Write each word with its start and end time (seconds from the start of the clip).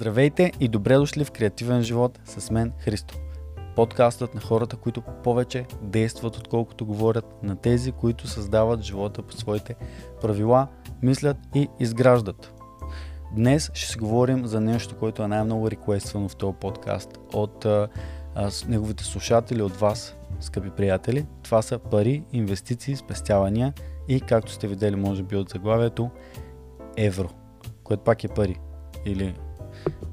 Здравейте 0.00 0.52
и 0.60 0.68
добре 0.68 0.96
дошли 0.96 1.24
в 1.24 1.30
Креативен 1.30 1.82
живот 1.82 2.20
с 2.24 2.50
мен 2.50 2.72
Христо. 2.78 3.14
Подкастът 3.76 4.34
на 4.34 4.40
хората, 4.40 4.76
които 4.76 5.02
повече 5.02 5.66
действат 5.82 6.36
отколкото 6.36 6.86
говорят, 6.86 7.42
на 7.42 7.56
тези, 7.56 7.92
които 7.92 8.28
създават 8.28 8.82
живота 8.82 9.22
по 9.22 9.32
своите 9.32 9.74
правила, 10.20 10.68
мислят 11.02 11.36
и 11.54 11.68
изграждат. 11.80 12.52
Днес 13.36 13.70
ще 13.74 13.88
си 13.88 13.98
говорим 13.98 14.46
за 14.46 14.60
нещо, 14.60 14.96
което 14.96 15.22
е 15.22 15.28
най-много 15.28 15.70
реквествано 15.70 16.28
в 16.28 16.36
този 16.36 16.56
подкаст 16.60 17.18
от 17.32 17.64
а, 17.64 17.88
а, 18.34 18.50
неговите 18.68 19.04
слушатели, 19.04 19.62
от 19.62 19.76
вас, 19.76 20.16
скъпи 20.40 20.70
приятели. 20.70 21.26
Това 21.42 21.62
са 21.62 21.78
пари, 21.78 22.24
инвестиции, 22.32 22.96
спестявания 22.96 23.72
и, 24.08 24.20
както 24.20 24.52
сте 24.52 24.68
видели, 24.68 24.96
може 24.96 25.22
би 25.22 25.36
от 25.36 25.48
заглавието, 25.48 26.10
евро, 26.96 27.28
което 27.84 28.04
пак 28.04 28.24
е 28.24 28.28
пари. 28.28 28.60
Или 29.04 29.34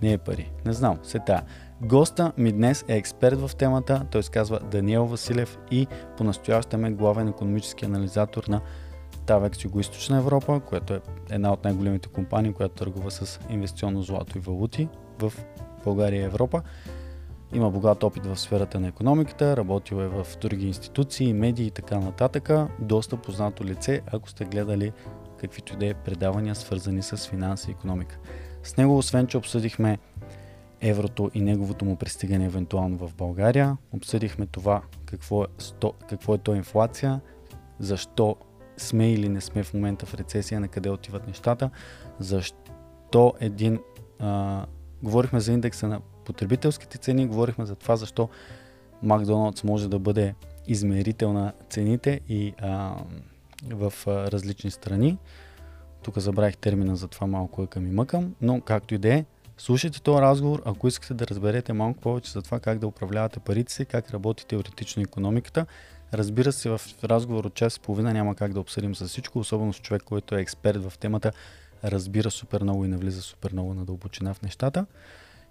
не 0.02 0.14
е 0.14 0.18
пари. 0.18 0.52
Не 0.66 0.74
знам, 0.74 1.00
се 1.04 1.20
тая. 1.20 1.44
Госта 1.82 2.32
ми 2.38 2.52
днес 2.52 2.86
е 2.88 2.98
експерт 2.98 3.40
в 3.42 3.56
темата, 3.56 4.06
той 4.12 4.24
се 4.24 4.32
казва 4.32 4.60
Даниел 4.60 5.06
Василев 5.06 5.58
и 5.72 5.88
по-настоящем 6.18 6.86
е 6.86 6.92
главен 6.92 7.28
економически 7.28 7.86
анализатор 7.86 8.44
на 8.48 8.62
Тавекс 9.26 9.60
Юго-Источна 9.60 10.18
Европа, 10.18 10.60
която 10.60 10.94
е 10.94 11.02
една 11.30 11.54
от 11.54 11.64
най-големите 11.64 12.10
компании, 12.10 12.54
която 12.54 12.76
търгува 12.76 13.12
с 13.12 13.40
инвестиционно 13.50 14.02
злато 14.02 14.38
и 14.38 14.42
валути 14.42 14.90
в 15.20 15.34
България 15.86 16.22
и 16.22 16.26
Европа. 16.26 16.62
Има 17.54 17.72
богат 17.72 18.04
опит 18.04 18.26
в 18.26 18.40
сферата 18.40 18.80
на 18.80 18.88
економиката, 18.88 19.58
работил 19.58 19.96
е 19.96 20.08
в 20.08 20.28
други 20.42 20.68
институции, 20.68 21.34
медии 21.34 21.66
и 21.66 21.72
така 21.72 22.00
нататък. 22.00 22.50
Доста 22.80 23.18
познато 23.18 23.66
лице, 23.66 24.02
ако 24.08 24.30
сте 24.30 24.46
гледали 24.46 24.92
каквито 25.40 25.74
и 25.74 25.78
да 25.78 25.86
е 25.86 25.94
предавания, 25.94 26.56
свързани 26.56 27.02
с 27.02 27.18
финанси 27.18 27.70
и 27.70 27.72
економика. 27.72 28.20
С 28.68 28.78
него, 28.78 28.98
освен 28.98 29.28
че 29.28 29.38
обсъдихме 29.38 29.98
еврото 30.82 31.32
и 31.34 31.42
неговото 31.42 31.86
му 31.86 31.96
пристигане 31.96 32.46
евентуално 32.46 32.98
в 32.98 33.16
България, 33.16 33.78
обсъдихме 33.92 34.46
това 34.46 34.82
какво 35.06 35.44
е, 35.44 35.48
сто, 35.58 35.94
какво 36.10 36.36
е 36.36 36.38
то 36.38 36.56
инфлация, 36.56 37.22
защо 37.80 38.36
сме 38.78 39.12
или 39.12 39.30
не 39.30 39.42
сме 39.42 39.64
в 39.64 39.74
момента 39.74 40.06
в 40.06 40.14
рецесия, 40.14 40.60
на 40.60 40.68
къде 40.68 40.90
отиват 40.90 41.28
нещата, 41.28 41.70
защо 42.20 43.34
един... 43.40 43.80
А, 44.20 44.66
говорихме 45.04 45.40
за 45.40 45.54
индекса 45.54 45.88
на 45.88 46.02
потребителските 46.26 46.98
цени, 46.98 47.28
говорихме 47.28 47.66
за 47.66 47.76
това 47.76 47.96
защо 47.96 48.30
Макдоналдс 49.04 49.64
може 49.64 49.90
да 49.90 50.00
бъде 50.00 50.36
измерител 50.68 51.34
на 51.34 51.54
цените 51.70 52.22
и 52.30 52.54
а, 52.62 52.96
в 53.70 53.94
а, 54.08 54.32
различни 54.32 54.72
страни. 54.72 55.18
Тук 56.04 56.18
забравих 56.18 56.58
термина 56.58 56.96
за 56.96 57.08
това 57.08 57.28
малко 57.28 57.64
е 57.64 57.68
към 57.68 57.88
и 57.88 57.92
мъкам, 57.92 58.36
но 58.42 58.62
както 58.62 58.96
и 58.96 58.98
да 58.98 59.14
е, 59.14 59.26
слушайте 59.58 60.02
този 60.02 60.22
разговор, 60.22 60.62
ако 60.66 60.88
искате 60.88 61.14
да 61.14 61.28
разберете 61.28 61.74
малко 61.74 62.00
повече 62.00 62.32
за 62.32 62.42
това 62.42 62.60
как 62.60 62.80
да 62.80 62.88
управлявате 62.88 63.40
парите 63.40 63.74
си, 63.74 63.86
как 63.86 64.12
работи 64.12 64.46
теоретично 64.46 65.02
економиката. 65.02 65.66
Разбира 66.14 66.52
се, 66.52 66.70
в 66.70 66.82
разговор 67.04 67.46
от 67.46 67.54
час 67.54 67.76
и 67.76 67.80
половина 67.80 68.14
няма 68.14 68.36
как 68.36 68.54
да 68.54 68.60
обсъдим 68.60 68.96
за 68.96 69.06
всичко, 69.06 69.40
особено 69.40 69.74
с 69.74 69.80
човек, 69.80 70.04
който 70.04 70.36
е 70.36 70.42
експерт 70.42 70.84
в 70.84 70.98
темата, 70.98 71.32
разбира 71.84 72.32
супер 72.32 72.64
много 72.64 72.86
и 72.86 72.88
навлиза 72.88 73.22
супер 73.22 73.54
много 73.54 73.74
на 73.74 73.86
дълбочина 73.86 74.34
в 74.34 74.42
нещата. 74.42 74.86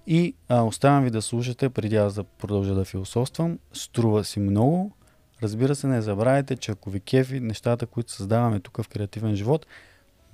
И 0.06 0.34
а, 0.48 0.62
оставям 0.62 1.04
ви 1.04 1.10
да 1.10 1.22
слушате, 1.22 1.68
преди 1.68 1.96
аз 1.96 2.14
да 2.14 2.24
продължа 2.24 2.74
да 2.74 2.84
философствам. 2.84 3.58
Струва 3.72 4.24
си 4.24 4.40
много. 4.40 4.92
Разбира 5.42 5.74
се, 5.74 5.86
не 5.86 6.02
забравяйте, 6.02 6.56
че 6.56 6.70
ако 6.72 6.90
ви 6.90 7.00
кефи 7.00 7.40
нещата, 7.40 7.86
които 7.86 8.12
създаваме 8.12 8.60
тук 8.60 8.82
в 8.82 8.88
Креативен 8.88 9.36
живот, 9.36 9.66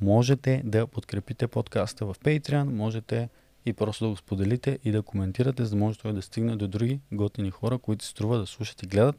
можете 0.03 0.63
да 0.65 0.87
подкрепите 0.87 1.47
подкаста 1.47 2.07
в 2.07 2.17
Patreon, 2.25 2.65
можете 2.65 3.29
и 3.67 3.73
просто 3.73 4.05
да 4.05 4.11
го 4.11 4.17
споделите 4.17 4.79
и 4.85 4.93
да 4.93 5.03
коментирате, 5.03 5.65
за 5.65 5.71
да 5.71 5.77
може 5.77 5.99
той 5.99 6.13
да 6.13 6.23
стигне 6.23 6.57
до 6.57 6.69
други 6.69 7.01
готини 7.13 7.51
хора, 7.51 7.79
които 7.79 8.05
се 8.05 8.11
струва 8.11 8.39
да 8.39 8.47
слушат 8.47 8.83
и 8.83 8.87
гледат. 8.87 9.17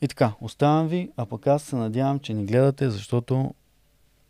И 0.00 0.08
така, 0.08 0.32
оставам 0.40 0.88
ви, 0.88 1.10
а 1.16 1.26
пък 1.26 1.46
аз 1.46 1.62
се 1.62 1.76
надявам, 1.76 2.18
че 2.18 2.34
ни 2.34 2.46
гледате, 2.46 2.90
защото 2.90 3.54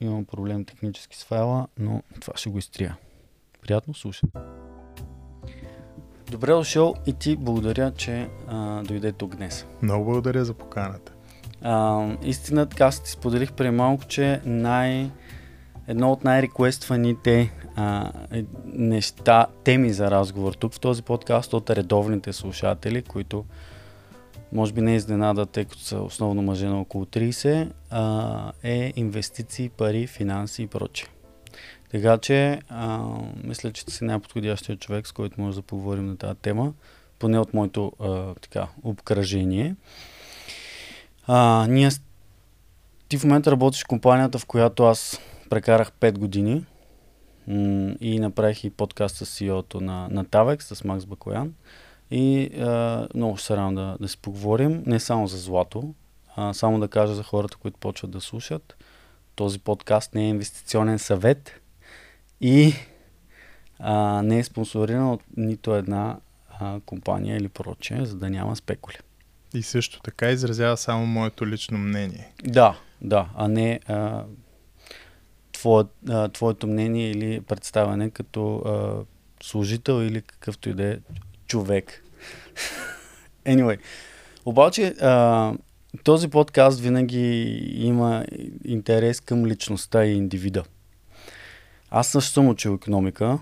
имам 0.00 0.24
проблем 0.24 0.64
технически 0.64 1.16
с 1.16 1.24
файла, 1.24 1.66
но 1.78 2.02
това 2.20 2.32
ще 2.36 2.50
го 2.50 2.58
изтрия. 2.58 2.96
Приятно 3.62 3.94
слушане. 3.94 4.32
Добре 6.30 6.52
дошъл 6.52 6.94
и 7.06 7.12
ти 7.12 7.36
благодаря, 7.36 7.92
че 7.92 8.28
а, 8.48 8.82
дойде 8.82 9.12
тук 9.12 9.36
днес. 9.36 9.66
Много 9.82 10.04
благодаря 10.04 10.44
за 10.44 10.54
поканата. 10.54 11.16
А, 11.69 12.06
истина, 12.22 12.66
така 12.66 12.91
ти 12.91 13.10
споделих 13.10 13.53
преди 13.53 13.71
малко, 13.71 14.04
че 14.04 14.41
най... 14.44 15.10
едно 15.88 16.12
от 16.12 16.25
най-реквестваните 16.25 17.41
е, 18.32 18.44
неща, 18.65 19.47
теми 19.65 19.93
за 19.93 20.10
разговор 20.10 20.53
тук 20.53 20.75
в 20.75 20.81
този 20.81 21.03
подкаст 21.03 21.53
от 21.53 21.71
редовните 21.71 22.32
слушатели, 22.32 23.03
които 23.03 23.44
може 24.53 24.72
би 24.72 24.81
не 24.81 24.97
изненада, 24.97 25.47
тъй 25.47 25.65
като 25.65 25.82
са 25.82 25.99
основно 25.99 26.43
мъже 26.43 26.66
на 26.66 26.81
около 26.81 27.04
30, 27.04 27.71
а, 27.91 28.53
е 28.62 28.93
инвестиции, 28.97 29.69
пари, 29.69 30.06
финанси 30.06 30.62
и 30.62 30.66
прочее. 30.66 31.09
Така 31.91 32.19
че, 32.19 32.60
а, 32.69 33.09
мисля, 33.44 33.72
че 33.72 33.84
си 33.88 34.04
най-подходящия 34.04 34.77
човек, 34.77 35.06
с 35.06 35.12
който 35.12 35.41
може 35.41 35.56
да 35.56 35.62
поговорим 35.62 36.06
на 36.06 36.16
тази 36.16 36.38
тема, 36.38 36.72
поне 37.19 37.38
от 37.38 37.54
моето 37.54 37.93
а, 38.00 38.34
така, 38.34 38.69
обкръжение. 38.83 39.75
А, 41.28 41.66
ние, 41.69 41.91
ти 43.09 43.19
в 43.19 43.25
момента 43.25 43.50
работиш 43.50 43.84
в 43.84 43.87
компанията, 43.87 44.38
в 44.38 44.47
която 44.47 44.84
аз 44.84 45.20
прекарах 45.50 45.92
5 45.92 46.19
години 46.19 46.64
м- 47.47 47.94
и 48.00 48.19
направих 48.19 48.64
и 48.64 48.70
подкаст 48.70 49.16
с 49.16 49.26
CEO-то 49.26 49.81
на, 49.81 50.09
на 50.10 50.25
Tavex, 50.25 50.75
с 50.75 50.84
Макс 50.84 51.06
Бакоян. 51.06 51.54
И 52.10 52.50
а, 52.60 53.09
много 53.15 53.38
се 53.38 53.56
радвам 53.56 53.75
да, 53.75 53.97
да 54.00 54.09
си 54.09 54.19
поговорим, 54.19 54.82
не 54.86 55.00
само 55.00 55.26
за 55.26 55.38
злато, 55.38 55.94
а 56.36 56.54
само 56.54 56.81
да 56.81 56.88
кажа 56.88 57.15
за 57.15 57.22
хората, 57.22 57.56
които 57.56 57.78
почват 57.78 58.10
да 58.10 58.20
слушат. 58.20 58.76
Този 59.34 59.59
подкаст 59.59 60.15
не 60.15 60.25
е 60.25 60.28
инвестиционен 60.28 60.98
съвет 60.98 61.53
и 62.41 62.75
а, 63.78 64.22
не 64.22 64.38
е 64.38 64.44
спонсориран 64.44 65.10
от 65.10 65.22
нито 65.36 65.75
една 65.75 66.16
а, 66.60 66.81
компания 66.81 67.36
или 67.36 67.48
прочее, 67.48 68.04
за 68.04 68.16
да 68.16 68.31
няма 68.31 68.56
спекули. 68.56 68.97
И 69.54 69.62
също 69.62 70.00
така 70.00 70.30
изразява 70.30 70.76
само 70.76 71.06
моето 71.06 71.46
лично 71.46 71.78
мнение. 71.78 72.32
Да, 72.44 72.78
да, 73.00 73.28
а 73.34 73.48
не 73.48 73.80
а, 73.86 74.24
твое, 75.52 75.84
а, 76.08 76.28
твоето 76.28 76.66
мнение 76.66 77.10
или 77.10 77.40
представяне 77.40 78.10
като 78.10 78.56
а, 78.56 79.04
служител 79.42 80.02
или 80.02 80.22
какъвто 80.22 80.68
и 80.68 80.74
да 80.74 80.84
е 80.92 80.98
човек. 81.46 82.04
anyway, 83.46 83.78
обаче 84.44 84.86
а, 84.86 85.52
този 86.04 86.28
подкаст 86.28 86.80
винаги 86.80 87.42
има 87.74 88.24
интерес 88.64 89.20
към 89.20 89.46
личността 89.46 90.04
и 90.04 90.12
индивида. 90.12 90.64
Аз 91.90 92.08
също 92.08 92.32
съм 92.32 92.48
учил 92.48 92.74
економика. 92.74 93.38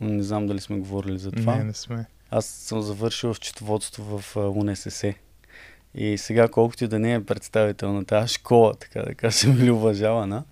Не 0.00 0.22
знам 0.22 0.46
дали 0.46 0.60
сме 0.60 0.78
говорили 0.78 1.18
за 1.18 1.32
това. 1.32 1.56
Не, 1.56 1.64
не 1.64 1.74
сме. 1.74 2.06
Аз 2.30 2.46
съм 2.46 2.82
завършил 2.82 3.34
в 3.34 3.40
четоводство 3.40 4.18
в 4.18 4.36
УНСС. 4.36 5.14
И 5.94 6.18
сега, 6.18 6.48
колкото 6.48 6.84
и 6.84 6.88
да 6.88 6.98
не 6.98 7.14
е 7.14 7.24
представител 7.24 7.92
на 7.92 8.04
тази 8.04 8.34
школа, 8.34 8.74
така 8.80 9.02
да 9.02 9.14
кажем, 9.14 9.58
или 9.60 9.70
уважавана, 9.70 10.44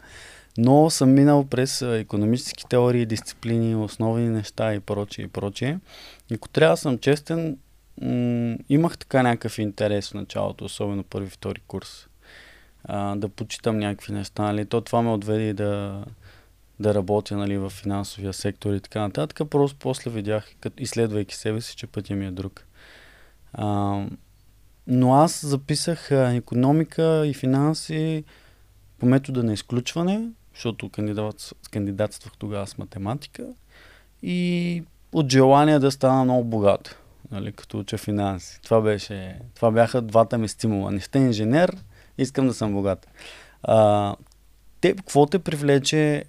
но 0.59 0.91
съм 0.91 1.13
минал 1.13 1.45
през 1.45 1.83
економически 1.83 2.65
теории, 2.69 3.07
дисциплини, 3.07 3.75
основни 3.75 4.29
неща 4.29 4.75
и 4.75 4.81
прочее 4.81 5.25
и 5.25 5.29
прочее. 5.29 5.79
И 6.31 6.35
ако 6.35 6.49
трябва 6.49 6.73
да 6.73 6.77
съм 6.77 6.99
честен, 6.99 7.59
м- 8.03 8.57
имах 8.69 8.99
така 8.99 9.23
някакъв 9.23 9.59
интерес 9.59 10.11
в 10.11 10.15
началото, 10.15 10.65
особено 10.65 11.03
първи, 11.03 11.31
втори 11.31 11.61
курс. 11.67 12.09
А, 12.85 13.17
да 13.17 13.29
почитам 13.29 13.79
някакви 13.79 14.13
неща. 14.13 14.43
Нали? 14.43 14.67
То 14.67 14.81
това 14.81 15.03
ме 15.03 15.11
отведе 15.11 15.53
да, 15.53 16.05
да 16.81 16.95
работя 16.95 17.37
нали, 17.37 17.59
в 17.59 17.71
финансовия 17.71 18.33
сектор 18.33 18.75
и 18.75 18.81
така 18.81 19.01
нататък. 19.01 19.49
Просто 19.51 19.79
после 19.79 20.11
видях, 20.11 20.55
като, 20.61 20.83
изследвайки 20.83 21.37
себе 21.37 21.61
си, 21.61 21.77
че 21.77 21.87
пътя 21.87 22.15
ми 22.15 22.27
е 22.27 22.31
друг. 22.31 22.65
А, 23.53 24.05
но 24.87 25.15
аз 25.15 25.47
записах 25.47 26.11
економика 26.11 27.27
и 27.27 27.35
финанси 27.35 28.25
по 28.99 29.07
метода 29.07 29.43
на 29.43 29.53
изключване, 29.53 30.29
защото 30.55 30.89
кандидат, 30.89 31.53
кандидатствах 31.71 32.33
тогава 32.39 32.67
с 32.67 32.79
математика 32.79 33.47
и 34.23 34.83
от 35.13 35.33
желание 35.33 35.79
да 35.79 35.91
стана 35.91 36.25
много 36.25 36.45
богат, 36.45 36.99
нали, 37.31 37.53
като 37.53 37.79
уча 37.79 37.99
финанси. 37.99 38.61
Това, 38.63 38.81
беше, 38.81 39.39
това 39.55 39.71
бяха 39.71 40.03
двата 40.03 40.39
ми 40.39 40.49
стимула. 40.49 40.91
Не 40.91 41.01
сте 41.01 41.19
инженер, 41.19 41.77
искам 42.19 42.47
да 42.47 42.55
съм 42.55 42.73
богат. 42.73 43.07
А, 43.63 44.17
те, 44.81 44.97
какво 44.97 45.27
те 45.27 45.39
привлече 45.39 46.25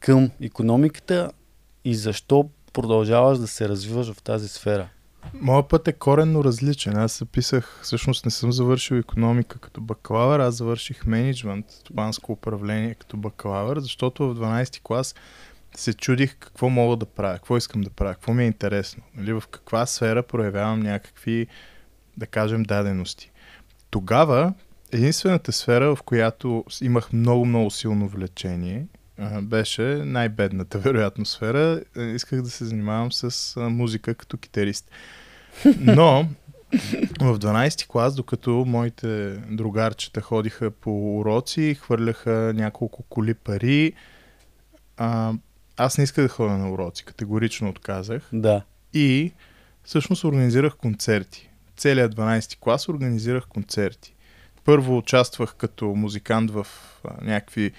към 0.00 0.30
економиката 0.40 1.30
и 1.84 1.94
защо 1.94 2.50
продължаваш 2.72 3.38
да 3.38 3.46
се 3.46 3.68
развиваш 3.68 4.12
в 4.12 4.22
тази 4.22 4.48
сфера? 4.48 4.88
Моят 5.34 5.68
път 5.68 5.88
е 5.88 5.92
коренно 5.92 6.44
различен. 6.44 6.96
Аз 6.96 7.18
записах, 7.18 7.80
всъщност 7.82 8.24
не 8.24 8.30
съм 8.30 8.52
завършил 8.52 8.94
економика 8.94 9.58
като 9.58 9.80
бакалавър, 9.80 10.40
аз 10.40 10.54
завърших 10.54 11.06
менеджмент, 11.06 11.70
стопанско 11.70 12.32
управление 12.32 12.94
като 12.94 13.16
бакалавър, 13.16 13.78
защото 13.78 14.28
в 14.28 14.38
12 14.38 14.82
клас 14.82 15.14
се 15.76 15.94
чудих 15.94 16.36
какво 16.36 16.68
мога 16.68 16.96
да 16.96 17.06
правя, 17.06 17.34
какво 17.34 17.56
искам 17.56 17.80
да 17.80 17.90
правя, 17.90 18.14
какво 18.14 18.34
ми 18.34 18.42
е 18.42 18.46
интересно, 18.46 19.02
нали, 19.14 19.32
в 19.32 19.42
каква 19.50 19.86
сфера 19.86 20.22
проявявам 20.22 20.80
някакви, 20.80 21.46
да 22.16 22.26
кажем, 22.26 22.62
дадености. 22.62 23.30
Тогава 23.90 24.54
единствената 24.92 25.52
сфера, 25.52 25.96
в 25.96 26.02
която 26.02 26.64
имах 26.82 27.12
много-много 27.12 27.70
силно 27.70 28.08
влечение, 28.08 28.86
беше 29.42 29.82
най-бедната, 29.82 30.78
вероятно, 30.84 31.26
сфера. 31.26 31.80
Е, 31.96 32.02
исках 32.02 32.42
да 32.42 32.50
се 32.50 32.64
занимавам 32.64 33.12
с 33.12 33.54
музика 33.60 34.14
като 34.14 34.36
китарист. 34.36 34.90
Но 35.80 36.28
в 37.20 37.38
12 37.38 37.78
ти 37.78 37.88
клас, 37.88 38.14
докато 38.14 38.50
моите 38.50 39.30
другарчета 39.50 40.20
ходиха 40.20 40.70
по 40.70 41.18
уроци, 41.18 41.78
хвърляха 41.80 42.52
няколко 42.56 43.02
коли 43.02 43.34
пари, 43.34 43.92
а, 44.96 45.32
аз 45.76 45.98
не 45.98 46.04
исках 46.04 46.24
да 46.24 46.28
ходя 46.28 46.58
на 46.58 46.72
уроци, 46.72 47.04
категорично 47.04 47.68
отказах. 47.68 48.28
Да. 48.32 48.62
И 48.94 49.32
всъщност 49.84 50.24
организирах 50.24 50.76
концерти. 50.76 51.50
Целият 51.76 52.14
12 52.14 52.48
ти 52.48 52.56
клас 52.60 52.88
организирах 52.88 53.46
концерти. 53.46 54.14
Първо 54.64 54.98
участвах 54.98 55.54
като 55.54 55.86
музикант 55.86 56.50
в 56.50 56.66
някакви 57.22 57.72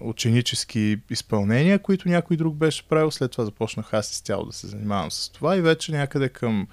ученически 0.00 1.00
изпълнения, 1.10 1.78
които 1.78 2.08
някой 2.08 2.36
друг 2.36 2.56
беше 2.56 2.88
правил. 2.88 3.10
След 3.10 3.30
това 3.30 3.44
започнах 3.44 3.94
аз 3.94 4.12
изцяло 4.12 4.44
да 4.44 4.52
се 4.52 4.66
занимавам 4.66 5.10
с 5.10 5.28
това 5.28 5.56
и 5.56 5.60
вече 5.60 5.92
някъде 5.92 6.28
към 6.28 6.68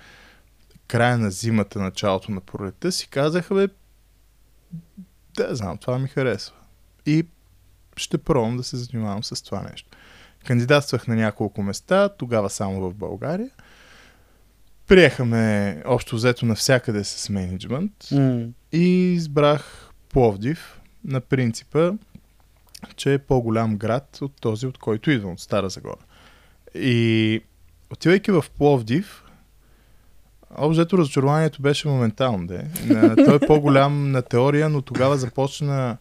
края 0.88 1.18
на 1.18 1.32
зимата, 1.32 1.80
началото 1.80 2.32
на 2.32 2.42
пролета 2.42 2.92
си 2.92 3.08
казаха, 3.08 3.56
бе, 3.56 3.68
да, 5.36 5.56
знам, 5.56 5.78
това 5.78 6.00
ми 6.00 6.08
харесва. 6.08 6.56
И 7.06 7.26
ще 7.96 8.18
пробвам 8.18 8.58
да 8.58 8.64
се 8.64 8.78
занимавам 8.78 9.24
с 9.24 9.42
това 9.42 9.62
нещо. 9.72 9.90
Кандидатствах 10.46 11.08
на 11.08 11.16
няколко 11.16 11.64
места, 11.64 12.10
тогава 12.10 12.50
само 12.50 12.82
в 12.82 12.94
България. 12.94 13.50
Приехаме 14.88 15.78
общо 15.86 16.16
взето 16.16 16.46
навсякъде 16.46 17.04
с 17.04 17.30
менеджмент 17.30 17.92
mm. 18.04 18.52
и 18.72 19.14
избрах 19.14 19.92
Пловдив 20.10 20.82
на 21.06 21.22
принципа, 21.22 21.92
че 22.96 23.14
е 23.14 23.20
по-голям 23.20 23.78
град 23.78 24.18
от 24.22 24.42
този, 24.42 24.68
от 24.68 24.78
който 24.78 25.12
идвам, 25.12 25.34
от 25.34 25.40
Стара 25.40 25.70
Загора. 25.70 26.02
И 26.76 27.42
отивайки 27.92 28.32
в 28.32 28.46
Пловдив, 28.58 29.24
Обзето 30.58 30.98
разочарованието 30.98 31.62
беше 31.62 31.88
моментално. 31.88 32.48
Де. 32.48 32.66
Той 33.26 33.36
е 33.36 33.48
по-голям 33.48 34.12
на 34.12 34.22
теория, 34.22 34.70
но 34.70 34.82
тогава 34.82 35.18
започна 35.18 35.98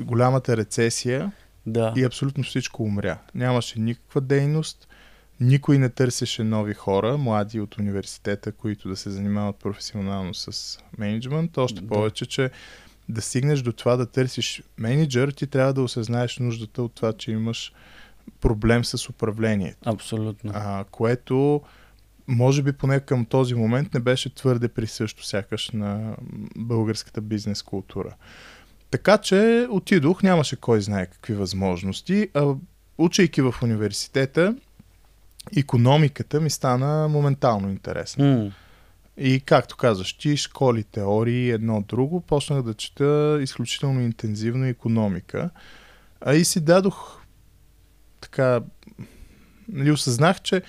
голямата 0.00 0.56
рецесия 0.56 1.32
да. 1.66 1.92
и 1.96 2.04
абсолютно 2.04 2.44
всичко 2.44 2.82
умря. 2.82 3.18
Нямаше 3.34 3.80
никаква 3.80 4.20
дейност, 4.20 4.88
никой 5.40 5.78
не 5.78 5.88
търсеше 5.88 6.44
нови 6.44 6.74
хора, 6.74 7.16
млади 7.16 7.60
от 7.60 7.78
университета, 7.78 8.52
които 8.52 8.88
да 8.88 8.96
се 8.96 9.10
занимават 9.10 9.56
професионално 9.56 10.34
с 10.34 10.78
менеджмент. 10.98 11.58
Още 11.58 11.86
повече, 11.86 12.26
че 12.26 12.50
да 13.08 13.22
стигнеш 13.22 13.60
до 13.60 13.72
това 13.72 13.96
да 13.96 14.06
търсиш 14.06 14.62
менеджер, 14.78 15.28
ти 15.28 15.46
трябва 15.46 15.72
да 15.72 15.82
осъзнаеш 15.82 16.38
нуждата 16.38 16.82
от 16.82 16.94
това, 16.94 17.12
че 17.12 17.30
имаш 17.30 17.72
проблем 18.40 18.84
с 18.84 19.08
управлението. 19.08 19.90
Абсолютно. 19.90 20.52
А, 20.54 20.84
което 20.90 21.60
може 22.28 22.62
би 22.62 22.72
поне 22.72 23.00
към 23.00 23.24
този 23.24 23.54
момент 23.54 23.94
не 23.94 24.00
беше 24.00 24.34
твърде 24.34 24.68
присъщо 24.68 25.26
сякаш 25.26 25.70
на 25.70 26.16
българската 26.56 27.20
бизнес 27.20 27.62
култура. 27.62 28.14
Така 28.90 29.18
че 29.18 29.66
отидох, 29.70 30.22
нямаше 30.22 30.56
кой 30.56 30.80
знае 30.80 31.06
какви 31.06 31.34
възможности. 31.34 32.28
А, 32.34 32.54
учейки 32.98 33.42
в 33.42 33.54
университета, 33.62 34.56
економиката 35.56 36.40
ми 36.40 36.50
стана 36.50 37.08
моментално 37.08 37.70
интересна. 37.70 38.24
Mm. 38.24 38.52
И 39.18 39.40
както 39.40 39.76
казваш 39.76 40.12
ти, 40.12 40.36
школи, 40.36 40.84
теории, 40.84 41.50
едно 41.50 41.84
друго, 41.88 42.20
почнах 42.20 42.62
да 42.62 42.74
чета 42.74 43.38
изключително 43.42 44.00
интензивно 44.00 44.64
економика. 44.64 45.50
А 46.20 46.34
и 46.34 46.44
си 46.44 46.60
дадох 46.60 47.20
така, 48.20 48.60
нали, 49.68 49.90
осъзнах, 49.90 50.40
че 50.40 50.62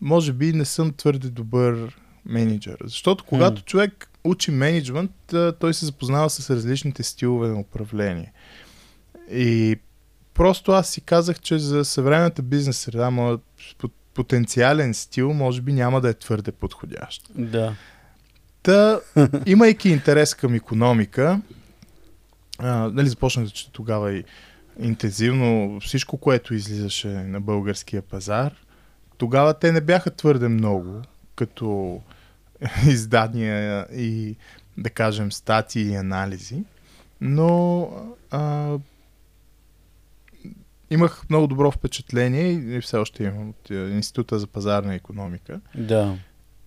може 0.00 0.32
би 0.32 0.52
не 0.52 0.64
съм 0.64 0.92
твърде 0.92 1.28
добър 1.28 1.98
менеджер. 2.26 2.76
Защото 2.84 3.24
когато 3.24 3.62
mm. 3.62 3.64
човек 3.64 4.10
учи 4.24 4.50
менеджмент, 4.50 5.12
той 5.60 5.74
се 5.74 5.86
запознава 5.86 6.30
с 6.30 6.50
различните 6.50 7.02
стилове 7.02 7.48
на 7.48 7.60
управление. 7.60 8.32
И 9.30 9.76
просто 10.34 10.72
аз 10.72 10.88
си 10.88 11.00
казах, 11.00 11.40
че 11.40 11.58
за 11.58 11.84
съвременната 11.84 12.42
бизнес 12.42 12.78
среда, 12.78 13.10
моят 13.10 13.40
потенциален 14.14 14.94
стил, 14.94 15.32
може 15.32 15.60
би 15.60 15.72
няма 15.72 16.00
да 16.00 16.08
е 16.08 16.14
твърде 16.14 16.52
подходящ. 16.52 17.30
Да. 17.34 17.74
Та, 18.62 19.00
имайки 19.46 19.88
интерес 19.88 20.34
към 20.34 20.54
економика, 20.54 21.40
а, 22.58 22.90
нали, 22.92 23.08
започнах 23.08 23.46
да 23.46 23.52
тогава 23.72 24.12
и 24.12 24.24
интензивно 24.80 25.80
всичко, 25.80 26.16
което 26.16 26.54
излизаше 26.54 27.08
на 27.08 27.40
българския 27.40 28.02
пазар. 28.02 28.54
Тогава 29.18 29.54
те 29.54 29.72
не 29.72 29.80
бяха 29.80 30.10
твърде 30.10 30.48
много, 30.48 31.02
като 31.34 32.00
издания 32.86 33.86
и, 33.92 34.36
да 34.78 34.90
кажем, 34.90 35.32
статии 35.32 35.90
и 35.90 35.94
анализи, 35.94 36.64
но 37.20 37.88
а, 38.30 38.76
имах 40.90 41.24
много 41.30 41.46
добро 41.46 41.70
впечатление 41.70 42.52
и 42.52 42.80
все 42.80 42.96
още 42.96 43.24
имам 43.24 43.48
от 43.48 43.70
е, 43.70 43.74
Института 43.74 44.38
за 44.38 44.46
пазарна 44.46 44.94
економика. 44.94 45.60
Да. 45.74 46.16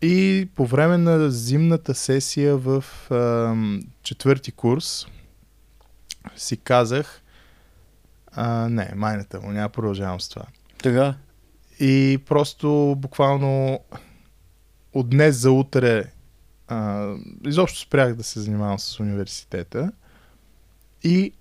И 0.02 0.48
по 0.56 0.66
време 0.66 0.98
на 0.98 1.32
зимната 1.32 1.96
сесия 1.96 2.58
в 2.58 2.86
а, 3.12 3.56
четвърти 4.04 4.52
курс 4.52 5.06
си 6.36 6.58
казах, 6.58 7.22
а, 8.32 8.70
не, 8.70 8.92
майната 8.96 9.42
му, 9.42 9.52
няма 9.52 9.70
продължавам 9.70 10.22
с 10.22 10.30
това. 10.30 10.46
Така. 10.84 11.16
И 11.80 12.20
просто 12.26 12.96
буквално 12.98 13.80
от 14.94 15.10
днес 15.10 15.36
за 15.36 15.52
утре 15.52 16.04
а, 16.68 17.10
изобщо 17.46 17.80
спрях 17.80 18.16
да 18.16 18.24
се 18.24 18.40
занимавам 18.40 18.80
с 18.80 19.00
университета 19.00 19.92
и 21.04 21.34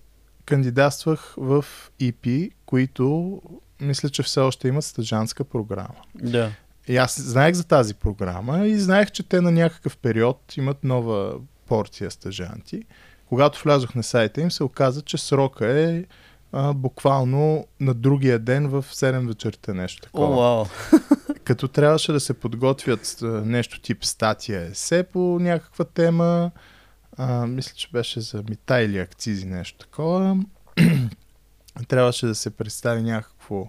кандидатствах 0.44 1.34
в 1.36 1.64
ИПИ, 2.00 2.50
които 2.66 3.40
мисля, 3.80 4.08
че 4.08 4.22
все 4.22 4.40
още 4.40 4.68
имат 4.68 4.84
стъжанска 4.84 5.44
програма. 5.44 5.94
Да. 6.14 6.52
И 6.88 6.96
аз 6.96 7.20
знаех 7.20 7.54
за 7.54 7.64
тази 7.64 7.94
програма 7.94 8.66
и 8.66 8.78
знаех, 8.78 9.10
че 9.10 9.22
те 9.22 9.40
на 9.40 9.50
някакъв 9.50 9.96
период 9.96 10.56
имат 10.56 10.84
нова 10.84 11.34
порция 11.66 12.10
стъжанти. 12.10 12.82
Когато 13.26 13.62
влязох 13.62 13.94
на 13.94 14.02
сайта 14.02 14.40
им, 14.40 14.50
се 14.50 14.64
оказа, 14.64 15.02
че 15.02 15.18
срока 15.18 15.66
е 15.66 16.04
а, 16.52 16.72
буквално 16.72 17.66
на 17.80 17.94
другия 17.94 18.38
ден 18.38 18.68
в 18.68 18.84
7 18.90 19.26
вечерта 19.26 19.74
нещо 19.74 20.02
такова. 20.02 20.36
О, 20.36 20.64
wow. 20.64 21.38
Като 21.44 21.68
трябваше 21.68 22.12
да 22.12 22.20
се 22.20 22.34
подготвят 22.34 23.18
нещо 23.22 23.80
тип 23.80 24.04
статия 24.04 24.60
есе 24.60 25.02
по 25.02 25.38
някаква 25.40 25.84
тема, 25.84 26.50
а, 27.16 27.46
мисля, 27.46 27.74
че 27.76 27.88
беше 27.92 28.20
за 28.20 28.42
мита 28.48 28.82
или 28.82 28.98
акцизи, 28.98 29.46
нещо 29.46 29.78
такова. 29.78 30.36
трябваше 31.88 32.26
да 32.26 32.34
се 32.34 32.50
представи 32.50 33.02
някакво 33.02 33.68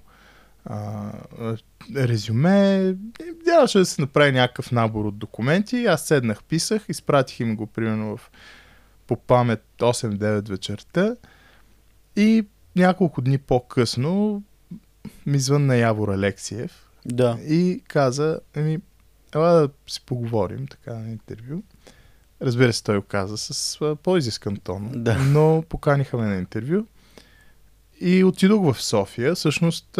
а, 0.65 1.11
резюме. 1.95 2.95
Трябваше 3.45 3.77
да 3.77 3.85
се 3.85 4.01
направи 4.01 4.31
някакъв 4.31 4.71
набор 4.71 5.05
от 5.05 5.17
документи. 5.17 5.85
Аз 5.85 6.07
седнах, 6.07 6.43
писах, 6.43 6.85
изпратих 6.89 7.39
им 7.39 7.55
го 7.55 7.67
примерно 7.67 8.17
в 8.17 8.31
по 9.07 9.15
памет 9.15 9.63
8-9 9.79 10.49
вечерта 10.49 11.15
и 12.15 12.45
няколко 12.75 13.21
дни 13.21 13.37
по-късно 13.37 14.43
ми 15.25 15.39
звънна 15.39 15.75
Явор 15.75 16.09
Алексиев 16.09 16.89
да. 17.05 17.37
и 17.47 17.81
каза, 17.87 18.39
еми, 18.55 18.79
ела 19.35 19.51
да 19.51 19.69
си 19.87 20.01
поговорим 20.05 20.67
така 20.67 20.93
на 20.93 21.11
интервю. 21.11 21.63
Разбира 22.41 22.73
се, 22.73 22.83
той 22.83 22.97
го 22.97 23.05
каза 23.05 23.37
с 23.37 23.79
по-изискан 24.03 24.57
тон, 24.57 24.91
да. 24.95 25.17
но 25.17 25.63
поканиха 25.69 26.17
ме 26.17 26.25
на 26.25 26.35
интервю. 26.35 26.85
И 27.99 28.23
отидох 28.23 28.73
в 28.73 28.81
София. 28.81 29.35
Всъщност, 29.35 29.99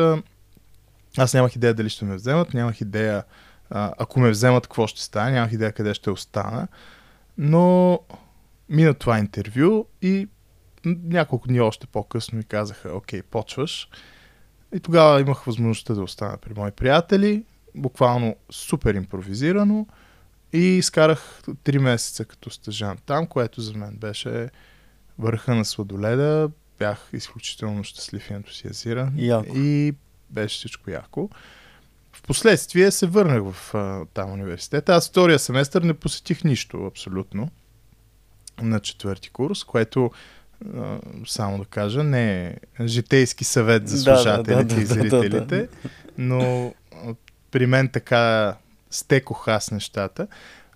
аз 1.17 1.33
нямах 1.33 1.55
идея 1.55 1.73
дали 1.73 1.89
ще 1.89 2.05
ме 2.05 2.15
вземат, 2.15 2.53
нямах 2.53 2.81
идея, 2.81 3.23
ако 3.69 4.19
ме 4.19 4.29
вземат, 4.29 4.63
какво 4.63 4.87
ще 4.87 5.01
стане, 5.01 5.31
нямах 5.31 5.51
идея 5.51 5.71
къде 5.71 5.93
ще 5.93 6.09
остана. 6.09 6.67
Но 7.37 7.99
мина 8.69 8.93
това 8.93 9.19
интервю 9.19 9.85
и 10.01 10.27
няколко 10.85 11.47
дни 11.47 11.61
още 11.61 11.87
по-късно 11.87 12.37
ми 12.37 12.43
казаха, 12.43 12.89
окей, 12.93 13.21
почваш. 13.21 13.89
И 14.75 14.79
тогава 14.79 15.21
имах 15.21 15.43
възможността 15.43 15.93
да 15.93 16.01
остана 16.01 16.37
при 16.37 16.53
мои 16.53 16.71
приятели, 16.71 17.43
буквално 17.75 18.35
супер 18.51 18.93
импровизирано 18.93 19.87
и 20.53 20.59
изкарах 20.59 21.41
3 21.43 21.77
месеца 21.77 22.25
като 22.25 22.49
стъжан 22.49 22.97
там, 23.05 23.27
което 23.27 23.61
за 23.61 23.77
мен 23.77 23.97
беше 23.97 24.49
върха 25.19 25.55
на 25.55 25.65
сладоледа. 25.65 26.49
Бях 26.79 27.09
изключително 27.13 27.83
щастлив 27.83 28.29
и 28.29 28.33
ентусиазиран. 28.33 29.13
Яко. 29.17 29.53
И 29.55 29.93
беше 30.29 30.57
всичко 30.57 30.91
яко. 30.91 31.29
Впоследствие 32.13 32.91
се 32.91 33.07
върнах 33.07 33.53
в 33.53 33.75
а, 33.75 34.05
там 34.13 34.31
университета. 34.31 34.95
Аз 34.95 35.09
втория 35.09 35.39
семестър 35.39 35.81
не 35.81 35.93
посетих 35.93 36.43
нищо 36.43 36.85
абсолютно 36.85 37.49
на 38.61 38.79
четвърти 38.79 39.29
курс, 39.29 39.63
което 39.63 40.11
а, 40.75 40.99
само 41.27 41.57
да 41.57 41.65
кажа, 41.65 42.03
не 42.03 42.47
е 42.47 42.55
житейски 42.85 43.43
съвет 43.43 43.87
за 43.87 43.97
слушателите 43.97 44.55
да, 44.55 44.63
да, 44.63 44.75
да, 44.75 44.81
и 44.81 44.85
зрителите, 44.85 45.67
но 46.17 46.73
при 47.51 47.65
мен 47.65 47.89
така 47.89 48.55
стекох 48.91 49.47
аз 49.47 49.71
нещата. 49.71 50.27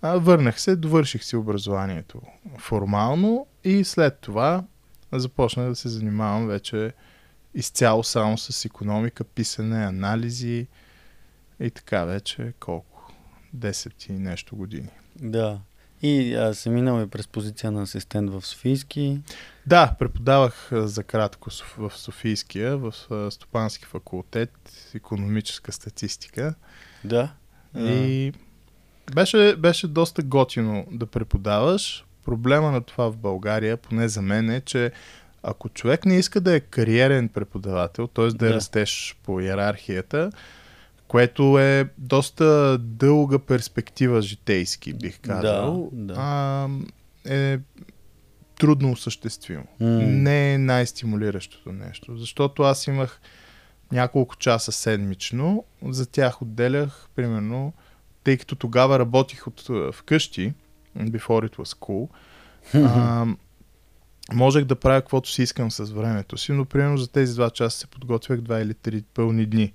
А, 0.02 0.18
върнах 0.18 0.62
се, 0.62 0.76
довърших 0.76 1.24
си 1.24 1.36
образованието 1.36 2.22
формално 2.58 3.48
и 3.64 3.84
след 3.84 4.20
това 4.20 4.64
започнах 5.12 5.70
да 5.70 5.76
се 5.76 5.90
занимавам 5.90 6.48
вече 6.48 6.94
изцяло 7.54 8.04
само 8.04 8.38
с 8.38 8.66
економика, 8.66 9.24
писане, 9.24 9.86
анализи 9.86 10.68
и 11.60 11.70
така 11.70 12.06
вече 12.06 12.54
колко? 12.60 13.14
10 13.58 14.10
и 14.10 14.14
нещо 14.14 14.56
години. 14.56 14.90
Да. 15.16 15.60
И 16.02 16.36
а, 16.36 16.54
се 16.54 16.70
минал 16.70 17.04
и 17.04 17.08
през 17.08 17.28
позиция 17.28 17.72
на 17.72 17.82
асистент 17.82 18.30
в 18.30 18.46
Софийски. 18.46 19.20
Да, 19.66 19.96
преподавах 20.00 20.70
за 20.72 21.04
кратко 21.04 21.50
в 21.78 21.92
Софийския, 21.96 22.78
в 22.78 22.94
Стопански 23.32 23.86
факултет, 23.86 24.52
економическа 24.94 25.72
статистика. 25.72 26.56
Да. 27.04 27.32
И 27.76 28.34
беше, 29.16 29.56
беше 29.56 29.88
доста 29.88 30.24
готино 30.24 30.88
да 30.92 31.06
преподаваш. 31.06 32.06
Проблема 32.26 32.72
на 32.72 32.84
това 32.84 33.12
в 33.12 33.18
България, 33.18 33.78
поне 33.78 34.08
за 34.08 34.22
мен 34.22 34.50
е, 34.50 34.62
че 34.62 34.92
ако 35.44 35.70
човек 35.70 36.06
не 36.06 36.20
иска 36.20 36.42
да 36.42 36.56
е 36.56 36.60
кариерен 36.60 37.30
преподавател, 37.30 38.08
т.е. 38.08 38.26
да, 38.26 38.34
да 38.34 38.54
растеш 38.54 39.18
по 39.24 39.40
иерархията, 39.40 40.32
което 41.08 41.60
е 41.60 41.90
доста 41.98 42.78
дълга 42.78 43.40
перспектива 43.40 44.22
житейски, 44.22 44.94
бих 44.94 45.20
казал, 45.20 45.90
да, 45.92 46.14
да. 46.14 46.20
А, 46.20 46.70
е 47.34 47.60
трудно 48.60 48.92
осъществимо. 48.92 49.66
Mm. 49.82 50.06
Не 50.06 50.54
е 50.54 50.58
най-стимулиращото 50.58 51.72
нещо, 51.72 52.18
защото 52.18 52.64
аз 52.64 52.88
имах 52.88 53.22
няколко 53.92 54.36
часа 54.36 54.72
седмично, 54.72 55.64
за 55.86 56.06
тях 56.06 56.42
отделях 56.42 57.08
примерно, 57.16 57.74
тъй 58.24 58.38
като 58.38 58.56
тогава 58.56 59.00
работих 59.00 59.48
от 59.48 59.70
вкъщи, 59.94 60.54
before 60.98 61.50
it 61.50 61.56
was 61.56 61.78
cool, 61.78 62.10
а, 62.74 63.26
можех 64.34 64.66
да 64.66 64.76
правя 64.76 65.02
каквото 65.02 65.30
си 65.30 65.44
искам 65.44 65.72
с 65.72 65.84
времето 65.84 66.38
си, 66.38 66.52
но 66.52 66.66
примерно 66.66 66.98
за 66.98 67.12
тези 67.12 67.34
два 67.34 67.50
часа 67.50 67.78
се 67.78 67.88
подготвях 67.88 68.42
два 68.42 68.60
или 68.60 68.74
три 68.74 69.04
пълни 69.14 69.46
дни 69.46 69.74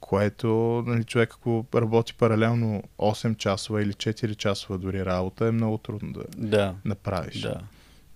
което 0.00 0.48
нали, 0.86 1.04
човек 1.04 1.32
ако 1.34 1.66
работи 1.74 2.14
паралелно 2.14 2.82
8 2.98 3.36
часова 3.36 3.82
или 3.82 3.92
4 3.92 4.36
часова 4.36 4.78
дори 4.78 5.04
работа 5.04 5.46
е 5.46 5.50
много 5.50 5.78
трудно 5.78 6.12
да, 6.12 6.24
да. 6.36 6.74
направиш. 6.84 7.40
Да. 7.40 7.60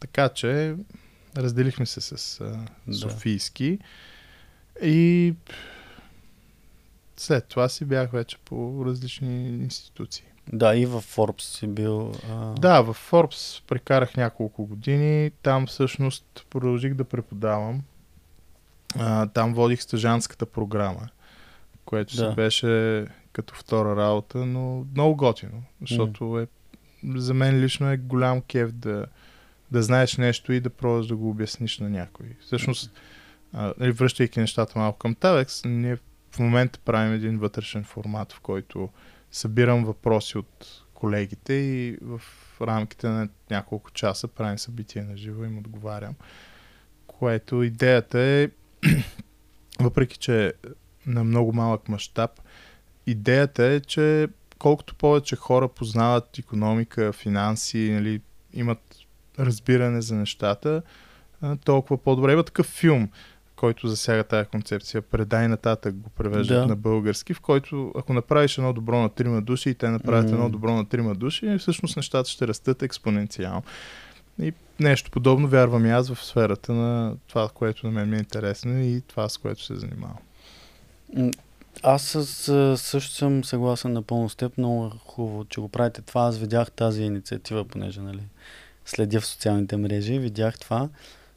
Така 0.01 0.29
че 0.29 0.77
разделихме 1.37 1.87
се 1.87 2.01
с 2.01 2.41
а, 2.41 2.93
Софийски 2.93 3.79
и 4.83 5.35
след 7.17 7.47
това 7.49 7.69
си 7.69 7.85
бях 7.85 8.11
вече 8.11 8.39
по 8.45 8.85
различни 8.87 9.49
институции. 9.49 10.25
Да, 10.53 10.77
и 10.77 10.87
в 10.87 11.01
Форбс 11.01 11.45
си 11.45 11.67
бил. 11.67 12.13
А... 12.31 12.55
Да, 12.55 12.83
в 12.83 12.93
Форбс 12.93 13.63
прекарах 13.67 14.17
няколко 14.17 14.67
години. 14.67 15.31
Там 15.43 15.67
всъщност 15.67 16.47
продължих 16.51 16.95
да 16.95 17.05
преподавам. 17.05 17.83
А, 18.99 19.27
там 19.27 19.55
водих 19.55 19.83
стъжанската 19.83 20.47
програма 20.47 21.09
което 21.85 22.17
да. 22.17 22.31
си 22.31 22.37
беше 22.37 23.07
като 23.33 23.55
втора 23.55 23.97
работа, 23.97 24.47
но 24.47 24.87
много 24.95 25.17
готино, 25.17 25.63
защото 25.81 26.25
mm. 26.25 26.43
е, 26.43 26.47
за 27.19 27.35
мен 27.35 27.61
лично 27.61 27.91
е 27.91 27.97
голям 27.97 28.43
кеф 28.43 28.73
да, 28.73 29.07
да 29.71 29.83
знаеш 29.83 30.17
нещо 30.17 30.53
и 30.53 30.61
да 30.61 30.71
пробваш 30.71 31.07
да 31.07 31.17
го 31.17 31.31
обясниш 31.31 31.79
на 31.79 31.91
някой. 31.91 32.27
Всъщност, 32.41 32.93
а, 33.53 33.75
нали, 33.79 33.93
връщайки 33.93 34.41
нещата 34.41 34.79
малко 34.79 34.99
към 34.99 35.15
Tavex, 35.15 35.69
ние 35.69 35.97
в 36.31 36.39
момента 36.39 36.79
правим 36.85 37.13
един 37.13 37.39
вътрешен 37.39 37.85
формат, 37.85 38.33
в 38.33 38.41
който 38.41 38.89
събирам 39.35 39.85
въпроси 39.85 40.39
от 40.39 40.85
колегите 40.95 41.53
и 41.53 41.99
в 42.03 42.23
рамките 42.61 43.09
на 43.09 43.29
няколко 43.51 43.91
часа 43.91 44.29
правим 44.29 44.59
събитие 44.59 45.03
на 45.03 45.17
живо 45.17 45.45
и 45.45 45.47
им 45.47 45.59
отговарям. 45.59 46.15
Което 47.07 47.63
идеята 47.63 48.21
е, 48.21 48.49
въпреки 49.81 50.19
че 50.19 50.53
на 51.07 51.25
много 51.25 51.53
малък 51.53 51.89
мащаб. 51.89 52.31
Идеята 53.07 53.65
е, 53.65 53.81
че 53.81 54.29
колкото 54.59 54.95
повече 54.95 55.37
хора 55.37 55.69
познават 55.69 56.39
економика, 56.39 57.13
финанси, 57.13 57.91
нали, 57.93 58.21
имат 58.53 58.97
разбиране 59.39 60.03
за 60.03 60.15
нещата, 60.15 60.83
толкова 61.65 61.99
по-добре. 61.99 62.33
Има 62.33 62.45
такъв 62.45 62.67
филм, 62.67 63.09
който 63.65 63.89
засяга 63.89 64.25
тази 64.25 64.49
концепция. 64.49 65.03
Предай 65.03 65.49
нататък 65.49 65.95
го 65.95 66.11
превеждат 66.11 66.63
да. 66.63 66.67
на 66.67 66.77
български, 66.77 67.35
в 67.35 67.41
който 67.41 67.93
ако 67.97 68.13
направиш 68.13 68.59
едно 68.59 68.73
добро 68.73 69.01
на 69.01 69.09
трима 69.09 69.43
души 69.43 69.71
и 69.71 69.75
те 69.75 69.89
направят 69.89 70.27
mm. 70.27 70.33
едно 70.33 70.51
добро 70.51 70.75
на 70.75 70.89
трима 70.89 71.15
души, 71.15 71.59
всъщност 71.59 71.97
нещата 71.97 72.31
ще 72.31 72.49
растат 72.49 72.83
експоненциално. 72.83 73.63
И 74.43 74.53
нещо 74.81 75.11
подобно 75.11 75.49
вярвам 75.49 75.87
и 75.87 75.91
аз 75.91 76.15
в 76.15 76.25
сферата 76.25 76.73
на 76.73 77.17
това, 77.27 77.49
което 77.55 77.87
на 77.87 77.93
мен 77.93 78.11
ми 78.11 78.17
е 78.17 78.19
интересно 78.19 78.83
и 78.83 79.03
това, 79.09 79.29
с 79.29 79.39
което 79.39 79.63
се 79.63 79.77
занимавам. 79.77 80.19
Аз 81.83 82.03
с, 82.03 82.79
също 82.79 83.15
съм 83.15 83.45
съгласен 83.45 83.93
напълно 83.93 84.29
с 84.29 84.37
теб. 84.37 84.59
Много 84.59 84.91
хубаво, 85.07 85.45
че 85.45 85.61
го 85.61 85.69
правите 85.69 86.03
това. 86.03 86.23
Аз 86.23 86.39
видях 86.39 86.71
тази 86.71 87.03
инициатива, 87.03 87.65
понеже 87.65 88.01
нали, 88.01 88.23
следя 88.85 89.21
в 89.21 89.27
социалните 89.27 89.77
мрежи. 89.77 90.19
Видях 90.19 90.59
това. 90.59 90.89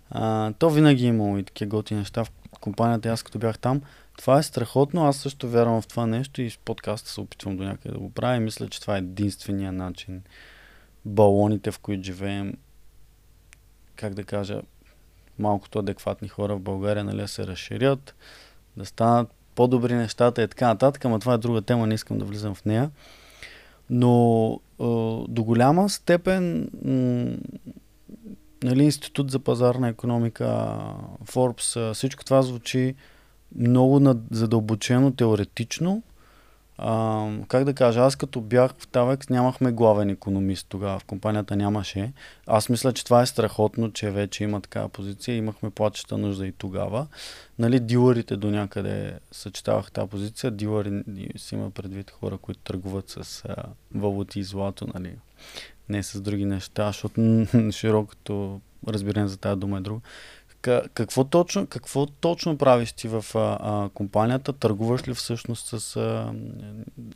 А, 0.09 0.53
то 0.59 0.69
винаги 0.69 1.05
е 1.05 1.07
имало 1.07 1.37
и 1.37 1.43
такива 1.43 1.69
готини 1.69 1.99
неща 1.99 2.23
в 2.23 2.31
компанията. 2.61 3.09
Аз 3.09 3.23
като 3.23 3.39
бях 3.39 3.59
там, 3.59 3.81
това 4.17 4.39
е 4.39 4.43
страхотно. 4.43 5.05
Аз 5.05 5.17
също 5.17 5.49
вярвам 5.49 5.81
в 5.81 5.87
това 5.87 6.05
нещо 6.05 6.41
и 6.41 6.49
с 6.49 6.57
подкаста 6.57 7.09
се 7.09 7.21
опитвам 7.21 7.57
до 7.57 7.63
някъде 7.63 7.93
да 7.93 7.99
го 7.99 8.09
правя. 8.09 8.35
И 8.35 8.39
мисля, 8.39 8.67
че 8.67 8.81
това 8.81 8.95
е 8.95 8.99
единствения 8.99 9.71
начин 9.71 10.21
балоните, 11.05 11.71
в 11.71 11.79
които 11.79 12.03
живеем, 12.03 12.53
как 13.95 14.13
да 14.13 14.23
кажа, 14.23 14.61
малкото 15.39 15.79
адекватни 15.79 16.27
хора 16.27 16.55
в 16.55 16.59
България 16.59 17.03
нали, 17.03 17.27
се 17.27 17.47
разширят, 17.47 18.15
да 18.77 18.85
станат 18.85 19.29
по-добри 19.55 19.95
нещата 19.95 20.43
и 20.43 20.47
така 20.47 20.67
нататък, 20.67 21.05
ама 21.05 21.19
това 21.19 21.33
е 21.33 21.37
друга 21.37 21.61
тема, 21.61 21.87
не 21.87 21.93
искам 21.93 22.17
да 22.17 22.25
влизам 22.25 22.55
в 22.55 22.65
нея. 22.65 22.91
Но 23.89 24.59
до 25.29 25.43
голяма 25.43 25.89
степен 25.89 26.69
нали, 28.63 28.83
Институт 28.83 29.31
за 29.31 29.39
пазарна 29.39 29.87
економика, 29.87 30.77
Forbes, 31.25 31.93
всичко 31.93 32.25
това 32.25 32.41
звучи 32.41 32.95
много 33.55 34.15
задълбочено, 34.31 35.11
теоретично, 35.11 36.03
а, 36.77 37.27
как 37.47 37.63
да 37.63 37.73
кажа, 37.73 37.99
аз 37.99 38.15
като 38.15 38.41
бях 38.41 38.71
в 38.79 38.87
Тавекс 38.87 39.29
нямахме 39.29 39.71
главен 39.71 40.09
економист 40.09 40.65
тогава, 40.69 40.99
в 40.99 41.05
компанията 41.05 41.55
нямаше. 41.55 42.13
Аз 42.47 42.69
мисля, 42.69 42.93
че 42.93 43.05
това 43.05 43.21
е 43.21 43.25
страхотно, 43.25 43.91
че 43.91 44.11
вече 44.11 44.43
има 44.43 44.61
такава 44.61 44.89
позиция. 44.89 45.35
Имахме 45.35 45.69
плачеща 45.69 46.17
нужда 46.17 46.47
и 46.47 46.51
тогава. 46.51 47.07
Нали, 47.59 47.79
дилърите 47.79 48.37
до 48.37 48.51
някъде 48.51 49.19
съчетавах 49.31 49.91
тази 49.91 50.09
позиция. 50.09 50.51
Дилъри 50.51 51.03
си 51.37 51.55
има 51.55 51.69
предвид 51.69 52.11
хора, 52.11 52.37
които 52.37 52.59
търгуват 52.59 53.09
с 53.09 53.45
а, 53.45 53.55
валути 53.95 54.39
и 54.39 54.43
злато, 54.43 54.87
нали. 54.93 55.15
Не 55.89 56.03
с 56.03 56.21
други 56.21 56.45
неща, 56.45 56.87
защото 56.87 57.45
широкото 57.71 58.61
разбиране 58.87 59.27
за 59.27 59.37
тази 59.37 59.59
дума 59.59 59.77
е 59.77 59.81
друго. 59.81 60.01
Какво 60.93 61.23
точно, 61.23 61.67
какво 61.67 62.05
точно 62.05 62.57
правиш 62.57 62.93
ти 62.93 63.07
в 63.07 63.25
а, 63.35 63.57
а, 63.61 63.89
компанията? 63.89 64.53
Търгуваш 64.53 65.07
ли 65.07 65.13
всъщност 65.13 65.79
с 65.79 65.95
а, 65.95 66.33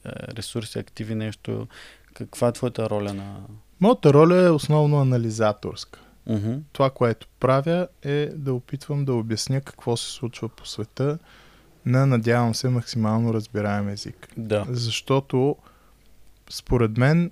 ресурси, 0.05 0.79
активи, 0.79 1.15
нещо? 1.15 1.67
Каква 2.13 2.47
е 2.47 2.51
твоята 2.51 2.89
роля 2.89 3.13
на... 3.13 3.37
Моята 3.79 4.13
роля 4.13 4.37
е 4.37 4.49
основно 4.49 5.01
анализаторска. 5.01 5.99
Uh-huh. 6.29 6.59
Това, 6.71 6.89
което 6.89 7.27
правя 7.39 7.87
е 8.03 8.25
да 8.25 8.53
опитвам 8.53 9.05
да 9.05 9.13
обясня 9.13 9.61
какво 9.61 9.97
се 9.97 10.11
случва 10.11 10.49
по 10.49 10.65
света 10.65 11.17
на, 11.85 12.05
надявам 12.05 12.55
се, 12.55 12.69
максимално 12.69 13.33
разбираем 13.33 13.89
език. 13.89 14.27
Да. 14.37 14.65
Защото, 14.69 15.55
според 16.49 16.97
мен, 16.97 17.31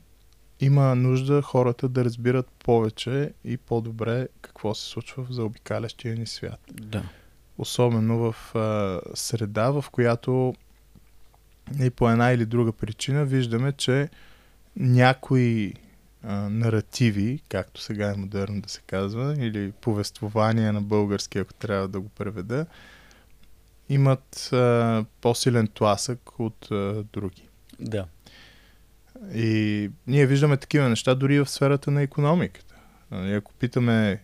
има 0.60 0.96
нужда 0.96 1.42
хората 1.42 1.90
да 1.90 2.06
разбират 2.06 2.48
повече 2.48 3.34
и 3.44 3.58
по-добре 3.58 4.28
какво 4.42 4.76
се 4.76 4.86
случва 4.86 5.24
в 5.24 5.32
заобикалящия 5.32 6.16
ни 6.16 6.28
свят. 6.28 6.60
Да. 6.72 7.04
Особено 7.58 8.18
в 8.18 8.56
а, 8.56 9.02
среда, 9.14 9.72
в 9.72 9.86
която 9.92 10.54
и 11.82 11.90
по 11.90 12.10
една 12.10 12.32
или 12.32 12.46
друга 12.46 12.72
причина 12.72 13.26
виждаме, 13.26 13.72
че 13.72 14.10
някои 14.76 15.74
а, 16.24 16.34
наративи, 16.50 17.42
както 17.50 17.82
сега 17.82 18.12
е 18.12 18.18
модерно 18.18 18.62
да 18.62 18.70
се 18.70 18.82
казва, 18.82 19.36
или 19.38 19.72
повествования 19.72 20.74
на 20.74 20.82
български, 20.82 21.40
ако 21.40 21.54
трябва 21.54 21.88
да 21.88 22.00
го 22.00 22.10
преведа, 22.10 22.66
имат 23.90 24.50
а, 24.54 25.06
по-силен 25.22 25.68
тласък 25.68 26.40
от 26.40 26.72
а, 26.72 27.04
други. 27.14 27.48
Да. 27.80 28.06
И 29.34 29.92
ние 30.08 30.26
виждаме 30.26 30.58
такива 30.58 30.90
неща 30.90 31.16
дори 31.16 31.40
в 31.40 31.50
сферата 31.50 31.92
на 31.92 32.02
економиката. 32.02 32.76
Нали, 33.12 33.34
Ако 33.34 33.54
питаме 33.54 34.24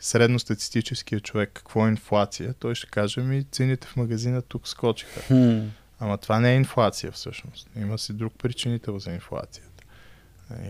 средностатистическия 0.00 1.20
човек 1.20 1.50
какво 1.54 1.86
е 1.86 1.90
инфлация, 1.90 2.54
той 2.58 2.74
ще 2.74 2.86
каже 2.86 3.20
ми 3.20 3.44
цените 3.44 3.86
в 3.86 3.96
магазина 3.96 4.42
тук 4.42 4.68
скочиха. 4.68 5.20
Хм. 5.20 5.58
Ама 6.00 6.18
това 6.18 6.40
не 6.40 6.52
е 6.52 6.56
инфлация 6.56 7.12
всъщност. 7.12 7.68
Има 7.76 7.98
си 7.98 8.12
друг 8.12 8.34
причинител 8.38 8.98
за 8.98 9.12
инфлацията. 9.12 9.84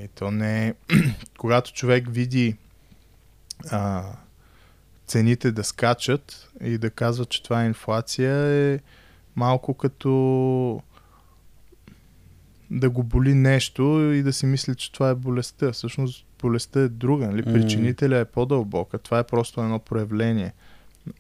И 0.05 0.09
то 0.09 0.31
не 0.31 0.69
е... 0.69 0.75
Когато 1.39 1.73
човек 1.73 2.07
види 2.11 2.57
а, 3.71 4.05
цените 5.07 5.53
да 5.53 5.65
скачат 5.65 6.51
и 6.61 6.79
да 6.79 6.91
казва, 6.91 7.27
че 7.27 7.43
това 7.43 7.63
е 7.63 7.67
инфлация, 7.67 8.35
е 8.35 8.79
малко 9.37 9.75
като 9.75 10.83
да 12.73 12.91
го 12.91 13.03
боли 13.03 13.35
нещо 13.35 14.13
и 14.15 14.23
да 14.23 14.33
си 14.33 14.47
мисли, 14.47 14.75
че 14.75 14.93
това 14.93 15.11
е 15.11 15.15
болестта. 15.15 15.73
Всъщност 15.73 16.27
болестта 16.41 16.81
е 16.81 16.89
друга. 16.89 17.27
Нали? 17.27 17.43
Причинителя 17.43 18.19
е 18.19 18.25
по-дълбока. 18.25 18.99
Това 18.99 19.19
е 19.19 19.25
просто 19.25 19.61
едно 19.61 19.79
проявление 19.79 20.53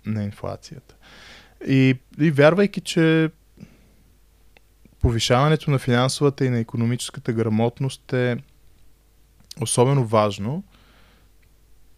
на 0.07 0.25
инфлацията. 0.25 0.95
И, 1.67 1.97
и 2.21 2.31
вярвайки, 2.31 2.81
че 2.81 3.31
повишаването 5.01 5.71
на 5.71 5.79
финансовата 5.79 6.45
и 6.45 6.51
на 6.51 6.59
економическата 6.59 7.33
грамотност 7.33 8.13
е 8.13 8.37
особено 9.61 10.05
важно, 10.05 10.65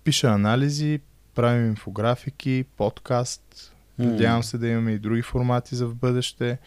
пиша 0.05 0.29
анализи, 0.29 1.01
правим 1.35 1.67
инфографики, 1.67 2.65
подкаст, 2.77 3.75
надявам 3.99 4.43
се 4.43 4.59
да 4.59 4.69
имаме 4.69 4.93
и 4.93 4.99
други 4.99 5.23
формати 5.23 5.75
за 5.75 5.87
в 5.87 5.95
бъдеще. 5.95 6.59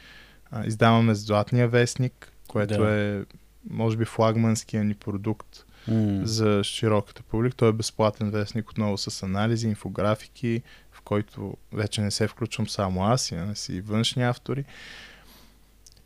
Издаваме 0.66 1.16
Златния 1.16 1.68
вестник, 1.68 2.32
което 2.58 2.78
Да. 2.84 2.90
е, 2.92 3.22
може 3.70 3.98
би, 3.98 4.06
флагманския 4.06 4.84
ни 4.84 4.94
продукт 4.94 5.66
М. 5.88 6.22
за 6.24 6.64
широката 6.64 7.24
публика. 7.24 7.56
Той 7.56 7.70
е 7.70 7.74
безплатен 7.74 8.32
вестник 8.32 8.70
отново 8.70 8.98
с 8.98 9.24
анализи, 9.24 9.68
инфографики, 9.68 10.62
в 10.92 11.02
който 11.02 11.58
вече 11.74 12.02
не 12.02 12.12
се 12.12 12.28
включвам 12.28 12.68
само 12.70 13.06
аз, 13.06 13.32
имаме 13.32 13.56
си 13.56 13.74
и 13.74 13.82
външни 13.82 14.24
автори. 14.24 14.66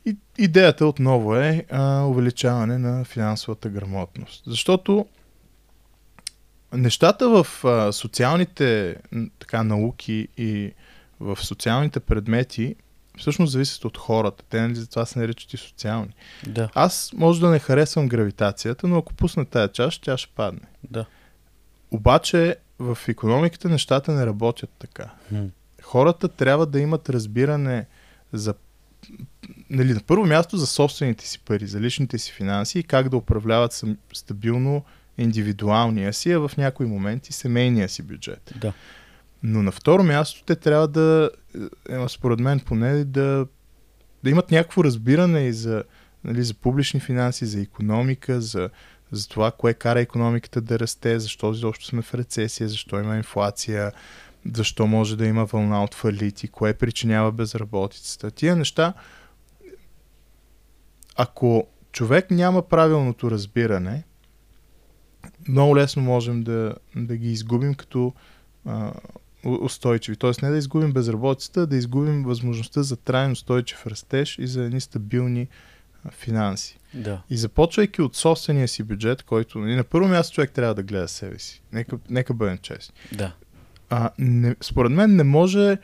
И, 0.05 0.15
идеята 0.37 0.85
отново 0.85 1.35
е 1.35 1.65
а, 1.69 2.03
увеличаване 2.03 2.77
на 2.77 3.05
финансовата 3.05 3.69
грамотност. 3.69 4.43
Защото 4.47 5.05
нещата 6.73 7.43
в 7.43 7.65
а, 7.65 7.91
социалните 7.91 8.95
така, 9.39 9.63
науки 9.63 10.27
и 10.37 10.73
в 11.19 11.37
социалните 11.41 11.99
предмети 11.99 12.75
всъщност 13.17 13.51
зависят 13.51 13.85
от 13.85 13.97
хората. 13.97 14.43
Те 14.49 14.61
нали, 14.61 14.75
затова 14.75 15.05
се 15.05 15.19
наричат 15.19 15.53
и 15.53 15.57
социални. 15.57 16.13
Да, 16.47 16.69
Аз 16.73 17.11
може 17.13 17.41
да 17.41 17.49
не 17.49 17.59
харесвам 17.59 18.07
гравитацията, 18.07 18.87
но 18.87 18.97
ако 18.97 19.13
пусна 19.13 19.45
тая 19.45 19.67
чаша, 19.67 20.01
тя 20.01 20.17
ще 20.17 20.33
падне. 20.35 20.67
да. 20.89 21.05
Обаче 21.91 22.55
в 22.79 22.97
економиката 23.07 23.69
нещата 23.69 24.11
не 24.11 24.25
работят 24.25 24.69
така. 24.79 25.09
Хм. 25.29 25.45
Хората 25.81 26.27
трябва 26.27 26.65
да 26.65 26.79
имат 26.79 27.09
разбиране 27.09 27.85
за 28.33 28.53
нали, 29.69 29.93
на 29.93 29.99
първо 30.07 30.25
място 30.25 30.57
за 30.57 30.67
собствените 30.67 31.27
си 31.27 31.39
пари, 31.39 31.67
за 31.67 31.79
личните 31.79 32.17
си 32.17 32.31
финанси 32.31 32.79
и 32.79 32.83
как 32.83 33.09
да 33.09 33.17
управляват 33.17 33.81
стабилно 34.13 34.83
индивидуалния 35.17 36.13
си, 36.13 36.31
а 36.31 36.39
в 36.39 36.51
някои 36.57 36.85
моменти 36.85 37.33
семейния 37.33 37.89
си 37.89 38.03
бюджет. 38.03 38.53
Да. 38.55 38.73
Но 39.43 39.63
на 39.63 39.71
второ 39.71 40.03
място 40.03 40.43
те 40.45 40.55
трябва 40.55 40.87
да, 40.87 41.29
е, 41.89 42.07
според 42.07 42.39
мен 42.39 42.59
поне, 42.59 43.05
да, 43.05 43.47
да 44.23 44.29
имат 44.29 44.51
някакво 44.51 44.83
разбиране 44.83 45.41
и 45.41 45.53
за, 45.53 45.83
нали, 46.23 46.43
за 46.43 46.53
публични 46.53 46.99
финанси, 46.99 47.45
за 47.45 47.61
економика, 47.61 48.41
за, 48.41 48.69
за 49.11 49.27
това, 49.27 49.51
кое 49.51 49.73
кара 49.73 49.99
економиката 49.99 50.61
да 50.61 50.79
расте, 50.79 51.19
защо 51.19 51.51
изобщо 51.51 51.85
сме 51.85 52.01
в 52.01 52.13
рецесия, 52.13 52.69
защо 52.69 52.99
има 52.99 53.17
инфлация, 53.17 53.91
защо 54.55 54.87
може 54.87 55.17
да 55.17 55.25
има 55.25 55.45
вълна 55.45 55.83
от 55.83 55.95
фалити, 55.95 56.47
кое 56.47 56.73
причинява 56.73 57.31
безработицата. 57.31 58.31
Тия 58.31 58.55
неща, 58.55 58.93
ако 61.15 61.67
човек 61.91 62.31
няма 62.31 62.61
правилното 62.61 63.31
разбиране, 63.31 64.03
много 65.47 65.77
лесно 65.77 66.03
можем 66.03 66.43
да, 66.43 66.75
да 66.95 67.17
ги 67.17 67.31
изгубим 67.31 67.73
като 67.73 68.13
устойчиви. 69.45 70.17
Тоест 70.17 70.41
не 70.41 70.49
да 70.49 70.57
изгубим 70.57 70.91
безработицата, 70.91 71.61
а 71.61 71.65
да 71.65 71.77
изгубим 71.77 72.23
възможността 72.23 72.83
за 72.83 72.97
траен 72.97 73.31
устойчив 73.31 73.87
растеж 73.87 74.37
и 74.39 74.47
за 74.47 74.63
едни 74.63 74.81
стабилни 74.81 75.47
финанси. 76.11 76.79
Да. 76.93 77.21
И 77.29 77.37
започвайки 77.37 78.01
от 78.01 78.15
собствения 78.15 78.67
си 78.67 78.83
бюджет, 78.83 79.23
който 79.23 79.59
и 79.59 79.75
на 79.75 79.83
първо 79.83 80.07
място 80.07 80.35
човек 80.35 80.51
трябва 80.51 80.75
да 80.75 80.83
гледа 80.83 81.07
себе 81.07 81.39
си. 81.39 81.61
Нека, 81.73 81.97
нека 82.09 82.33
бъдем 82.33 82.57
честни. 82.57 82.95
Да. 83.11 83.33
А, 83.89 84.09
не, 84.17 84.55
според 84.61 84.91
мен 84.91 85.15
не 85.15 85.23
може 85.23 85.77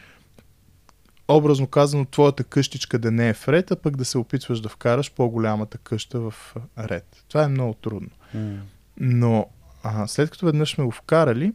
образно 1.28 1.68
казано 1.68 2.06
твоята 2.06 2.44
къщичка 2.44 3.00
да 3.00 3.12
не 3.12 3.30
е 3.30 3.34
в 3.34 3.48
ред, 3.48 3.72
а 3.72 3.76
пък 3.76 3.98
да 3.98 4.06
се 4.06 4.18
опитваш 4.18 4.62
да 4.62 4.70
вкараш 4.70 5.12
по-голямата 5.12 5.78
къща 5.78 6.20
в 6.20 6.56
ред. 6.80 7.24
Това 7.28 7.44
е 7.44 7.48
много 7.48 7.74
трудно. 7.74 8.10
М. 8.34 8.58
Но 8.98 9.50
а, 9.84 10.08
след 10.08 10.30
като 10.30 10.46
веднъж 10.46 10.74
сме 10.74 10.84
го 10.84 10.92
вкарали, 10.92 11.54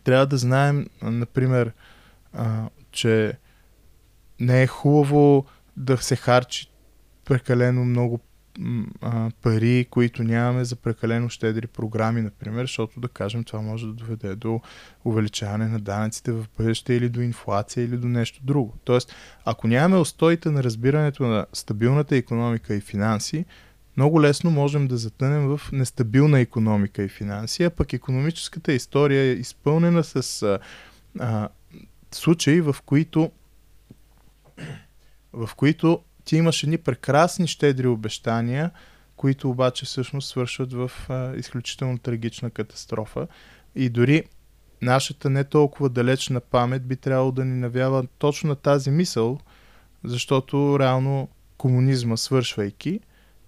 трябва 0.00 0.26
да 0.26 0.36
знаем, 0.36 0.86
например, 1.02 1.72
а, 2.32 2.68
че 2.90 3.38
не 4.40 4.62
е 4.62 4.66
хубаво 4.66 5.46
да 5.76 5.96
се 5.96 6.16
харчи 6.16 6.70
прекалено 7.24 7.84
много 7.84 8.20
а, 9.02 9.30
пари, 9.42 9.86
които 9.90 10.22
нямаме 10.22 10.64
за 10.64 10.76
прекалено 10.76 11.28
щедри 11.28 11.66
програми, 11.66 12.22
например, 12.22 12.64
защото 12.64 13.00
да 13.00 13.08
кажем 13.08 13.44
това 13.44 13.60
може 13.60 13.86
да 13.86 13.92
доведе 13.92 14.34
до 14.34 14.60
увеличаване 15.04 15.68
на 15.68 15.80
данъците 15.80 16.32
в 16.32 16.46
бъдеще 16.58 16.94
или 16.94 17.08
до 17.08 17.20
инфлация 17.20 17.84
или 17.84 17.96
до 17.96 18.08
нещо 18.08 18.40
друго. 18.42 18.74
Тоест, 18.84 19.14
ако 19.44 19.68
нямаме 19.68 20.00
устоите 20.00 20.50
на 20.50 20.62
разбирането 20.62 21.22
на 21.22 21.46
стабилната 21.52 22.16
економика 22.16 22.74
и 22.74 22.80
финанси, 22.80 23.44
много 23.96 24.22
лесно 24.22 24.50
можем 24.50 24.88
да 24.88 24.96
затънем 24.96 25.46
в 25.46 25.60
нестабилна 25.72 26.40
економика 26.40 27.02
и 27.02 27.08
финанси, 27.08 27.64
а 27.64 27.70
пък 27.70 27.92
економическата 27.92 28.72
история 28.72 29.22
е 29.22 29.32
изпълнена 29.32 30.04
с 30.04 30.42
а, 30.42 30.58
а, 31.20 31.48
случаи, 32.12 32.60
в 32.60 32.76
които 32.86 33.30
в 35.32 35.50
които 35.56 36.02
ти 36.24 36.36
имаш 36.36 36.62
едни 36.62 36.78
прекрасни 36.78 37.46
щедри 37.46 37.86
обещания, 37.86 38.70
които 39.16 39.50
обаче 39.50 39.84
всъщност 39.84 40.28
свършват 40.28 40.72
в 40.72 40.90
а, 41.08 41.36
изключително 41.36 41.98
трагична 41.98 42.50
катастрофа. 42.50 43.26
И 43.74 43.88
дори 43.88 44.24
нашата 44.82 45.30
не 45.30 45.44
толкова 45.44 45.88
далечна 45.88 46.40
памет 46.40 46.86
би 46.86 46.96
трябвало 46.96 47.32
да 47.32 47.44
ни 47.44 47.60
навява 47.60 48.06
точно 48.18 48.48
на 48.48 48.56
тази 48.56 48.90
мисъл, 48.90 49.40
защото 50.04 50.78
реално 50.80 51.28
комунизма 51.56 52.16
свършвайки, 52.16 53.00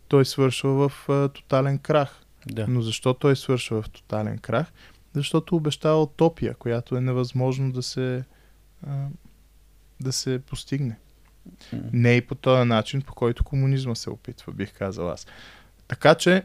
той 0.08 0.24
свършва 0.24 0.88
в 0.88 1.08
а, 1.08 1.28
тотален 1.28 1.78
крах. 1.78 2.22
Да. 2.46 2.66
Но 2.68 2.82
защо 2.82 3.14
той 3.14 3.36
свършва 3.36 3.82
в 3.82 3.90
тотален 3.90 4.38
крах? 4.38 4.72
Защото 5.14 5.56
обещава 5.56 6.02
утопия, 6.02 6.54
която 6.54 6.96
е 6.96 7.00
невъзможно 7.00 7.72
да 7.72 7.82
се, 7.82 8.24
а, 8.86 9.06
да 10.00 10.12
се 10.12 10.38
постигне. 10.38 10.98
М. 11.72 11.78
Не 11.92 12.12
и 12.12 12.20
по 12.20 12.34
този 12.34 12.68
начин, 12.68 13.02
по 13.02 13.14
който 13.14 13.44
комунизма 13.44 13.94
се 13.94 14.10
опитва, 14.10 14.52
бих 14.52 14.72
казал 14.72 15.10
аз. 15.10 15.26
Така 15.88 16.14
че 16.14 16.42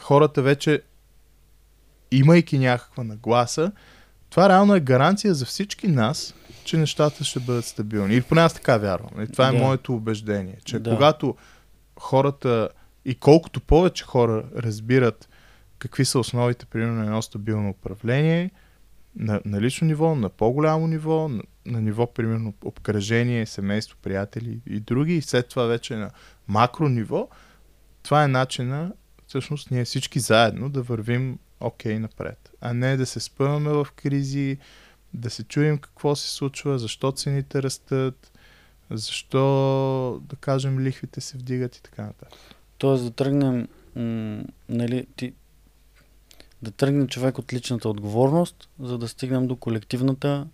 хората 0.00 0.42
вече, 0.42 0.82
имайки 2.10 2.58
някаква 2.58 3.04
нагласа, 3.04 3.72
това 4.30 4.48
реално 4.48 4.74
е 4.74 4.80
гаранция 4.80 5.34
за 5.34 5.44
всички 5.44 5.88
нас, 5.88 6.34
че 6.64 6.76
нещата 6.76 7.24
ще 7.24 7.40
бъдат 7.40 7.64
стабилни. 7.64 8.14
Или 8.14 8.22
поне 8.22 8.40
аз 8.40 8.54
така 8.54 8.76
вярвам. 8.76 9.22
И 9.22 9.32
това 9.32 9.48
е 9.48 9.52
Да. 9.52 9.58
моето 9.58 9.94
убеждение. 9.94 10.56
Че 10.64 10.78
Да. 10.78 10.90
когато 10.90 11.36
хората 12.02 12.68
и 13.04 13.14
колкото 13.14 13.60
повече 13.60 14.04
хора 14.04 14.44
разбират 14.56 15.28
какви 15.82 16.04
са 16.04 16.18
основите, 16.18 16.66
примерно, 16.66 16.94
на 16.94 17.04
едно 17.04 17.22
стабилно 17.22 17.70
управление, 17.70 18.50
на, 19.16 19.40
на 19.44 19.60
лично 19.60 19.86
ниво, 19.86 20.14
на 20.14 20.28
по-голямо 20.28 20.86
ниво, 20.86 21.28
на, 21.28 21.42
на 21.66 21.80
ниво, 21.80 22.06
примерно, 22.06 22.54
обкръжение, 22.64 23.46
семейство, 23.46 23.96
приятели 24.02 24.60
и 24.66 24.80
други, 24.80 25.14
и 25.14 25.22
след 25.22 25.48
това 25.48 25.64
вече 25.64 25.96
на 25.96 26.10
макро 26.48 26.88
ниво, 26.88 27.28
това 28.02 28.24
е 28.24 28.28
начина, 28.28 28.92
всъщност, 29.26 29.70
ние 29.70 29.84
всички 29.84 30.20
заедно 30.20 30.68
да 30.68 30.82
вървим 30.82 31.38
окей 31.60 31.98
напред, 31.98 32.50
а 32.60 32.74
не 32.74 32.96
да 32.96 33.06
се 33.06 33.20
спъваме 33.20 33.70
в 33.70 33.86
кризи, 33.96 34.58
да 35.14 35.30
се 35.30 35.44
чуем 35.44 35.78
какво 35.78 36.16
се 36.16 36.30
случва, 36.30 36.78
защо 36.78 37.12
цените 37.12 37.62
растат, 37.62 38.32
защо, 38.94 40.20
да 40.28 40.36
кажем, 40.36 40.80
лихвите 40.80 41.20
се 41.20 41.38
вдигат 41.38 41.76
и 41.76 41.82
така 41.82 42.02
нататък. 42.02 42.38
Тоест 42.78 43.04
да 43.04 43.10
тръгнем, 43.10 43.68
м- 43.96 44.42
нали, 44.68 45.06
ти, 45.16 45.32
да 46.62 46.70
тръгне 46.70 47.06
човек 47.06 47.38
от 47.38 47.52
личната 47.52 47.88
отговорност, 47.88 48.68
за 48.80 48.98
да 48.98 49.08
стигнем 49.08 49.46
до 49.46 49.56
колективната 49.56 50.46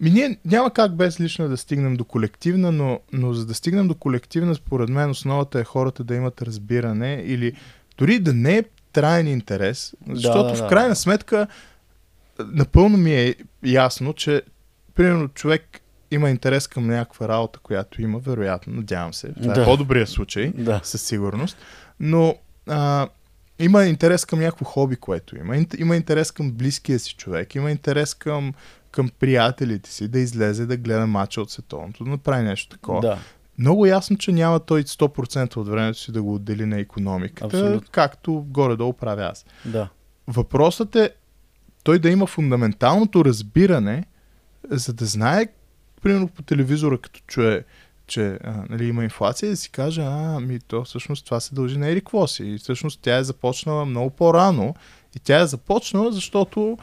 Ми 0.00 0.10
ние 0.10 0.38
няма 0.44 0.70
как 0.70 0.96
без 0.96 1.20
лична 1.20 1.48
да 1.48 1.56
стигнем 1.56 1.96
до 1.96 2.04
колективна, 2.04 2.72
но, 2.72 3.00
но 3.12 3.32
за 3.32 3.46
да 3.46 3.54
стигнем 3.54 3.88
до 3.88 3.94
колективна, 3.94 4.54
според 4.54 4.88
мен 4.88 5.10
основата 5.10 5.60
е 5.60 5.64
хората 5.64 6.04
да 6.04 6.14
имат 6.14 6.42
разбиране 6.42 7.22
или 7.26 7.56
дори 7.98 8.18
да 8.18 8.32
не 8.32 8.58
е 8.58 8.64
траен 8.92 9.26
интерес, 9.26 9.94
защото 10.08 10.44
да, 10.44 10.52
да. 10.52 10.66
в 10.66 10.68
крайна 10.68 10.96
сметка 10.96 11.46
напълно 12.38 12.96
ми 12.96 13.14
е 13.14 13.34
ясно, 13.64 14.12
че 14.12 14.42
примерно 14.94 15.28
човек 15.28 15.80
има 16.10 16.30
интерес 16.30 16.66
към 16.66 16.86
някаква 16.86 17.28
работа, 17.28 17.58
която 17.58 18.02
има, 18.02 18.18
вероятно, 18.18 18.72
надявам 18.74 19.14
се. 19.14 19.32
Това 19.32 19.54
Да. 19.54 19.62
е 19.62 19.64
по-добрия 19.64 20.06
случай, 20.06 20.52
Да. 20.52 20.80
със 20.84 21.02
сигурност. 21.02 21.56
Но 22.00 22.34
а, 22.68 23.08
има 23.58 23.84
интерес 23.84 24.24
към 24.24 24.38
някакво 24.40 24.64
хоби, 24.64 24.96
което 24.96 25.36
има. 25.36 25.56
Има 25.78 25.96
интерес 25.96 26.30
към 26.30 26.52
близкия 26.52 26.98
си 26.98 27.14
човек, 27.14 27.54
има 27.54 27.70
интерес 27.70 28.14
към, 28.14 28.54
към 28.90 29.08
приятелите 29.20 29.90
си, 29.90 30.08
да 30.08 30.18
излезе, 30.18 30.66
да 30.66 30.76
гледа 30.76 31.06
мача 31.06 31.40
от 31.40 31.50
световното, 31.50 32.04
да 32.04 32.10
направи 32.10 32.42
нещо 32.42 32.76
такова. 32.76 33.00
Да. 33.00 33.18
Много 33.58 33.86
ясно, 33.86 34.18
че 34.18 34.32
няма 34.32 34.60
той 34.60 34.82
100% 34.82 35.56
от 35.56 35.68
времето 35.68 35.98
си 35.98 36.12
да 36.12 36.22
го 36.22 36.34
отдели 36.34 36.66
на 36.66 36.78
економиката, 36.80 37.44
Абсолютно. 37.56 37.88
както 37.90 38.44
горе-долу 38.48 38.92
правя 38.92 39.22
аз. 39.22 39.44
Да. 39.64 39.88
Въпросът 40.26 40.96
е 40.96 41.10
той 41.82 41.98
да 41.98 42.10
има 42.10 42.26
фундаменталното 42.26 43.24
разбиране, 43.24 44.04
за 44.70 44.92
да 44.92 45.06
знае, 45.06 45.46
примерно 46.02 46.28
по 46.28 46.42
телевизора, 46.42 46.98
като 46.98 47.20
чуе, 47.26 47.64
че 48.06 48.38
а, 48.44 48.64
нали, 48.70 48.86
има 48.86 49.04
инфлация, 49.04 49.50
да 49.50 49.56
си 49.56 49.70
каже, 49.70 50.02
а, 50.04 50.40
ми 50.40 50.60
то 50.60 50.84
всъщност 50.84 51.24
това 51.24 51.40
се 51.40 51.54
дължи 51.54 51.78
на 51.78 51.88
Ерик 51.88 52.04
какво 52.04 52.26
си. 52.26 52.44
И 52.44 52.58
всъщност 52.58 53.00
тя 53.02 53.16
е 53.16 53.24
започнала 53.24 53.84
много 53.84 54.10
по-рано. 54.10 54.74
И 55.16 55.18
тя 55.18 55.40
е 55.40 55.46
започнала, 55.46 56.12
защото 56.12 56.78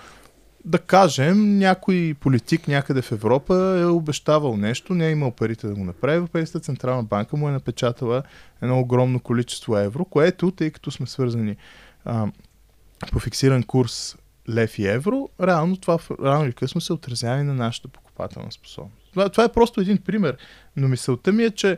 да 0.66 0.80
кажем, 0.80 1.58
някой 1.58 2.16
политик 2.20 2.68
някъде 2.68 3.02
в 3.02 3.12
Европа 3.12 3.56
е 3.82 3.86
обещавал 3.86 4.58
нещо, 4.58 4.94
не 4.94 5.08
е 5.08 5.12
имал 5.12 5.32
парите 5.32 5.68
да 5.68 5.74
го 5.74 5.84
направи, 5.84 6.18
Европейската 6.18 6.60
централна 6.60 7.04
банка 7.04 7.38
му 7.38 7.50
е 7.50 7.52
напечатала 7.52 8.24
едно 8.62 8.80
огромно 8.80 9.20
количество 9.20 9.78
евро, 9.78 10.06
което, 10.06 10.52
тъй 10.52 10.72
като 10.72 10.92
сме 10.92 11.08
свързани 11.08 11.56
а, 12.06 12.28
по 13.12 13.20
фиксиран 13.20 13.64
курс 13.64 14.16
лев 14.50 14.80
и 14.80 14.88
евро, 14.88 15.30
реално 15.42 15.78
това 15.78 16.00
рано 16.22 16.46
или 16.46 16.54
късно 16.54 16.82
се 16.82 16.94
отразява 16.94 17.40
и 17.40 17.44
на 17.44 17.54
нашата 17.54 17.88
покупателна 17.88 18.52
способност. 18.52 19.03
Това, 19.14 19.30
това 19.30 19.44
е 19.44 19.52
просто 19.52 19.82
един 19.82 19.98
пример, 19.98 20.38
но 20.76 20.88
мисълта 20.88 21.32
ми 21.32 21.44
е, 21.44 21.52
че 21.52 21.78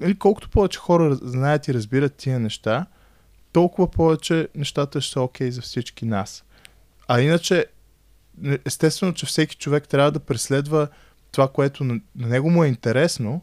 нали, 0.00 0.18
колкото 0.18 0.50
повече 0.50 0.78
хора 0.78 1.14
знаят 1.14 1.68
и 1.68 1.74
разбират 1.74 2.14
тия 2.14 2.40
неща, 2.40 2.86
толкова 3.52 3.90
повече 3.90 4.48
нещата 4.54 5.00
ще 5.00 5.12
са 5.12 5.20
окей 5.20 5.50
за 5.50 5.60
всички 5.60 6.06
нас. 6.06 6.44
А 7.08 7.20
иначе, 7.20 7.66
естествено, 8.64 9.14
че 9.14 9.26
всеки 9.26 9.56
човек 9.56 9.88
трябва 9.88 10.12
да 10.12 10.20
преследва 10.20 10.88
това, 11.32 11.48
което 11.48 11.84
на, 11.84 12.00
на 12.16 12.28
него 12.28 12.50
му 12.50 12.64
е 12.64 12.68
интересно, 12.68 13.42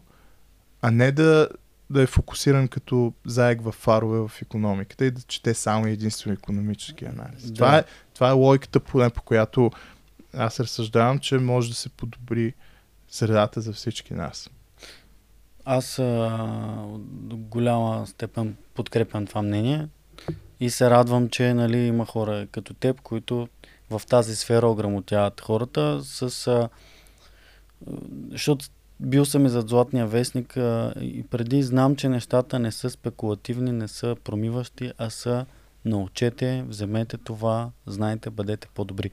а 0.82 0.91
не 0.91 1.12
да, 1.12 1.49
да 1.89 2.02
е 2.02 2.08
фокусиран 2.08 2.67
като 2.67 3.13
заек 3.25 3.62
в 3.62 3.71
фарове 3.71 4.19
в 4.19 4.41
економиката 4.41 5.06
и 5.06 5.12
да 5.12 5.21
чете 5.21 5.54
само 5.54 5.88
единствено 5.88 6.34
економически 6.34 7.06
анализ. 7.06 7.43
Да. 7.43 7.54
Това, 7.54 7.78
е, 7.78 7.84
това 8.13 8.30
е 8.30 8.34
логиката, 8.34 8.80
поне 8.80 9.10
по 9.10 9.21
която 9.21 9.71
аз 10.34 10.60
разсъждавам, 10.60 11.19
че 11.19 11.38
може 11.38 11.69
да 11.69 11.75
се 11.75 11.89
подобри 11.89 12.54
средата 13.10 13.62
за 13.62 13.74
всички 13.74 14.13
нас. 14.13 14.50
Аз 15.65 15.95
до 17.02 17.38
голяма 17.38 18.08
степен 18.08 18.56
подкрепям 18.74 19.28
това 19.28 19.41
мнение 19.41 19.88
и 20.60 20.69
се 20.69 20.89
радвам, 20.89 21.30
че 21.30 21.54
нали, 21.54 21.78
има 21.78 22.06
хора 22.06 22.48
като 22.52 22.74
теб, 22.74 23.02
които 23.02 23.48
в 23.89 24.02
тази 24.10 24.36
сфера 24.36 24.67
ограмотяват 24.67 25.41
хората 25.41 26.02
с... 26.04 26.48
А, 26.48 26.69
защото 28.32 28.65
бил 29.00 29.26
съм 29.26 29.45
и 29.45 29.50
зад 29.50 29.69
Златния 29.69 30.08
вестник 30.08 30.58
а, 30.58 30.93
и 31.02 31.24
преди 31.24 31.63
знам, 31.63 31.95
че 31.95 32.10
нещата 32.10 32.60
не 32.60 32.72
са 32.72 32.89
спекулативни, 32.89 33.72
не 33.72 33.88
са 33.88 34.15
промиващи, 34.24 34.91
а 34.98 35.10
са 35.10 35.45
научете, 35.86 36.63
вземете 36.67 37.17
това, 37.17 37.72
знайте, 37.86 38.30
бъдете 38.30 38.67
по-добри. 38.76 39.12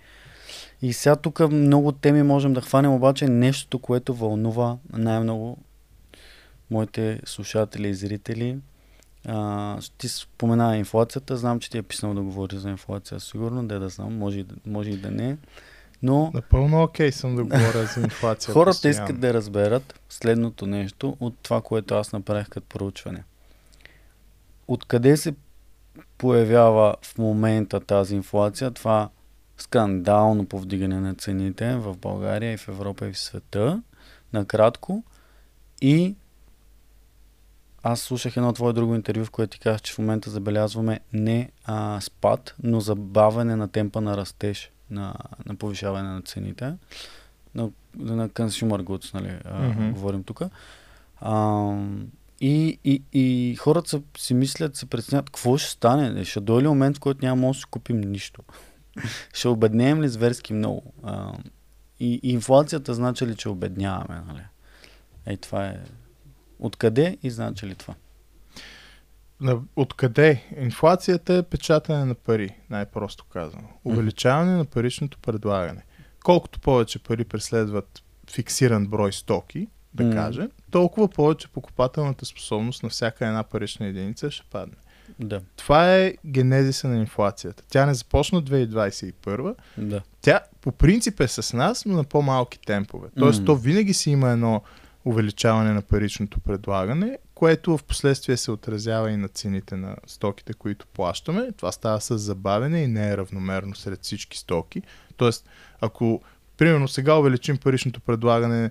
И 0.83 0.93
сега 0.93 1.17
тук 1.17 1.41
много 1.51 1.93
теми 1.93 2.23
можем 2.23 2.53
да 2.53 2.61
хванем, 2.61 2.93
обаче 2.93 3.29
нещото, 3.29 3.79
което 3.79 4.15
вълнува 4.15 4.77
най-много 4.93 5.59
моите 6.71 7.21
слушатели 7.25 7.89
и 7.89 7.95
зрители. 7.95 8.59
А, 9.29 9.79
ти 9.99 10.09
спомена 10.09 10.77
инфлацията. 10.77 11.37
Знам, 11.37 11.61
че 11.61 11.71
ти 11.71 11.79
е 11.79 11.83
писал 11.83 12.15
да 12.15 12.23
говори 12.23 12.57
за 12.57 12.71
инфлация. 12.71 13.21
Сигурно, 13.21 13.67
да 13.67 13.79
да 13.79 13.89
знам. 13.89 14.19
Може 14.19 14.45
може 14.67 14.91
и 14.91 14.97
да 14.97 15.11
не. 15.11 15.37
Но 16.03 16.31
Напълно 16.35 16.83
окей 16.83 17.13
съм 17.13 17.37
да 17.37 17.45
говоря 17.45 17.87
за 17.95 18.01
инфлация. 18.01 18.55
хората 18.55 18.71
постоянно. 18.71 19.05
искат 19.05 19.21
да 19.21 19.35
разберат 19.35 20.01
следното 20.09 20.67
нещо 20.67 21.17
от 21.21 21.35
това, 21.43 21.61
което 21.61 21.95
аз 21.95 22.13
направих 22.13 22.49
като 22.49 22.67
проучване. 22.67 23.25
Откъде 24.69 25.17
се 25.17 25.35
появява 26.19 26.97
в 27.03 27.19
момента 27.19 27.81
тази 27.81 28.15
инфлация? 28.15 28.71
Това 28.71 29.09
скандално 29.59 30.47
повдигане 30.47 31.01
на 31.01 31.15
цените 31.15 31.77
в 31.77 31.97
България 31.97 32.53
и 32.53 32.57
в 32.57 32.69
Европа 32.69 33.09
и 33.09 33.13
в 33.13 33.19
света. 33.19 33.83
Накратко. 34.33 35.05
И 35.83 36.15
аз 37.83 38.01
слушах 38.01 38.37
едно 38.37 38.53
твое 38.53 38.73
друго 38.73 38.95
интервю, 38.95 39.25
в 39.25 39.31
което 39.31 39.51
ти 39.51 39.61
казах, 39.61 39.83
че 39.83 39.93
в 39.95 39.99
момента 39.99 40.31
забелязваме 40.31 41.01
не 41.13 41.51
а, 41.65 42.01
спад, 42.01 42.55
но 42.63 42.81
забавяне 42.81 43.57
на 43.57 43.69
темпа 43.69 44.01
на 44.01 44.17
растеж, 44.17 44.71
на, 44.91 45.15
на 45.47 45.57
повишаване 45.57 46.09
на 46.09 46.23
цените. 46.23 46.75
На, 47.55 47.71
на 47.97 48.29
consumer 48.29 48.83
goods, 48.83 49.15
нали, 49.15 49.39
а, 49.45 49.69
Мгм. 49.69 49.91
говорим 49.91 50.25
тук. 50.25 50.43
А, 51.21 51.73
и, 52.41 52.79
и, 52.85 53.03
и 53.13 53.57
хората 53.57 54.01
си 54.19 54.35
мислят, 54.35 54.77
се 54.77 54.87
преценят, 54.87 55.31
какво 55.31 55.57
ще 55.57 55.71
стане? 55.71 56.25
Ще 56.25 56.41
дойде 56.41 56.69
момент, 56.69 56.97
в 56.97 57.01
който 57.01 57.25
няма 57.25 57.49
да 57.49 57.55
си 57.55 57.65
купим 57.71 58.01
нищо. 58.01 58.43
ще 59.33 59.49
обеднеем 59.49 60.03
ли 60.03 60.09
зверски 60.09 60.53
много? 60.53 60.93
А, 61.03 61.33
и, 62.01 62.21
и 62.23 62.33
инфлацията 62.33 62.95
значи 62.95 63.27
ли, 63.27 63.37
че 63.37 63.49
обедняваме? 63.49 64.23
Нали? 64.27 64.43
Ей, 65.27 65.37
това 65.37 65.67
е 65.67 65.81
Откъде 66.59 67.19
и 67.23 67.31
значи 67.31 67.67
ли 67.67 67.75
това? 67.75 67.95
Откъде? 69.77 70.45
Инфлацията 70.59 71.35
е 71.35 71.43
печатане 71.43 72.05
на 72.05 72.15
пари, 72.15 72.57
най-просто 72.71 73.25
казано. 73.25 73.69
Увеличаване 73.85 74.57
на 74.57 74.65
паричното 74.65 75.19
предлагане. 75.19 75.85
Колкото 76.25 76.61
повече 76.61 76.99
пари 76.99 77.25
преследват 77.25 78.03
фиксиран 78.31 78.87
брой 78.87 79.13
стоки, 79.13 79.69
да 79.95 80.05
М. 80.05 80.13
кажем, 80.13 80.51
толкова 80.71 81.09
повече 81.09 81.49
покупателната 81.49 82.27
способност 82.27 82.83
на 82.83 82.89
всяка 82.89 83.27
една 83.27 83.43
парична 83.43 83.87
единица 83.87 84.31
ще 84.31 84.47
падне. 84.51 84.77
Да, 85.21 85.41
Това 85.57 85.97
е 85.97 86.15
генезиса 86.27 86.89
на 86.89 87.01
инфлацията. 87.01 87.63
Тя 87.69 87.87
не 87.87 87.95
започна 87.95 88.43
2021, 88.43 89.55
да. 89.79 90.03
тя 90.21 90.41
по 90.61 90.73
принцип 90.73 91.21
е 91.21 91.29
с 91.29 91.57
нас, 91.57 91.85
но 91.87 91.95
на 91.95 92.05
по-малки 92.05 92.59
темпове. 92.59 93.09
Тоест, 93.19 93.41
М. 93.41 93.47
то 93.47 93.57
винаги 93.57 93.95
си 93.95 94.11
има 94.11 94.31
едно 94.31 94.63
увеличаване 95.05 95.73
на 95.73 95.83
паричното 95.83 96.41
предлагане, 96.41 97.19
което 97.35 97.79
в 97.79 97.85
последствие 97.85 98.37
се 98.37 98.51
отразява 98.51 99.11
и 99.11 99.17
на 99.17 99.29
цените 99.29 99.77
на 99.77 99.97
стоките, 100.07 100.53
които 100.53 100.87
плащаме. 100.87 101.53
Това 101.57 101.73
става 101.73 102.01
с 102.01 102.19
забавене 102.19 102.83
и 102.83 102.87
не 102.87 103.09
е 103.11 103.17
равномерно 103.17 103.75
сред 103.75 104.03
всички 104.03 104.39
стоки. 104.39 104.83
Тоест, 105.17 105.49
ако 105.81 106.23
примерно 106.57 106.89
сега 106.89 107.15
увеличим 107.15 107.57
паричното 107.57 108.01
предлагане, 108.01 108.71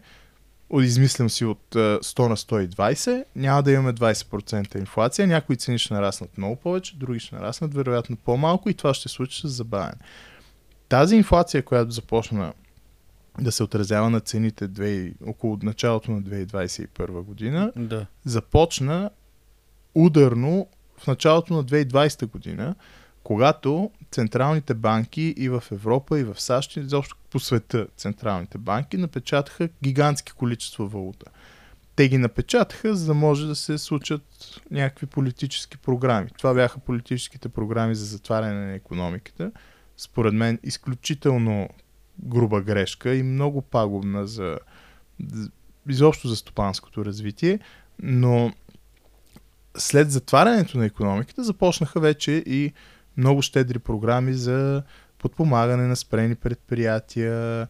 измислям 0.81 1.29
си 1.29 1.45
от 1.45 1.75
е, 1.75 1.79
100 1.79 2.27
на 2.27 2.37
120, 2.37 3.23
няма 3.35 3.63
да 3.63 3.71
имаме 3.71 3.93
20% 3.93 4.79
инфлация. 4.79 5.27
Някои 5.27 5.55
цени 5.55 5.79
ще 5.79 5.93
нараснат 5.93 6.37
много 6.37 6.55
повече, 6.55 6.95
други 6.95 7.19
ще 7.19 7.35
нараснат 7.35 7.73
вероятно 7.73 8.15
по-малко 8.15 8.69
и 8.69 8.73
това 8.73 8.93
ще 8.93 9.09
се 9.09 9.15
случи 9.15 9.41
с 9.41 9.47
забавяне. 9.47 9.95
Тази 10.89 11.15
инфлация, 11.15 11.63
която 11.63 11.91
започна 11.91 12.53
да 13.39 13.51
се 13.51 13.63
отразява 13.63 14.09
на 14.09 14.19
цените 14.19 14.67
две, 14.67 15.13
около 15.27 15.59
началото 15.63 16.11
на 16.11 16.21
2021 16.21 17.21
година, 17.21 17.71
Да. 17.75 18.05
започна 18.25 19.09
ударно 19.95 20.67
в 20.97 21.07
началото 21.07 21.53
на 21.53 21.63
2020 21.63 22.25
година, 22.25 22.75
когато 23.25 23.91
централните 24.11 24.73
банки 24.73 25.21
и 25.21 25.49
в 25.49 25.63
Европа, 25.71 26.19
и 26.19 26.23
в 26.23 26.41
САЩ, 26.41 26.75
и 26.75 26.79
изобщо 26.79 27.17
по 27.29 27.39
света 27.39 27.87
централните 27.97 28.57
банки 28.57 28.97
напечатаха 28.97 29.69
гигантски 29.83 30.31
количества 30.31 30.85
валута. 30.85 31.25
Те 31.95 32.09
ги 32.09 32.17
напечатаха, 32.17 32.95
за 32.95 33.05
да 33.05 33.13
може 33.13 33.47
да 33.47 33.55
се 33.55 33.77
случат 33.77 34.21
някакви 34.71 35.05
политически 35.05 35.77
програми. 35.77 36.29
Това 36.37 36.53
бяха 36.53 36.79
политическите 36.79 37.49
програми 37.49 37.95
за 37.95 38.05
затваряне 38.05 38.65
на 38.65 38.73
економиката. 38.73 39.51
Според 39.97 40.33
мен 40.33 40.59
изключително 40.63 41.69
груба 42.19 42.61
грешка 42.61 43.15
и 43.15 43.23
много 43.23 43.61
пагубна 43.61 44.27
за 44.27 44.59
изобщо 45.89 46.27
за 46.27 46.35
стопанското 46.35 47.05
развитие, 47.05 47.59
но 47.99 48.53
след 49.77 50.11
затварянето 50.11 50.77
на 50.77 50.85
економиката 50.85 51.43
започнаха 51.43 51.99
вече 51.99 52.31
и 52.31 52.73
много 53.17 53.41
щедри 53.41 53.79
програми 53.79 54.33
за 54.33 54.83
подпомагане 55.17 55.87
на 55.87 55.95
спрени 55.95 56.35
предприятия, 56.35 57.67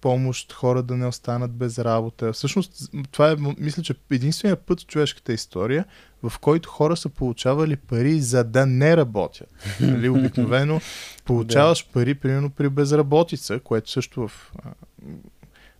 помощ, 0.00 0.52
хора 0.52 0.82
да 0.82 0.96
не 0.96 1.06
останат 1.06 1.52
без 1.52 1.78
работа. 1.78 2.32
Всъщност, 2.32 2.90
това 3.10 3.30
е, 3.30 3.36
мисля, 3.58 3.82
че 3.82 3.94
единствения 4.10 4.56
път 4.56 4.80
в 4.80 4.86
човешката 4.86 5.32
история, 5.32 5.84
в 6.22 6.38
който 6.38 6.68
хора 6.68 6.96
са 6.96 7.08
получавали 7.08 7.76
пари 7.76 8.20
за 8.20 8.44
да 8.44 8.66
не 8.66 8.96
работят. 8.96 9.48
Нали, 9.80 10.08
обикновено 10.08 10.80
получаваш 11.24 11.88
пари, 11.92 12.14
примерно 12.14 12.50
при 12.50 12.68
безработица, 12.68 13.60
което 13.60 13.90
също 13.90 14.28
в 14.28 14.52
а, 14.64 14.70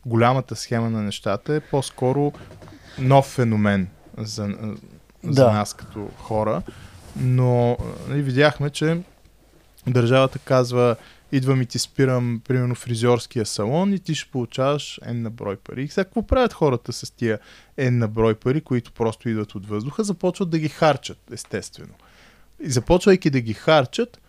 голямата 0.06 0.56
схема 0.56 0.90
на 0.90 1.02
нещата 1.02 1.54
е 1.54 1.60
по-скоро 1.60 2.32
нов 2.98 3.26
феномен 3.26 3.88
за, 4.18 4.56
за 5.22 5.44
Да. 5.44 5.52
нас 5.52 5.74
като 5.74 6.08
хора. 6.18 6.62
Но 7.16 7.78
нали, 8.08 8.22
видяхме, 8.22 8.70
че 8.70 9.00
държавата 9.86 10.38
казва 10.38 10.96
идвам 11.32 11.62
и 11.62 11.66
ти 11.66 11.78
спирам, 11.78 12.40
примерно, 12.48 12.74
фризьорския 12.74 13.46
салон 13.46 13.92
и 13.92 13.98
ти 13.98 14.14
ще 14.14 14.30
получаваш 14.30 15.00
N 15.06 15.12
на 15.12 15.30
брой 15.30 15.56
пари. 15.56 15.82
И 15.82 15.88
сега 15.88 16.04
какво 16.04 16.26
правят 16.26 16.52
хората 16.52 16.92
с 16.92 17.10
тия 17.10 17.38
N 17.78 17.90
на 17.90 18.08
брой 18.08 18.34
пари, 18.34 18.60
които 18.60 18.92
просто 18.92 19.28
идват 19.28 19.54
от 19.54 19.66
въздуха? 19.66 20.04
Започват 20.04 20.50
да 20.50 20.58
ги 20.58 20.68
харчат, 20.68 21.18
естествено. 21.32 21.94
И 22.60 22.70
започвайки 22.70 23.30
да 23.30 23.40
ги 23.40 23.54
харчат, 23.54 24.20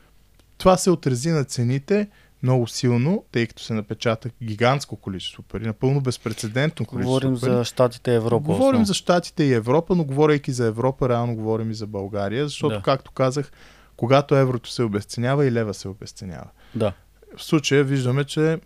това 0.58 0.78
се 0.78 0.89
отрази 0.89 1.30
на 1.30 1.43
цените 1.43 2.08
много 2.46 2.68
силно, 2.68 3.24
тъй 3.32 3.48
като 3.48 3.64
се 3.64 3.74
напечата 3.74 4.30
гигантско 4.44 4.96
количество 4.96 5.44
пари, 5.44 5.66
напълно 5.66 6.02
безпредседентно 6.02 6.86
количество 6.86 7.10
Говорим 7.10 7.40
пари. 7.42 7.52
за 7.52 7.64
Штатите 7.66 8.12
и 8.12 8.16
Европа. 8.16 8.46
Говорим 8.46 8.86
за 8.86 8.94
Штатите 8.94 9.44
и 9.44 9.54
Европа, 9.54 9.96
но 9.96 10.04
говорейки 10.04 10.52
за 10.52 10.66
Европа, 10.66 11.10
реално 11.10 11.36
говорим 11.36 11.72
и 11.72 11.76
за 11.76 11.88
България, 11.88 12.48
защото, 12.48 12.76
Да. 12.76 12.82
както 12.82 13.12
казах, 13.12 13.52
когато 13.98 14.36
еврото 14.36 14.70
се 14.70 14.84
обесценява 14.84 15.46
и 15.46 15.52
лева 15.52 15.74
се 15.74 15.88
обесценява. 15.88 16.48
Да. 16.76 16.94
В 17.38 17.44
случая 17.44 17.84
виждаме, 17.84 18.24
че 18.24 18.60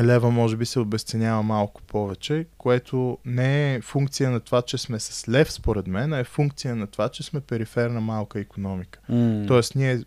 лева 0.00 0.30
може 0.30 0.56
би 0.56 0.66
се 0.66 0.80
обесценява 0.80 1.42
малко 1.42 1.82
повече, 1.82 2.46
което 2.58 3.18
не 3.24 3.74
е 3.74 3.80
функция 3.80 4.30
на 4.30 4.40
това, 4.40 4.62
че 4.62 4.78
сме 4.78 5.00
с 5.00 5.28
лев, 5.28 5.52
според 5.52 5.86
мен, 5.86 6.12
а 6.12 6.18
е 6.18 6.24
функция 6.24 6.76
на 6.76 6.86
това, 6.86 7.08
че 7.08 7.22
сме 7.22 7.40
периферна 7.40 8.00
малка 8.00 8.40
економика. 8.40 9.00
М. 9.08 9.44
Тоест 9.48 9.74
ние, 9.74 10.00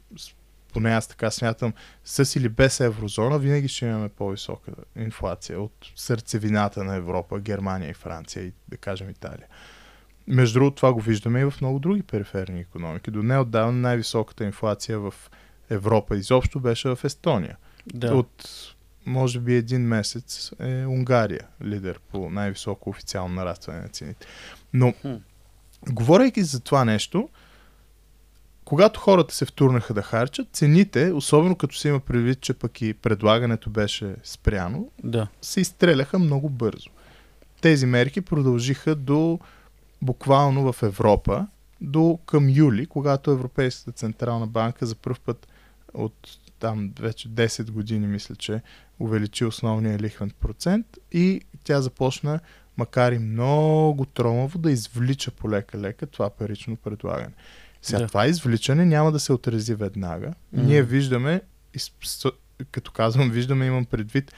поне 0.74 0.92
аз 0.92 1.08
така 1.08 1.32
смятам, 1.32 1.74
с 2.06 2.36
или 2.36 2.50
без 2.50 2.80
еврозона, 2.80 3.40
винаги 3.40 3.68
ще 3.68 3.86
имаме 3.86 4.10
по-висока 4.10 4.72
инфлация 4.96 5.62
от 5.62 5.74
сърцевината 5.96 6.84
на 6.84 6.96
Европа, 6.96 7.40
Германия 7.40 7.90
и 7.90 7.94
Франция 7.94 8.44
и 8.44 8.54
да 8.68 8.78
кажем 8.78 9.10
Италия. 9.10 9.48
Между 10.28 10.60
другото, 10.60 10.76
това 10.76 10.94
го 10.94 11.02
виждаме 11.02 11.40
и 11.42 11.46
в 11.46 11.54
много 11.62 11.80
други 11.80 12.04
периферни 12.04 12.60
економики. 12.60 13.12
До 13.12 13.24
неотдавна 13.24 13.72
най-високата 13.72 14.44
инфлация 14.44 15.00
в 15.00 15.14
Европа 15.70 16.18
изобщо 16.18 16.60
беше 16.60 16.90
в 16.90 17.00
Естония. 17.04 17.58
да. 17.94 18.16
От 18.16 18.50
може 19.06 19.40
би 19.40 19.56
един 19.56 19.82
месец 19.82 20.52
е 20.60 20.86
Унгария 20.86 21.48
лидер 21.64 22.00
по 22.12 22.30
най-високо 22.30 22.90
официално 22.90 23.36
нарастване 23.36 23.80
на 23.80 23.88
цените. 23.88 24.28
Но, 24.74 24.94
Хм. 25.02 25.14
говорейки 25.90 26.44
за 26.44 26.60
това 26.60 26.86
нещо, 26.86 27.30
когато 28.66 29.00
хората 29.00 29.36
се 29.36 29.46
втурнаха 29.46 29.94
да 29.94 30.02
харчат, 30.02 30.48
цените, 30.54 31.12
особено 31.12 31.56
като 31.56 31.76
се 31.76 31.88
има 31.88 32.00
предвид, 32.00 32.42
че 32.42 32.54
пък 32.54 32.82
и 32.82 32.94
предлагането 32.94 33.70
беше 33.70 34.16
спряно, 34.24 34.92
да. 35.04 35.28
се 35.42 35.62
изстреляха 35.62 36.20
много 36.20 36.50
бързо. 36.50 36.90
Тези 37.62 37.86
мерки 37.86 38.22
продължиха 38.22 38.96
до 38.96 39.40
буквално 40.02 40.74
в 40.74 40.84
Европа, 40.84 41.48
до 41.82 42.20
към 42.26 42.50
юли, 42.50 42.86
когато 42.86 43.32
Европейската 43.32 43.92
Централна 43.92 44.48
банка 44.48 44.86
за 44.86 44.96
първ 44.96 45.20
път 45.26 45.48
от 45.94 46.38
там 46.60 46.92
вече 47.00 47.30
10 47.30 47.72
години, 47.72 48.08
мисля, 48.08 48.36
че 48.36 48.62
увеличи 49.00 49.46
основния 49.46 50.00
лихвен 50.00 50.32
процент 50.40 50.86
и 51.12 51.42
тя 51.64 51.82
започна, 51.82 52.40
макар 52.78 53.12
и 53.12 53.20
много 53.20 54.06
тромаво, 54.06 54.60
да 54.60 54.72
извлича 54.72 55.32
полека-лека 55.32 56.08
това 56.08 56.30
парично 56.30 56.76
предлагане. 56.76 57.34
Сега 57.82 58.00
Да. 58.00 58.08
това 58.08 58.28
извличане 58.28 58.86
няма 58.86 59.12
да 59.12 59.20
се 59.20 59.34
отрази 59.34 59.76
веднага. 59.76 60.34
Мгм. 60.54 60.66
Ние 60.66 60.84
виждаме, 60.84 61.42
като 62.72 62.92
казвам 62.92 63.30
виждаме, 63.30 63.66
имам 63.66 63.86
предвид 63.86 64.34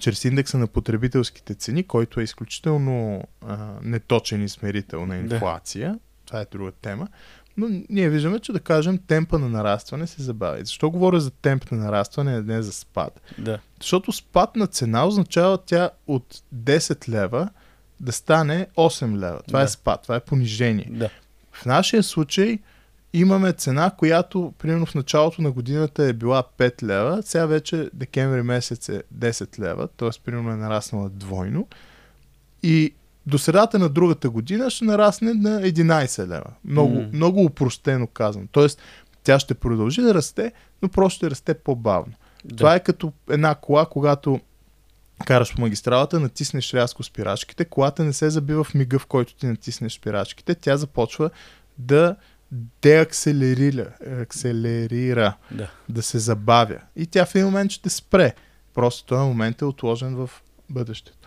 чрез 0.00 0.24
индекса 0.24 0.58
на 0.58 0.66
потребителските 0.66 1.54
цени, 1.54 1.82
който 1.82 2.20
е 2.20 2.24
изключително 2.24 3.22
а, 3.42 3.56
неточен 3.82 4.42
измерител 4.42 5.06
на 5.06 5.14
Да. 5.16 5.34
инфлация. 5.34 5.98
Това 6.26 6.40
е 6.40 6.46
друга 6.46 6.72
тема. 6.72 7.08
Но 7.56 7.68
ние 7.88 8.08
виждаме, 8.08 8.38
че 8.38 8.52
да 8.52 8.60
кажем 8.60 8.98
темпа 8.98 9.38
на 9.38 9.48
нарастване 9.48 10.06
се 10.06 10.22
забавя. 10.22 10.56
И 10.56 10.64
Защо 10.64 10.90
говоря 10.90 11.20
за 11.20 11.30
темп 11.30 11.70
на 11.70 11.78
нарастване, 11.78 12.34
а 12.34 12.42
не 12.42 12.62
за 12.62 12.72
спад? 12.72 13.20
Да. 13.38 13.58
Защото 13.80 14.12
спад 14.12 14.56
на 14.56 14.66
цена 14.66 15.06
означава 15.06 15.58
тя 15.58 15.90
от 16.06 16.42
10 16.54 17.08
лева 17.08 17.48
да 18.00 18.12
стане 18.12 18.66
8 18.76 19.16
лева. 19.16 19.40
Това 19.46 19.58
Да. 19.58 19.64
е 19.64 19.68
спад, 19.68 20.02
това 20.02 20.16
е 20.16 20.20
понижение. 20.20 20.88
Да. 20.90 21.10
В 21.54 21.66
нашия 21.66 22.02
случай 22.02 22.58
имаме 23.12 23.52
цена, 23.52 23.90
която 23.90 24.54
примерно 24.58 24.86
в 24.86 24.94
началото 24.94 25.42
на 25.42 25.50
годината 25.50 26.04
е 26.04 26.12
била 26.12 26.44
5 26.58 26.82
лева, 26.82 27.22
сега 27.22 27.46
вече 27.46 27.90
декември 27.94 28.42
месец 28.42 28.88
е 28.88 29.02
10 29.18 29.58
лева, 29.58 29.88
т.е. 29.88 30.08
примерно 30.24 30.50
е 30.50 30.56
нараснала 30.56 31.08
двойно 31.08 31.66
и 32.62 32.94
до 33.26 33.38
средата 33.38 33.78
на 33.78 33.88
другата 33.88 34.30
година 34.30 34.70
ще 34.70 34.84
нарасне 34.84 35.34
на 35.34 35.60
11 35.62 36.26
лева. 36.26 36.50
Много, 36.64 36.94
М. 36.94 37.08
много 37.12 37.44
упростено 37.44 38.06
казвам. 38.06 38.48
Тоест 38.52 38.82
тя 39.22 39.38
ще 39.38 39.54
продължи 39.54 40.02
да 40.02 40.14
расте, 40.14 40.52
но 40.82 40.88
просто 40.88 41.16
ще 41.16 41.30
расте 41.30 41.54
по-бавно. 41.54 42.12
Да. 42.44 42.56
Това 42.56 42.74
е 42.74 42.80
като 42.80 43.12
една 43.30 43.54
кола, 43.54 43.86
когато 43.86 44.40
караш 45.24 45.54
по 45.54 45.60
магистралата, 45.60 46.20
натиснеш 46.20 46.74
рязко 46.74 47.02
спирачките, 47.02 47.64
колата 47.64 48.04
не 48.04 48.12
се 48.12 48.30
забива 48.30 48.64
в 48.64 48.74
мига, 48.74 48.98
в 48.98 49.06
който 49.06 49.34
ти 49.34 49.46
натиснеш 49.46 49.92
спирачките, 49.92 50.54
тя 50.54 50.76
започва 50.76 51.30
да 51.78 52.16
деакселерира, 52.82 53.88
акселерира, 54.22 55.36
Да. 55.50 55.70
да 55.88 56.02
се 56.02 56.18
забавя. 56.18 56.78
И 56.96 57.06
тя 57.06 57.26
в 57.26 57.34
един 57.34 57.46
момент 57.46 57.70
ще 57.70 57.90
спре. 57.90 58.34
Просто 58.74 59.04
този 59.04 59.28
момент 59.28 59.60
е 59.60 59.64
отложен 59.64 60.14
в 60.16 60.30
бъдещето. 60.70 61.18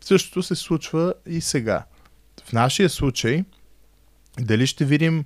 Същото 0.00 0.42
се 0.42 0.54
случва 0.54 1.14
и 1.26 1.40
сега. 1.40 1.84
В 2.44 2.52
нашия 2.52 2.90
случай, 2.90 3.44
дали 4.40 4.66
ще 4.66 4.84
видим 4.84 5.24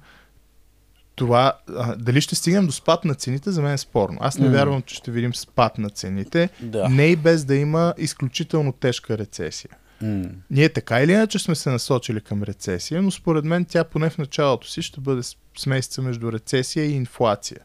това, 1.17 1.53
а, 1.69 1.97
дали 1.97 2.21
ще 2.21 2.35
стигнем 2.35 2.67
до 2.67 2.73
спад 2.73 3.05
на 3.05 3.15
цените, 3.15 3.51
за 3.51 3.63
мен 3.63 3.73
е 3.73 3.79
спорно. 3.79 4.19
Аз 4.21 4.39
не 4.39 4.47
М. 4.47 4.53
вярвам, 4.53 4.83
че 4.83 4.95
ще 4.95 5.11
видим 5.11 5.35
спад 5.35 5.79
на 5.79 5.91
цените, 5.91 6.49
Да. 6.63 6.89
не 6.89 7.07
и 7.07 7.17
без 7.17 7.45
да 7.45 7.57
има 7.57 7.95
изключително 7.99 8.73
тежка 8.73 9.19
рецесия. 9.19 9.71
М. 10.03 10.25
Ние 10.51 10.69
така 10.69 11.01
или 11.03 11.13
иначе 11.13 11.39
сме 11.39 11.55
се 11.55 11.71
насочили 11.71 12.21
към 12.21 12.43
рецесия, 12.43 13.03
но 13.03 13.11
според 13.11 13.45
мен 13.45 13.65
тя 13.65 13.85
поне 13.85 14.11
в 14.11 14.19
началото 14.19 14.69
си 14.69 14.83
ще 14.83 15.01
бъде 15.01 15.23
смесица 15.59 16.03
между 16.03 16.33
рецесия 16.33 16.85
и 16.85 16.93
инфлация. 16.93 17.61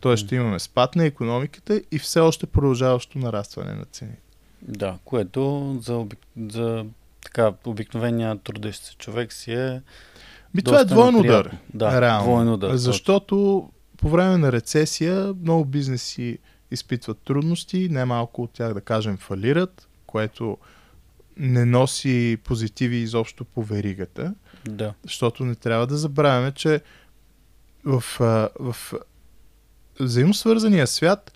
Тоест 0.00 0.24
ще 0.26 0.36
имаме 0.36 0.58
спад 0.58 0.96
на 0.96 1.04
економиката 1.04 1.82
и 1.92 1.98
все 1.98 2.20
още 2.20 2.46
продължаващо 2.46 3.18
нарастване 3.18 3.74
на 3.74 3.84
цените. 3.84 4.22
Да, 4.62 4.98
което 5.04 5.76
за, 5.82 5.94
обик... 5.94 6.18
за 6.50 6.84
така, 7.24 7.52
обикновения 7.64 8.38
трудещ 8.44 8.82
се 8.82 8.94
човек 8.94 9.32
си 9.32 9.52
е 9.52 9.82
Би, 10.54 10.62
това 10.62 10.80
е 10.80 10.84
доста 10.84 10.94
двойно 10.94 11.18
удар. 11.18 11.56
Да, 11.74 12.00
реално. 12.00 12.24
двойен 12.24 12.48
удар. 12.48 12.76
Защото 12.76 13.68
по 13.96 14.08
време 14.08 14.36
на 14.36 14.52
рецесия 14.52 15.34
много 15.42 15.64
бизнеси 15.64 16.38
изпитват 16.70 17.18
трудности, 17.18 17.88
немалко 17.88 18.42
от 18.42 18.50
тях 18.52 18.74
да 18.74 18.80
кажем 18.80 19.16
фалират, 19.16 19.88
което 20.06 20.58
не 21.36 21.64
носи 21.64 22.38
позитиви 22.44 22.96
изобщо 22.96 23.44
по 23.44 23.62
веригата. 23.62 24.34
Да. 24.68 24.94
Защото 25.02 25.44
не 25.44 25.54
трябва 25.54 25.86
да 25.86 25.96
забравяме, 25.96 26.52
че 26.52 26.80
в, 27.84 28.04
в 28.60 28.76
взаимосвързания 30.00 30.86
свят 30.86 31.32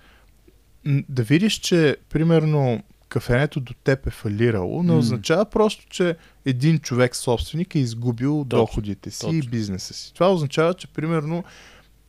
да 1.08 1.22
видиш, 1.22 1.54
че 1.54 1.96
примерно 2.08 2.82
кафенето 3.08 3.60
до 3.60 3.74
теб 3.84 4.06
е 4.06 4.10
фалирало, 4.10 4.82
не 4.82 4.92
М. 4.92 4.98
означава 4.98 5.44
просто, 5.44 5.86
че 5.90 6.16
един 6.44 6.78
човек 6.78 7.16
собственик 7.16 7.74
е 7.74 7.78
изгубил 7.78 8.46
Точно, 8.48 8.64
доходите 8.64 9.10
си 9.10 9.26
и 9.26 9.38
точно. 9.38 9.50
бизнеса 9.50 9.94
си. 9.94 10.14
Това 10.14 10.32
означава, 10.32 10.74
че 10.74 10.86
примерно 10.88 11.44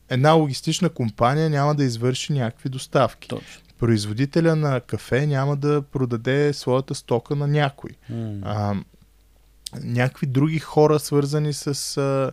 една 0.08 0.32
логистична 0.32 0.88
компания 0.88 1.50
няма 1.50 1.74
да 1.74 1.84
извърши 1.84 2.32
някакви 2.32 2.68
доставки. 2.68 3.28
Точно. 3.28 3.62
Производителя 3.78 4.56
на 4.56 4.80
кафе 4.80 5.26
няма 5.26 5.56
да 5.56 5.82
продаде 5.82 6.52
своята 6.52 6.94
стока 6.94 7.36
на 7.36 7.46
някой 7.46 7.90
М. 8.10 8.38
а, 8.42 8.74
някакви 9.82 10.26
други 10.26 10.58
хора, 10.58 10.98
свързани 10.98 11.52
с, 11.52 11.96
а, 11.96 12.30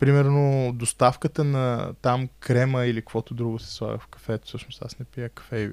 примерно, 0.00 0.72
доставката 0.74 1.44
на 1.44 1.92
там 2.02 2.28
крема 2.40 2.84
или 2.86 3.00
каквото 3.00 3.34
друго 3.34 3.58
се 3.58 3.74
слага 3.74 3.98
в 3.98 4.06
кафето. 4.06 4.46
Всъщност 4.46 4.82
аз 4.84 4.98
не 4.98 5.04
пия 5.04 5.28
кафе 5.28 5.72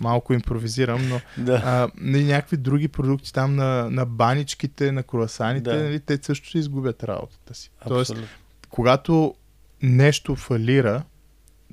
малко 0.00 0.32
импровизирам, 0.32 1.08
но 1.08 1.20
Да. 1.44 1.62
а, 1.64 1.88
нали, 1.96 2.24
някакви 2.24 2.56
други 2.56 2.88
продукти 2.88 3.32
там 3.32 3.56
на, 3.56 3.90
на 3.90 4.06
баничките, 4.06 4.92
на 4.92 5.02
круасаните, 5.02 5.70
Да. 5.70 5.82
нали, 5.82 6.00
те 6.00 6.18
също 6.22 6.48
ще 6.48 6.58
изгубят 6.58 7.04
работата 7.04 7.54
си. 7.54 7.70
Тоест, 7.88 8.10
Абсолютно. 8.10 8.36
когато 8.68 9.34
нещо 9.82 10.36
фалира, 10.36 11.02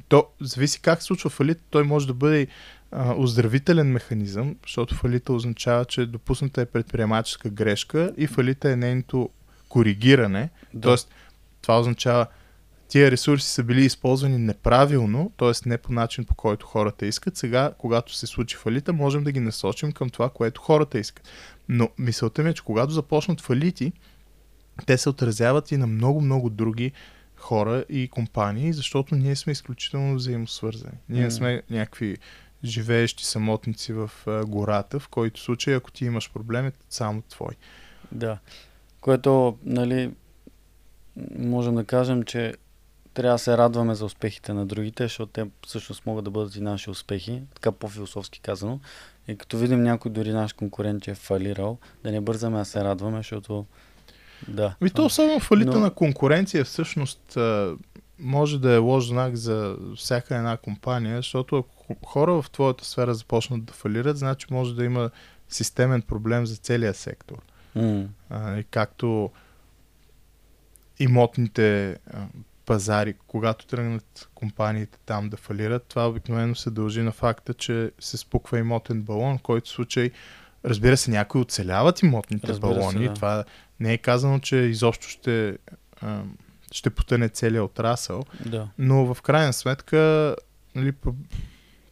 то 0.08 0.28
зависи 0.42 0.82
как 0.82 1.02
се 1.02 1.06
случва 1.06 1.30
фалит, 1.30 1.60
той 1.70 1.84
може 1.84 2.08
да 2.08 2.14
бъде 2.14 2.48
а, 2.92 3.14
оздравителен 3.18 3.92
механизъм, 3.92 4.56
защото 4.66 4.96
фалита 4.96 5.34
означава, 5.34 5.86
че 5.86 6.06
допусната 6.06 6.62
е 6.62 6.66
предприемаческа 6.66 7.50
грешка 7.50 8.14
и 8.18 8.28
фалита 8.28 8.72
е 8.72 8.76
нейното 8.76 9.30
коригиране. 9.70 10.50
Да. 10.74 10.82
Тоест, 10.82 11.10
това 11.62 11.80
означава 11.80 12.28
тия 12.88 13.12
ресурси 13.12 13.48
са 13.48 13.64
били 13.64 13.86
използвани 13.86 14.38
неправилно, 14.38 15.32
т.е. 15.38 15.70
не 15.70 15.78
по 15.78 15.94
начин 15.94 16.26
по 16.26 16.36
който 16.36 16.66
хората 16.66 17.06
искат. 17.06 17.38
Сега, 17.38 17.74
когато 17.78 18.16
се 18.16 18.28
случи 18.28 18.58
фалита, 18.58 18.94
можем 18.94 19.24
да 19.24 19.32
ги 19.32 19.40
насочим 19.40 19.92
към 19.92 20.10
това, 20.10 20.30
което 20.30 20.62
хората 20.62 21.00
искат. 21.00 21.28
Но 21.70 21.90
мисълта 21.98 22.44
ми 22.44 22.50
е, 22.50 22.54
че 22.54 22.64
когато 22.64 22.92
започнат 22.92 23.42
фалити, 23.42 23.92
те 24.86 24.98
се 24.98 25.10
отразяват 25.10 25.72
и 25.72 25.78
на 25.78 25.88
много-много 25.88 26.50
други 26.50 26.92
хора 27.36 27.86
и 27.90 28.08
компании, 28.08 28.74
защото 28.74 29.16
ние 29.16 29.36
сме 29.36 29.52
изключително 29.52 30.16
взаимосвързани. 30.16 30.98
Ние 31.10 31.24
М. 31.24 31.32
сме 31.32 31.62
някакви 31.70 32.18
живеещи 32.64 33.26
самотници 33.26 33.94
в 33.94 34.12
а, 34.28 34.46
гората, 34.46 35.00
в 35.00 35.08
който 35.08 35.42
случай, 35.42 35.76
ако 35.76 35.92
ти 35.92 36.06
имаш 36.06 36.32
проблем, 36.32 36.66
е 36.66 36.72
само 36.90 37.22
твой. 37.22 37.54
Да. 38.12 38.38
Което, 39.02 39.58
нали, 39.66 40.12
можем 41.40 41.76
да 41.76 41.84
кажем, 41.84 42.24
че 42.24 42.54
трябва 43.14 43.36
да 43.36 43.40
се 43.40 43.58
радваме 43.58 43.96
за 43.96 44.06
успехите 44.06 44.54
на 44.54 44.66
другите, 44.66 45.04
защото 45.04 45.32
те 45.32 45.46
всъщност 45.68 46.06
могат 46.06 46.26
да 46.26 46.32
бъдат 46.32 46.56
и 46.56 46.62
наши 46.62 46.90
успехи, 46.90 47.42
така 47.56 47.72
по-философски 47.72 48.40
казано. 48.40 48.80
И 49.28 49.38
като 49.38 49.58
видим 49.58 49.84
някой 49.84 50.12
дори 50.12 50.32
наш 50.34 50.54
конкурент, 50.54 51.04
че 51.04 51.12
е 51.12 51.16
фалирал, 51.16 51.78
да 52.04 52.12
не 52.12 52.22
бързаме 52.22 52.58
да 52.58 52.66
се 52.66 52.84
радваме, 52.84 53.18
защото 53.18 53.66
да. 54.48 54.76
Ми 54.82 54.90
то 54.90 55.06
особено 55.06 55.40
фалита 55.40 55.72
Но- 55.72 55.80
на 55.80 55.92
конкуренция 55.92 56.66
всъщност 56.66 57.38
може 58.20 58.60
да 58.60 58.74
е 58.74 58.78
лош 58.78 59.08
знак 59.08 59.36
за 59.36 59.78
всяка 59.98 60.36
една 60.36 60.58
компания, 60.58 61.18
защото 61.18 61.58
ако 61.58 61.96
хора 62.06 62.42
в 62.42 62.50
твоята 62.52 62.86
сфера 62.86 63.14
започнат 63.14 63.66
да 63.66 63.74
фалират, 63.74 64.18
значи 64.18 64.48
може 64.52 64.76
да 64.76 64.86
има 64.86 65.10
системен 65.50 66.02
проблем 66.02 66.46
за 66.46 66.56
целия 66.56 66.94
сектор. 66.94 67.38
М, 67.76 68.04
А, 68.30 68.64
както 68.72 69.30
имотните 71.04 71.98
пазари, 72.66 73.14
когато 73.28 73.66
тръгнат 73.68 74.30
компаниите 74.36 74.98
там 75.06 75.30
да 75.30 75.38
фалират, 75.38 75.84
това 75.84 76.10
обикновено 76.10 76.56
се 76.56 76.70
дължи 76.70 77.02
на 77.02 77.12
факта, 77.12 77.54
че 77.54 77.92
се 78.00 78.18
спуква 78.18 78.60
имотен 78.60 79.02
балон, 79.02 79.38
в 79.38 79.42
който 79.42 79.70
случай, 79.70 80.12
разбира 80.66 80.98
се, 80.98 81.12
някои 81.12 81.42
оцеляват 81.42 82.02
имотните 82.02 82.48
Разбира 82.48 82.74
се, 82.74 82.80
балони. 82.80 83.08
да. 83.08 83.14
Това 83.14 83.44
не 83.80 83.94
е 83.94 83.98
казано, 83.98 84.40
че 84.40 84.56
изобщо 84.56 85.08
ще, 85.08 85.58
ще 86.72 86.90
потъне 86.90 87.30
целият 87.30 87.66
отрасъл, 87.66 88.24
да. 88.46 88.68
но 88.78 89.14
в 89.14 89.22
крайна 89.22 89.54
сметка 89.54 90.36
нали, 90.76 90.92
про- 90.92 91.16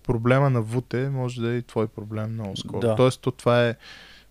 проблема 0.04 0.50
на 0.50 0.62
ВУТЕ 0.62 1.10
може 1.10 1.42
да 1.42 1.52
е 1.52 1.58
и 1.58 1.64
твой 1.64 1.88
проблем 1.88 2.34
много 2.34 2.58
скоро. 2.58 2.80
Да. 2.80 2.96
Тоест, 2.96 3.22
то 3.22 3.32
това 3.32 3.68
е 3.68 3.76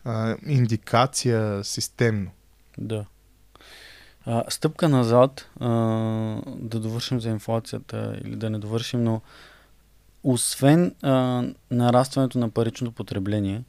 а, 0.04 0.36
индикация 0.46 1.64
системно. 1.64 2.30
Да. 2.78 3.04
А, 4.26 4.44
стъпка 4.48 4.88
назад, 4.88 5.48
а, 5.60 5.68
да 6.46 6.80
довършим 6.80 7.20
за 7.20 7.28
инфлацията 7.28 8.18
или 8.24 8.36
да 8.36 8.50
не 8.50 8.58
довършим, 8.58 9.04
но 9.04 9.20
освен 10.24 10.94
а, 11.02 11.44
нарастването 11.70 12.38
на 12.38 12.50
паричното 12.50 12.92
потребление, 12.92 13.62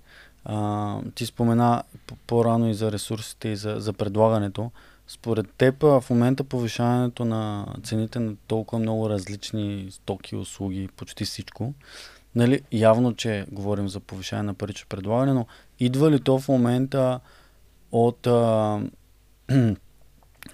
а, 0.46 0.98
ти 1.16 1.26
спомена 1.26 1.84
по-рано 2.28 2.70
и 2.70 2.74
за 2.74 2.92
ресурсите 2.92 3.50
и 3.50 3.56
за, 3.56 3.76
за 3.80 3.94
предлагането. 3.94 4.72
Според 5.08 5.52
теб 5.58 5.82
в 5.82 6.04
момента 6.10 6.44
повишаването 6.44 7.26
на 7.26 7.68
цените 7.84 8.20
на 8.20 8.36
толкова 8.48 8.80
много 8.80 9.10
различни 9.10 9.88
стоки, 9.92 10.36
услуги, 10.36 10.90
почти 10.98 11.26
всичко, 11.26 11.74
нали, 12.36 12.62
явно, 12.72 13.16
че 13.16 13.46
говорим 13.52 13.90
за 13.90 14.00
повишаване 14.00 14.48
на 14.48 14.54
парично 14.54 14.88
предлагане, 14.90 15.34
но 15.34 15.46
идва 15.80 16.12
ли 16.12 16.20
то 16.20 16.40
в 16.40 16.48
момента 16.48 17.20
от 17.92 18.28
а, 18.28 18.80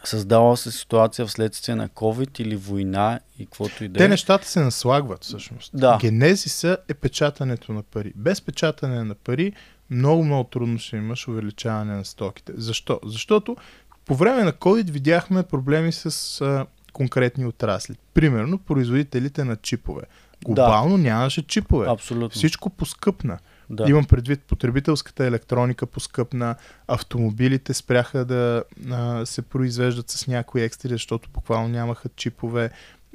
създала 0.08 0.58
се 0.58 0.72
ситуация 0.72 1.26
вследствие 1.26 1.76
на 1.76 1.90
COVID 1.90 2.40
или 2.42 2.56
война 2.56 3.20
и 3.40 3.46
каквото 3.46 3.84
и 3.84 3.88
да 3.88 3.98
Те 3.98 4.06
е. 4.06 4.08
нещата 4.08 4.48
се 4.48 4.60
наслагват 4.60 5.24
всъщност. 5.24 5.72
Да. 5.74 5.98
Генезиса 6.02 6.78
е 6.88 6.94
печатането 6.94 7.74
на 7.74 7.84
пари. 7.84 8.14
Без 8.16 8.42
печатане 8.42 9.04
на 9.04 9.16
пари 9.16 9.54
много, 9.90 10.24
много 10.24 10.44
трудно 10.44 10.80
ще 10.80 10.98
имаш 10.98 11.28
увеличаване 11.28 11.96
на 11.96 12.06
стоките. 12.06 12.54
Защо? 12.56 13.00
Защото 13.06 13.58
по 14.06 14.16
време 14.16 14.44
на 14.44 14.54
COVID 14.54 14.92
видяхме 14.92 15.44
проблеми 15.44 15.92
с 15.92 16.42
а, 16.42 16.66
конкретни 16.94 17.46
отрасли. 17.46 17.96
Примерно 18.14 18.58
производителите 18.58 19.44
на 19.44 19.56
чипове. 19.56 20.04
Глобално 20.46 20.98
нямаше 20.98 21.48
чипове. 21.48 21.88
Абсолютно. 21.90 22.30
Всичко 22.30 22.70
поскъпна. 22.70 23.40
Да. 23.70 23.86
Имам 23.90 24.06
предвид 24.06 24.42
потребителската 24.42 25.26
електроника 25.26 25.86
поскъпна, 25.86 26.56
автомобилите 26.88 27.74
спряха 27.74 28.26
да 28.26 28.64
а, 28.92 29.26
се 29.26 29.42
произвеждат 29.42 30.10
с 30.10 30.28
някои 30.28 30.62
екстри, 30.62 30.90
защото 30.90 31.30
буквално 31.30 31.68
нямаха 31.68 32.10
чипове 32.16 32.72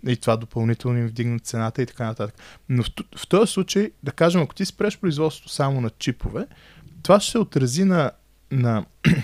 и 0.06 0.16
това 0.16 0.36
допълнително 0.36 0.98
им 0.98 1.06
вдигна 1.06 1.38
цената 1.38 1.82
и 1.82 1.86
така 1.86 2.04
нататък. 2.04 2.34
Но 2.68 2.82
в, 2.82 2.86
в 3.16 3.28
този 3.28 3.52
случай, 3.52 3.90
да 4.02 4.12
кажем, 4.12 4.42
ако 4.42 4.54
ти 4.54 4.64
спреш 4.64 4.98
производството 4.98 5.52
само 5.52 5.80
на 5.80 5.90
чипове, 5.90 6.46
това 7.02 7.20
ще 7.20 7.30
се 7.30 7.38
отрази 7.38 7.84
на, 7.84 8.10
на 8.50 8.84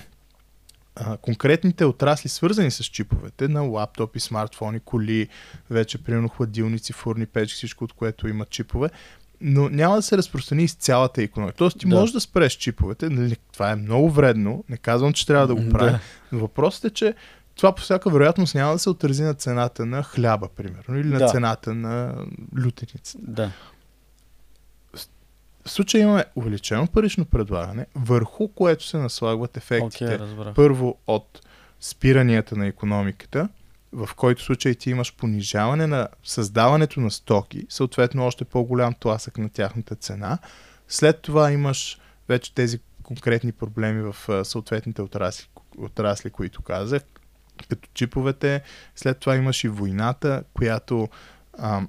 а, 0.97 1.17
конкретните 1.17 1.85
отрасли, 1.85 2.29
свързани 2.29 2.71
с 2.71 2.85
чиповете, 2.85 3.49
на 3.49 3.63
лаптопи, 3.63 4.21
смартфони, 4.21 4.81
коли, 4.81 5.29
вече 5.71 6.05
примерно 6.05 6.29
хладилници, 6.29 6.93
фурни 6.93 7.27
печки, 7.27 7.57
всичко 7.57 7.85
от 7.85 7.93
което 7.93 8.29
има 8.29 8.45
чипове, 8.45 8.91
но 9.41 9.69
няма 9.69 9.97
да 9.97 10.03
се 10.03 10.17
разпространи 10.17 10.65
из 10.65 10.75
цялата 10.75 11.23
економика. 11.23 11.57
Тоест 11.57 11.79
ти 11.79 11.89
Да. 11.89 11.97
можеш 11.97 12.13
да 12.13 12.21
спреш 12.21 12.53
чиповете, 12.53 13.09
нали, 13.09 13.37
това 13.53 13.71
е 13.71 13.77
много 13.77 14.11
вредно, 14.11 14.65
не 14.69 14.77
казвам, 14.77 15.13
че 15.13 15.27
трябва 15.27 15.47
да 15.47 15.55
го 15.55 15.69
правим, 15.69 15.93
Да. 15.93 16.01
но 16.33 16.39
въпросът 16.39 16.85
е, 16.85 16.91
че 16.91 17.15
това 17.55 17.75
по 17.75 17.83
всяка 17.83 18.11
вероятност 18.11 18.55
няма 18.55 18.73
да 18.73 18.79
се 18.79 18.91
отрази 18.91 19.23
на 19.23 19.35
цената 19.35 19.87
на 19.87 20.03
хляба, 20.03 20.49
примерно, 20.57 20.99
или 20.99 21.09
на 21.09 21.19
Да. 21.19 21.29
цената 21.29 21.75
на 21.75 22.15
лютеницата. 22.65 23.19
Да. 23.23 23.51
В 25.65 25.71
случая 25.71 26.03
имаме 26.03 26.25
увеличено 26.37 26.87
парично 26.87 27.25
предлагане, 27.25 27.87
върху 27.95 28.49
което 28.49 28.87
се 28.87 28.97
наслагват 28.97 29.57
ефектите. 29.57 30.19
Разбрах. 30.19 30.55
Първо 30.55 30.99
от 31.07 31.41
спиранията 31.81 32.57
на 32.57 32.67
економиката, 32.67 33.49
в 33.93 34.09
който 34.17 34.43
случай 34.43 34.75
ти 34.75 34.91
имаш 34.91 35.15
понижаване 35.17 35.87
на 35.87 36.09
създаването 36.25 37.01
на 37.01 37.11
стоки, 37.11 37.67
съответно 37.69 38.27
още 38.27 38.45
по-голям 38.45 38.95
тласък 38.95 39.39
на 39.39 39.49
тяхната 39.49 39.95
цена. 39.95 40.39
След 40.89 41.23
това 41.23 41.53
имаш 41.53 41.99
вече 42.29 42.55
тези 42.55 42.79
конкретни 43.03 43.53
проблеми 43.53 44.13
в 44.13 44.45
съответните 44.45 45.03
отрасли, 45.03 45.49
отрасли, 45.79 46.31
които 46.31 46.63
казах, 46.63 47.03
като 47.69 47.89
чиповете. 47.95 48.63
След 48.97 49.19
това 49.19 49.37
имаш 49.37 49.65
и 49.65 49.69
войната, 49.69 50.45
която 50.55 51.09
ам, 51.59 51.89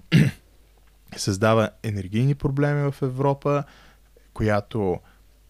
създава 1.18 1.70
енергийни 1.84 2.36
проблеми 2.36 2.92
в 2.92 3.02
Европа, 3.02 3.64
която 4.34 5.00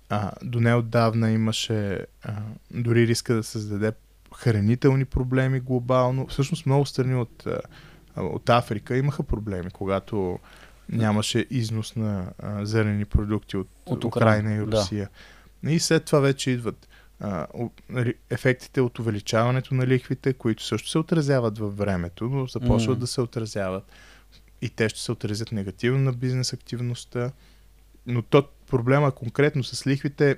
а, 0.10 0.32
до 0.44 0.60
неотдавна 0.60 1.32
имаше 1.32 2.06
а, 2.24 2.34
дори 2.72 3.08
риска 3.08 3.36
да 3.36 3.44
създаде 3.44 3.92
хранителни 4.38 5.06
проблеми 5.06 5.60
глобално. 5.60 6.28
Всъщност 6.28 6.66
много 6.66 6.86
страни 6.86 7.16
от, 7.16 7.48
от 8.16 8.50
Африка 8.50 8.98
имаха 8.98 9.24
проблеми, 9.24 9.70
когато 9.72 10.40
нямаше 10.90 11.46
износ 11.50 11.96
на 11.96 12.26
а, 12.40 12.66
зелени 12.66 13.06
продукти 13.06 13.58
от, 13.58 13.68
От 13.86 14.04
Украина 14.04 14.54
и 14.54 14.58
да. 14.58 14.66
Русия. 14.66 15.10
И 15.68 15.80
след 15.80 16.06
това 16.06 16.20
вече 16.20 16.52
идват 16.52 16.88
а, 17.20 17.48
ефектите 18.30 18.82
от 18.82 19.00
увеличаването 19.00 19.76
на 19.76 19.88
лихвите, 19.88 20.34
които 20.34 20.64
също 20.64 20.90
се 20.90 20.98
отразяват 20.98 21.58
във 21.58 21.78
времето, 21.78 22.30
но 22.30 22.48
започват 22.48 22.98
М. 22.98 23.00
да 23.00 23.08
се 23.08 23.22
отразяват 23.22 23.92
и 24.62 24.70
те 24.70 24.90
ще 24.90 25.00
се 25.00 25.12
отразят 25.12 25.52
негативно 25.52 26.00
на 26.00 26.14
бизнес 26.14 26.54
активността. 26.54 27.32
Но 28.06 28.22
то 28.22 28.48
проблема 28.68 29.12
конкретно 29.12 29.64
с 29.64 29.88
лихвите 29.88 30.38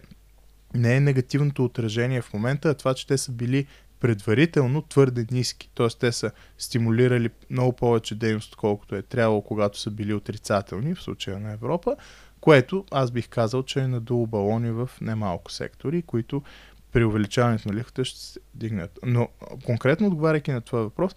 не 0.73 0.95
е 0.95 0.99
негативното 0.99 1.65
отражение 1.65 2.21
в 2.21 2.33
момента, 2.33 2.69
а 2.69 2.73
това, 2.73 2.93
че 2.93 3.07
те 3.07 3.17
са 3.17 3.31
били 3.31 3.67
предварително 3.99 4.81
твърде 4.81 5.25
ниски. 5.31 5.69
Т.е. 5.75 5.87
те 5.99 6.11
са 6.11 6.31
стимулирали 6.57 7.29
много 7.49 7.73
повече 7.73 8.15
дейност, 8.15 8.53
отколкото 8.53 8.95
е 8.95 9.01
трябвало, 9.01 9.41
когато 9.41 9.79
са 9.79 9.91
били 9.91 10.13
отрицателни, 10.13 10.95
в 10.95 11.01
случая 11.01 11.39
на 11.39 11.51
Европа, 11.51 11.95
което 12.41 12.85
аз 12.91 13.11
бих 13.11 13.29
казал, 13.29 13.63
че 13.63 13.79
е 13.79 13.87
надолу 13.87 14.27
балони 14.27 14.71
в 14.71 14.89
немалко 15.01 15.51
сектори, 15.51 16.01
които 16.01 16.43
при 16.91 17.05
увеличаването 17.05 17.69
на 17.69 17.75
лихвата 17.75 18.05
ще 18.05 18.19
се 18.19 18.39
дигнат. 18.53 18.99
Но 19.05 19.27
конкретно 19.65 20.07
отговаряйки 20.07 20.51
на 20.51 20.61
това 20.61 20.81
въпрос, 20.81 21.15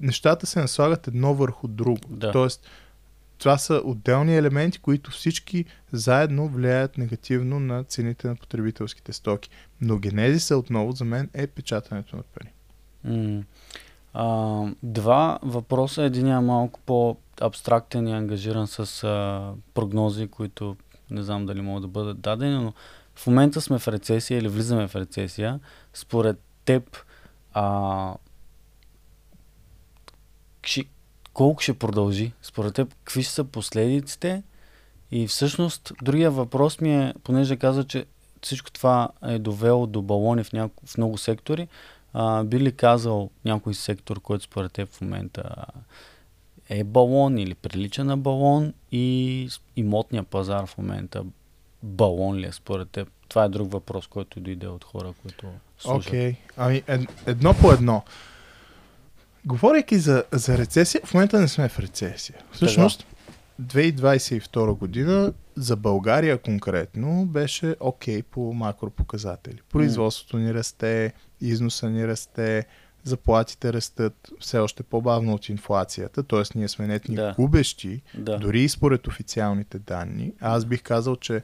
нещата 0.00 0.46
се 0.46 0.60
наслагат 0.60 1.08
едно 1.08 1.34
върху 1.34 1.68
друго. 1.68 2.00
Да. 2.08 2.32
Тоест, 2.32 2.70
това 3.44 3.58
са 3.58 3.82
отделни 3.84 4.36
елементи, 4.36 4.78
които 4.78 5.10
всички 5.10 5.64
заедно 5.92 6.48
влияят 6.48 6.98
негативно 6.98 7.60
на 7.60 7.84
цените 7.84 8.28
на 8.28 8.36
потребителските 8.36 9.12
стоки. 9.12 9.50
Но 9.80 9.98
генезиса 9.98 10.56
отново 10.56 10.92
за 10.92 11.04
мен 11.04 11.30
е 11.34 11.46
печатането 11.46 12.16
на 12.16 12.22
пари. 12.22 12.52
М. 13.04 13.42
А, 14.14 14.66
два 14.82 15.38
въпроса. 15.42 16.02
Единия 16.02 16.36
е 16.36 16.40
малко 16.40 16.80
по-абстрактен 16.86 18.08
и 18.08 18.12
ангажиран 18.12 18.66
с 18.66 19.04
а, 19.04 19.52
прогнози, 19.74 20.28
които 20.28 20.76
не 21.10 21.22
знам 21.22 21.46
дали 21.46 21.60
могат 21.60 21.82
да 21.82 21.88
бъдат 21.88 22.20
дадени, 22.20 22.54
но 22.54 22.72
в 23.14 23.26
момента 23.26 23.60
сме 23.60 23.78
в 23.78 23.88
рецесия 23.88 24.38
или 24.38 24.48
влизаме 24.48 24.88
в 24.88 24.96
рецесия. 24.96 25.60
Според 25.94 26.40
теб, 26.64 26.96
а, 27.52 28.14
колко 31.34 31.62
ще 31.62 31.74
продължи? 31.74 32.32
Според 32.42 32.74
теб, 32.74 32.94
какви 32.94 33.22
са 33.22 33.44
последиците? 33.44 34.42
И 35.10 35.26
всъщност, 35.26 35.92
другия 36.02 36.30
въпрос 36.30 36.80
ми 36.80 36.94
е, 36.94 37.14
понеже 37.24 37.56
каза, 37.56 37.84
че 37.84 38.04
всичко 38.42 38.70
това 38.70 39.08
е 39.22 39.38
довело 39.38 39.86
до 39.86 40.02
балони 40.02 40.44
в, 40.44 40.52
няко, 40.52 40.86
в 40.86 40.98
много 40.98 41.18
сектори, 41.18 41.68
а, 42.12 42.44
би 42.44 42.60
ли 42.60 42.72
казал 42.72 43.30
някой 43.44 43.74
сектор, 43.74 44.20
който 44.20 44.44
според 44.44 44.72
теб 44.72 44.88
в 44.92 45.00
момента 45.00 45.54
е 46.68 46.84
балон 46.84 47.38
или 47.38 47.54
прилича 47.54 48.04
на 48.04 48.16
балон 48.16 48.72
и 48.92 49.48
имотния 49.76 50.22
пазар 50.22 50.66
в 50.66 50.78
момента 50.78 51.24
балон 51.82 52.36
ли 52.36 52.46
е 52.46 52.52
според 52.52 52.90
теб? 52.90 53.08
Това 53.28 53.44
е 53.44 53.48
друг 53.48 53.72
въпрос, 53.72 54.06
който 54.06 54.40
дойде 54.40 54.66
от 54.66 54.84
хора, 54.84 55.14
които 55.22 55.46
слушат. 55.78 56.08
Окей, 56.08 56.32
okay. 56.32 56.36
ами 56.56 56.82
ед, 56.86 57.00
едно 57.26 57.54
по 57.54 57.72
едно. 57.72 58.02
Говорейки 59.46 59.98
за, 59.98 60.24
за 60.32 60.58
рецесия, 60.58 61.00
в 61.04 61.14
момента 61.14 61.40
не 61.40 61.48
сме 61.48 61.68
в 61.68 61.78
рецесия. 61.78 62.36
Всъщност, 62.52 63.06
2022 63.62 64.78
година 64.78 65.32
за 65.56 65.76
България 65.76 66.38
конкретно 66.38 67.26
беше 67.26 67.76
окей 67.80 68.20
okay 68.20 68.22
по 68.22 68.52
макропоказатели. 68.54 69.60
Производството 69.72 70.38
ни 70.38 70.54
расте, 70.54 71.12
износа 71.40 71.90
ни 71.90 72.08
расте, 72.08 72.66
заплатите 73.04 73.72
растат 73.72 74.30
все 74.40 74.58
още 74.58 74.82
по-бавно 74.82 75.34
от 75.34 75.48
инфлацията, 75.48 76.22
т.е. 76.22 76.42
ние 76.58 76.68
сме 76.68 76.86
нетни 76.86 77.14
да. 77.14 77.34
губещи, 77.36 78.02
да. 78.14 78.38
дори 78.38 78.60
и 78.60 78.68
според 78.68 79.06
официалните 79.06 79.78
данни. 79.78 80.32
Аз 80.40 80.64
бих 80.64 80.82
казал, 80.82 81.16
че 81.16 81.42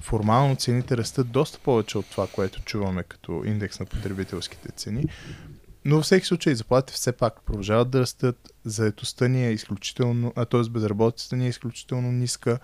формално 0.00 0.56
цените 0.56 0.96
растат 0.96 1.30
доста 1.30 1.58
повече 1.58 1.98
от 1.98 2.06
това, 2.06 2.26
което 2.26 2.62
чуваме 2.62 3.02
като 3.02 3.42
индекс 3.44 3.80
на 3.80 3.86
потребителските 3.86 4.72
цени. 4.72 5.04
Но 5.84 5.96
във 5.96 6.04
всеки 6.04 6.26
случай 6.26 6.54
заплатите 6.54 6.92
все 6.92 7.12
пак 7.12 7.42
продължават 7.42 7.90
да 7.90 8.00
растат, 8.00 8.52
заетостта 8.64 9.28
ни 9.28 9.46
е 9.46 9.52
изключително, 9.52 10.32
а 10.36 10.44
т.е. 10.44 10.70
безработицата 10.70 11.36
ни 11.36 11.46
е 11.46 11.48
изключително 11.48 12.12
ниска. 12.12 12.58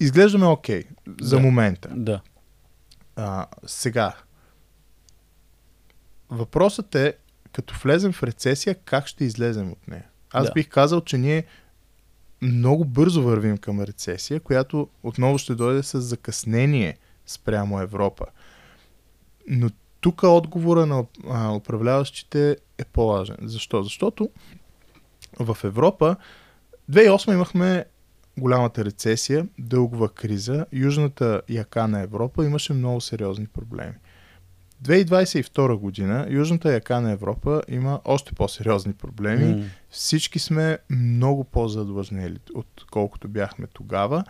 Изглеждаме 0.00 0.46
окей 0.46 0.82
okay, 0.82 0.86
за 1.20 1.36
да. 1.36 1.42
момента. 1.42 1.88
Да. 1.92 2.20
А, 3.16 3.46
сега, 3.66 4.14
въпросът 6.30 6.94
е, 6.94 7.16
като 7.52 7.74
влезем 7.82 8.12
в 8.12 8.22
рецесия, 8.22 8.74
как 8.74 9.06
ще 9.06 9.24
излезем 9.24 9.72
от 9.72 9.88
нея? 9.88 10.04
Аз 10.32 10.46
да. 10.46 10.52
бих 10.52 10.68
казал, 10.68 11.00
че 11.00 11.18
ние 11.18 11.44
много 12.42 12.84
бързо 12.84 13.22
вървим 13.22 13.58
към 13.58 13.80
рецесия, 13.80 14.40
която 14.40 14.88
отново 15.02 15.38
ще 15.38 15.54
дойде 15.54 15.82
с 15.82 16.00
закъснение 16.00 16.98
спрямо 17.26 17.80
Европа. 17.80 18.26
Но 19.48 19.70
тук 20.02 20.22
отговора 20.22 20.86
на 20.86 21.04
а, 21.30 21.54
управляващите 21.54 22.56
е 22.78 22.84
по-важен. 22.84 23.36
Защо? 23.42 23.82
Защото 23.82 24.30
в 25.40 25.56
Европа 25.64 26.16
2008 26.90 27.34
имахме 27.34 27.84
голямата 28.38 28.84
рецесия, 28.84 29.46
дългова 29.58 30.08
криза, 30.08 30.66
южната 30.72 31.42
яка 31.48 31.88
на 31.88 32.00
Европа 32.00 32.44
имаше 32.44 32.72
много 32.72 33.00
сериозни 33.00 33.46
проблеми. 33.46 33.94
2022 34.82 35.74
година 35.74 36.26
Южната 36.30 36.72
яка 36.72 37.00
на 37.00 37.12
Европа 37.12 37.62
има 37.68 38.00
още 38.04 38.34
по-сериозни 38.34 38.92
проблеми. 38.92 39.44
Mm. 39.44 39.64
Всички 39.90 40.38
сме 40.38 40.78
много 40.90 41.44
по-задлъжнели, 41.44 42.38
отколкото 42.54 43.28
бяхме 43.28 43.66
тогава. 43.66 44.24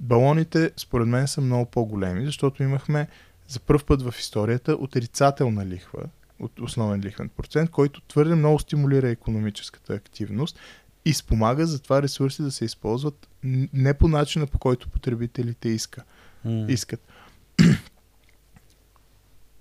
Балоните, 0.00 0.70
според 0.76 1.08
мен, 1.08 1.28
са 1.28 1.40
много 1.40 1.66
по-големи, 1.66 2.26
защото 2.26 2.62
имахме 2.62 3.08
за 3.48 3.60
първ 3.60 3.84
път 3.86 4.02
в 4.02 4.14
историята 4.18 4.72
отрицателна 4.72 5.66
лихва, 5.66 6.02
от 6.40 6.60
основен 6.60 7.00
лихвен 7.00 7.28
процент, 7.28 7.70
който 7.70 8.00
твърде 8.00 8.34
много 8.34 8.58
стимулира 8.58 9.08
економическата 9.08 9.92
активност 9.92 10.58
и 11.04 11.14
спомага 11.14 11.66
за 11.66 11.82
това 11.82 12.02
ресурси 12.02 12.42
да 12.42 12.50
се 12.50 12.64
използват 12.64 13.28
не 13.72 13.94
по 13.94 14.08
начина, 14.08 14.46
по 14.46 14.58
който 14.58 14.88
потребителите 14.88 15.68
иска, 15.68 16.02
mm. 16.46 16.68
искат 16.68 17.08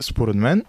според 0.01 0.35
мен, 0.35 0.65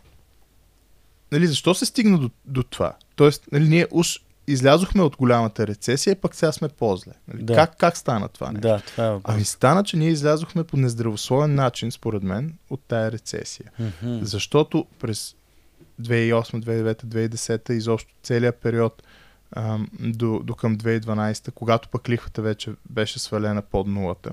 нали, 1.33 1.47
защо 1.47 1.75
се 1.75 1.87
стигна 1.87 2.19
до, 2.19 2.31
до 2.45 2.63
това? 2.63 2.97
Тоест, 3.17 3.49
нали, 3.53 3.69
ние 3.69 3.87
уж 3.91 4.21
излязохме 4.47 5.03
от 5.03 5.17
голямата 5.17 5.67
рецесия, 5.67 6.21
пък 6.21 6.35
сега 6.35 6.53
сме 6.53 6.69
по-зле. 6.69 7.13
Нали? 7.29 7.43
Да. 7.43 7.55
Как, 7.55 7.77
как 7.79 7.97
стана 7.97 8.29
това 8.29 8.53
нещо? 8.53 8.69
Да, 8.69 8.81
това 8.87 9.07
е 9.07 9.19
ами 9.25 9.45
стана, 9.45 9.85
че 9.85 9.97
ние 9.97 10.09
излязохме 10.09 10.65
по 10.65 10.77
нездравословен 10.77 11.55
начин, 11.55 11.91
според 11.91 12.23
мен, 12.23 12.55
от 12.71 12.81
тая 12.89 13.13
рецесия. 13.13 13.71
Mm-hmm. 13.81 14.23
Защото 14.23 14.87
през 14.99 15.35
2008, 16.03 16.63
2009, 16.65 17.05
2010, 17.05 17.73
изобщо 17.73 18.15
целият 18.23 18.57
период 18.57 19.03
ам, 19.53 19.89
до, 20.01 20.41
до 20.45 20.55
към 20.55 20.77
2012, 20.77 21.51
когато 21.51 21.89
пък 21.89 22.09
лихвата 22.09 22.43
вече 22.43 22.71
беше 22.91 23.19
свалена 23.19 23.63
под 23.63 23.87
нулата, 23.87 24.31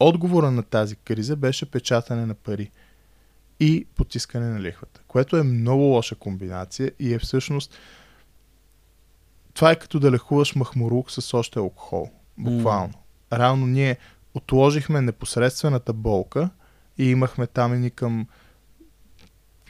отговора 0.00 0.50
на 0.50 0.62
тази 0.62 0.96
криза 0.96 1.36
беше 1.36 1.70
печатане 1.70 2.26
на 2.26 2.34
пари 2.34 2.70
и 3.60 3.86
потискане 3.96 4.48
на 4.48 4.60
лихвата, 4.60 5.00
което 5.08 5.36
е 5.36 5.42
много 5.42 5.82
лоша 5.82 6.14
комбинация 6.14 6.92
и 6.98 7.14
е 7.14 7.18
всъщност 7.18 7.74
това 9.56 9.70
е 9.70 9.76
като 9.76 10.00
да 10.00 10.10
лекуваш 10.10 10.54
махмурук 10.54 11.10
с 11.10 11.34
още 11.34 11.58
алкохол. 11.58 12.10
Буквално. 12.38 12.92
Mm. 12.92 13.38
Реално 13.38 13.66
ние 13.66 13.96
отложихме 14.34 15.00
непосредствената 15.00 15.92
болка 15.92 16.50
и 16.98 17.10
имахме 17.10 17.46
там 17.46 17.84
и 17.84 17.90
към 17.90 18.26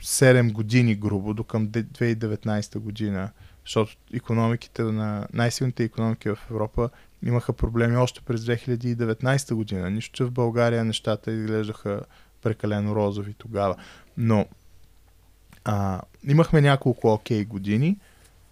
7 0.01 0.51
години 0.51 0.95
грубо, 0.95 1.33
до 1.33 1.43
към 1.43 1.67
2019 1.67 2.79
година, 2.79 3.31
защото 3.65 3.97
економиките 4.13 4.83
на 4.83 5.27
най-силните 5.33 5.83
економики 5.83 6.29
в 6.29 6.39
Европа 6.51 6.89
имаха 7.25 7.53
проблеми 7.53 7.97
още 7.97 8.21
през 8.21 8.41
2019 8.41 9.53
година. 9.53 9.89
Нищо, 9.89 10.15
че 10.15 10.23
в 10.23 10.31
България 10.31 10.83
нещата 10.83 11.31
изглеждаха 11.31 12.01
прекалено 12.41 12.95
розови 12.95 13.33
тогава. 13.33 13.75
Но 14.17 14.45
а, 15.63 16.01
имахме 16.27 16.61
няколко 16.61 17.13
окей 17.13 17.43
okay 17.43 17.47
години, 17.47 17.97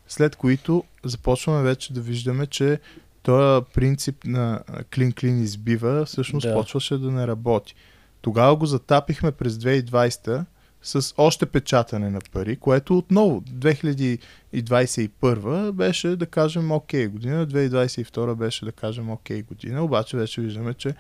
след 0.08 0.36
които 0.36 0.84
започваме 1.04 1.64
вече 1.64 1.94
да 1.94 2.02
виждаме, 2.02 2.48
че 2.48 2.80
този 3.24 3.66
принцип 3.74 4.26
на 4.26 4.62
клин-клин 4.92 5.42
избива 5.42 6.06
всъщност 6.06 6.48
да. 6.48 6.54
почваше 6.54 6.98
да 6.98 7.12
не 7.12 7.28
работи. 7.28 7.76
Тогава 8.22 8.56
го 8.56 8.66
затапихме 8.66 9.32
през 9.32 9.54
2020 9.54 10.46
с 10.84 11.14
още 11.18 11.46
печатане 11.46 12.10
на 12.10 12.20
пари, 12.32 12.56
което 12.56 12.98
отново 12.98 13.42
2021 13.42 15.72
беше 15.72 16.16
да 16.16 16.26
кажем 16.26 16.72
окей 16.72 17.06
okay 17.06 17.10
година, 17.10 17.48
2022 17.48 18.36
беше 18.36 18.66
да 18.66 18.72
кажем 18.72 19.10
окей 19.10 19.42
okay 19.42 19.46
година, 19.46 19.84
обаче 19.84 20.18
вече 20.18 20.42
виждаме, 20.42 20.74
че 20.74 20.96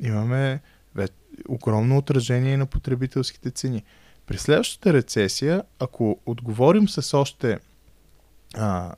имаме 0.00 0.60
огромно 1.48 1.96
отражение 1.96 2.56
на 2.56 2.66
потребителските 2.66 3.50
цени. 3.50 3.82
При 4.26 4.38
следващата 4.38 4.92
рецесия, 4.92 5.62
ако 5.78 6.20
отговорим 6.26 6.88
с 6.88 7.18
още 7.18 7.58
а, 8.56 8.94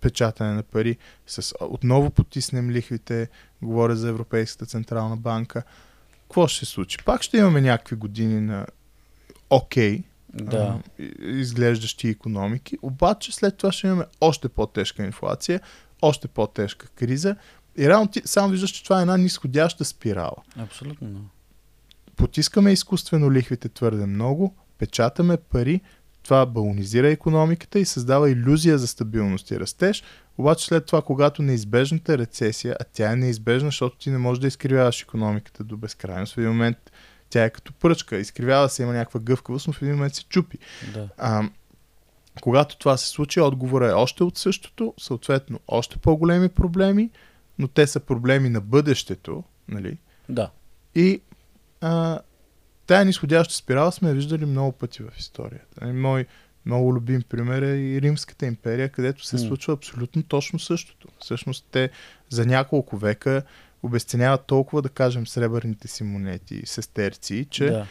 печатане 0.00 0.52
на 0.52 0.62
пари, 0.62 0.96
с, 1.26 1.54
отново 1.60 2.10
потиснем 2.10 2.70
лихвите, 2.70 3.28
говоря 3.62 3.96
за 3.96 4.08
Европейската 4.08 4.66
централна 4.66 5.16
банка, 5.16 5.62
какво 6.22 6.48
ще 6.48 6.66
се 6.66 6.72
случи? 6.72 6.98
Пак 7.04 7.22
ще 7.22 7.36
имаме 7.38 7.60
някакви 7.60 7.96
години 7.96 8.40
на 8.40 8.66
окей, 9.50 9.98
okay, 9.98 10.04
да. 10.34 10.56
а, 10.56 11.02
изглеждащи 11.22 12.08
економики, 12.08 12.78
обаче 12.82 13.32
след 13.32 13.56
това 13.56 13.72
ще 13.72 13.86
имаме 13.86 14.04
още 14.20 14.48
по-тежка 14.48 15.04
инфлация, 15.04 15.60
още 16.02 16.28
по-тежка 16.28 16.88
криза 16.88 17.36
и 17.78 17.88
реално 17.88 18.08
ти 18.08 18.22
сам 18.24 18.50
виждаш, 18.50 18.70
че 18.70 18.84
това 18.84 18.98
е 18.98 19.02
една 19.02 19.16
нисходяща 19.16 19.84
спирала. 19.84 20.36
Абсолютно 20.56 21.28
потискаме 22.16 22.72
изкуствено 22.72 23.32
лихвите 23.32 23.68
твърде 23.68 24.06
много, 24.06 24.56
печатаме 24.78 25.36
пари, 25.36 25.80
това 26.26 26.46
балонизира 26.46 27.08
економиката 27.08 27.78
и 27.78 27.84
създава 27.84 28.30
иллюзия 28.30 28.78
за 28.78 28.86
стабилност 28.86 29.50
и 29.50 29.60
растеж, 29.60 30.02
обаче 30.38 30.66
след 30.66 30.86
това, 30.86 31.02
когато 31.02 31.42
неизбежната 31.42 32.18
рецесия, 32.18 32.76
а 32.80 32.84
тя 32.92 33.12
е 33.12 33.16
неизбежна, 33.16 33.68
защото 33.68 33.96
ти 33.96 34.10
не 34.10 34.18
можеш 34.18 34.40
да 34.40 34.46
изкривяваш 34.46 35.02
економиката 35.02 35.64
до 35.64 35.76
безкрайност, 35.76 36.34
в 36.34 36.38
един 36.38 36.50
момент 36.50 36.92
тя 37.30 37.44
е 37.44 37.50
като 37.50 37.72
пръчка, 37.72 38.16
изкривява 38.16 38.68
се, 38.68 38.82
има 38.82 38.92
някаква 38.92 39.20
гъвкавост, 39.20 39.66
но 39.66 39.72
в 39.72 39.82
един 39.82 39.94
момент 39.94 40.14
се 40.14 40.24
чупи. 40.24 40.58
Да. 40.94 41.08
А, 41.18 41.48
когато 42.40 42.78
това 42.78 42.96
се 42.96 43.08
случи, 43.08 43.40
отговорът 43.40 43.90
е 43.90 43.94
още 43.94 44.24
от 44.24 44.38
същото, 44.38 44.94
съответно 44.98 45.60
още 45.68 45.96
по-големи 45.96 46.48
проблеми, 46.48 47.10
но 47.58 47.68
те 47.68 47.86
са 47.86 48.00
проблеми 48.00 48.48
на 48.48 48.60
бъдещето, 48.60 49.44
нали? 49.68 49.98
Да. 50.28 50.50
И 50.94 51.20
а, 51.80 52.18
тая 52.86 53.04
нисходяща 53.04 53.54
спирала 53.54 53.92
сме 53.92 54.14
виждали 54.14 54.44
много 54.44 54.72
пъти 54.72 55.02
в 55.02 55.10
историята. 55.18 55.84
Нали, 55.84 55.92
мой 55.92 56.26
Много 56.66 56.94
любим 56.94 57.22
пример 57.22 57.62
е 57.62 57.76
и 57.76 58.00
Римската 58.02 58.46
империя, 58.46 58.88
където 58.88 59.24
се 59.24 59.38
случва 59.38 59.72
абсолютно 59.72 60.22
точно 60.22 60.58
същото. 60.58 61.08
Всъщност 61.20 61.66
те 61.70 61.90
за 62.28 62.46
няколко 62.46 62.96
века 62.96 63.42
обесценяват 63.82 64.46
толкова, 64.46 64.82
да 64.82 64.88
кажем, 64.88 65.26
сребърните 65.26 65.88
си 65.88 66.04
монети, 66.04 66.62
сестерци, 66.64 67.46
че 67.50 67.66
Да. 67.70 67.86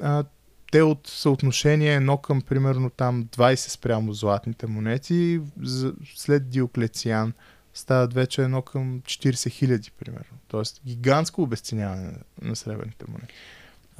а, 0.00 0.24
те 0.72 0.82
от 0.82 1.06
съотношение 1.06 1.94
едно 1.94 2.16
към 2.16 2.42
примерно 2.42 2.90
там 2.90 3.24
20 3.24 3.54
спрямо 3.54 4.12
златните 4.12 4.66
монети, 4.66 5.40
за, 5.62 5.94
след 6.16 6.50
Диоклециан 6.50 7.32
стават 7.74 8.14
вече 8.14 8.42
едно 8.42 8.62
към 8.62 9.00
40 9.00 9.50
хиляди 9.50 9.90
примерно. 9.98 10.38
Тоест 10.48 10.80
гигантско 10.86 11.42
обесценяване 11.42 12.02
на, 12.02 12.18
на 12.42 12.56
сребърните 12.56 13.04
монети. 13.08 13.34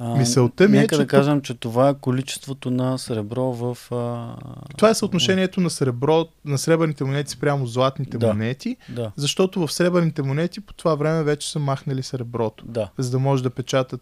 А, 0.03 0.15
Мисълта 0.15 0.67
ми 0.67 0.77
е, 0.77 0.81
нека 0.81 0.95
че 0.95 1.01
да 1.01 1.07
кажем, 1.07 1.41
че 1.41 1.53
това 1.53 1.89
е 1.89 1.93
количеството 1.93 2.71
на 2.71 2.97
сребро 2.97 3.43
в... 3.43 3.77
А... 3.91 4.35
Това 4.77 4.89
е 4.89 4.93
съотношението 4.93 5.61
на 5.61 5.69
сребро, 5.69 6.25
на 6.45 6.57
сребърните 6.57 7.03
монети 7.03 7.31
спрямо 7.31 7.67
златните 7.67 8.17
Да. 8.17 8.27
монети, 8.27 8.77
Да, 8.89 9.11
защото 9.15 9.67
в 9.67 9.73
сребърните 9.73 10.21
монети 10.21 10.61
по 10.61 10.73
това 10.73 10.95
време 10.95 11.23
вече 11.23 11.51
са 11.51 11.59
махнали 11.59 12.03
среброто. 12.03 12.65
да. 12.67 12.89
За 12.97 13.11
да 13.11 13.19
може 13.19 13.43
да 13.43 13.49
печатат, 13.49 14.01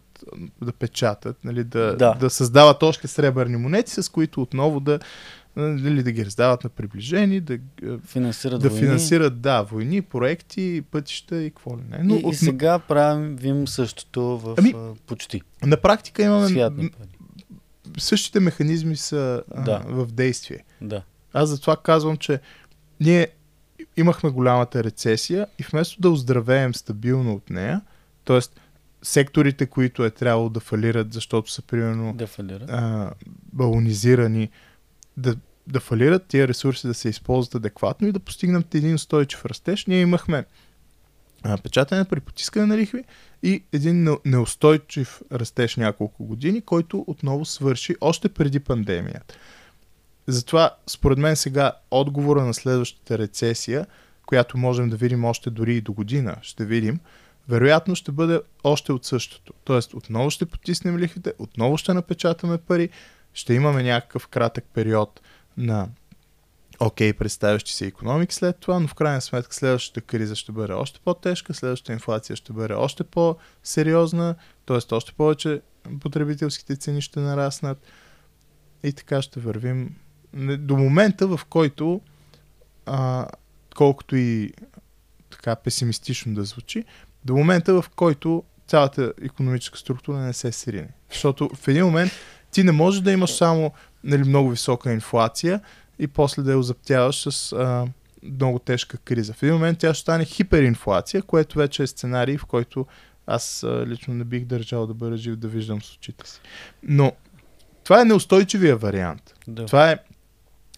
да 0.62 0.72
печатат, 0.72 1.36
нали, 1.44 1.64
да, 1.64 1.96
Да. 1.96 2.14
да. 2.20 2.30
създават 2.30 2.82
още 2.82 3.08
сребърни 3.08 3.56
монети, 3.56 3.90
с 3.92 4.08
които 4.12 4.42
отново 4.42 4.80
да, 4.80 4.98
нали, 5.56 6.02
да 6.02 6.12
ги 6.12 6.24
раздават 6.24 6.64
на 6.64 6.70
приближени, 6.70 7.40
да, 7.40 7.58
Финансират 8.00 8.60
да 8.62 8.68
войни. 8.68 8.82
финансират, 8.82 9.40
да, 9.40 9.62
войни, 9.62 10.02
проекти, 10.02 10.82
пътища 10.90 11.36
и 11.36 11.50
какво 11.50 11.76
ли 11.78 11.82
не. 11.90 11.98
Но 11.98 12.14
и, 12.14 12.20
и 12.20 12.24
от, 12.24 12.36
сега 12.36 12.78
правим 12.78 13.68
същото 13.68 14.22
в 14.38 14.54
Ами, 14.58 14.74
почти. 15.06 15.42
на 15.64 15.76
практика 15.76 16.22
имаме 16.22 16.54
пари. 16.90 16.90
същите 17.98 18.40
механизми 18.40 18.96
са 18.96 19.42
Да. 19.48 19.62
да. 19.62 19.82
а, 19.84 19.92
в 19.94 20.06
действие. 20.06 20.64
Да. 20.80 21.02
Аз 21.32 21.48
затова 21.48 21.76
казвам, 21.76 22.16
че 22.16 22.40
ние 23.00 23.28
имахме 23.96 24.30
голямата 24.30 24.84
рецесия 24.84 25.46
и 25.58 25.64
вместо 25.64 26.00
да 26.00 26.10
оздравеем 26.10 26.74
стабилно 26.74 27.34
от 27.34 27.50
нея, 27.50 27.80
т.е. 28.24 28.40
секторите, 29.02 29.66
които 29.66 30.04
е 30.04 30.10
трябвало 30.10 30.48
да 30.48 30.60
фалират, 30.60 31.12
защото 31.12 31.50
са 31.50 31.62
примерно 31.62 32.12
Да 32.12 32.26
фалират. 32.26 32.70
а, 32.70 33.10
балонизирани, 33.52 34.50
да, 35.20 35.36
да 35.66 35.80
фалират 35.80 36.26
тия 36.26 36.48
ресурси 36.48 36.86
да 36.86 36.94
се 36.94 37.08
използват 37.08 37.54
адекватно 37.54 38.08
и 38.08 38.12
да 38.12 38.20
постигнем 38.20 38.64
един 38.74 38.94
устойчив 38.94 39.44
растеж. 39.44 39.86
Ние 39.86 40.00
имахме 40.00 40.44
печатане 41.62 42.04
при 42.04 42.20
потискане 42.20 42.66
на 42.66 42.76
лихви 42.78 43.04
и 43.42 43.64
един 43.72 44.02
не- 44.02 44.18
неустойчив 44.24 45.22
растеж 45.32 45.76
няколко 45.76 46.24
години, 46.24 46.60
който 46.60 47.04
отново 47.06 47.44
свърши 47.44 47.96
още 48.00 48.28
преди 48.28 48.60
пандемията. 48.60 49.34
Затова, 50.26 50.76
според 50.86 51.18
мен 51.18 51.36
сега, 51.36 51.72
отговора 51.90 52.44
на 52.44 52.54
следващата 52.54 53.18
рецесия, 53.18 53.86
която 54.26 54.58
можем 54.58 54.90
да 54.90 54.96
видим 54.96 55.24
още 55.24 55.50
дори 55.50 55.76
и 55.76 55.80
до 55.80 55.92
година, 55.92 56.36
ще 56.42 56.64
видим, 56.64 57.00
вероятно 57.48 57.94
ще 57.94 58.12
бъде 58.12 58.40
още 58.64 58.92
от 58.92 59.04
същото. 59.04 59.52
Тоест, 59.64 59.94
отново 59.94 60.30
ще 60.30 60.46
потиснем 60.46 60.98
лихвите, 60.98 61.32
отново 61.38 61.76
ще 61.76 61.94
напечатаме 61.94 62.58
пари, 62.58 62.88
ще 63.34 63.54
имаме 63.54 63.82
някакъв 63.82 64.28
кратък 64.28 64.64
период 64.74 65.20
на 65.56 65.88
окей, 66.80 67.12
представящи 67.12 67.72
се 67.72 67.86
економики 67.86 68.34
след 68.34 68.56
това, 68.56 68.80
но 68.80 68.88
в 68.88 68.94
крайна 68.94 69.20
сметка 69.20 69.54
следващата 69.54 70.00
криза 70.00 70.36
ще 70.36 70.52
бъде 70.52 70.72
още 70.72 71.00
по-тежка, 71.04 71.54
следващата 71.54 71.92
инфлация 71.92 72.36
ще 72.36 72.52
бъде 72.52 72.74
още 72.74 73.04
по-сериозна, 73.04 74.34
т.е. 74.66 74.94
още 74.94 75.12
повече 75.12 75.60
потребителските 76.00 76.76
цени 76.76 77.02
ще 77.02 77.20
нараснат 77.20 77.86
и 78.82 78.92
така 78.92 79.22
ще 79.22 79.40
вървим 79.40 79.96
до 80.58 80.76
момента, 80.76 81.26
в 81.26 81.40
който 81.48 82.00
а, 82.86 83.26
колкото 83.76 84.16
и 84.16 84.52
така 85.30 85.56
песимистично 85.56 86.34
да 86.34 86.44
звучи, 86.44 86.84
до 87.24 87.36
момента, 87.36 87.82
в 87.82 87.90
който 87.96 88.44
цялата 88.66 89.12
економическа 89.22 89.78
структура 89.78 90.16
не 90.16 90.32
се 90.32 90.52
срине. 90.52 90.88
Защото 91.10 91.50
в 91.54 91.68
един 91.68 91.84
момент 91.84 92.12
ти 92.50 92.64
не 92.64 92.72
можеш 92.72 93.00
да 93.00 93.12
имаш 93.12 93.30
само 93.30 93.72
нали, 94.04 94.24
много 94.24 94.50
висока 94.50 94.92
инфлация 94.92 95.60
и 95.98 96.06
после 96.06 96.42
да 96.42 96.50
я 96.50 96.58
озаптяваш 96.58 97.28
с 97.30 97.52
а, 97.52 97.86
много 98.22 98.58
тежка 98.58 98.98
криза. 98.98 99.32
В 99.32 99.42
един 99.42 99.54
момент 99.54 99.78
тя 99.78 99.94
ще 99.94 100.00
стане 100.02 100.24
хиперинфлация, 100.24 101.22
което 101.22 101.58
вече 101.58 101.82
е 101.82 101.86
сценарий, 101.86 102.36
в 102.36 102.44
който 102.44 102.86
аз 103.26 103.62
а, 103.62 103.86
лично 103.86 104.14
не 104.14 104.24
бих 104.24 104.44
държал 104.44 104.86
да 104.86 104.94
бъда 104.94 105.16
жив 105.16 105.36
да 105.36 105.48
виждам 105.48 105.82
с 105.82 105.94
очите 105.94 106.30
си. 106.30 106.40
Но 106.82 107.12
това 107.84 108.00
е 108.00 108.04
неустойчивия 108.04 108.76
вариант. 108.76 109.34
Да. 109.48 109.66
Това 109.66 109.90
е 109.90 109.98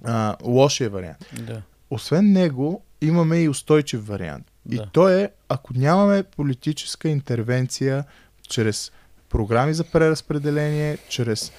а, 0.04 0.36
лошия 0.44 0.90
вариант. 0.90 1.26
да. 1.32 1.62
Освен 1.90 2.32
него, 2.32 2.82
имаме 3.00 3.38
и 3.42 3.48
устойчив 3.48 4.06
вариант. 4.06 4.46
И 4.70 4.76
Да. 4.76 4.86
то 4.92 5.08
е, 5.08 5.30
ако 5.48 5.74
нямаме 5.74 6.22
политическа 6.22 7.08
интервенция 7.08 8.04
чрез 8.48 8.92
програми 9.32 9.74
за 9.74 9.84
преразпределение, 9.84 10.98
чрез 11.08 11.52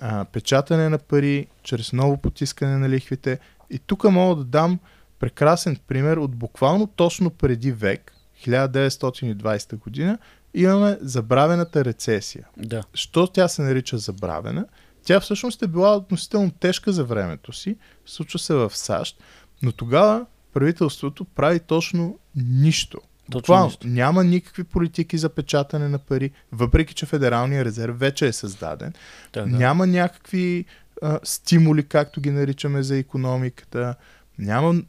а, 0.00 0.24
печатане 0.24 0.88
на 0.88 0.98
пари, 0.98 1.46
чрез 1.62 1.92
ново 1.92 2.16
потискане 2.16 2.76
на 2.78 2.88
лихвите. 2.88 3.38
И 3.70 3.78
тук 3.78 4.04
мога 4.04 4.36
да 4.36 4.44
дам 4.44 4.78
прекрасен 5.18 5.76
пример 5.88 6.16
от 6.16 6.36
буквално 6.36 6.86
точно 6.86 7.30
преди 7.30 7.72
век, 7.72 8.12
1920 8.46 9.78
година, 9.78 10.18
имаме 10.54 10.98
забравената 11.00 11.84
рецесия. 11.84 12.46
Да. 12.56 12.82
Що 12.94 13.26
тя 13.26 13.48
се 13.48 13.62
нарича 13.62 13.98
забравена? 13.98 14.66
Тя 15.04 15.20
всъщност 15.20 15.62
е 15.62 15.66
била 15.66 15.96
относително 15.96 16.50
тежка 16.50 16.92
за 16.92 17.04
времето 17.04 17.52
си, 17.52 17.76
случва 18.06 18.38
се 18.38 18.54
в 18.54 18.76
САЩ, 18.76 19.22
но 19.62 19.72
тогава 19.72 20.26
правителството 20.52 21.24
прави 21.24 21.60
точно 21.60 22.18
нищо. 22.36 23.00
Буквално 23.30 23.72
няма 23.84 24.24
никакви 24.24 24.64
политики 24.64 25.18
за 25.18 25.28
печатане 25.28 25.88
на 25.88 25.98
пари, 25.98 26.30
въпреки 26.52 26.94
че 26.94 27.06
Федералния 27.06 27.64
резерв 27.64 27.98
вече 27.98 28.26
е 28.26 28.32
създаден. 28.32 28.92
Така. 29.32 29.46
Няма 29.46 29.86
някакви 29.86 30.64
а, 31.02 31.18
стимули, 31.24 31.82
както 31.82 32.20
ги 32.20 32.30
наричаме 32.30 32.82
за 32.82 32.96
економиката. 32.96 33.94
Няма 34.38 34.82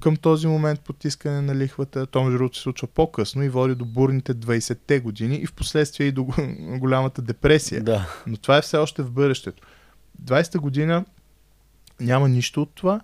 към 0.00 0.16
този 0.16 0.46
момент 0.46 0.80
потискане 0.80 1.40
на 1.40 1.54
лихвата. 1.54 2.06
То 2.06 2.22
между 2.22 2.38
другото 2.38 2.56
се 2.56 2.62
случва 2.62 2.88
по-късно 2.88 3.42
и 3.42 3.48
води 3.48 3.74
до 3.74 3.84
бурните 3.84 4.34
20-те 4.34 5.00
години 5.00 5.36
и 5.36 5.46
в 5.46 5.52
последствие 5.52 6.06
и 6.06 6.12
до 6.12 6.24
голямата 6.58 7.22
депресия. 7.22 7.82
Да. 7.82 8.08
Но 8.26 8.36
това 8.36 8.56
е 8.56 8.62
все 8.62 8.76
още 8.76 9.02
в 9.02 9.10
бъдещето. 9.10 9.62
20-та 10.24 10.58
година 10.58 11.04
няма 12.00 12.28
нищо 12.28 12.62
от 12.62 12.70
това 12.74 13.00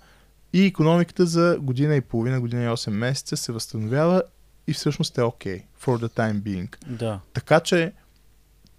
и 0.52 0.66
економиката 0.66 1.26
за 1.26 1.58
година 1.60 1.96
и 1.96 2.00
половина, 2.00 2.40
година 2.40 2.64
и 2.64 2.66
8 2.66 2.90
месеца 2.90 3.36
се 3.36 3.52
възстановява 3.52 4.22
и 4.66 4.72
всъщност 4.72 5.18
е 5.18 5.22
окей. 5.22 5.58
Okay, 5.58 5.62
for 5.84 6.06
the 6.06 6.16
time 6.16 6.40
being. 6.40 6.86
Да. 6.86 7.20
Така 7.32 7.60
че 7.60 7.92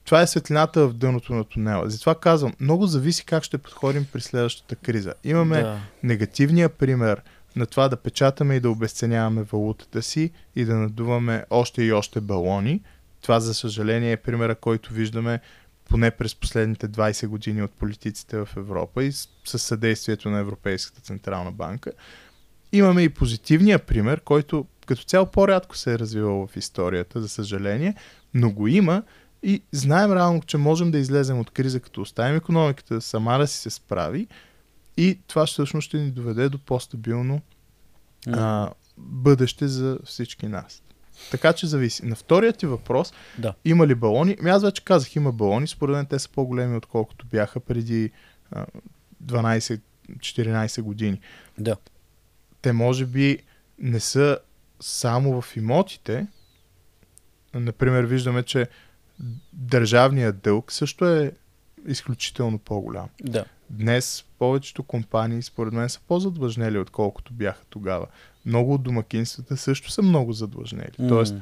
това 0.06 0.22
е 0.22 0.28
светлината 0.28 0.88
в 0.88 0.94
дъното 0.94 1.34
на 1.34 1.44
тунела. 1.44 1.90
Затова 1.90 2.16
казвам, 2.16 2.54
много 2.60 2.88
зависи 2.88 3.26
как 3.26 3.44
ще 3.44 3.58
подходим 3.58 4.06
при 4.14 4.22
следващата 4.22 4.76
криза. 4.76 5.14
Имаме 5.24 5.62
да. 5.62 5.80
негативния 6.04 6.70
пример 6.70 7.22
на 7.56 7.66
това 7.66 7.90
да 7.90 7.98
печатаме 7.98 8.56
и 8.56 8.60
да 8.60 8.70
обесценяваме 8.70 9.44
валутата 9.44 10.02
си 10.02 10.32
и 10.56 10.66
да 10.66 10.76
надуваме 10.76 11.46
още 11.50 11.84
и 11.84 11.92
още 11.92 12.22
балони. 12.22 12.82
Това, 13.22 13.40
за 13.40 13.54
съжаление, 13.54 14.12
е 14.12 14.18
примера, 14.18 14.56
който 14.56 14.94
виждаме 14.94 15.40
поне 15.90 16.12
през 16.12 16.36
последните 16.36 16.90
20 16.90 17.28
години 17.28 17.64
от 17.64 17.72
политиците 17.72 18.38
в 18.38 18.50
Европа 18.58 19.04
и 19.04 19.12
с, 19.12 19.60
съдействието 19.60 20.30
на 20.30 20.40
Европейската 20.40 21.02
Централна 21.02 21.52
банка. 21.52 21.92
Имаме 22.72 23.02
и 23.02 23.10
позитивния 23.10 23.80
пример, 23.80 24.22
който 24.22 24.66
като 24.86 25.04
цяло 25.04 25.26
по-рядко 25.26 25.78
се 25.78 25.94
е 25.94 26.00
развивал 26.00 26.48
в 26.48 26.58
историята, 26.58 27.22
за 27.22 27.30
съжаление, 27.30 27.96
но 28.34 28.52
го 28.52 28.68
има 28.68 29.04
и 29.44 29.62
знаем 29.72 30.14
реално, 30.14 30.42
че 30.42 30.58
можем 30.58 30.92
да 30.92 30.98
излезем 30.98 31.40
от 31.40 31.50
криза, 31.50 31.80
като 31.80 32.02
оставим 32.02 32.36
економиката 32.36 33.02
сама 33.02 33.38
да 33.38 33.48
си 33.48 33.58
се 33.58 33.70
справи 33.70 34.28
и 34.98 35.20
това 35.28 35.46
всъщност 35.46 35.86
ще 35.86 35.98
ни 35.98 36.12
доведе 36.12 36.50
до 36.50 36.58
по-стабилно 36.58 37.42
М. 38.28 38.38
а, 38.38 38.74
бъдеще 38.98 39.68
за 39.68 40.00
всички 40.06 40.48
нас. 40.48 40.84
Така 41.32 41.54
че 41.54 41.68
зависи. 41.68 42.06
На 42.06 42.16
вторият 42.16 42.58
ти 42.58 42.66
въпрос, 42.66 43.14
Да. 43.38 43.54
има 43.66 43.88
ли 43.88 43.96
балони? 43.96 44.38
Ами 44.40 44.50
аз 44.50 44.64
вече 44.64 44.84
казах, 44.84 45.16
има 45.16 45.32
балони. 45.32 45.68
Според 45.68 45.96
мен 45.96 46.06
те 46.06 46.20
са 46.20 46.30
по-големи, 46.30 46.78
отколкото 46.78 47.26
бяха 47.26 47.60
преди 47.60 48.12
а, 48.52 48.66
12-14 49.26 50.82
години. 50.82 51.20
Да. 51.58 51.76
Те 52.62 52.74
може 52.74 53.06
би 53.06 53.38
не 53.80 54.00
са 54.00 54.38
само 54.80 55.42
в 55.42 55.58
имотите. 55.58 56.28
Например, 57.54 58.04
виждаме, 58.04 58.44
че 58.44 58.68
държавният 59.54 60.40
дълг 60.40 60.72
също 60.72 61.06
е 61.06 61.32
изключително 61.88 62.60
по-голям. 62.60 63.10
Да. 63.22 63.46
Днес 63.70 64.26
повечето 64.40 64.84
компании, 64.84 65.42
според 65.42 65.74
мен, 65.74 65.90
са 65.90 66.00
по-задлъжнели, 66.08 66.78
отколкото 66.78 67.34
бяха 67.34 67.66
тогава. 67.70 68.08
Много 68.46 68.74
от 68.74 68.84
домакинствата 68.84 69.58
също 69.58 69.92
са 69.92 70.02
много 70.02 70.34
задлъжнели. 70.34 70.96
М. 71.00 71.08
Тоест, 71.08 71.36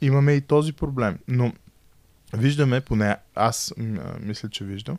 имаме 0.00 0.32
и 0.32 0.40
този 0.40 0.72
проблем. 0.72 1.18
Но 1.28 1.52
виждаме, 2.34 2.80
поне 2.80 3.16
аз 3.34 3.74
мисля, 4.20 4.48
че 4.48 4.64
виждам, 4.64 4.98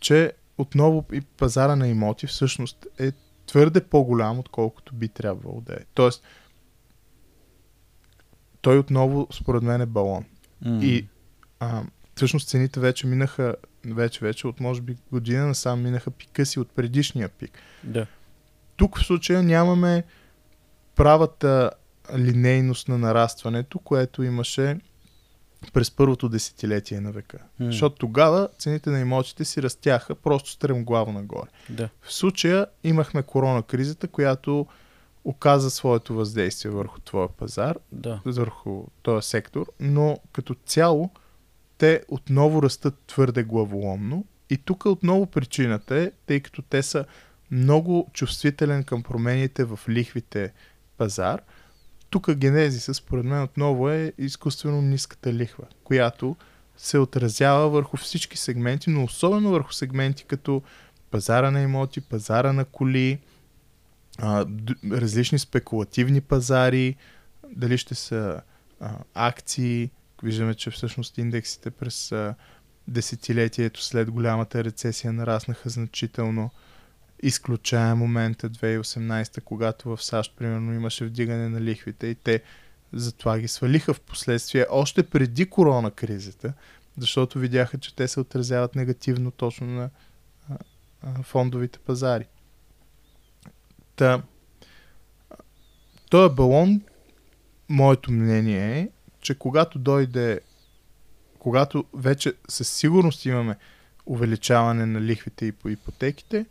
че 0.00 0.32
отново 0.58 1.04
и 1.12 1.20
пазара 1.20 1.76
на 1.76 1.88
имоти 1.88 2.26
всъщност 2.26 2.86
е 2.98 3.12
твърде 3.46 3.84
по-голям, 3.84 4.38
отколкото 4.38 4.94
би 4.94 5.08
трябвало 5.08 5.60
да 5.60 5.74
е. 5.74 5.84
Тоест, 5.94 6.22
той 8.60 8.78
отново, 8.78 9.28
според 9.32 9.62
мен, 9.62 9.80
е 9.80 9.86
балон. 9.86 10.24
М. 10.64 10.84
И 10.84 11.06
а, 11.60 11.82
всъщност 12.16 12.48
цените 12.48 12.80
вече 12.80 13.06
минаха, 13.06 13.54
вече, 13.84 14.20
вече 14.24 14.46
от 14.46 14.60
може 14.60 14.80
би 14.80 14.96
година 15.12 15.46
насам 15.46 15.82
минаха 15.82 16.10
пика 16.10 16.46
си 16.46 16.60
от 16.60 16.70
предишния 16.70 17.28
пик. 17.28 17.58
Да. 17.84 18.06
Тук 18.76 18.98
в 18.98 19.06
случая 19.06 19.42
нямаме 19.42 20.04
правата 20.96 21.70
линейност 22.18 22.88
на 22.88 22.98
нарастването, 22.98 23.78
което 23.78 24.22
имаше 24.22 24.78
през 25.72 25.90
първото 25.90 26.28
десетилетие 26.28 27.00
на 27.00 27.12
века. 27.12 27.38
М. 27.58 27.66
Защото 27.66 27.96
тогава 27.96 28.48
цените 28.58 28.90
на 28.90 29.00
имотите 29.00 29.44
си 29.44 29.62
растяха 29.62 30.14
просто 30.14 30.50
стремглаво 30.50 31.12
нагоре. 31.12 31.48
Да. 31.68 31.88
В 32.02 32.12
случая 32.12 32.66
имахме 32.84 33.22
корона 33.22 33.62
кризата, 33.62 34.08
която 34.08 34.66
оказа 35.24 35.70
своето 35.70 36.14
въздействие 36.14 36.70
върху 36.70 37.00
твоя 37.00 37.28
пазар, 37.28 37.76
Да. 37.92 38.20
върху 38.24 38.84
този 39.02 39.28
сектор, 39.28 39.66
но 39.80 40.18
като 40.32 40.54
цяло 40.66 41.10
те 41.78 42.02
отново 42.08 42.62
растат 42.62 42.98
твърде 43.06 43.42
главоломно 43.42 44.24
и 44.50 44.56
тук 44.56 44.86
отново 44.86 45.26
причината 45.26 45.96
е, 45.96 46.10
тъй 46.26 46.40
като 46.40 46.62
те 46.62 46.82
са 46.82 47.04
много 47.50 48.10
чувствителен 48.12 48.84
към 48.84 49.02
промените 49.02 49.64
в 49.64 49.80
лихвите 49.88 50.52
пазар, 50.98 51.40
тук 52.10 52.34
генезиса 52.34 52.94
според 52.94 53.24
мен 53.24 53.42
отново 53.42 53.90
е 53.90 54.12
изкуствено 54.18 54.82
ниската 54.82 55.32
лихва, 55.32 55.64
която 55.84 56.36
се 56.76 56.98
отразява 56.98 57.68
върху 57.68 57.96
всички 57.96 58.36
сегменти, 58.36 58.90
но 58.90 59.04
особено 59.04 59.50
върху 59.50 59.72
сегменти 59.72 60.24
като 60.24 60.62
пазара 61.10 61.50
на 61.50 61.62
имоти, 61.62 62.00
пазара 62.00 62.52
на 62.52 62.64
коли, 62.64 63.18
различни 64.90 65.38
спекулативни 65.38 66.20
пазари, 66.20 66.96
дали 67.48 67.78
ще 67.78 67.94
са 67.94 68.40
а, 68.80 68.90
акции. 69.14 69.90
Виждаме, 70.22 70.54
че 70.54 70.70
всъщност 70.70 71.18
индексите 71.18 71.70
през 71.70 72.12
а, 72.12 72.34
десетилетието 72.88 73.82
след 73.82 74.10
голямата 74.10 74.64
рецесия 74.64 75.12
нараснаха 75.12 75.68
значително. 75.68 76.50
Изключая 77.22 77.96
момента 77.96 78.50
2018, 78.50 79.40
когато 79.40 79.96
в 79.96 80.02
САЩ 80.02 80.36
примерно 80.36 80.74
имаше 80.74 81.04
вдигане 81.04 81.48
на 81.48 81.60
лихвите 81.60 82.06
и 82.06 82.14
те 82.14 82.42
затова 82.92 83.38
ги 83.38 83.48
свалиха 83.48 83.94
в 83.94 84.00
последствие, 84.00 84.66
още 84.70 85.02
преди 85.02 85.46
корона 85.46 85.90
кризата, 85.90 86.52
защото 86.98 87.38
видяха, 87.38 87.78
че 87.78 87.94
те 87.94 88.08
се 88.08 88.20
отразяват 88.20 88.74
негативно 88.74 89.30
точно 89.30 89.66
на 89.66 89.90
а, 90.50 90.56
а, 91.02 91.22
фондовите 91.22 91.78
пазари. 91.78 92.26
Та, 94.00 94.22
този 96.10 96.34
балон, 96.34 96.80
моето 97.68 98.12
мнение 98.12 98.78
е, 98.78 98.88
че 99.20 99.38
когато 99.38 99.78
дойде, 99.78 100.40
когато 101.38 101.84
вече 101.94 102.34
със 102.48 102.68
сигурност 102.68 103.24
имаме 103.24 103.56
увеличаване 104.06 104.86
на 104.86 105.00
лихвите 105.00 105.46
и 105.46 105.52
по 105.52 105.68
ипотеките, 105.68 106.46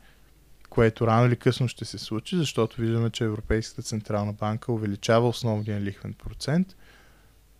което 0.69 1.07
рано 1.07 1.27
или 1.27 1.35
късно 1.35 1.67
ще 1.67 1.85
се 1.85 1.97
случи, 1.97 2.37
защото 2.37 2.81
виждаме, 2.81 3.09
че 3.09 3.23
Европейската 3.23 3.81
Централна 3.81 4.33
банка 4.33 4.71
увеличава 4.71 5.27
основния 5.27 5.81
лихвен 5.81 6.13
процент, 6.13 6.75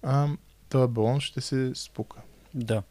а, 0.03 0.27
този 0.69 0.93
балон 0.93 1.19
ще 1.19 1.41
се 1.41 1.71
спука. 1.75 2.19
Да. 2.53 2.83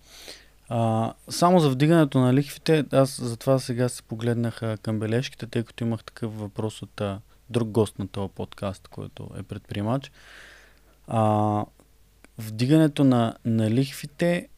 А, 0.69 1.13
само 1.31 1.61
за 1.61 1.71
вдигането 1.71 2.19
на 2.19 2.35
лихвите, 2.35 2.85
аз 2.93 3.21
затова 3.21 3.59
сега 3.59 3.89
се 3.89 4.03
погледнах 4.03 4.61
към 4.83 4.99
бележките, 4.99 5.47
тъй 5.47 5.65
като 5.65 5.85
имах 5.85 6.05
такъв 6.05 6.39
въпрос 6.39 6.83
от 6.83 7.01
а, 7.01 7.21
друг 7.51 7.69
гост 7.69 7.99
на 7.99 8.09
този 8.09 8.33
подкаст, 8.33 8.89
който 8.89 9.31
е 9.39 9.43
предприемач. 9.43 10.13
А, 11.07 11.65
вдигането 12.39 13.05
на, 13.05 13.35
на 13.45 13.71
лихвите 13.71 14.49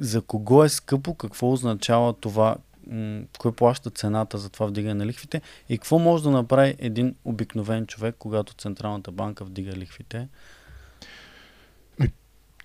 за 0.00 0.22
кого 0.22 0.64
е 0.64 0.68
скъпо, 0.68 1.14
какво 1.14 1.52
означава 1.52 2.12
това, 2.12 2.56
м- 2.86 3.22
кой 3.38 3.52
плаща 3.52 3.90
цената 3.90 4.38
за 4.38 4.48
това 4.50 4.66
вдигане 4.66 4.94
на 4.94 5.06
лихвите 5.06 5.40
и 5.68 5.78
какво 5.78 5.98
може 5.98 6.22
да 6.22 6.30
направи 6.30 6.74
един 6.78 7.14
обикновен 7.24 7.86
човек, 7.86 8.14
когато 8.18 8.54
Централната 8.54 9.12
банка 9.12 9.44
вдига 9.44 9.72
лихвите. 9.72 10.28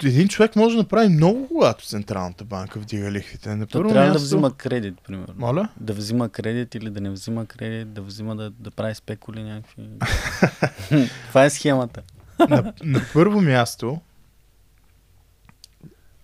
Един 0.04 0.28
човек 0.28 0.56
може 0.56 0.76
да 0.76 0.82
направи 0.82 1.10
много, 1.10 1.48
когато 1.48 1.88
Централната 1.88 2.44
банка 2.44 2.80
вдига 2.80 3.12
лихвите. 3.12 3.56
На 3.56 3.68
първо 3.68 3.90
трябва 3.90 4.08
място... 4.08 4.20
да 4.20 4.26
взима 4.26 4.58
кредит, 4.58 4.96
примерно. 5.08 5.34
Моля? 5.38 5.70
Да 5.80 5.94
взима 5.94 6.30
кредит 6.30 6.76
или 6.76 6.90
да 6.90 7.02
не 7.02 7.10
взима 7.10 7.46
кредит, 7.46 7.94
да 7.94 8.02
взима 8.02 8.36
да, 8.36 8.50
да 8.50 8.72
прави 8.72 8.96
спекули 8.96 9.44
някакви. 9.44 9.90
Това 11.28 11.46
е 11.46 11.50
схемата. 11.50 12.02
на, 12.40 12.74
на 12.84 13.02
първо 13.14 13.42
място, 13.42 14.02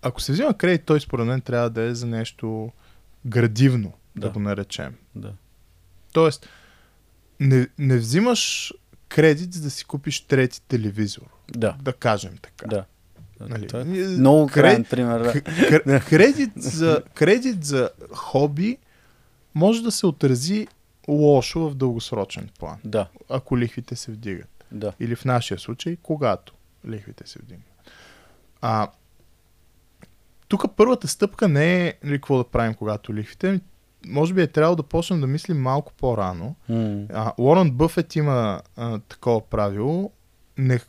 ако 0.01 0.21
се 0.21 0.31
взима 0.31 0.57
кредит, 0.57 0.85
той 0.85 1.01
според 1.01 1.25
мен 1.25 1.41
трябва 1.41 1.69
да 1.69 1.81
е 1.81 1.95
за 1.95 2.07
нещо 2.07 2.71
градивно, 3.25 3.93
да, 4.15 4.21
Да. 4.21 4.27
да 4.27 4.33
го 4.33 4.39
наречем. 4.39 4.95
Да. 5.15 5.33
Тоест, 6.13 6.49
не, 7.39 7.67
не 7.77 7.97
взимаш 7.97 8.73
кредит, 9.09 9.53
за 9.53 9.61
да 9.61 9.69
си 9.69 9.85
купиш 9.85 10.21
трети 10.21 10.61
телевизор. 10.61 11.25
Да. 11.49 11.75
Да 11.81 11.93
кажем 11.93 12.37
така. 12.41 12.67
Да. 12.67 12.85
Нали? 13.43 13.67
Това 13.67 13.81
е 13.81 13.85
Ние- 13.85 14.07
много 14.07 14.43
кре- 14.43 14.53
крайен 14.53 14.83
пример. 14.83 15.19
Да. 15.19 15.33
Кр- 15.33 16.05
кредит, 16.09 16.51
за, 16.55 17.03
кредит 17.13 17.63
за 17.63 17.89
хоби 18.11 18.77
може 19.55 19.83
да 19.83 19.91
се 19.91 20.05
отрази 20.05 20.67
лошо 21.07 21.69
в 21.69 21.75
дългосрочен 21.75 22.49
план, 22.59 22.77
да. 22.85 23.07
ако 23.29 23.57
лихвите 23.57 23.95
се 23.95 24.11
вдигат. 24.11 24.65
Да. 24.71 24.93
Или 24.99 25.15
в 25.15 25.25
нашия 25.25 25.59
случай, 25.59 25.97
когато 25.97 26.53
лихвите 26.87 27.27
се 27.27 27.39
вдигнат. 27.39 27.67
А, 28.61 28.87
тук 30.47 30.65
първата 30.75 31.07
стъпка 31.07 31.47
не 31.47 31.87
е 31.87 31.93
нали, 32.03 32.13
какво 32.13 32.37
да 32.37 32.43
правим, 32.43 32.73
когато 32.73 33.13
лихвите. 33.13 33.59
Може 34.07 34.33
би 34.33 34.41
е 34.41 34.47
трябвало 34.47 34.75
да 34.75 34.83
почнем 34.83 35.21
да 35.21 35.27
мислим 35.27 35.57
малко 35.57 35.93
по-рано. 35.93 36.55
М, 36.69 37.05
А, 37.09 37.33
Уорън 37.37 37.71
Бъфет 37.71 38.15
има 38.15 38.61
а, 38.75 38.99
такова 38.99 39.41
правило. 39.41 40.11
Не, 40.57 40.79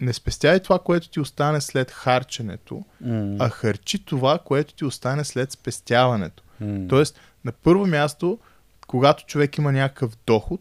не 0.00 0.12
спестяй 0.12 0.60
това, 0.60 0.78
което 0.78 1.08
ти 1.08 1.20
остане 1.20 1.60
след 1.60 1.90
харченето, 1.90 2.84
м, 3.00 3.36
а 3.38 3.48
харчи 3.48 4.04
това, 4.04 4.38
което 4.38 4.74
ти 4.74 4.84
остане 4.84 5.24
след 5.24 5.52
спестяването. 5.52 6.42
м. 6.60 6.88
Тоест, 6.88 7.20
на 7.44 7.52
първо 7.52 7.86
място, 7.86 8.38
когато 8.86 9.26
човек 9.26 9.58
има 9.58 9.72
някакъв 9.72 10.16
доход, 10.26 10.60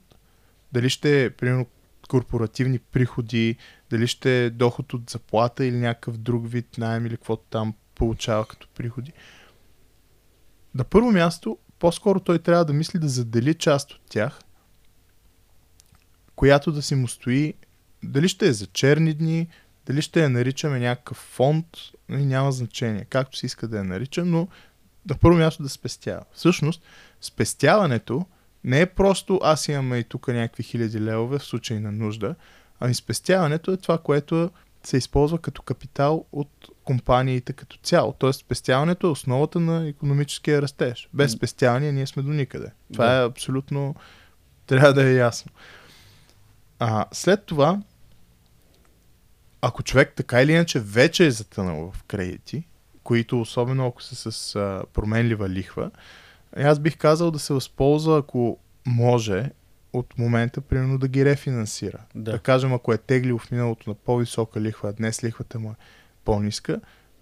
дали 0.72 0.90
ще 0.90 1.26
е, 1.26 1.30
примерно, 1.30 1.66
корпоративни 2.10 2.80
приходи, 2.80 3.56
дали 3.90 4.08
ще 4.08 4.46
е 4.46 4.50
доход 4.50 4.94
от 4.94 5.10
заплата 5.10 5.66
или 5.66 5.76
някакъв 5.76 6.18
друг 6.18 6.52
вид 6.52 6.78
найем 6.78 7.06
или 7.06 7.16
каквото 7.16 7.44
там 7.50 7.74
получава 7.96 8.46
като 8.46 8.68
приходи. 8.76 9.14
На 10.76 10.84
първо 10.84 11.12
място, 11.12 11.58
по-скоро 11.80 12.20
той 12.20 12.40
трябва 12.40 12.66
да 12.66 12.74
мисли 12.74 13.00
да 13.00 13.08
задели 13.08 13.54
част 13.54 13.92
от 13.92 14.02
тях, 14.10 14.40
която 16.36 16.72
да 16.72 16.82
си 16.82 16.96
му 16.96 17.08
стои, 17.08 17.54
дали 18.04 18.30
ще 18.30 18.48
е 18.48 18.54
за 18.54 18.68
черни 18.68 19.14
дни, 19.14 19.48
дали 19.86 20.02
ще 20.02 20.24
я 20.24 20.30
наричаме 20.30 20.80
някакъв 20.80 21.18
фонд, 21.18 21.66
нали, 22.10 22.26
няма 22.26 22.52
значение, 22.52 23.06
както 23.10 23.38
си 23.38 23.46
иска 23.46 23.68
да 23.68 23.78
я 23.78 23.84
нарича, 23.84 24.26
но 24.26 24.48
на 25.10 25.16
първо 25.18 25.38
място 25.38 25.64
да 25.64 25.70
спестява. 25.70 26.22
Всъщност, 26.34 26.82
спестяването 27.22 28.26
не 28.64 28.82
е 28.82 28.86
просто 28.86 29.40
аз 29.44 29.68
имам 29.68 29.96
и 29.96 30.04
тук 30.04 30.28
някакви 30.28 30.64
хиляди 30.64 31.02
левове 31.02 31.40
в 31.40 31.44
случай 31.44 31.80
на 31.80 31.92
нужда, 31.92 32.36
ами 32.80 32.94
спестяването 32.94 33.72
е 33.72 33.78
това, 33.78 33.98
което 33.98 34.52
се 34.84 34.98
използва 34.98 35.38
като 35.38 35.62
капитал 35.62 36.26
от 36.32 36.68
компаниите 36.84 37.54
като 37.54 37.78
цяло. 37.84 38.14
Тоест, 38.14 38.40
спестяването 38.40 39.08
е 39.08 39.10
основата 39.10 39.60
на 39.60 39.88
економическия 39.88 40.62
растеж. 40.62 41.10
Без 41.14 41.32
спестяване 41.32 41.92
ние 41.92 42.08
сме 42.08 42.24
до 42.24 42.30
никъде. 42.32 42.72
Това 42.94 43.06
Да. 43.06 43.22
е 43.22 43.26
абсолютно... 43.26 43.96
Трябва 44.68 44.94
да 44.94 45.10
е 45.10 45.14
ясно. 45.14 45.52
А, 46.80 47.06
след 47.12 47.46
това, 47.46 47.82
ако 49.62 49.84
човек 49.84 50.14
така 50.16 50.42
или 50.42 50.52
иначе 50.52 50.80
вече 50.80 51.26
е 51.26 51.32
затънал 51.32 51.92
в 51.92 52.04
кредити, 52.04 52.64
които 53.04 53.42
особено 53.42 53.88
ако 53.88 54.04
са 54.04 54.32
с 54.32 54.56
а, 54.56 54.84
променлива 54.94 55.50
лихва, 55.50 55.92
аз 56.58 56.80
бих 56.80 56.98
казал 56.98 57.32
да 57.32 57.40
се 57.40 57.54
възползва, 57.54 58.18
ако 58.18 58.58
може, 58.86 59.52
от 59.94 60.18
момента, 60.18 60.62
примерно, 60.62 60.98
да 60.98 61.08
ги 61.08 61.26
рефинансира. 61.26 61.98
Да. 62.16 62.32
да 62.32 62.40
кажем, 62.40 62.74
ако 62.74 62.94
е 62.94 62.98
теглил 62.98 63.38
в 63.38 63.52
миналото 63.52 63.90
на 63.90 63.94
по-висока 63.94 64.62
лихва, 64.62 64.90
а 64.90 64.94
днес 64.94 65.24
лихвата 65.24 65.60
му 65.60 65.72
е 65.72 65.76
по-ниска, 66.26 66.82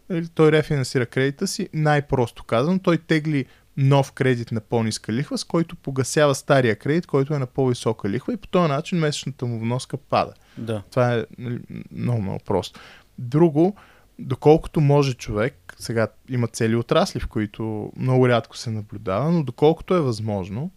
нали, 0.09 0.27
той 0.27 0.51
рефинансира 0.51 1.05
кредита 1.05 1.47
си, 1.47 1.69
най-просто 1.73 2.43
казано, 2.43 2.79
той 2.79 2.97
тегли 2.97 3.45
нов 3.77 4.11
кредит 4.11 4.51
на 4.51 4.61
по-ниска 4.61 5.13
лихва, 5.13 5.37
с 5.37 5.43
който 5.43 5.75
погасява 5.75 6.35
стария 6.35 6.75
кредит, 6.75 7.07
който 7.07 7.33
е 7.33 7.39
на 7.39 7.45
по-висока 7.45 8.09
лихва 8.09 8.33
и 8.33 8.37
по 8.37 8.47
този 8.47 8.69
начин 8.71 8.99
месечната 8.99 9.45
му 9.45 9.59
вноска 9.59 9.97
пада. 9.97 10.33
Да. 10.57 10.83
Това 10.91 11.13
е 11.13 11.25
нали, 11.37 11.59
много, 11.91 12.21
много 12.21 12.39
просто. 12.45 12.79
Друго, 13.17 13.75
доколкото 14.19 14.81
може 14.81 15.13
човек, 15.13 15.75
сега 15.79 16.07
има 16.29 16.47
цели 16.47 16.75
отрасли, 16.75 17.19
в 17.19 17.27
които 17.27 17.91
много 17.97 18.27
рядко 18.27 18.57
се 18.57 18.69
наблюдава, 18.69 19.31
но 19.31 19.43
доколкото 19.43 19.95
е 19.95 20.01
възможно, 20.01 20.71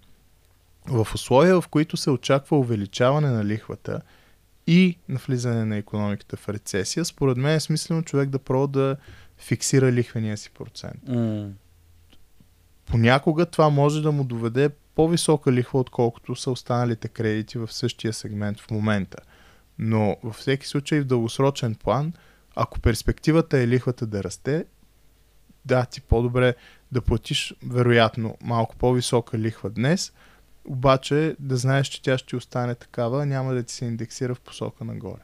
в 0.86 1.08
условия, 1.14 1.60
в 1.60 1.68
които 1.68 1.96
се 1.96 2.10
очаква 2.10 2.58
увеличаване 2.58 3.28
на 3.28 3.44
лихвата 3.44 4.00
и 4.66 4.98
на 5.08 5.18
влизане 5.26 5.64
на 5.64 5.76
економиката 5.76 6.36
в 6.36 6.48
рецесия, 6.48 7.04
според 7.04 7.36
мен 7.36 7.54
е 7.54 7.60
смислено 7.60 8.02
човек 8.02 8.28
да 8.28 8.38
пробва 8.38 8.68
да 8.68 8.96
фиксира 9.38 9.92
лихвения 9.92 10.36
си 10.36 10.50
процент. 10.50 11.08
М, 11.08 11.50
Понякога 12.90 13.46
това 13.46 13.70
може 13.70 14.02
да 14.02 14.12
му 14.12 14.24
доведе 14.24 14.70
по-висока 14.94 15.52
лихва, 15.52 15.80
отколкото 15.80 16.36
са 16.36 16.50
останалите 16.50 17.08
кредити 17.08 17.58
в 17.58 17.72
същия 17.72 18.12
сегмент 18.12 18.60
в 18.60 18.70
момента. 18.70 19.18
Но 19.78 20.16
във 20.22 20.34
всеки 20.34 20.66
случай 20.66 21.00
в 21.00 21.04
дългосрочен 21.04 21.74
план, 21.74 22.12
ако 22.54 22.80
перспективата 22.80 23.58
е 23.58 23.68
лихвата 23.68 24.06
да 24.06 24.24
расте, 24.24 24.64
да, 25.64 25.84
ти 25.84 26.00
по-добре 26.00 26.54
да 26.92 27.00
платиш 27.00 27.54
вероятно 27.62 28.36
малко 28.42 28.76
по-висока 28.76 29.38
лихва 29.38 29.70
днес, 29.70 30.12
обаче 30.64 31.36
да 31.38 31.56
знаеш, 31.56 31.88
че 31.88 32.02
тя 32.02 32.18
ще 32.18 32.36
остане 32.36 32.74
такава, 32.74 33.26
няма 33.26 33.54
да 33.54 33.62
ти 33.62 33.74
се 33.74 33.84
индексира 33.84 34.34
в 34.34 34.40
посока 34.40 34.84
нагоре. 34.84 35.22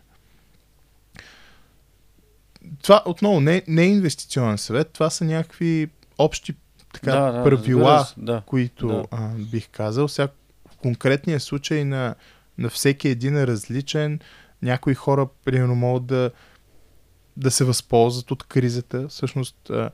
Това 2.83 3.03
отново 3.07 3.41
не, 3.41 3.63
не 3.69 3.83
е 3.83 3.89
инвестиционен 3.89 4.59
съвет, 4.59 4.91
това 4.91 5.11
са 5.11 5.25
някакви 5.25 5.89
общи 6.19 6.55
така, 7.01 7.17
да, 7.17 7.33
да, 7.33 7.45
правила, 7.45 8.07
да. 8.17 8.43
които 8.47 8.87
Да. 8.87 9.05
а, 9.11 9.29
бих 9.35 9.69
казал. 9.69 10.09
Сега, 10.09 10.29
в 10.73 10.77
конкретния 10.77 11.41
случай 11.41 11.85
на, 11.85 12.15
на 12.59 12.71
всеки 12.71 13.09
един 13.09 13.37
е 13.37 13.47
различен. 13.47 14.21
Някои 14.63 14.95
хора, 14.95 15.29
примерно, 15.45 15.75
могат 15.75 16.07
да, 16.07 16.31
да 17.37 17.51
се 17.51 17.65
възползват 17.65 18.31
от 18.31 18.43
кризата. 18.43 19.09
Всъщност, 19.09 19.71
а, 19.71 19.91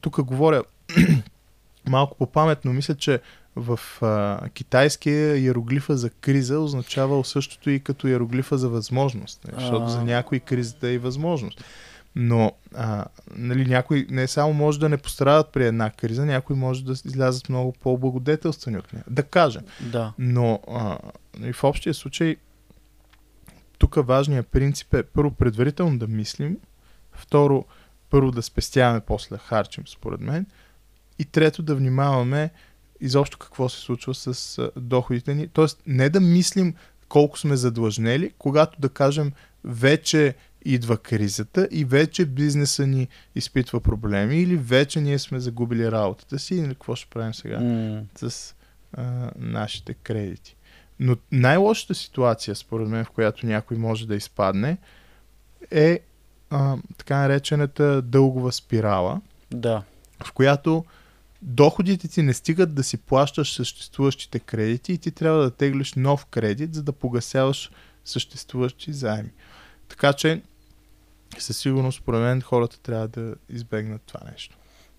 тук 0.00 0.22
говоря 0.22 0.62
малко 1.88 2.16
по 2.16 2.26
памет, 2.26 2.64
но 2.64 2.72
мисля, 2.72 2.94
че 2.94 3.20
в 3.56 3.80
а, 4.02 4.48
китайския 4.48 5.36
иероглифа 5.36 5.96
за 5.96 6.10
криза 6.10 6.60
означавал 6.60 7.24
същото 7.24 7.70
и 7.70 7.80
като 7.80 8.08
иероглифа 8.08 8.58
за 8.58 8.68
възможност. 8.68 9.44
нали, 9.44 9.60
Защото 9.60 9.88
за 9.88 10.04
някои 10.04 10.40
кризата 10.40 10.88
е 10.88 10.92
и 10.92 10.98
възможност. 10.98 11.64
Но 12.18 12.52
а, 12.74 13.04
нали, 13.36 13.66
някои 13.66 14.06
не 14.10 14.26
само 14.26 14.52
може 14.52 14.80
да 14.80 14.88
не 14.88 14.96
пострадат 14.96 15.52
при 15.52 15.66
една 15.66 15.90
криза, 15.90 16.26
някои 16.26 16.56
може 16.56 16.84
да 16.84 16.92
излязат 16.92 17.48
много 17.48 17.72
по-благодетелствани 17.72 18.78
от 18.78 18.92
нея. 18.92 19.04
Да 19.10 19.22
кажем. 19.22 19.62
Да. 19.80 20.12
Но 20.18 20.60
а, 20.70 20.98
и 21.44 21.52
в 21.52 21.64
общия 21.64 21.94
случай, 21.94 22.36
тук 23.78 23.94
важният 23.94 24.48
принцип 24.48 24.94
е 24.94 25.02
първо 25.02 25.30
предварително 25.30 25.98
да 25.98 26.06
мислим, 26.06 26.56
второ 27.12 27.64
първо 28.10 28.30
да 28.30 28.42
спестяваме, 28.42 29.00
после 29.00 29.38
харчим, 29.38 29.84
според 29.86 30.20
мен, 30.20 30.46
и 31.18 31.24
трето 31.24 31.62
да 31.62 31.74
внимаваме 31.74 32.50
изобщо 33.00 33.38
какво 33.38 33.68
се 33.68 33.80
случва 33.80 34.14
с 34.14 34.58
а, 34.58 34.70
доходите 34.76 35.34
ни. 35.34 35.48
Тоест 35.48 35.82
не 35.86 36.08
да 36.08 36.20
мислим 36.20 36.74
колко 37.08 37.38
сме 37.38 37.56
задлъжнели, 37.56 38.32
когато 38.38 38.80
да 38.80 38.88
кажем 38.88 39.32
вече 39.64 40.34
идва 40.74 40.98
кризата 40.98 41.68
и 41.70 41.84
вече 41.84 42.24
бизнеса 42.24 42.86
ни 42.86 43.08
изпитва 43.34 43.80
проблеми 43.80 44.36
или 44.36 44.56
вече 44.56 45.00
ние 45.00 45.18
сме 45.18 45.40
загубили 45.40 45.90
работата 45.90 46.38
си 46.38 46.54
или 46.54 46.68
какво 46.68 46.96
ще 46.96 47.10
правим 47.10 47.34
сега 47.34 47.60
М, 47.60 48.02
с 48.16 48.54
а, 48.92 49.30
нашите 49.36 49.94
кредити. 49.94 50.56
Но 51.00 51.16
най-лошата 51.32 51.94
ситуация, 51.94 52.54
според 52.54 52.88
мен, 52.88 53.04
в 53.04 53.10
която 53.10 53.46
някой 53.46 53.76
може 53.76 54.06
да 54.06 54.14
изпадне, 54.16 54.78
е 55.70 56.00
а, 56.50 56.76
така 56.98 57.16
наречената 57.16 58.02
дългова 58.02 58.52
спирала, 58.52 59.20
да. 59.50 59.82
в 60.24 60.32
която 60.32 60.84
доходите 61.42 62.08
ти 62.08 62.22
не 62.22 62.34
стигат 62.34 62.74
да 62.74 62.82
си 62.82 62.96
плащаш 62.96 63.52
съществуващите 63.52 64.38
кредити 64.38 64.92
и 64.92 64.98
ти 64.98 65.10
трябва 65.10 65.42
да 65.42 65.50
теглиш 65.50 65.94
нов 65.94 66.26
кредит, 66.26 66.74
за 66.74 66.82
да 66.82 66.92
погасяваш 66.92 67.70
съществуващи 68.04 68.92
заеми. 68.92 69.30
Така 69.88 70.12
че, 70.12 70.42
със 71.42 71.58
сигурност, 71.58 71.98
според 71.98 72.20
мен, 72.20 72.42
хората 72.42 72.80
трябва 72.80 73.08
да 73.08 73.34
избегнат 73.48 74.02
това 74.02 74.20
нещо. 74.32 74.56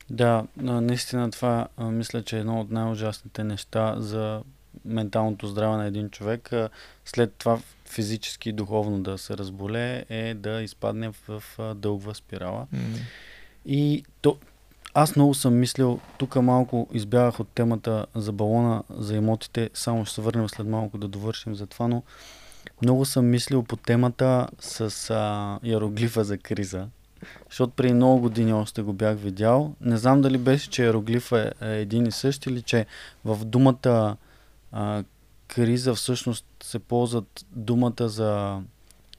Да, 0.09 0.43
наистина 0.57 1.31
това 1.31 1.67
а, 1.77 1.85
мисля, 1.85 2.23
че 2.23 2.38
е 2.38 2.39
едно 2.39 2.61
от 2.61 2.71
най-ужасните 2.71 3.43
неща 3.43 3.95
за 3.97 4.41
менталното 4.85 5.47
здраве 5.47 5.77
на 5.77 5.85
един 5.85 6.09
човек. 6.09 6.53
А, 6.53 6.69
След 7.05 7.33
това 7.33 7.59
физически 7.85 8.49
и 8.49 8.53
духовно 8.53 9.03
да 9.03 9.17
се 9.17 9.38
разболее 9.38 10.05
е 10.09 10.33
да 10.33 10.61
изпадне 10.61 11.09
в, 11.09 11.15
в 11.27 11.43
а, 11.59 11.73
дългова 11.73 12.15
спирала. 12.15 12.67
И 13.65 14.03
то, 14.21 14.38
аз 14.93 15.15
много 15.15 15.33
съм 15.33 15.59
мислил, 15.59 15.99
тук 16.17 16.35
малко 16.35 16.88
избягах 16.93 17.39
от 17.39 17.47
темата 17.47 18.05
за 18.15 18.31
балона, 18.31 18.83
за 18.89 19.15
имотите, 19.15 19.69
само 19.73 20.05
ще 20.05 20.15
се 20.15 20.21
върнем 20.21 20.49
след 20.49 20.67
малко 20.67 20.97
да 20.97 21.07
довършим 21.07 21.55
за 21.55 21.67
това, 21.67 21.88
но 21.88 22.03
много 22.82 23.05
съм 23.05 23.30
мислил 23.30 23.63
по 23.63 23.75
темата 23.75 24.47
с 24.59 25.09
а, 25.09 25.59
иероглифа 25.63 26.23
за 26.23 26.38
криза, 26.38 26.88
защото 27.49 27.73
преди 27.73 27.93
много 27.93 28.19
години 28.19 28.53
още 28.53 28.82
го 28.82 28.93
бях 28.93 29.17
видял. 29.17 29.75
Не 29.82 29.97
знам 29.97 30.21
дали 30.21 30.38
беше, 30.38 30.69
че 30.69 30.84
иероглифа 30.84 31.53
е, 31.61 31.67
е 31.67 31.82
един 31.82 32.05
и 32.05 32.11
същ 32.11 32.45
или 32.45 32.61
че 32.61 32.86
в 33.25 33.45
думата 33.45 34.17
а, 34.71 35.03
криза 35.47 35.95
всъщност 35.95 36.45
се 36.63 36.80
ползват 36.80 37.45
думата 37.51 38.09
за 38.09 38.59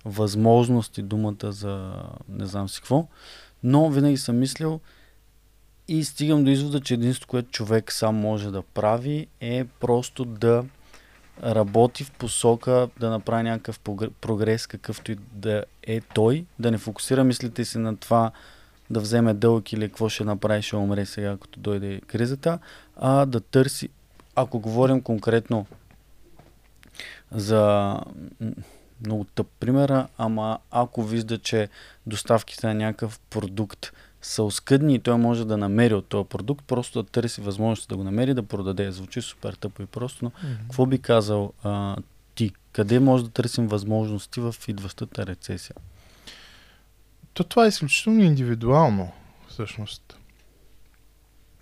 възможност 0.04 0.98
и 0.98 1.02
думата 1.02 1.52
за 1.52 1.92
не 2.28 2.46
знам 2.46 2.68
си 2.68 2.80
какво. 2.80 3.06
Но 3.62 3.90
винаги 3.90 4.16
съм 4.16 4.38
мислил 4.38 4.80
и 5.88 6.04
стигам 6.04 6.44
до 6.44 6.50
извода, 6.50 6.80
че 6.80 6.94
единството, 6.94 7.28
което 7.28 7.50
човек 7.50 7.92
сам 7.92 8.16
може 8.16 8.50
да 8.50 8.62
прави 8.62 9.26
е 9.40 9.64
просто 9.64 10.24
да 10.24 10.64
работи 11.44 12.04
в 12.04 12.10
посока 12.10 12.88
да 13.00 13.10
направи 13.10 13.42
някакъв 13.42 13.80
прогрес, 14.20 14.66
какъвто 14.66 15.12
и 15.12 15.18
да 15.32 15.64
е 15.82 16.00
той, 16.00 16.44
да 16.58 16.70
не 16.70 16.78
фокусира 16.78 17.24
мислите 17.24 17.64
си 17.64 17.78
на 17.78 17.96
това 17.96 18.30
да 18.90 19.00
вземе 19.00 19.34
дълъг 19.34 19.72
или 19.72 19.88
какво 19.88 20.08
ще 20.08 20.24
направи, 20.24 20.62
ще 20.62 20.76
умре 20.76 21.06
сега, 21.06 21.36
като 21.36 21.60
дойде 21.60 22.00
кризата, 22.00 22.58
а 22.96 23.26
да 23.26 23.40
търси, 23.40 23.88
ако 24.34 24.58
говорим 24.58 25.02
конкретно 25.02 25.66
за 27.30 27.94
много 29.06 29.24
тъп 29.24 29.46
примера, 29.60 30.08
ама 30.18 30.58
ако 30.70 31.02
вижда, 31.02 31.38
че 31.38 31.68
доставките 32.06 32.66
на 32.66 32.74
някакъв 32.74 33.20
продукт 33.30 33.92
са 34.22 34.42
оскъдни 34.42 34.94
и 34.94 34.98
той 34.98 35.16
може 35.16 35.44
да 35.44 35.56
намери 35.56 35.94
от 35.94 36.06
този 36.06 36.28
продукт, 36.28 36.64
просто 36.66 37.02
да 37.02 37.08
търси 37.08 37.40
възможност 37.40 37.88
да 37.88 37.96
го 37.96 38.04
намери, 38.04 38.34
да 38.34 38.42
продаде. 38.42 38.92
Звучи 38.92 39.22
супер 39.22 39.52
тъпо 39.52 39.82
и 39.82 39.86
просто, 39.86 40.24
но 40.24 40.30
какво 40.62 40.86
би 40.86 40.98
казал 40.98 41.52
а, 41.62 41.96
ти? 42.34 42.52
Къде 42.72 43.00
може 43.00 43.24
да 43.24 43.30
търсим 43.30 43.68
възможности 43.68 44.40
в 44.40 44.54
идващата 44.68 45.26
рецесия? 45.26 45.76
То 47.34 47.44
това 47.44 47.64
е 47.64 47.68
изключително 47.68 48.22
индивидуално, 48.22 49.12
всъщност. 49.48 50.18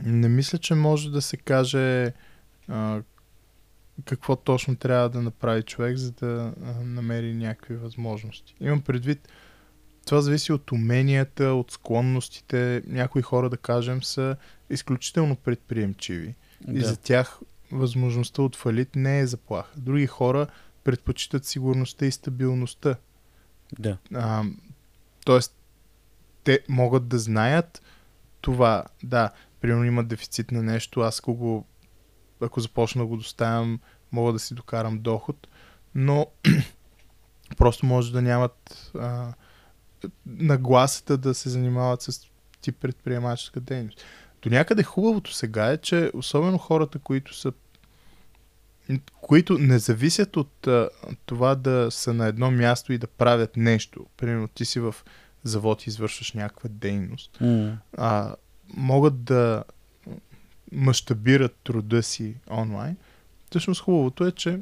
Не 0.01 0.29
мисля, 0.29 0.59
че 0.59 0.75
може 0.75 1.11
да 1.11 1.23
се 1.23 1.37
каже 1.37 2.13
а, 2.69 3.01
какво 4.05 4.37
точно 4.37 4.77
трябва 4.77 5.09
да 5.09 5.23
направи 5.23 5.63
човек, 5.63 5.97
за 5.97 6.13
да 6.13 6.53
а, 6.65 6.73
намери 6.85 7.35
някакви 7.35 7.77
възможности. 7.77 8.55
Имам 8.61 8.81
предвид, 8.81 9.29
това 10.07 10.21
зависи 10.21 10.53
от 10.53 10.73
уменията, 10.73 11.45
от 11.45 11.71
склонностите. 11.71 12.83
Някои 12.87 13.23
хора, 13.23 13.51
да 13.51 13.57
кажем, 13.57 14.03
са 14.03 14.37
изключително 14.71 15.37
предприемчиви. 15.37 16.35
И 16.73 16.81
за 16.81 16.97
тях 16.97 17.41
възможността 17.73 18.43
от 18.43 18.57
фалит 18.57 18.97
не 18.97 19.21
е 19.21 19.27
заплаха. 19.27 19.73
Други 19.77 20.07
хора 20.07 20.47
предпочитат 20.85 21.45
сигурността 21.45 22.07
и 22.07 22.11
стабилността. 22.11 22.97
да. 23.79 23.99
А, 24.15 24.45
тоест, 25.25 25.57
те 26.45 26.61
могат 26.69 27.09
да 27.09 27.19
знаят 27.19 27.83
това. 28.41 28.85
Да, 29.03 29.31
примерно 29.61 29.85
имат 29.85 30.09
дефицит 30.09 30.51
на 30.51 30.63
нещо, 30.63 31.01
аз 31.01 31.19
ако, 31.19 31.35
го, 31.35 31.67
ако 32.41 32.61
започна 32.61 33.03
да 33.03 33.07
го 33.07 33.17
доставям, 33.17 33.81
мога 34.13 34.33
да 34.33 34.39
си 34.39 34.55
докарам 34.55 34.99
доход, 34.99 35.47
но 35.95 36.27
просто 37.57 37.87
може 37.87 38.13
да 38.13 38.23
нямат 38.23 38.91
а, 38.99 39.33
нагласата 40.27 41.19
да 41.19 41.35
се 41.35 41.49
занимават 41.49 42.03
с 42.03 42.21
тип 42.61 42.77
предприемаческа 42.81 43.61
дейност. 43.61 44.05
До 44.43 44.51
някъде 44.51 44.83
хубавото 44.83 45.35
сега 45.35 45.71
е, 45.71 45.77
че 45.77 46.11
особено 46.15 46.59
хората, 46.59 46.99
които 46.99 47.35
са 47.35 47.53
които 49.21 49.59
не 49.59 49.79
зависят 49.79 50.37
от 50.37 50.67
а, 50.67 50.89
това 51.27 51.55
да 51.55 51.91
са 51.91 52.15
на 52.15 52.27
едно 52.27 52.51
място 52.51 52.93
и 52.93 52.99
да 52.99 53.07
правят 53.07 53.57
нещо. 53.57 54.07
Примерно 54.17 54.49
ти 54.49 54.65
си 54.65 54.81
в 54.81 54.95
завод 55.45 55.87
и 55.87 55.91
извършваш 55.91 56.33
някаква 56.33 56.69
дейност. 56.73 57.39
М, 57.41 57.79
А, 57.97 58.35
могат 58.75 59.25
да 59.25 59.65
мащабират 60.73 61.57
труда 61.65 62.03
си 62.03 62.35
онлайн. 62.51 62.97
Всъщност 63.51 63.83
хубавото 63.83 64.27
е, 64.27 64.33
че 64.33 64.61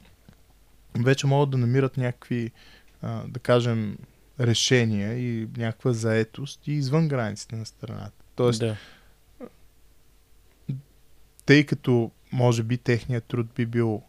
вече 0.99 1.26
могат 1.26 1.51
да 1.51 1.59
намират 1.59 1.97
някакви, 1.97 2.51
а, 3.03 3.22
да 3.28 3.41
кажем, 3.41 3.99
решения 4.41 5.18
и 5.18 5.49
някаква 5.57 5.93
заетост 5.93 6.66
и 6.66 6.72
извън 6.72 7.09
границите 7.09 7.57
на 7.57 7.66
страната. 7.66 8.24
Тоест, 8.37 8.61
Да. 8.61 8.76
тъй 11.47 11.66
като 11.66 12.11
може 12.32 12.62
би 12.62 12.78
техният 12.78 13.24
труд 13.24 13.47
би 13.55 13.66
бил 13.66 14.03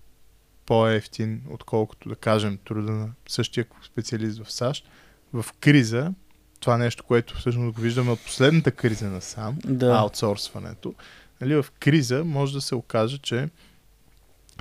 по-ефтин, 0.65 1.41
отколкото 1.49 2.09
да 2.09 2.15
кажем 2.15 2.57
труда 2.65 2.91
на 2.91 3.09
същия 3.27 3.65
специалист 3.85 4.43
в 4.43 4.51
САЩ, 4.51 4.89
в 5.33 5.45
криза, 5.59 6.13
това 6.59 6.77
нещо, 6.77 7.03
което 7.03 7.37
всъщност 7.37 7.75
го 7.75 7.81
виждаме 7.81 8.11
от 8.11 8.19
последната 8.23 8.71
криза 8.71 9.09
на 9.09 9.21
сам, 9.21 9.57
Да. 9.65 9.95
аутсорсването, 9.95 10.93
нали, 11.41 11.55
в 11.55 11.65
криза 11.79 12.23
може 12.25 12.53
да 12.53 12.61
се 12.61 12.75
окаже, 12.75 13.17
че 13.17 13.49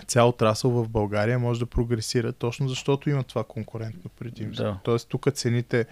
цял 0.03 0.29
отрасъл 0.29 0.71
в 0.71 0.89
България 0.89 1.39
може 1.39 1.61
да 1.61 1.67
прогресира, 1.67 2.33
точно 2.33 2.69
защото 2.69 3.11
има 3.11 3.23
това 3.23 3.45
конкурентно 3.45 4.11
предимство. 4.19 4.65
Да. 4.65 4.79
Тоест 4.85 5.09
тук 5.09 5.33
цените 5.33 5.87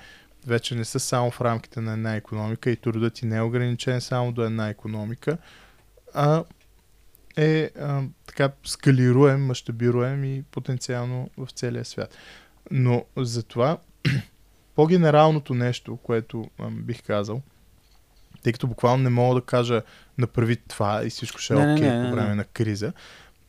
вече 0.46 0.74
не 0.74 0.84
са 0.84 1.00
само 1.00 1.30
в 1.30 1.40
рамките 1.40 1.80
на 1.80 1.92
една 1.92 2.16
економика 2.16 2.70
и 2.70 2.76
трудът 2.76 3.14
ти 3.14 3.26
не 3.26 3.36
е 3.36 3.42
ограничен 3.42 4.00
само 4.00 4.32
до 4.32 4.42
една 4.42 4.68
економика, 4.68 5.38
а 6.14 6.44
е 7.36 7.70
а, 7.80 8.02
така 8.26 8.50
скалируем, 8.64 9.46
мащабируем 9.46 10.24
и 10.24 10.42
потенциално 10.42 11.30
в 11.36 11.48
целия 11.50 11.84
свят. 11.84 12.16
Но 12.70 13.04
за 13.16 13.42
това 13.42 13.78
по-генералното 14.74 15.54
нещо, 15.54 15.96
което 15.96 16.50
а, 16.58 16.70
бих 16.70 17.02
казал, 17.02 17.42
тъй 18.42 18.52
като 18.52 18.66
буквално 18.66 19.02
не 19.02 19.10
мога 19.10 19.34
да 19.34 19.46
кажа 19.46 19.82
направи 20.18 20.56
това 20.56 21.06
и 21.06 21.10
всичко 21.10 21.38
ще 21.38 21.54
е 21.54 21.56
Не, 21.56 21.66
не, 21.66 21.74
окей 21.74 21.88
не, 21.88 21.98
не, 21.98 22.10
по 22.10 22.16
време 22.16 22.28
не. 22.28 22.34
на 22.34 22.44
криза, 22.44 22.92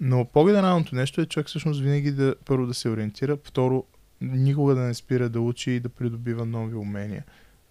но 0.06 0.26
по-генералното 0.26 0.96
нещо 0.96 1.22
е 1.22 1.26
човек 1.26 1.48
всъщност 1.48 1.82
винаги 1.82 2.12
да 2.12 2.36
първо 2.46 2.68
да 2.68 2.74
се 2.74 2.90
ориентира, 2.90 3.38
второ 3.44 3.84
никога 4.22 4.76
да 4.76 4.82
не 4.82 4.94
спира 4.94 5.30
да 5.30 5.42
учи 5.42 5.72
и 5.72 5.80
да 5.80 5.90
придобива 5.90 6.46
нови 6.46 6.76
умения. 6.76 7.24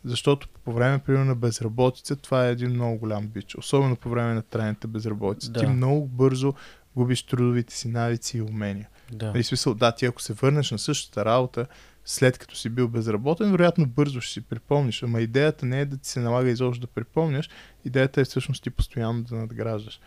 Защото 0.05 0.49
по 0.65 0.73
време, 0.73 0.99
примерно, 0.99 1.25
на 1.25 1.35
безработица, 1.35 2.17
това 2.17 2.47
е 2.47 2.51
един 2.51 2.71
много 2.71 2.99
голям 2.99 3.27
бич. 3.27 3.55
Особено 3.55 3.97
по 3.97 4.11
време 4.11 4.35
на 4.35 4.43
трайната 4.43 4.89
безработица. 4.89 5.51
Да. 5.51 5.61
Ти 5.61 5.67
много 5.67 6.07
бързо 6.07 6.55
губиш 6.97 7.23
трудовите 7.23 7.75
си 7.75 7.89
навици 7.89 8.39
и 8.39 8.43
умения. 8.43 8.89
Да. 9.13 9.27
Нали, 9.27 9.45
смисъл, 9.45 9.75
да, 9.75 9.93
ти 9.93 10.07
ако 10.07 10.23
се 10.23 10.33
върнеш 10.33 10.71
на 10.71 10.79
същата 10.79 11.25
работа, 11.25 11.67
след 12.05 12.39
като 12.39 12.57
си 12.57 12.69
бил 12.69 12.89
безработен, 12.89 13.51
вероятно 13.51 13.87
бързо 13.87 14.21
ще 14.21 14.33
си 14.33 14.41
припомниш. 14.41 15.03
Ама 15.03 15.21
идеята 15.21 15.67
не 15.67 15.81
е 15.81 15.87
да 15.87 15.97
ти 15.97 16.09
се 16.09 16.21
налага 16.21 16.51
изобщо 16.51 16.87
да 16.87 16.93
припомняш, 16.93 17.51
идеята 17.85 18.21
е 18.21 18.25
всъщност 18.25 18.63
ти 18.63 18.71
постоянно 18.71 19.23
да 19.23 19.35
надграждаш. 19.37 20.01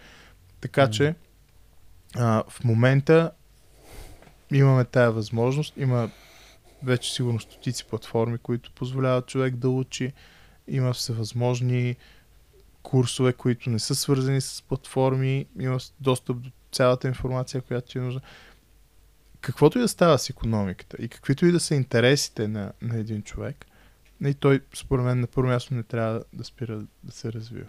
Така 0.61 0.81
М. 0.81 0.91
че 0.91 1.15
а, 2.17 2.43
в 2.49 2.63
момента 2.63 3.31
имаме 4.51 4.85
тая 4.85 5.11
възможност. 5.11 5.73
Има 5.77 6.09
вече 6.83 7.13
сигурно 7.13 7.39
стотици 7.39 7.85
платформи, 7.85 8.37
които 8.37 8.71
позволяват 8.71 9.27
човек 9.27 9.55
да 9.55 9.69
учи. 9.69 10.13
Има 10.67 10.93
всевъзможни 10.93 11.95
курсове, 12.83 13.33
които 13.33 13.69
не 13.69 13.79
са 13.79 13.95
свързани 13.95 14.41
с 14.41 14.63
платформи. 14.67 15.45
Има 15.59 15.77
достъп 15.99 16.41
до 16.41 16.49
цялата 16.71 17.07
информация, 17.07 17.61
която 17.61 17.91
ти 17.91 17.97
е 17.97 18.01
нужна. 18.01 18.21
Каквото 19.41 19.77
и 19.77 19.81
да 19.81 19.87
става 19.87 20.19
с 20.19 20.29
економиката 20.29 20.97
и 20.99 21.07
каквито 21.07 21.45
и 21.45 21.51
да 21.51 21.59
са 21.59 21.75
интересите 21.75 22.47
на, 22.47 22.71
на 22.81 22.97
един 22.97 23.21
човек, 23.21 23.65
и 24.25 24.33
той, 24.33 24.61
според 24.75 25.05
мен, 25.05 25.19
на 25.19 25.27
първо 25.27 25.49
място 25.49 25.73
не 25.73 25.83
трябва 25.83 26.23
да 26.33 26.43
спира 26.43 26.81
да 27.03 27.11
се 27.11 27.33
развива. 27.33 27.67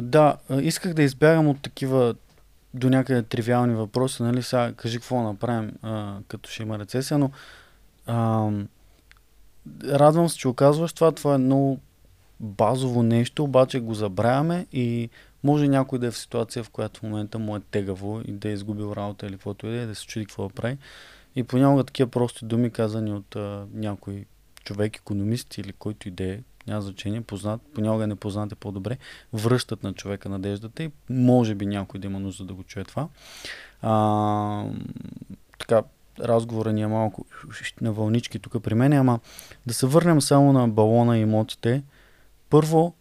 Да, 0.00 0.36
исках 0.62 0.94
да 0.94 1.02
избягам 1.02 1.48
от 1.48 1.62
такива 1.62 2.14
до 2.74 2.90
някъде 2.90 3.22
тривиални 3.22 3.74
въпроси, 3.74 4.22
нали, 4.22 4.42
сега 4.42 4.72
кажи 4.72 4.98
какво 4.98 5.22
направим, 5.22 5.72
а, 5.82 6.16
като 6.28 6.50
ще 6.50 6.62
има 6.62 6.78
рецесия, 6.78 7.18
но 7.18 7.30
а, 8.06 8.50
радвам 9.84 10.28
се, 10.28 10.38
че 10.38 10.48
оказваш 10.48 10.92
това, 10.92 11.12
това 11.12 11.34
е 11.34 11.38
много 11.38 11.80
базово 12.40 13.02
нещо, 13.02 13.44
обаче 13.44 13.80
го 13.80 13.94
забравяме 13.94 14.66
и 14.72 15.10
може 15.44 15.68
някой 15.68 15.98
да 15.98 16.06
е 16.06 16.10
в 16.10 16.18
ситуация, 16.18 16.64
в 16.64 16.70
която 16.70 17.00
в 17.00 17.02
момента 17.02 17.38
му 17.38 17.56
е 17.56 17.60
тегаво 17.60 18.20
и 18.24 18.32
да 18.32 18.48
е 18.48 18.52
изгубил 18.52 18.92
работа 18.96 19.26
или 19.26 19.32
каквото 19.32 19.66
и 19.66 19.70
да 19.70 19.76
е, 19.76 19.86
да 19.86 19.94
се 19.94 20.06
чуди 20.06 20.26
какво 20.26 20.48
да 20.48 20.54
прави. 20.54 20.78
И 21.36 21.42
понякога 21.42 21.84
такива 21.84 22.10
прости 22.10 22.44
думи, 22.44 22.70
казани 22.70 23.12
от 23.12 23.36
а, 23.36 23.66
някой 23.74 24.24
човек, 24.64 24.96
економист 24.96 25.58
или 25.58 25.72
който 25.72 26.08
и 26.08 26.10
да 26.10 26.24
е, 26.24 26.38
няма 26.66 26.80
значение, 26.80 27.20
познат, 27.20 27.60
понякога 27.74 28.06
непознат 28.06 28.52
е 28.52 28.54
по-добре, 28.54 28.98
връщат 29.32 29.82
на 29.82 29.92
човека 29.92 30.28
надеждата 30.28 30.82
и 30.82 30.90
може 31.10 31.54
би 31.54 31.66
някой 31.66 32.00
да 32.00 32.06
има 32.06 32.20
нужда 32.20 32.44
да 32.44 32.54
го 32.54 32.62
чуе 32.62 32.84
това. 32.84 33.08
А, 33.82 34.64
така, 35.58 35.82
разговора 36.20 36.72
ни 36.72 36.82
е 36.82 36.86
малко 36.86 37.26
на 37.80 37.92
вълнички 37.92 38.38
тук 38.38 38.62
при 38.62 38.74
мен, 38.74 38.92
ама 38.92 39.20
да 39.66 39.74
се 39.74 39.86
върнем 39.86 40.20
само 40.20 40.52
на 40.52 40.68
балона 40.68 41.18
и 41.18 41.20
имотите. 41.20 41.82
Първо, 42.50 42.94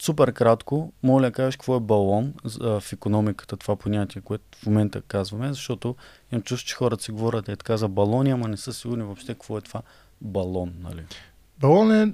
супер 0.00 0.32
кратко, 0.32 0.92
моля 1.02 1.30
кажеш 1.30 1.56
какво 1.56 1.76
е 1.76 1.80
балон 1.80 2.34
в 2.60 2.82
економиката, 2.92 3.56
това 3.56 3.76
понятие, 3.76 4.22
което 4.22 4.58
в 4.58 4.66
момента 4.66 5.00
казваме, 5.00 5.48
защото 5.48 5.96
имам 6.32 6.42
чувство, 6.42 6.68
че 6.68 6.74
хората 6.74 7.02
си 7.02 7.10
говорят 7.10 7.48
е 7.48 7.56
така 7.56 7.76
за 7.76 7.88
балони, 7.88 8.30
ама 8.30 8.48
не 8.48 8.56
са 8.56 8.72
сигурни 8.72 9.02
въобще 9.02 9.32
какво 9.32 9.58
е 9.58 9.60
това 9.60 9.82
балон, 10.20 10.72
нали? 10.80 11.04
Балон 11.60 11.94
е 11.94 12.12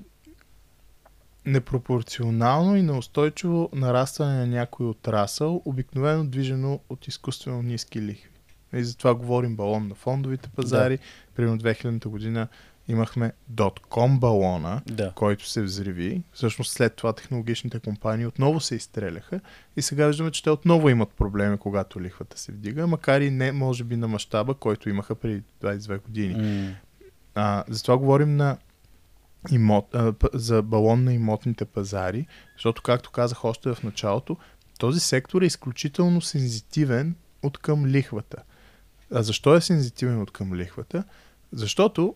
непропорционално 1.46 2.76
и 2.76 2.82
неустойчиво 2.82 3.70
нарастване 3.72 4.32
на 4.38 4.46
някой 4.46 4.86
отрасъл, 4.86 5.62
обикновено 5.64 6.24
движено 6.24 6.80
от 6.88 7.08
изкуствено 7.08 7.62
ниски 7.62 8.02
лихви. 8.02 8.28
И 8.74 8.84
затова 8.84 9.14
говорим 9.14 9.56
балон 9.56 9.88
на 9.88 9.94
фондовите 9.94 10.48
пазари. 10.56 10.96
Да. 10.96 11.02
Примерно 11.34 11.58
2000 11.58 12.06
година 12.06 12.48
имахме 12.88 13.32
.com 13.54 14.18
балона, 14.18 14.82
Да. 14.86 15.12
който 15.14 15.48
се 15.48 15.62
взриви. 15.62 16.22
Всъщност 16.32 16.72
след 16.72 16.94
това 16.94 17.12
технологичните 17.12 17.80
компании 17.80 18.26
отново 18.26 18.60
се 18.60 18.74
изстреляха 18.74 19.40
и 19.76 19.82
сега 19.82 20.06
виждаме, 20.06 20.30
че 20.30 20.42
те 20.42 20.50
отново 20.50 20.88
имат 20.88 21.08
проблеми, 21.10 21.58
когато 21.58 22.00
лихвата 22.00 22.38
се 22.38 22.52
вдига, 22.52 22.86
макар 22.86 23.20
и 23.20 23.30
не 23.30 23.52
може 23.52 23.84
би 23.84 23.96
на 23.96 24.08
мащаба, 24.08 24.54
който 24.54 24.88
имаха 24.88 25.14
преди 25.14 25.42
22 25.62 25.98
години. 25.98 26.34
М, 26.34 26.74
А, 27.34 27.64
затова 27.68 27.98
говорим 27.98 28.36
на 28.36 28.56
имот, 29.50 29.94
а, 29.94 30.14
за 30.34 30.62
балон 30.62 31.04
на 31.04 31.14
имотните 31.14 31.64
пазари, 31.64 32.26
защото, 32.56 32.82
както 32.82 33.10
казах 33.10 33.44
още 33.44 33.74
в 33.74 33.82
началото, 33.82 34.36
този 34.78 35.00
сектор 35.00 35.42
е 35.42 35.46
изключително 35.46 36.20
сензитивен 36.20 37.16
от 37.42 37.58
към 37.58 37.86
лихвата. 37.86 38.42
А 39.14 39.22
защо 39.22 39.54
е 39.54 39.60
сензитивен 39.60 40.20
от 40.20 40.30
към 40.30 40.54
лихвата? 40.54 41.04
Защото 41.52 42.14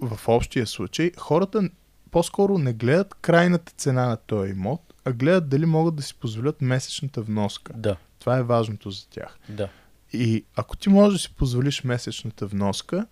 в 0.00 0.28
общия 0.28 0.66
случай 0.66 1.10
хората 1.16 1.70
по-скоро 2.10 2.58
не 2.58 2.72
гледат 2.72 3.14
крайната 3.14 3.72
цена 3.76 4.06
на 4.06 4.16
този 4.16 4.50
имот, 4.50 4.94
а 5.04 5.12
гледат 5.12 5.48
дали 5.48 5.66
могат 5.66 5.96
да 5.96 6.02
си 6.02 6.14
позволят 6.14 6.60
месечната 6.60 7.22
вноска. 7.22 7.72
Да, 7.76 7.96
Това 8.18 8.38
е 8.38 8.42
важното 8.42 8.90
за 8.90 9.08
тях. 9.08 9.38
да. 9.48 9.68
И 10.12 10.44
ако 10.56 10.76
ти 10.76 10.88
можеш 10.88 11.12
да 11.12 11.22
си 11.22 11.34
позволиш 11.34 11.84
месечната 11.84 12.46
вноска, 12.46 13.06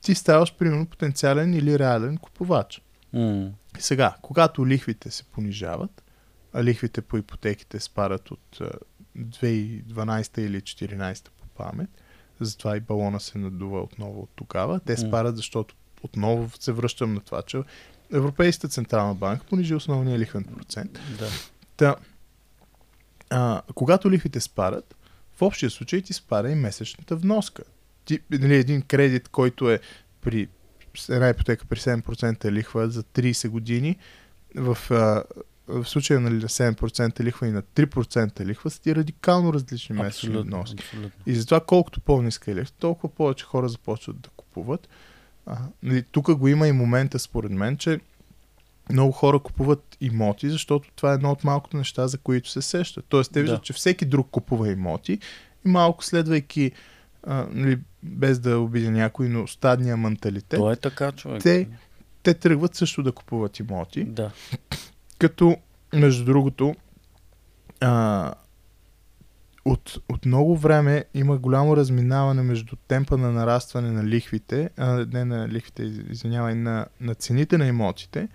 ти 0.00 0.14
ставаш, 0.14 0.54
примерно, 0.54 0.86
потенциален 0.86 1.54
или 1.54 1.78
реален 1.78 2.16
купувач. 2.18 2.82
М, 3.12 3.50
И 3.78 3.82
сега, 3.82 4.14
когато 4.22 4.66
лихвите 4.66 5.10
се 5.10 5.24
понижават, 5.24 6.02
а 6.52 6.64
лихвите 6.64 7.00
по 7.02 7.16
ипотеките 7.16 7.80
спадат 7.80 8.30
от 8.30 8.60
а, 8.60 8.70
2012 9.18 10.38
или 10.38 10.60
2014 10.60 11.28
по 11.30 11.46
памет, 11.46 11.90
затова 12.40 12.76
и 12.76 12.80
балона 12.80 13.20
се 13.20 13.38
надува 13.38 13.80
отново 13.80 14.20
от 14.20 14.30
тогава. 14.36 14.80
Те 14.80 14.92
М. 14.92 14.98
спадат, 14.98 15.36
защото 15.36 15.74
отново 16.02 16.50
се 16.60 16.72
връщам 16.72 17.14
на 17.14 17.20
това, 17.20 17.42
че 17.42 17.62
Европейската 18.12 18.68
централна 18.68 19.14
банка 19.14 19.46
понижи 19.46 19.74
основния 19.74 20.18
лихвен 20.18 20.44
процент. 20.46 20.98
да. 21.18 21.28
Та, 21.76 21.96
а, 23.30 23.62
когато 23.74 24.10
лихвите 24.10 24.40
спадат, 24.40 24.96
в 25.32 25.42
общия 25.42 25.70
случай 25.70 26.02
ти 26.02 26.12
спада 26.12 26.50
и 26.50 26.54
месечната 26.54 27.16
вноска. 27.16 27.62
Нали, 28.30 28.54
един 28.54 28.82
кредит, 28.82 29.28
който 29.28 29.70
е 29.70 29.80
при 30.20 30.48
една 31.08 31.28
ипотека 31.28 31.64
при 31.66 31.78
7% 31.78 32.50
лихва 32.50 32.90
за 32.90 33.02
30 33.02 33.48
години, 33.48 33.96
в, 34.56 34.78
а, 34.90 35.24
в 35.68 35.88
случая 35.88 36.20
нали, 36.20 36.34
на 36.34 36.48
7% 36.48 37.20
лихва 37.20 37.46
и 37.48 37.50
на 37.50 37.62
3% 37.62 38.44
лихва 38.44 38.70
са 38.70 38.80
ти 38.80 38.94
радикално 38.94 39.52
различни 39.52 39.96
месечни 39.96 40.36
вноски. 40.42 40.84
И 41.26 41.34
затова 41.34 41.60
колкото 41.60 42.00
по-ниска 42.00 42.50
е 42.50 42.54
лихва, 42.54 42.74
толкова 42.78 43.14
повече 43.14 43.44
хора 43.44 43.68
започват 43.68 44.20
да 44.20 44.28
купуват. 44.36 44.88
А, 45.46 45.58
нали, 45.82 46.02
тук 46.02 46.34
го 46.34 46.48
има 46.48 46.68
и 46.68 46.72
момента, 46.72 47.18
според 47.18 47.50
мен, 47.50 47.76
че 47.76 48.00
много 48.90 49.12
хора 49.12 49.38
купуват 49.38 49.96
имоти, 50.00 50.50
защото 50.50 50.88
това 50.96 51.10
е 51.10 51.14
едно 51.14 51.30
от 51.30 51.44
малкото 51.44 51.76
неща, 51.76 52.08
за 52.08 52.18
които 52.18 52.50
се 52.50 52.62
сещат. 52.62 53.04
Тоест, 53.08 53.32
те 53.32 53.40
виждат, 53.42 53.60
Да. 53.60 53.64
че 53.64 53.72
всеки 53.72 54.04
друг 54.04 54.28
купува 54.30 54.68
имоти 54.72 55.12
и 55.66 55.68
малко 55.68 56.04
следвайки, 56.04 56.72
а, 57.22 57.46
нали, 57.50 57.78
без 58.02 58.38
да 58.38 58.58
обидя 58.58 58.90
някой, 58.90 59.28
но 59.28 59.46
стадния 59.46 59.96
менталитет, 59.96 60.58
То 60.58 60.72
е 60.72 60.76
така, 60.76 61.12
човек. 61.12 61.42
те, 61.42 61.68
те 62.22 62.34
тръгват 62.34 62.74
също 62.74 63.02
да 63.02 63.12
купуват 63.12 63.58
имоти. 63.58 64.04
Да. 64.04 64.30
Като, 65.18 65.56
между 65.94 66.24
другото, 66.24 66.74
а, 67.80 68.34
от, 69.64 69.98
от 70.08 70.26
много 70.26 70.56
време 70.56 71.04
има 71.14 71.38
голямо 71.38 71.76
разминаване 71.76 72.42
между 72.42 72.76
темпа 72.76 73.18
на 73.18 73.32
нарастване 73.32 73.90
на 73.90 74.04
лихвите, 74.04 74.70
а, 74.76 75.06
не 75.12 75.24
на 75.24 75.48
лихвите, 75.48 75.82
извинявай, 76.10 76.54
на, 76.54 76.86
на 77.00 77.14
цените 77.14 77.58
на 77.58 77.66
имотите 77.66 78.28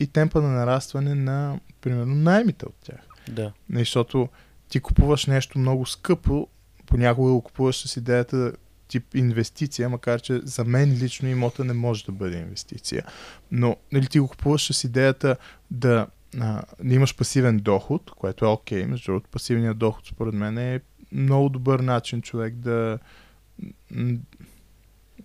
и 0.00 0.06
темпа 0.06 0.42
на 0.42 0.48
нарастване 0.48 1.14
на, 1.14 1.60
примерно, 1.80 2.14
наймите 2.14 2.66
от 2.66 2.74
тях. 2.74 3.00
Да. 3.28 3.52
Защото 3.72 4.28
ти 4.68 4.80
купуваш 4.80 5.26
нещо 5.26 5.58
много 5.58 5.86
скъпо, 5.86 6.48
понякога 6.90 7.32
го 7.32 7.42
купуваш 7.42 7.88
с 7.88 7.96
идеята 7.96 8.52
тип 8.88 9.14
инвестиция, 9.14 9.88
макар 9.88 10.20
че 10.20 10.40
за 10.44 10.64
мен 10.64 10.92
лично 10.92 11.28
имота 11.28 11.64
не 11.64 11.72
може 11.72 12.04
да 12.04 12.12
бъде 12.12 12.38
инвестиция. 12.38 13.04
Но 13.50 13.76
нали, 13.92 14.06
ти 14.06 14.20
го 14.20 14.28
купуваш 14.28 14.72
с 14.72 14.84
идеята 14.84 15.36
да, 15.70 16.06
а, 16.40 16.62
да 16.84 16.94
имаш 16.94 17.16
пасивен 17.16 17.58
доход, 17.58 18.10
което 18.10 18.44
е 18.44 18.48
окей. 18.48 18.86
Между 18.86 19.12
другото, 19.12 19.30
пасивният 19.30 19.78
доход 19.78 20.06
според 20.06 20.34
мен 20.34 20.58
е 20.58 20.80
много 21.12 21.48
добър 21.48 21.80
начин 21.80 22.22
човек 22.22 22.54
да 22.54 22.98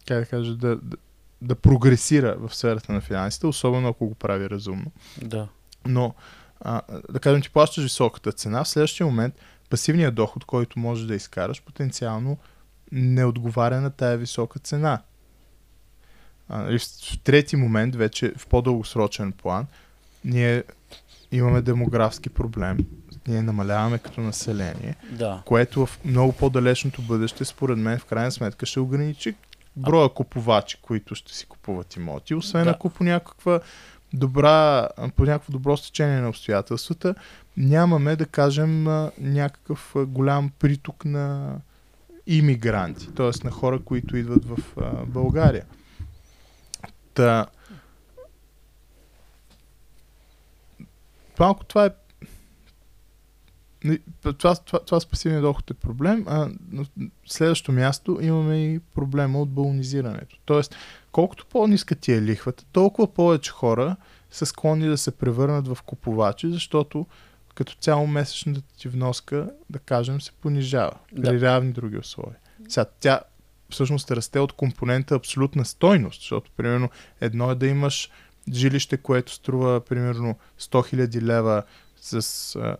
как 0.07 0.19
да 0.19 0.25
кажа, 0.25 0.55
да, 0.55 0.75
да, 0.75 0.97
да 1.41 1.55
прогресира 1.55 2.35
в 2.39 2.55
сферата 2.55 2.93
на 2.93 3.01
финансите, 3.01 3.47
особено 3.47 3.87
ако 3.87 4.07
го 4.07 4.15
прави 4.15 4.49
разумно. 4.49 4.91
Да. 5.21 5.47
Но, 5.85 6.13
а, 6.59 6.81
да 7.09 7.19
кажем, 7.19 7.41
ти 7.41 7.49
плащаш 7.49 7.83
високата 7.83 8.31
цена, 8.31 8.63
в 8.63 8.67
следващия 8.67 9.05
момент 9.05 9.35
пасивният 9.69 10.15
доход, 10.15 10.45
който 10.45 10.79
можеш 10.79 11.05
да 11.05 11.15
изкараш, 11.15 11.61
потенциално 11.61 12.37
не 12.91 13.25
отговаря 13.25 13.81
на 13.81 13.89
тая 13.89 14.17
висока 14.17 14.59
цена. 14.59 15.01
А, 16.49 16.61
нали, 16.61 16.79
в, 16.79 16.83
в 16.83 17.19
трети 17.23 17.55
момент, 17.55 17.95
вече 17.95 18.33
в 18.37 18.47
по-дългосрочен 18.47 19.31
план, 19.31 19.65
ние 20.25 20.63
имаме 21.31 21.61
демографски 21.61 22.29
проблем. 22.29 22.77
Ние 23.27 23.41
намаляваме 23.41 23.97
като 23.97 24.21
население, 24.21 24.95
Да. 25.11 25.41
което 25.45 25.85
в 25.85 25.99
много 26.05 26.33
по-далечното 26.33 27.01
бъдеще, 27.01 27.45
според 27.45 27.77
мен, 27.77 27.99
в 27.99 28.05
крайна 28.05 28.31
сметка 28.31 28.65
ще 28.65 28.79
ограничи 28.79 29.35
броя 29.75 30.09
купувачи, 30.09 30.77
които 30.81 31.15
ще 31.15 31.33
си 31.33 31.45
купуват 31.45 31.95
имоти, 31.95 32.35
освен 32.35 32.63
Да. 32.63 32.69
ако 32.69 32.89
по 32.89 33.03
някаква 33.03 33.59
добра, 34.15 34.87
по 35.15 35.23
някакво 35.23 35.51
добро 35.51 35.77
стечение 35.77 36.21
на 36.21 36.29
обстоятелствата 36.29 37.15
нямаме, 37.57 38.15
да 38.15 38.25
кажем, 38.25 38.83
някакъв 39.19 39.93
голям 39.95 40.51
приток 40.59 41.05
на 41.05 41.55
иммигранти, 42.27 43.11
т.е. 43.11 43.31
на 43.43 43.51
хора, 43.51 43.79
които 43.79 44.17
идват 44.17 44.45
в 44.45 44.57
България. 45.07 45.65
Та, 47.13 47.45
малко 51.39 51.65
това 51.65 51.85
е 51.85 51.89
това, 54.21 54.55
това, 54.55 54.79
това 54.79 54.99
с 54.99 55.05
пасивния 55.05 55.41
доход 55.41 55.71
е 55.71 55.73
проблем, 55.73 56.25
а 56.27 56.49
на 56.71 56.85
следващото 57.25 57.71
място 57.71 58.19
имаме 58.21 58.65
и 58.65 58.79
проблема 58.79 59.41
от 59.41 59.49
балонизирането. 59.49 60.37
Тоест, 60.45 60.75
колкото 61.15 61.45
по-ниска 61.45 61.95
ти 61.95 62.13
е 62.13 62.21
лихвата, 62.21 62.65
толкова 62.71 63.13
повече 63.13 63.51
хора 63.51 63.95
са 64.31 64.45
склонни 64.45 64.87
да 64.87 64.97
се 64.97 65.11
превърнат 65.11 65.67
в 65.67 65.77
купувачи, 65.85 66.51
защото 66.51 67.05
като 67.53 67.75
цяло 67.75 68.07
месечната 68.07 68.61
ти 68.77 68.87
вноска, 68.87 69.51
да 69.69 69.79
кажем, 69.79 70.21
се 70.21 70.31
понижава 70.31 70.91
Да. 71.11 71.29
при 71.29 71.41
равни 71.41 71.71
други 71.71 71.97
условия. 71.97 72.37
Сега, 72.67 72.85
тя 72.99 73.21
всъщност 73.69 74.11
расте 74.11 74.39
от 74.39 74.53
компонента 74.53 75.15
абсолютна 75.15 75.65
стойност, 75.65 76.21
защото, 76.21 76.51
примерно, 76.57 76.89
едно 77.21 77.51
е 77.51 77.55
да 77.55 77.67
имаш 77.67 78.09
жилище, 78.53 78.97
което 78.97 79.31
струва, 79.31 79.81
примерно, 79.81 80.35
100 80.59 80.95
000 80.95 81.21
лева 81.21 81.63
с 82.01 82.15
а, 82.15 82.19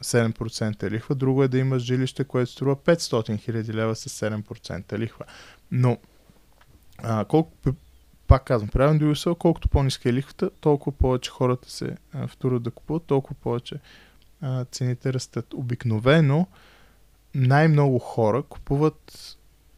7% 0.04 0.92
лихва, 0.92 1.16
друго 1.16 1.44
е 1.44 1.48
да 1.48 1.58
имаш 1.58 1.84
жилище, 1.84 2.24
което 2.24 2.52
струва 2.52 2.76
500 2.76 3.50
000 3.50 3.74
лева 3.74 3.96
с 3.96 4.10
7% 4.10 5.00
лихва. 5.00 5.26
Но, 5.72 5.98
а, 6.98 7.26
колко, 7.26 7.52
пак 8.28 8.44
казвам, 8.44 8.98
други 8.98 9.12
условия, 9.12 9.38
колкото 9.38 9.70
по-ниска 9.70 10.10
е 10.10 10.14
лихвата, 10.14 10.50
толкова 10.62 10.98
повече 10.98 11.32
хората 11.32 11.72
се 11.72 11.98
а, 12.14 12.28
вторят 12.28 12.64
да 12.64 12.72
купуват, 12.72 13.04
толкова 13.04 13.36
повече 13.42 13.76
а, 14.42 14.66
цените 14.66 15.14
растат. 15.14 15.54
Обикновено 15.54 16.48
най-много 17.36 18.00
хора 18.00 18.44
купуват 18.44 19.38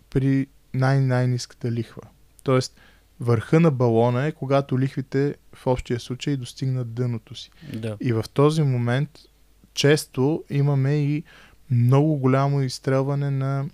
при 0.10 0.48
най-най-ниската 0.74 1.72
лихва. 1.72 2.02
Тоест, 2.44 2.80
върха 3.20 3.60
на 3.60 3.72
балона 3.72 4.26
е, 4.26 4.32
когато 4.32 4.80
лихвите 4.80 5.36
в 5.54 5.68
общия 5.68 6.00
случай 6.00 6.38
достигнат 6.38 6.94
дъното 6.94 7.36
си. 7.36 7.52
Да. 7.74 7.98
И 8.00 8.14
в 8.14 8.26
този 8.34 8.62
момент 8.62 9.20
често 9.74 10.44
имаме 10.50 10.96
и 10.96 11.24
много 11.72 12.18
голямо 12.18 12.62
изстрелване 12.62 13.32
на 13.32 13.66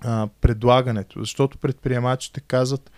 а, 0.00 0.28
предлагането, 0.40 1.20
защото 1.20 1.58
предприемачите 1.58 2.40
казват 2.40 2.90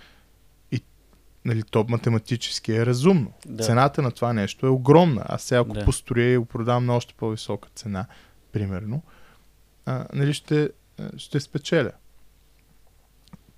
нали, 1.44 1.62
то 1.62 1.86
математически 1.88 2.72
е 2.72 2.86
разумно. 2.86 3.32
Да. 3.46 3.64
Цената 3.64 4.02
на 4.02 4.10
това 4.10 4.32
нещо 4.32 4.66
е 4.66 4.70
огромна. 4.70 5.22
Аз 5.28 5.42
сега 5.42 5.60
ако 5.60 5.72
Да. 5.72 5.84
построя 5.84 6.32
и 6.32 6.36
го 6.36 6.44
продам 6.44 6.86
на 6.86 6.96
още 6.96 7.14
по-висока 7.14 7.68
цена, 7.74 8.06
примерно, 8.52 9.02
а, 9.86 10.06
нали, 10.14 10.34
ще, 10.34 10.70
ще 11.16 11.40
спечеля. 11.40 11.92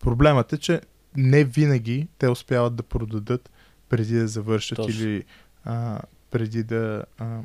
Проблемът 0.00 0.52
е, 0.52 0.58
че 0.58 0.80
не 1.16 1.44
винаги 1.44 2.08
те 2.18 2.28
успяват 2.28 2.76
да 2.76 2.82
продадат 2.82 3.50
преди 3.88 4.18
да 4.18 4.28
завършат 4.28 4.76
Точно. 4.76 5.00
или 5.04 5.24
а, 5.64 6.00
преди 6.30 6.62
да 6.62 7.04
а, 7.18 7.40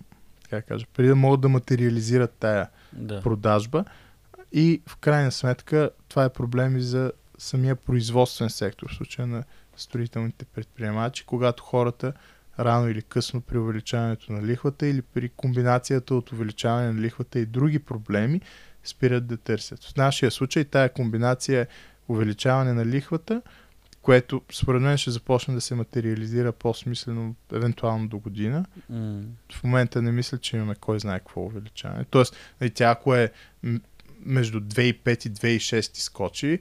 как 0.49 0.67
кажа, 0.67 0.85
преди 0.93 1.09
да 1.09 1.15
могат 1.15 1.41
да 1.41 1.49
материализират 1.49 2.31
тая 2.39 2.69
Да. 2.93 3.21
продажба 3.21 3.85
и 4.51 4.81
в 4.87 4.97
крайна 4.97 5.31
сметка 5.31 5.89
това 6.09 6.25
е 6.25 6.29
проблем 6.29 6.77
и 6.77 6.81
за 6.81 7.11
самия 7.37 7.75
производствен 7.75 8.49
сектор, 8.49 8.91
в 8.91 8.95
случая 8.95 9.27
на 9.27 9.43
строителните 9.78 10.45
предприемачи, 10.45 11.26
когато 11.26 11.63
хората 11.63 12.13
рано 12.59 12.89
или 12.89 13.01
късно 13.01 13.41
при 13.41 13.57
увеличаването 13.57 14.34
на 14.34 14.47
лихвата 14.47 14.88
или 14.88 15.01
при 15.01 15.30
комбинацията 15.30 16.15
от 16.15 16.32
увеличаване 16.32 16.91
на 16.91 17.01
лихвата 17.01 17.39
и 17.39 17.45
други 17.45 17.80
проблеми 17.80 18.41
спират 18.84 19.28
да 19.28 19.38
търсят. 19.38 19.84
В 19.84 19.95
нашия 19.95 20.32
случай 20.32 20.65
тая 20.65 20.93
комбинация 20.93 21.61
е 21.61 21.67
увеличаване 22.07 22.74
на 22.74 22.86
лихвата, 22.86 23.41
което 24.01 24.41
според 24.51 24.82
мен 24.82 24.97
ще 24.97 25.11
започне 25.11 25.53
да 25.53 25.61
се 25.61 25.76
материализира 25.76 26.51
по-смислено 26.51 27.36
евентуално 27.53 28.07
до 28.07 28.19
година 28.19 28.65
М, 28.89 29.22
в 29.53 29.63
момента 29.63 30.01
не 30.01 30.11
мисля, 30.11 30.38
че 30.38 30.57
имаме 30.57 30.76
кой 30.76 30.99
знае 30.99 31.19
какво 31.19 31.41
увеличаване. 31.41 32.05
Тоест, 32.09 32.36
тя 32.74 32.89
ако 32.89 33.15
е 33.15 33.32
между 34.26 34.59
2,5 34.59 35.26
и 35.26 35.32
2,6 35.32 35.97
скочи, 35.97 36.59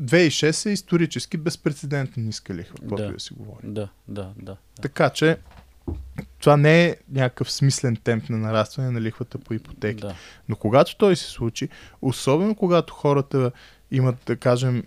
2,6 0.00 0.66
е 0.66 0.72
исторически 0.72 1.36
безпредседентно 1.36 2.22
ниска 2.22 2.54
лихва, 2.54 2.74
каквото 2.74 3.02
Да. 3.02 3.12
да. 3.12 3.20
си 3.20 3.34
говори. 3.34 3.62
Да, 3.64 3.88
да, 4.08 4.32
да. 4.36 4.56
Така 4.82 5.10
че, 5.10 5.38
това 6.38 6.56
не 6.56 6.84
е 6.84 6.96
някакъв 7.12 7.52
смислен 7.52 7.96
темп 7.96 8.28
на 8.28 8.38
нарастване 8.38 8.90
на 8.90 9.00
лихвата 9.00 9.38
по 9.38 9.54
ипотеки. 9.54 10.00
Да. 10.00 10.14
Но 10.48 10.56
когато 10.56 10.96
той 10.96 11.16
се 11.16 11.24
случи, 11.24 11.68
особено 12.02 12.54
когато 12.54 12.94
хората 12.94 13.52
имат, 13.90 14.16
да 14.26 14.36
кажем, 14.36 14.84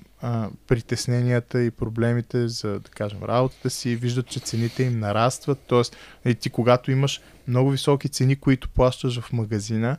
притесненията 0.67 1.63
и 1.63 1.71
проблемите 1.71 2.47
за, 2.47 2.79
да 2.79 2.89
кажем, 2.89 3.23
работата 3.23 3.69
си, 3.69 3.95
виждат, 3.95 4.27
че 4.27 4.39
цените 4.39 4.83
им 4.83 4.99
нарастват, 4.99 5.59
т.е. 5.59 6.33
ти 6.33 6.49
когато 6.49 6.91
имаш 6.91 7.21
много 7.47 7.69
високи 7.69 8.09
цени, 8.09 8.35
които 8.35 8.69
плащаш 8.69 9.19
в 9.19 9.33
магазина, 9.33 9.97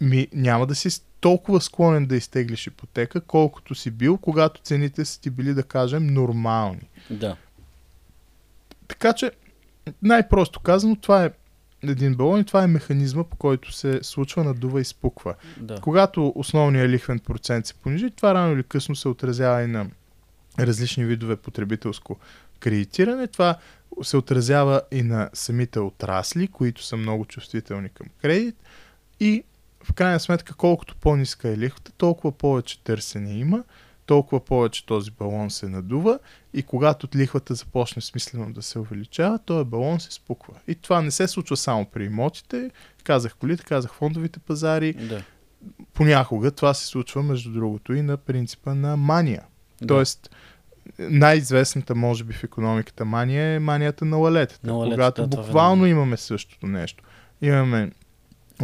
ми, 0.00 0.28
няма 0.32 0.66
да 0.66 0.74
си 0.74 0.90
толкова 1.22 1.60
склонен 1.60 2.06
да 2.06 2.16
изтеглиш 2.16 2.66
ипотека, 2.66 3.20
колкото 3.20 3.74
си 3.74 3.90
бил, 3.90 4.16
когато 4.16 4.60
цените 4.60 5.04
са 5.04 5.20
ти 5.20 5.30
били, 5.30 5.54
да 5.54 5.62
кажем, 5.62 6.06
нормални. 6.06 6.88
Да. 7.10 7.36
Така 8.88 9.12
че, 9.12 9.30
най-просто 10.02 10.60
казано, 10.60 10.96
това 10.96 11.24
е 11.24 11.30
един 11.82 12.14
балон 12.14 12.40
и 12.40 12.44
това 12.44 12.62
е 12.62 12.66
механизма, 12.66 13.24
по 13.24 13.36
който 13.36 13.72
се 13.72 14.02
случва, 14.02 14.44
надува 14.44 14.80
и 14.80 14.84
спуква. 14.84 15.34
Да. 15.56 15.80
Когато 15.80 16.32
основният 16.36 16.90
лихвен 16.90 17.18
процент 17.18 17.66
се 17.66 17.74
понижи, 17.74 18.10
това 18.10 18.34
рано 18.34 18.52
или 18.52 18.62
късно 18.62 18.96
се 18.96 19.08
отразява 19.08 19.62
и 19.62 19.66
на 19.66 19.86
различни 20.58 21.04
видове 21.04 21.36
потребителско 21.36 22.18
кредитиране. 22.60 23.26
Това 23.26 23.56
се 24.02 24.16
отразява 24.16 24.82
и 24.90 25.02
на 25.02 25.30
самите 25.32 25.80
отрасли, 25.80 26.48
които 26.48 26.84
са 26.84 26.96
много 26.96 27.24
чувствителни 27.24 27.88
към 27.88 28.06
кредит. 28.22 28.56
И 29.20 29.44
в 29.84 29.92
крайна 29.92 30.20
сметка, 30.20 30.54
колкото 30.54 30.96
по-ниска 30.96 31.48
е 31.48 31.58
лихвата, 31.58 31.92
толкова 31.92 32.32
повече 32.32 32.84
търсене 32.84 33.38
има, 33.38 33.64
толкова 34.06 34.44
повече 34.44 34.86
този 34.86 35.10
балон 35.10 35.50
се 35.50 35.68
надува 35.68 36.18
и 36.54 36.62
когато 36.62 37.08
лихвата 37.16 37.54
започне 37.54 38.02
смислено 38.02 38.52
да 38.52 38.62
се 38.62 38.78
увеличава, 38.78 39.38
този 39.38 39.64
балон 39.64 40.00
се 40.00 40.12
спуква. 40.12 40.54
И 40.68 40.74
това 40.74 41.02
не 41.02 41.10
се 41.10 41.28
случва 41.28 41.56
само 41.56 41.86
при 41.86 42.04
имотите, 42.04 42.70
казах 43.04 43.36
колите, 43.36 43.64
казах 43.64 43.92
фондовите 43.92 44.38
пазари, 44.38 44.92
Да. 44.92 45.22
понякога 45.94 46.50
това 46.50 46.74
се 46.74 46.86
случва, 46.86 47.22
между 47.22 47.52
другото, 47.52 47.94
и 47.94 48.02
на 48.02 48.16
принципа 48.16 48.74
на 48.74 48.96
мания. 48.96 49.42
Да. 49.80 49.86
Тоест, 49.86 50.30
най-известната, 50.98 51.94
може 51.94 52.24
би, 52.24 52.32
в 52.32 52.44
економиката 52.44 53.04
мания 53.04 53.54
е 53.54 53.58
манията 53.58 54.04
на 54.04 54.16
лалетата. 54.16 54.66
На 54.66 54.72
лалетата, 54.72 55.22
когато 55.22 55.36
буквално 55.36 55.82
винаги. 55.82 55.90
имаме 55.90 56.16
същото 56.16 56.66
нещо. 56.66 57.04
Имаме 57.42 57.90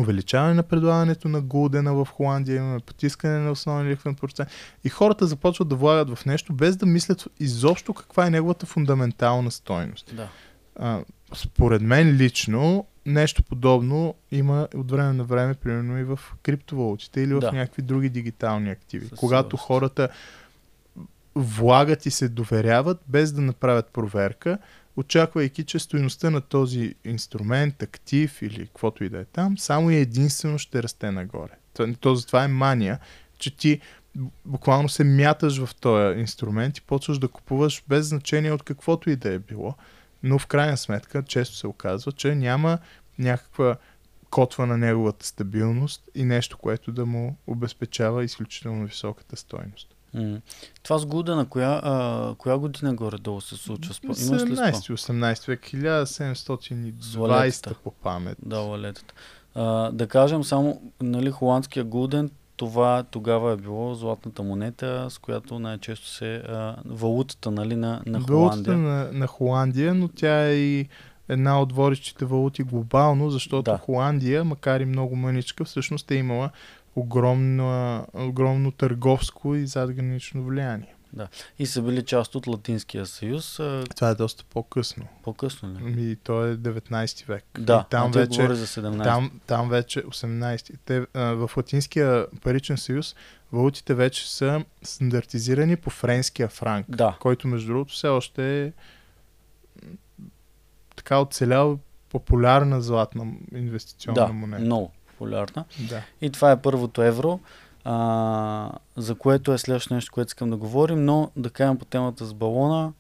увеличаване 0.01 0.55
на 0.55 0.62
предлагането 0.62 1.28
на 1.28 1.40
гулдена 1.40 1.94
в 1.94 2.09
Холандия, 2.12 2.57
имаме 2.57 2.80
потискане 2.80 3.38
на 3.38 3.51
основен 3.51 3.88
лихвен 3.88 4.14
процент 4.14 4.51
и 4.84 4.88
хората 4.88 5.26
започват 5.26 5.68
да 5.68 5.76
влагат 5.76 6.14
в 6.18 6.26
нещо 6.26 6.53
без 6.53 6.76
да 6.76 6.86
мислят 6.86 7.28
изобщо 7.40 7.94
каква 7.94 8.26
е 8.26 8.30
неговата 8.30 8.66
фундаментална 8.66 9.51
стойност. 9.51 10.16
Да. 10.16 10.28
А, 10.76 11.01
според 11.34 11.82
мен 11.82 12.16
лично 12.16 12.86
нещо 13.07 13.42
подобно 13.42 14.14
има 14.30 14.68
от 14.74 14.90
време 14.90 15.12
на 15.12 15.24
време, 15.24 15.55
примерно 15.55 15.99
и 15.99 16.05
в 16.05 16.18
криптовалутите 16.42 17.20
или 17.20 17.34
в 17.34 17.40
Да. 17.40 17.53
някакви 17.53 17.82
други 17.82 18.09
дигитални 18.09 18.70
активи. 18.70 19.07
Със 19.07 19.18
Когато 19.18 19.46
сигурност. 19.46 19.66
хората 19.66 20.09
влагат 21.34 22.07
и 22.07 22.11
се 22.11 22.28
доверяват 22.28 23.01
без 23.09 23.32
да 23.32 23.40
направят 23.40 23.86
проверка, 23.92 24.59
очаквайки, 24.99 25.64
че 25.64 25.78
стоеността 25.78 26.30
на 26.30 26.40
този 26.40 26.94
инструмент, 27.05 27.82
актив 27.82 28.42
или 28.42 28.66
каквото 28.66 29.05
и 29.05 29.09
да 29.09 29.18
е 29.20 29.24
там, 29.24 29.59
само 29.59 29.90
и 29.90 29.96
единствено 29.96 30.59
ще 30.59 30.82
расте 30.82 31.11
нагоре. 31.11 31.53
То, 31.74 31.94
то 32.01 32.14
затова 32.14 32.44
е 32.44 32.49
мания, 32.49 32.99
че 33.38 33.57
ти 33.57 33.80
буквално 34.44 34.88
се 34.88 35.05
мяташ 35.05 35.64
в 35.64 35.74
този 35.74 36.20
инструмент 36.20 36.78
и 36.78 36.82
почваш 36.82 37.18
да 37.18 37.28
купуваш 37.28 37.82
без 37.88 38.07
значение 38.07 38.53
от 38.53 38.62
каквото 38.62 39.11
и 39.11 39.16
да 39.16 39.32
е 39.32 39.38
било. 39.38 39.74
Но 40.22 40.38
в 40.38 40.46
крайна 40.46 40.76
сметка 40.76 41.22
често 41.22 41.57
се 41.57 41.66
оказва, 41.66 42.12
че 42.12 42.34
няма 42.34 42.78
някаква 43.18 43.76
котва 44.30 44.66
на 44.66 44.78
неговата 44.78 45.26
стабилност 45.26 46.09
и 46.14 46.24
нещо, 46.24 46.59
което 46.59 46.92
да 46.92 47.07
му 47.07 47.36
обезпечава 47.46 48.24
изключително 48.24 48.86
високата 48.86 49.36
стойност. 49.36 49.94
М. 50.14 50.40
Това 50.82 50.98
с 50.98 51.06
Гудена, 51.06 51.46
коя, 51.48 51.80
а, 51.84 52.34
коя 52.38 52.59
година 52.59 52.94
горе-долу 52.94 53.40
се 53.40 53.56
случва? 53.56 53.94
Спо... 53.94 54.06
Имаш 54.06 54.18
ли 54.20 54.56
спомен? 54.56 54.72
17-18 54.72 55.48
век, 55.48 55.61
1720 55.61 57.02
Суалетата. 57.02 57.74
по 57.84 57.90
памет. 57.90 58.38
Да, 58.42 58.59
лалетата. 58.59 59.14
А, 59.54 59.90
да 59.90 60.06
кажем 60.06 60.44
само, 60.44 60.82
нали, 61.02 61.30
холандския 61.30 61.84
Гулден, 61.84 62.30
това 62.56 63.02
тогава 63.11 63.52
е 63.52 63.56
било 63.56 63.94
златната 63.94 64.42
монета, 64.42 65.06
с 65.11 65.18
която 65.18 65.59
най-често 65.59 66.09
се... 66.09 66.34
А, 66.36 66.76
валутата, 66.84 67.50
нали, 67.50 67.76
на, 67.76 68.02
на 68.06 68.18
Валутата 68.18 68.64
Холандия. 68.64 68.76
на, 68.78 69.12
на 69.12 69.26
Холандия, 69.26 69.94
но 69.94 70.09
тя 70.09 70.44
е 70.44 70.54
и 70.54 70.88
една 71.28 71.61
от 71.61 71.72
водещите 71.72 72.24
валути 72.24 72.62
глобално, 72.62 73.30
защото 73.30 73.62
Да. 73.62 73.78
Холандия, 73.78 74.44
макар 74.44 74.80
и 74.80 74.84
много 74.84 75.16
мъничка, 75.16 75.64
всъщност 75.64 76.11
е 76.11 76.14
имала 76.14 76.50
огромно, 76.99 78.07
огромно 78.14 78.72
търговско 78.72 79.55
и 79.55 79.66
задгранично 79.66 80.44
влияние. 80.44 80.94
И 81.59 81.66
са 81.66 81.82
били 81.82 82.05
част 82.05 82.34
от 82.34 82.46
Латинския 82.46 83.07
съюз. 83.07 83.55
Това 83.96 84.09
е 84.09 84.14
доста 84.14 84.44
по-късно. 84.44 85.07
по-късно 85.22 85.68
ли? 85.70 86.11
И 86.11 86.16
то 86.16 86.44
е 86.46 86.57
19 86.57 87.26
век. 87.26 87.44
Да, 87.59 87.84
и 87.86 87.90
там 87.90 88.12
вече 88.12 88.55
за 88.55 88.66
17. 88.66 89.05
Там, 89.05 89.40
там 89.46 89.68
вече 89.68 90.03
18. 90.03 90.74
Те, 90.84 91.07
а, 91.14 91.20
в 91.24 91.51
Латинския 91.57 92.26
паричен 92.42 92.76
съюз 92.76 93.14
валутите 93.53 93.94
вече 93.94 94.30
са 94.30 94.64
стандартизирани 94.82 95.76
по 95.76 95.90
френския 95.90 96.49
франк, 96.49 96.86
Да. 96.88 97.16
който 97.20 97.49
между 97.49 97.66
другото 97.66 97.92
все 97.94 98.09
още 98.09 98.64
е 98.66 98.72
така 100.96 101.18
оцелял 101.18 101.78
популярна 102.11 102.82
златна 102.82 103.26
инвестиционна 103.55 104.26
Да, 104.26 104.32
монета. 104.32 104.62
много 104.64 104.92
популярна. 105.18 105.64
Да. 105.78 106.02
И 106.20 106.30
това 106.30 106.50
е 106.50 106.62
първото 106.62 107.02
евро, 107.02 107.40
а, 107.84 108.70
за 108.96 109.14
което 109.14 109.52
е 109.52 109.58
следващото 109.58 109.94
нещо, 109.94 110.12
което 110.12 110.28
искам 110.28 110.50
да 110.50 110.56
говорим, 110.56 111.04
но 111.04 111.30
да 111.36 111.50
кажем 111.50 111.78
по 111.78 111.84
темата 111.84 112.24
с 112.24 112.34
балона. 112.34 112.92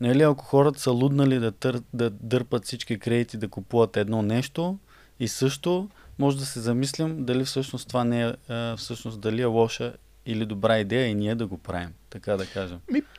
Нали, 0.00 0.22
ако 0.22 0.44
хората 0.44 0.80
са 0.80 0.90
луднали 0.90 1.38
да, 1.38 1.52
тър, 1.52 1.82
да 1.92 2.10
дърпат 2.10 2.64
всички 2.64 2.98
кредити 2.98 3.36
да 3.36 3.48
купуват 3.48 3.96
едно 3.96 4.22
нещо 4.22 4.78
и 5.20 5.28
също, 5.28 5.88
може 6.18 6.38
да 6.38 6.46
се 6.46 6.60
замислим 6.60 7.24
дали 7.24 7.44
всъщност 7.44 7.88
това 7.88 8.04
не 8.04 8.22
е, 8.22 8.32
а, 8.48 8.76
всъщност 8.76 9.20
дали 9.20 9.42
е 9.42 9.44
лоша 9.44 9.92
или 10.26 10.46
добра 10.46 10.78
идея 10.78 11.06
и 11.06 11.14
ние 11.14 11.34
да 11.34 11.46
го 11.46 11.58
правим, 11.58 11.90
така 12.10 12.36
да 12.36 12.46
кажем. 12.46 12.78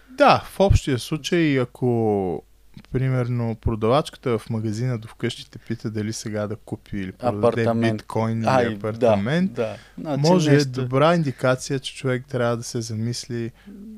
да, 0.10 0.40
в 0.46 0.60
общия 0.60 1.00
случай, 1.00 1.60
ако 1.60 2.44
примерно 2.92 3.56
продавачката 3.56 4.40
в 4.40 4.50
магазина 4.50 4.98
до 4.98 5.08
вкъщи 5.08 5.52
те 5.52 5.60
пита 5.60 5.92
дали 5.92 6.14
сега 6.14 6.48
да 6.48 6.56
купи 6.56 6.98
или 6.98 7.12
продаде 7.12 7.38
Апартамент. 7.48 7.98
биткоин 7.98 8.38
или 8.40 8.48
Ай, 8.50 8.66
апартамент, 8.76 9.54
да, 9.54 9.62
да. 9.64 9.78
Значи 9.98 10.22
може 10.22 10.50
е 10.50 10.54
нещо- 10.54 10.72
добра 10.72 11.16
индикация, 11.16 11.80
че 11.80 11.96
човек 11.96 12.26
трябва 12.28 12.58
да 12.58 12.64
се 12.64 12.82
замисли 12.82 13.52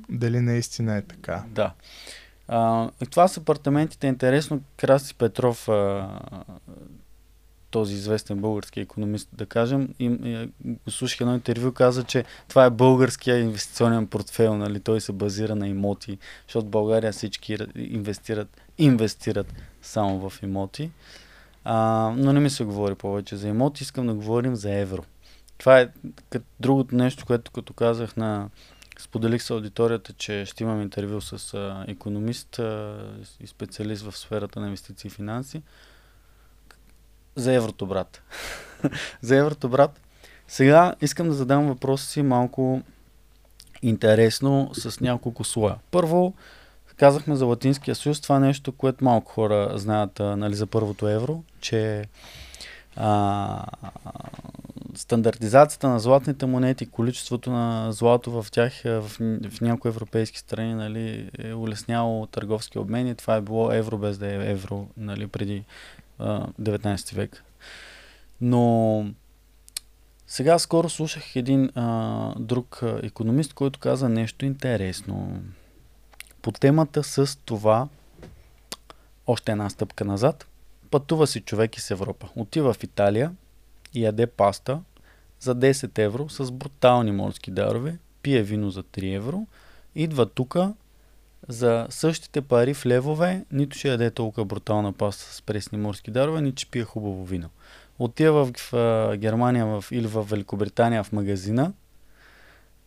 дали 0.10 0.40
наистина 0.40 0.96
е 0.98 1.02
така. 1.02 1.44
Да. 1.48 1.74
А, 2.48 2.90
това 3.12 3.28
с 3.28 3.38
апартаментите 3.38 4.08
е 4.08 4.10
интересно. 4.10 4.62
Краси 4.78 5.16
Петров, 5.16 5.70
а, 5.70 6.10
този 7.72 7.94
известен 7.94 8.38
български 8.38 8.80
економист, 8.80 9.30
да 9.34 9.46
кажем, 9.46 9.94
им, 10.00 10.20
и, 10.24 10.50
го 10.66 10.92
слушах 10.92 11.22
едно 11.22 11.34
интервю, 11.34 11.72
каза, 11.72 12.04
че 12.04 12.24
това 12.48 12.66
е 12.66 12.70
българския 12.70 13.40
инвестиционен 13.40 14.08
портфел, 14.08 14.58
нали? 14.58 14.80
той 14.80 15.02
се 15.02 15.12
базира 15.12 15.56
на 15.56 15.68
имоти, 15.68 16.18
защото 16.48 16.66
в 16.68 16.70
България 16.70 17.12
всички 17.12 17.58
ра- 17.58 17.78
инвестират, 17.90 18.62
инвестират 18.80 19.54
само 19.82 20.30
в 20.30 20.44
имоти. 20.44 20.92
А, 21.64 22.12
но 22.16 22.34
не 22.34 22.40
ми 22.40 22.50
се 22.50 22.64
говори 22.64 22.96
повече 22.96 23.36
за 23.36 23.48
имоти, 23.48 23.84
искам 23.84 24.08
да 24.08 24.14
говорим 24.14 24.56
за 24.56 24.74
евро. 24.74 25.04
Това 25.58 25.80
е 25.80 25.90
като 26.30 26.46
другото 26.60 26.96
нещо, 26.96 27.26
което 27.26 27.52
като 27.52 27.74
казах 27.74 28.18
на 28.18 28.50
Споделих 29.00 29.42
с 29.42 29.50
аудиторията, 29.50 30.14
че 30.14 30.46
ще 30.46 30.64
имам 30.64 30.82
интервю 30.82 31.22
с 31.22 31.54
а, 31.54 31.86
економист 31.88 32.60
а, 32.60 32.98
и 33.40 33.48
специалист 33.48 34.04
в 34.04 34.18
сферата 34.18 34.60
на 34.60 34.66
инвестиции 34.66 35.08
и 35.08 35.12
финанси. 35.12 35.62
За 37.36 37.54
еврото, 37.54 37.86
брат. 37.88 38.22
за 39.22 39.38
еврото, 39.38 39.70
брат. 39.70 40.02
Сега 40.48 40.96
искам 41.02 41.28
да 41.28 41.34
задам 41.34 41.68
въпроса 41.68 42.06
си 42.06 42.22
малко 42.22 42.82
интересно 43.82 44.72
с 44.74 45.00
няколко 45.00 45.44
слоя. 45.44 45.76
Първо, 45.92 46.34
казахме 47.00 47.36
за 47.36 47.46
Латинския 47.46 47.96
съюз, 47.96 48.22
това 48.22 48.36
е 48.36 48.40
нещо, 48.40 48.72
което 48.72 49.04
малко 49.04 49.32
хора 49.32 49.72
знаят 49.76 50.20
нали, 50.20 50.56
за 50.56 50.68
първото 50.68 51.08
евро, 51.08 51.44
че 51.62 52.06
а, 52.96 53.66
стандартизацията 54.96 55.90
на 55.90 56.00
златните 56.00 56.46
монети, 56.46 56.86
количеството 56.86 57.52
на 57.52 57.92
злато 57.92 58.32
в 58.32 58.52
тях 58.52 58.86
е, 58.86 59.00
в, 59.00 59.10
в 59.50 59.62
някои 59.62 59.90
европейски 59.90 60.40
страни 60.40 60.74
нали, 60.74 61.30
е 61.38 61.54
улесняло 61.54 62.26
търговски 62.26 62.80
обмени. 62.80 63.16
Това 63.16 63.36
е 63.36 63.42
било 63.42 63.72
евро 63.72 63.98
без 63.98 64.18
да 64.18 64.28
е 64.28 64.52
евро 64.52 64.88
нали, 64.98 65.28
преди 65.28 65.64
а, 66.20 66.48
19 66.62 67.16
век. 67.16 67.44
Но 68.42 69.06
сега 70.28 70.60
скоро 70.60 70.90
слушах 70.90 71.36
един 71.36 71.70
а, 71.76 72.34
друг 72.40 72.82
економист, 73.04 73.54
който 73.54 73.80
каза 73.80 74.10
нещо 74.10 74.46
интересно. 74.46 75.42
По 76.42 76.52
темата 76.52 77.04
с 77.04 77.38
това, 77.46 77.88
още 79.28 79.52
една 79.52 79.70
стъпка 79.70 80.06
назад, 80.06 80.48
пътува 80.92 81.28
си 81.28 81.42
човек 81.42 81.78
из 81.78 81.92
Европа. 81.92 82.30
Отива 82.36 82.74
в 82.74 82.84
Италия 82.84 83.32
и 83.94 84.04
яде 84.04 84.28
паста 84.28 84.82
за 85.40 85.56
10 85.56 86.00
евро 86.00 86.30
с 86.30 86.52
брутални 86.52 87.12
морски 87.12 87.52
дарове, 87.52 87.98
пие 88.22 88.44
вино 88.44 88.70
за 88.70 88.84
3 88.84 89.16
евро, 89.16 89.48
идва 89.96 90.26
тука 90.26 90.74
за 91.48 91.88
същите 91.90 92.42
пари 92.42 92.74
в 92.74 92.86
левове, 92.86 93.46
нито 93.52 93.78
ще 93.78 93.88
яде 93.88 94.12
толкова 94.12 94.46
брутална 94.46 94.94
паста 94.94 95.34
с 95.34 95.42
пресни 95.42 95.78
морски 95.78 96.12
дарове, 96.12 96.42
нито 96.42 96.62
ще 96.62 96.72
пие 96.72 96.84
хубаво 96.84 97.26
вино. 97.26 97.50
Отива 98.00 98.46
в, 98.46 98.54
в 98.58 98.74
а, 98.74 99.18
Германия 99.18 99.66
в, 99.66 99.86
или 99.92 100.08
в 100.08 100.24
Великобритания 100.24 101.04
в 101.04 101.12
магазина 101.12 101.74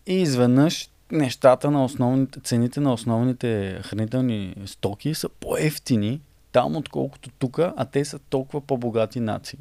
и 0.06 0.14
изведнъж 0.14 0.88
нещата 1.12 1.70
на 1.70 1.84
основните, 1.84 2.40
цените 2.40 2.80
на 2.80 2.92
основните 2.92 3.80
хранителни 3.82 4.54
стоки 4.66 5.14
са 5.14 5.28
по-ефтини 5.28 6.20
там, 6.52 6.76
отколкото 6.76 7.30
тук, 7.38 7.58
а 7.58 7.84
те 7.84 8.04
са 8.04 8.18
толкова 8.18 8.60
по-богати 8.60 9.20
нации. 9.20 9.58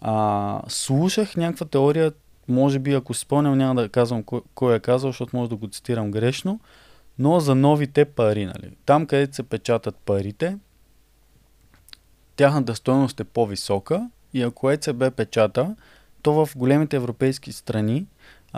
А, 0.00 0.62
слушах 0.68 1.36
някаква 1.36 1.66
теория, 1.66 2.12
може 2.48 2.78
би 2.78 2.94
ако 2.94 3.14
спомням, 3.14 3.58
няма 3.58 3.82
да 3.82 3.88
казвам 3.88 4.22
кой, 4.22 4.40
кой 4.54 4.76
е 4.76 4.80
казал, 4.80 5.10
защото 5.10 5.36
може 5.36 5.50
да 5.50 5.56
го 5.56 5.68
цитирам 5.68 6.10
грешно, 6.10 6.60
но 7.18 7.40
за 7.40 7.54
новите 7.54 8.04
пари. 8.04 8.46
Нали? 8.46 8.76
Там, 8.86 9.06
където 9.06 9.36
се 9.36 9.42
печатат 9.42 9.96
парите, 9.96 10.58
тяхната 12.36 12.74
стоеност 12.74 13.20
е 13.20 13.24
по-висока 13.24 14.10
и 14.34 14.42
ако 14.42 14.70
ЕЦБ 14.70 15.10
печата, 15.16 15.76
то 16.22 16.32
в 16.32 16.56
големите 16.56 16.96
европейски 16.96 17.52
страни 17.52 18.06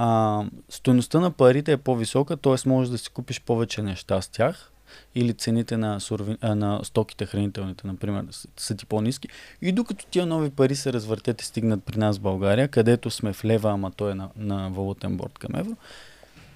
а, 0.01 0.45
стоеността 0.69 1.21
на 1.21 1.31
парите 1.31 1.73
е 1.73 1.77
по-висока, 1.77 2.37
т.е. 2.37 2.69
можеш 2.69 2.91
да 2.91 2.99
си 2.99 3.11
купиш 3.11 3.41
повече 3.41 3.83
неща 3.83 4.23
с 4.23 4.29
тях 4.29 4.73
или 5.15 5.35
цените 5.35 5.77
на, 5.77 6.01
сурви, 6.01 6.37
на 6.43 6.81
стоките 6.85 7.27
хранителните, 7.27 7.87
например, 7.87 8.27
са, 8.31 8.49
са 8.57 8.77
ти 8.77 8.87
по-низки. 8.87 9.29
И 9.63 9.73
докато 9.73 10.07
тия 10.07 10.27
нови 10.27 10.51
пари 10.51 10.77
се 10.77 10.93
развъртят 10.93 11.43
и 11.43 11.45
стигнат 11.45 11.85
при 11.85 11.99
нас 11.99 12.19
в 12.19 12.21
България, 12.21 12.69
където 12.69 13.11
сме 13.11 13.33
в 13.33 13.45
лева, 13.45 13.71
ама 13.71 13.91
той 13.91 14.11
е 14.11 14.15
на, 14.15 14.29
на 14.37 14.71
валутен 14.71 15.17
борт 15.17 15.39
към 15.39 15.61
евро, 15.61 15.77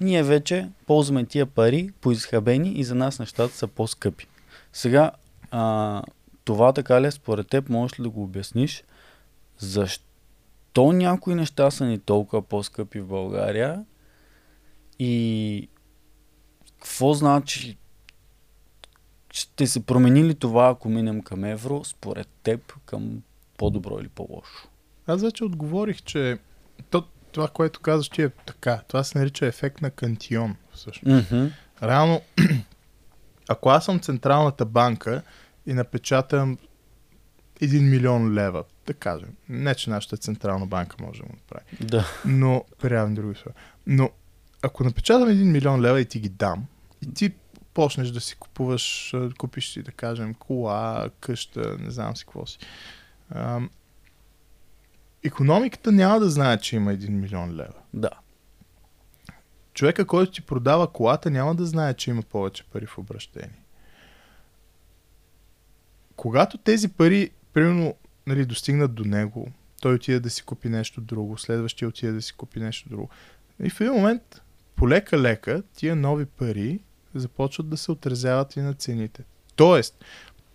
ние 0.00 0.22
вече 0.22 0.68
ползваме 0.86 1.24
тия 1.24 1.46
пари 1.46 1.90
поизхабени 2.00 2.72
и 2.72 2.84
за 2.84 2.94
нас 2.94 3.18
нещата 3.18 3.56
са 3.56 3.66
по-скъпи. 3.66 4.26
Сега, 4.72 5.10
а, 5.50 6.02
това 6.44 6.72
така 6.72 7.02
ли 7.02 7.06
е 7.06 7.10
според 7.10 7.48
теб, 7.48 7.68
можеш 7.68 7.98
ли 7.98 8.02
да 8.02 8.10
го 8.10 8.22
обясниш? 8.22 8.84
Защо? 9.58 10.11
То 10.72 10.92
някои 10.92 11.34
неща 11.34 11.70
са 11.70 11.84
ни 11.84 11.98
толкова 11.98 12.42
по-скъпи 12.42 13.00
в 13.00 13.06
България 13.06 13.84
и 14.98 15.68
какво 16.78 17.14
значи 17.14 17.78
ще 19.32 19.66
се 19.66 19.86
промени 19.86 20.24
ли 20.24 20.34
това, 20.34 20.68
ако 20.68 20.88
минем 20.88 21.22
към 21.22 21.44
евро, 21.44 21.84
според 21.84 22.28
теб, 22.42 22.72
към 22.86 23.22
по-добро 23.58 23.98
или 24.00 24.08
по-лошо? 24.08 24.68
Аз 25.06 25.22
вече 25.22 25.44
отговорих, 25.44 26.02
че 26.02 26.38
то, 26.90 27.04
това, 27.32 27.48
което 27.48 27.80
казваш 27.80 28.08
ти 28.08 28.22
е 28.22 28.28
така. 28.28 28.82
Това 28.88 29.04
се 29.04 29.18
нарича 29.18 29.46
ефект 29.46 29.80
на 29.80 29.90
кантион, 29.90 30.56
всъщност. 30.72 31.30
Mm-hmm. 31.30 31.52
Реално, 31.82 32.20
ако 33.48 33.68
аз 33.68 33.84
съм 33.84 34.00
Централната 34.00 34.64
банка 34.64 35.22
и 35.66 35.74
напечатам 35.74 36.58
1 37.62 37.90
милион 37.90 38.34
лева, 38.34 38.64
да 38.86 38.94
кажем, 38.94 39.28
не 39.48 39.74
че 39.74 39.90
нашата 39.90 40.16
Централна 40.16 40.66
банка 40.66 40.96
може 41.00 41.20
да 41.20 41.26
го 41.26 41.32
направи, 41.32 41.86
Да. 41.86 42.06
но 42.24 42.64
при 42.80 43.14
други 43.14 43.30
условия. 43.30 43.54
Но 43.86 44.10
ако 44.62 44.84
напечатам 44.84 45.28
1 45.28 45.42
милион 45.44 45.80
лева 45.80 46.00
и 46.00 46.04
ти 46.04 46.20
ги 46.20 46.28
дам, 46.28 46.66
и 47.02 47.14
ти 47.14 47.32
почнеш 47.74 48.08
да 48.08 48.20
си 48.20 48.36
купуваш, 48.36 49.14
купиш 49.38 49.72
си, 49.72 49.82
да 49.82 49.92
кажем, 49.92 50.34
кола, 50.34 51.10
къща, 51.20 51.76
не 51.80 51.90
знам 51.90 52.16
си 52.16 52.24
какво 52.24 52.46
си. 52.46 52.58
Ам, 53.30 53.70
економиката 55.24 55.92
няма 55.92 56.20
да 56.20 56.30
знае, 56.30 56.58
че 56.58 56.76
има 56.76 56.92
1 56.92 57.08
милион 57.08 57.50
лева. 57.56 57.74
Да. 57.94 58.10
Човека, 59.74 60.06
който 60.06 60.32
ти 60.32 60.42
продава 60.42 60.92
колата, 60.92 61.30
няма 61.30 61.54
да 61.54 61.66
знае, 61.66 61.94
че 61.94 62.10
има 62.10 62.22
повече 62.22 62.64
пари 62.64 62.86
в 62.86 62.98
обращение. 62.98 63.58
Когато 66.16 66.58
тези 66.58 66.88
пари, 66.88 67.30
примерно, 67.52 67.94
нали, 68.26 68.44
достигнат 68.44 68.94
до 68.94 69.04
него, 69.04 69.48
той 69.80 69.94
отиде 69.94 70.20
да 70.20 70.30
си 70.30 70.42
купи 70.42 70.68
нещо 70.68 71.00
друго, 71.00 71.38
следващия 71.38 71.88
отиде 71.88 72.12
да 72.12 72.22
си 72.22 72.32
купи 72.32 72.60
нещо 72.60 72.88
друго. 72.88 73.08
И 73.62 73.70
в 73.70 73.80
един 73.80 73.92
момент, 73.92 74.42
полека-лека, 74.76 75.62
тия 75.76 75.96
нови 75.96 76.26
пари 76.26 76.80
започват 77.14 77.68
да 77.68 77.76
се 77.76 77.92
отразяват 77.92 78.56
и 78.56 78.60
на 78.60 78.74
цените. 78.74 79.24
Тоест, 79.56 80.04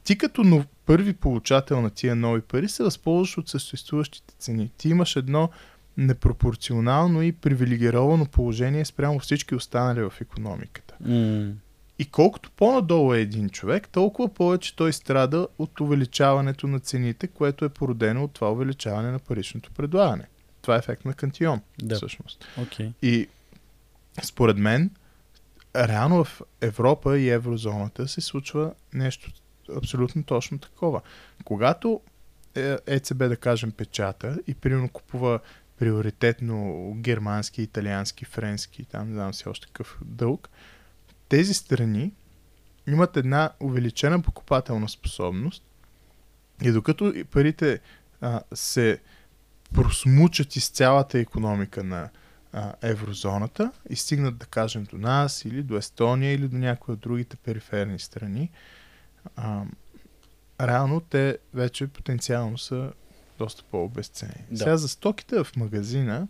ти 0.03 0.17
като 0.17 0.43
нов, 0.43 0.65
първи 0.85 1.13
получател 1.13 1.81
на 1.81 1.89
тия 1.89 2.15
нови 2.15 2.41
пари 2.41 2.69
се 2.69 2.83
възползваш 2.83 3.37
от 3.37 3.49
съществуващите 3.49 4.33
цени. 4.39 4.71
Ти 4.77 4.89
имаш 4.89 5.15
едно 5.15 5.49
непропорционално 5.97 7.21
и 7.21 7.31
привилегировано 7.31 8.25
положение 8.25 8.85
спрямо 8.85 9.19
всички 9.19 9.55
останали 9.55 10.01
в 10.01 10.13
економиката. 10.21 10.95
М- 10.99 11.53
И 11.99 12.05
колкото 12.05 12.51
по-надолу 12.51 13.13
е 13.13 13.19
един 13.21 13.49
човек, 13.49 13.89
толкова 13.89 14.33
повече 14.33 14.75
той 14.75 14.93
страда 14.93 15.47
от 15.59 15.79
увеличаването 15.79 16.67
на 16.67 16.79
цените, 16.79 17.27
което 17.27 17.65
е 17.65 17.69
породено 17.69 18.23
от 18.23 18.33
това 18.33 18.51
увеличаване 18.51 19.11
на 19.11 19.19
паричното 19.19 19.71
предлагане. 19.71 20.27
Това 20.61 20.75
е 20.75 20.79
ефект 20.79 21.05
на 21.05 21.13
кантион, 21.13 21.61
Да. 21.83 21.95
всъщност. 21.95 22.45
Окей. 22.61 22.91
И 23.01 23.27
според 24.23 24.57
мен, 24.57 24.91
реално 25.75 26.23
в 26.23 26.41
Европа 26.61 27.19
и 27.19 27.29
еврозоната 27.29 28.07
се 28.07 28.21
случва 28.21 28.73
нещо 28.93 29.31
абсолютно 29.77 30.23
точно 30.23 30.59
такова. 30.59 31.01
Когато 31.43 32.01
е- 32.55 32.77
ЕЦБ, 32.87 33.17
да 33.17 33.37
кажем, 33.37 33.71
печата 33.71 34.37
и 34.47 34.53
примерно 34.53 34.89
купува 34.89 35.39
приоритетно 35.77 36.91
германски, 36.97 37.61
италиански, 37.61 38.25
френски, 38.25 38.85
там 38.85 39.07
не 39.07 39.13
знам 39.13 39.33
си 39.33 39.49
още 39.49 39.67
какъв 39.67 39.99
дълг, 40.05 40.49
тези 41.29 41.53
страни 41.53 42.11
имат 42.87 43.17
една 43.17 43.49
увеличена 43.59 44.21
покупателна 44.21 44.89
способност 44.89 45.63
и 46.61 46.71
докато 46.71 47.13
парите 47.31 47.79
а, 48.21 48.41
се 48.53 48.99
просмучат 49.73 50.55
из 50.55 50.69
цялата 50.69 51.19
економика 51.19 51.83
на 51.83 52.09
а, 52.53 52.73
еврозоната 52.81 53.71
и 53.89 53.95
стигнат, 53.95 54.37
да 54.37 54.45
кажем, 54.45 54.83
до 54.83 54.97
нас 54.97 55.45
или 55.45 55.63
до 55.63 55.77
Естония 55.77 56.33
или 56.33 56.47
до 56.47 56.57
някои 56.57 56.93
от 56.93 56.99
другите 56.99 57.37
периферни 57.37 57.99
страни, 57.99 58.49
а, 59.35 59.63
реално 60.61 60.99
те 60.99 61.37
вече 61.53 61.87
потенциално 61.87 62.57
са 62.57 62.91
доста 63.37 63.63
по-обесценени. 63.71 64.45
Да. 64.51 64.57
Сега 64.57 64.77
за 64.77 64.87
стоките 64.87 65.43
в 65.43 65.55
магазина, 65.55 66.27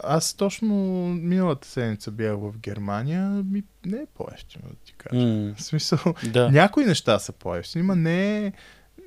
аз 0.00 0.34
точно 0.34 0.74
миналата 1.08 1.68
седмица 1.68 2.10
бях 2.10 2.34
в 2.34 2.58
Германия, 2.58 3.28
ми 3.44 3.62
не 3.86 3.96
е 3.96 4.06
по-ефтино 4.14 4.64
да 4.70 4.76
ти 4.76 4.92
кажа. 4.92 5.22
М- 5.22 5.54
В 5.56 5.62
смисъл, 5.62 5.98
Да. 6.24 6.50
някои 6.50 6.84
неща 6.84 7.18
са 7.18 7.32
по-ефтини, 7.32 7.84
но 7.84 7.94
не 7.94 8.46
е, 8.46 8.52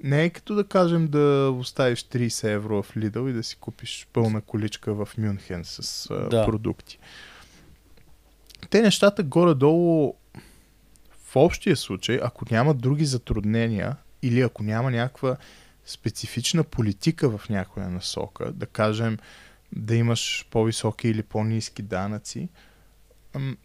не 0.04 0.24
е 0.24 0.30
като 0.30 0.56
да 0.56 0.64
кажем 0.64 1.08
да 1.08 1.20
оставиш 1.52 2.00
30 2.02 2.44
евро 2.46 2.84
в 2.84 2.96
Lidl 2.96 3.30
и 3.30 3.34
да 3.34 3.44
си 3.44 3.56
купиш 3.56 4.08
пълна 4.14 4.42
количка 4.42 4.94
в 4.96 5.10
Мюнхен 5.18 5.62
с 5.66 6.08
а, 6.12 6.30
Да. 6.30 6.46
продукти. 6.46 7.00
Те 8.70 8.82
нещата 8.82 9.24
горе-долу 9.24 10.14
в 11.26 11.36
общия 11.36 11.76
случай, 11.76 12.20
ако 12.24 12.46
няма 12.52 12.74
други 12.74 13.06
затруднения 13.06 13.96
или 14.22 14.42
ако 14.42 14.64
няма 14.64 14.92
някаква 14.92 15.38
специфична 15.86 16.64
политика 16.64 17.30
в 17.30 17.50
някоя 17.50 17.90
насока, 17.90 18.52
да 18.52 18.66
кажем 18.66 19.18
да 19.76 19.96
имаш 19.96 20.48
по-високи 20.52 21.08
или 21.08 21.24
по-низки 21.24 21.82
данъци, 21.82 22.50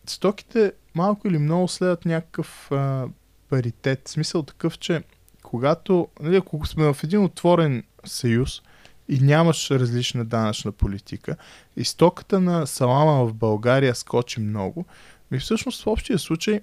стоките 0.07 0.73
малко 0.95 1.29
или 1.29 1.39
много 1.39 1.69
следват 1.69 2.05
някакъв 2.05 2.73
а, 2.73 3.09
паритет. 3.49 4.09
Смисъл 4.09 4.43
такъв, 4.43 4.79
че 4.79 5.03
когато, 5.43 6.09
нали, 6.21 6.37
ако 6.37 6.67
сме 6.67 6.93
в 6.93 7.05
един 7.05 7.25
отворен 7.25 7.83
съюз 8.05 8.63
и 9.09 9.21
нямаш 9.21 9.71
различна 9.71 10.25
данъчна 10.25 10.73
политика 10.73 11.37
и 11.77 11.85
стоката 11.85 12.41
на 12.41 12.67
салама 12.67 13.27
в 13.27 13.35
България 13.35 13.95
скочи 13.95 14.41
много, 14.41 14.87
ми 15.31 15.39
всъщност 15.39 15.83
в 15.83 15.87
общия 15.87 16.19
случай 16.19 16.61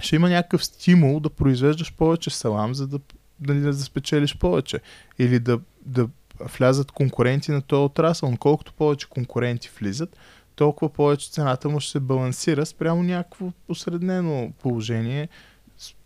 ще 0.00 0.16
има 0.16 0.28
някакъв 0.28 0.64
стимул 0.64 1.20
да 1.20 1.30
произвеждаш 1.30 1.92
повече 1.92 2.30
салам, 2.30 2.74
за 2.74 2.86
да, 2.86 3.00
нали, 3.40 3.60
да 3.60 3.74
спечелиш 3.74 4.36
повече. 4.36 4.80
Или 5.18 5.38
да, 5.38 5.60
да 5.86 6.08
влязат 6.40 6.92
конкуренти 6.92 7.50
на 7.50 7.62
този 7.62 7.84
отрасъл. 7.84 8.30
Но 8.30 8.36
колкото 8.36 8.72
повече 8.72 9.08
конкуренти 9.08 9.70
влизат, 9.78 10.16
толкова 10.56 10.92
повече 10.92 11.30
цената 11.30 11.68
му 11.68 11.80
ще 11.80 11.92
се 11.92 12.00
балансира 12.00 12.66
спрямо 12.66 13.02
някакво 13.02 13.52
осреднено 13.68 14.52
положение 14.62 15.28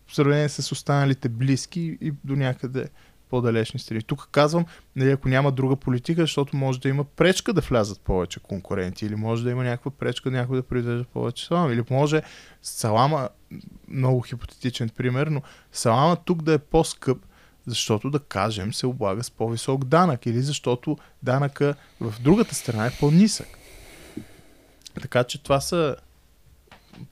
в 0.07 0.15
сравнение 0.15 0.49
с 0.49 0.71
останалите 0.71 1.29
близки 1.29 1.97
и 2.01 2.13
до 2.23 2.35
някъде 2.35 2.89
по-далечни 3.29 3.79
страни. 3.79 4.01
Тук 4.01 4.29
казвам, 4.31 4.65
нали, 4.95 5.11
ако 5.11 5.29
няма 5.29 5.51
друга 5.51 5.75
политика, 5.75 6.21
защото 6.21 6.57
може 6.57 6.79
да 6.79 6.89
има 6.89 7.03
пречка 7.03 7.53
да 7.53 7.61
влязат 7.61 8.01
повече 8.01 8.39
конкуренти, 8.39 9.05
или 9.05 9.15
може 9.15 9.43
да 9.43 9.51
има 9.51 9.63
някаква 9.63 9.91
пречка 9.91 10.31
някой 10.31 10.57
да 10.57 10.63
произвежда 10.63 11.03
повече 11.03 11.45
салама, 11.45 11.73
или 11.73 11.83
може 11.89 12.21
салама, 12.61 13.29
много 13.87 14.21
хипотетичен 14.21 14.89
пример, 14.89 15.27
но 15.27 15.41
салама 15.71 16.15
тук 16.15 16.41
да 16.41 16.53
е 16.53 16.57
по-скъп, 16.57 17.17
защото 17.67 18.09
да 18.09 18.19
кажем 18.19 18.73
се 18.73 18.85
облага 18.85 19.23
с 19.23 19.31
по-висок 19.31 19.85
данък 19.85 20.25
или 20.25 20.41
защото 20.41 20.97
данъка 21.23 21.75
в 21.99 22.13
другата 22.21 22.55
страна 22.55 22.85
е 22.85 22.97
по-нисък. 22.99 23.47
Така 25.01 25.23
че 25.23 25.43
това 25.43 25.61
са 25.61 25.95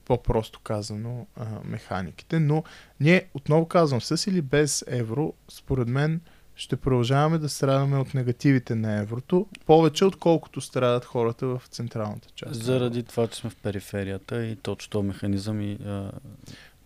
по-просто 0.04 0.60
казано 0.60 1.26
а, 1.36 1.46
механиките, 1.64 2.40
но 2.40 2.64
ние 3.00 3.26
отново 3.34 3.68
казвам, 3.68 4.00
с 4.00 4.26
или 4.26 4.42
без 4.42 4.84
евро, 4.88 5.32
според 5.48 5.88
мен 5.88 6.20
ще 6.54 6.76
продължаваме 6.76 7.38
да 7.38 7.48
страдаме 7.48 7.98
от 7.98 8.14
негативите 8.14 8.74
на 8.74 8.98
еврото, 8.98 9.46
повече 9.66 10.04
отколкото 10.04 10.60
страдат 10.60 11.04
хората 11.04 11.46
в 11.46 11.62
централната 11.70 12.28
част. 12.34 12.54
Заради 12.54 13.02
това, 13.02 13.26
че 13.28 13.40
сме 13.40 13.50
в 13.50 13.56
периферията 13.56 14.44
и 14.44 14.56
точно 14.56 14.90
този 14.90 15.06
механизъм 15.06 15.60
и 15.60 15.78
а, 15.86 16.12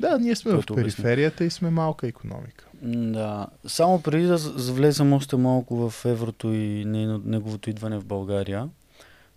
Да, 0.00 0.18
ние 0.18 0.36
сме 0.36 0.52
в 0.52 0.54
Което 0.54 0.72
обясни. 0.72 0.92
периферията 0.92 1.44
и 1.44 1.50
сме 1.50 1.70
малка 1.70 2.06
економика. 2.06 2.65
Да. 2.82 3.46
Само 3.66 4.02
преди 4.02 4.26
да 4.26 4.36
влезем 4.72 5.12
още 5.12 5.36
малко 5.36 5.90
в 5.90 6.04
еврото 6.04 6.52
и 6.52 6.84
неговото 7.24 7.70
идване 7.70 7.98
в 7.98 8.04
България, 8.04 8.68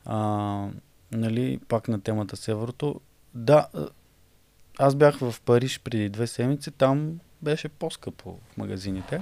а, 0.06 0.68
нали, 1.12 1.60
пак 1.68 1.88
на 1.88 2.02
темата 2.02 2.36
с 2.36 2.48
еврото. 2.48 3.02
Да, 3.34 3.68
аз 4.80 4.96
бях 4.96 5.18
в 5.18 5.36
Париж 5.46 5.80
преди 5.84 6.10
две 6.10 6.28
седмици, 6.28 6.72
там 6.72 7.20
беше 7.42 7.70
по-скъпо 7.70 8.40
в 8.52 8.58
магазините. 8.58 9.22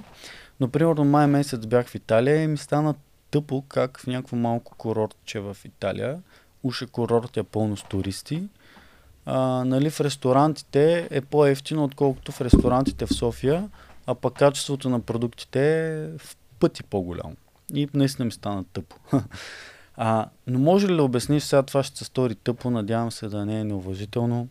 Но 0.60 0.70
примерно 0.70 1.06
май 1.06 1.28
месец 1.28 1.66
бях 1.66 1.88
в 1.88 1.96
Италия 1.96 2.44
и 2.44 2.48
ми 2.48 2.58
стана 2.58 2.96
тъпо 3.32 3.64
как 3.68 4.00
в 4.00 4.08
някакво 4.08 4.36
малко 4.36 4.76
курортче 4.76 5.40
в 5.40 5.58
Италия, 5.66 6.20
уж 6.64 6.82
е 6.82 6.88
курорт 6.88 7.38
е 7.38 7.44
пълно 7.44 7.78
с 7.78 7.84
туристи, 7.84 8.44
а, 9.26 9.64
нали, 9.66 9.90
в 9.90 10.02
ресторантите 10.02 11.08
е 11.12 11.22
по-ефтино, 11.22 11.84
отколкото 11.84 12.32
в 12.32 12.42
ресторантите 12.42 13.06
в 13.06 13.14
София, 13.14 13.70
а 14.08 14.16
пък 14.16 14.34
качеството 14.34 14.90
на 14.90 15.00
продуктите 15.00 15.88
е 15.88 16.18
в 16.18 16.38
пъти 16.60 16.84
по-голямо. 16.84 17.36
И 17.74 17.90
наистина 17.94 18.26
ми 18.26 18.32
стана 18.32 18.64
тъпо. 18.74 18.96
а, 19.96 20.30
но 20.48 20.60
може 20.60 20.88
ли 20.88 20.96
да 20.96 21.04
обясниш, 21.04 21.44
сега 21.44 21.64
това 21.64 21.84
ще 21.84 21.98
се 21.98 22.04
стори 22.04 22.36
тъпо, 22.36 22.70
надявам 22.70 23.12
се 23.12 23.28
да 23.28 23.46
не 23.46 23.60
е 23.60 23.64
неуважително. 23.64 24.48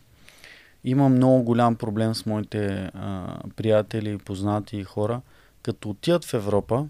Имам 0.83 1.13
много 1.13 1.43
голям 1.43 1.75
проблем 1.75 2.15
с 2.15 2.25
моите 2.25 2.91
а, 2.93 3.37
приятели, 3.55 4.17
познати 4.17 4.77
и 4.77 4.83
хора, 4.83 5.21
като 5.63 5.89
отидат 5.89 6.25
в 6.25 6.33
Европа 6.33 6.85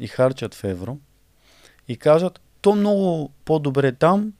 и 0.00 0.06
харчат 0.06 0.54
в 0.54 0.64
евро 0.64 0.98
и 1.88 1.96
кажат, 1.96 2.40
то 2.60 2.74
много 2.74 3.30
по-добре 3.44 3.92
там, 3.92 4.32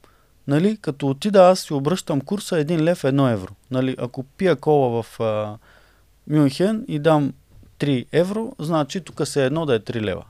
нали, 0.46 0.76
като 0.76 1.08
отида 1.08 1.42
аз 1.42 1.60
си 1.60 1.72
обръщам 1.72 2.20
курса 2.20 2.54
1 2.54 2.80
лев 2.80 3.02
1 3.02 3.32
евро. 3.32 3.52
Нали, 3.70 3.96
ако 3.98 4.22
пия 4.22 4.56
кола 4.56 5.02
в 5.02 5.20
а, 5.20 5.58
Мюнхен 6.30 6.84
и 6.88 6.98
дам 6.98 7.32
3 7.78 8.06
евро, 8.12 8.56
значи 8.58 9.00
тук 9.00 9.26
се 9.26 9.42
е 9.42 9.46
едно 9.46 9.66
да 9.66 9.74
е 9.74 9.80
3 9.80 10.00
лева. 10.00 10.24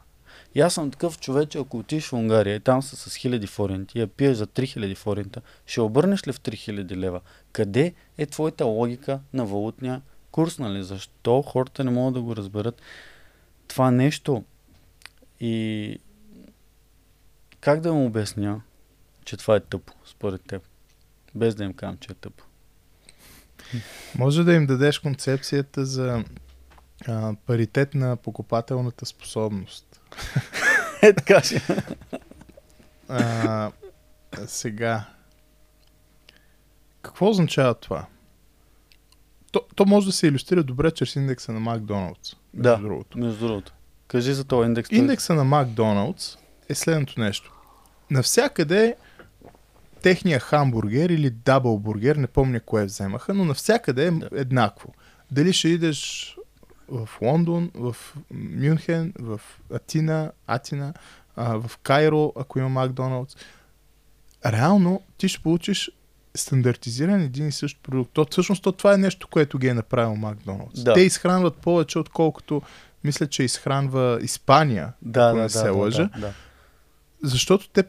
И 0.55 0.61
аз 0.61 0.75
съм 0.75 0.91
такъв 0.91 1.19
човек, 1.19 1.49
че 1.49 1.59
ако 1.59 1.79
отидеш 1.79 2.05
в 2.05 2.13
Унгария 2.13 2.57
и 2.57 2.61
там 2.61 2.83
са 2.83 2.97
с 2.97 3.19
1000 3.19 3.49
форинти, 3.49 3.99
я 3.99 4.07
пиеш 4.07 4.37
за 4.37 4.47
3000 4.47 4.97
форинта, 4.97 5.41
ще 5.67 5.81
обърнеш 5.81 6.27
ли 6.27 6.33
в 6.33 6.41
3000 6.41 6.97
лева? 6.97 7.21
Къде 7.53 7.95
е 8.19 8.27
твоята 8.27 8.65
логика 8.65 9.21
на 9.33 9.47
валутния 9.47 10.03
курс, 10.31 10.59
нали? 10.59 10.85
Защо 10.85 11.43
хората 11.43 11.85
не 11.85 11.91
могат 11.91 12.15
да 12.15 12.23
го 12.23 12.37
разберат 12.37 12.83
това 13.69 13.91
нещо? 13.91 14.45
И 15.41 15.99
как 17.61 17.81
да 17.81 17.93
му 17.93 18.07
обясня, 18.07 18.61
че 19.25 19.37
това 19.37 19.57
е 19.57 19.61
тъпо, 19.61 19.93
според 20.07 20.43
теб? 20.43 20.63
Без 21.35 21.55
да 21.55 21.65
им 21.65 21.73
казвам, 21.73 21.99
че 22.01 22.13
е 22.13 22.15
тъпо. 22.15 22.45
Може 24.19 24.45
да 24.45 24.55
им 24.55 24.67
дадеш 24.67 24.99
концепцията 24.99 25.87
за 25.87 26.25
а, 27.07 27.33
паритет 27.47 27.95
на 27.95 28.17
покупателната 28.17 29.07
способност. 29.07 30.01
Е, 31.03 31.13
така. 31.13 31.43
А, 33.09 33.71
сега. 34.47 35.05
Какво 37.03 37.29
означава 37.31 37.75
това? 37.75 38.07
То, 39.53 39.61
то 39.75 39.87
може 39.87 40.07
да 40.07 40.13
се 40.13 40.27
иллюстрира 40.27 40.63
добре 40.63 40.91
чрез 40.91 41.17
индекса 41.17 41.53
на 41.53 41.61
Макдоналдс. 41.61 42.37
Да. 42.55 42.77
Другото. 42.77 43.19
Между 43.19 43.47
другото. 43.47 43.73
Кажи 44.09 44.33
за 44.33 44.45
този 44.45 44.67
индекс. 44.67 44.91
Индекса 44.93 45.35
на 45.35 45.45
Макдоналдс 45.45 46.37
е 46.69 46.75
следното 46.75 47.21
нещо. 47.21 47.53
Навсякъде 48.11 48.97
техния 50.03 50.41
хамбургер 50.41 51.11
или 51.11 51.31
даблбургер, 51.31 52.17
не 52.17 52.27
помня 52.27 52.61
кое 52.61 52.85
вземаха, 52.85 53.35
но 53.35 53.45
навсякъде 53.45 54.07
е 54.07 54.11
Да. 54.11 54.29
еднакво. 54.33 54.95
Дали 55.31 55.53
ще 55.53 55.69
идеш 55.69 56.35
в 56.89 57.09
Лондон, 57.23 57.71
в 57.75 57.97
Мюнхен, 58.31 59.13
в 59.19 59.41
Атина, 59.73 60.33
Атина, 60.47 60.95
а, 61.37 61.61
в 61.61 61.79
Кайро, 61.79 62.33
ако 62.37 62.59
има 62.59 62.69
Макдоналдс. 62.69 63.37
Реално 64.47 65.03
ти 65.19 65.29
ще 65.29 65.43
получиш 65.43 65.91
стандартизиран 66.35 67.21
един 67.21 67.49
и 67.49 67.53
същ 67.53 67.79
продукт. 67.83 68.11
То, 68.13 68.27
всъщност 68.31 68.63
то, 68.63 68.73
това 68.73 68.95
е 68.95 68.99
нещо, 68.99 69.29
което 69.29 69.59
ги 69.59 69.69
е 69.69 69.75
направил 69.75 70.15
Макдоналдс. 70.17 70.83
Да. 70.85 70.95
Те 70.95 71.01
изхранват 71.01 71.57
повече, 71.57 71.99
отколкото 71.99 72.63
мисля, 73.05 73.27
че 73.27 73.43
изхранва 73.43 74.19
Испания, 74.23 74.93
Да, 75.03 75.21
ако 75.21 75.37
да, 75.37 75.43
не 75.43 75.49
да, 75.49 75.51
се 75.51 75.65
да, 75.65 75.73
лъжа. 75.73 76.11
да, 76.15 76.21
да. 76.21 76.33
защото 77.23 77.69
те 77.69 77.85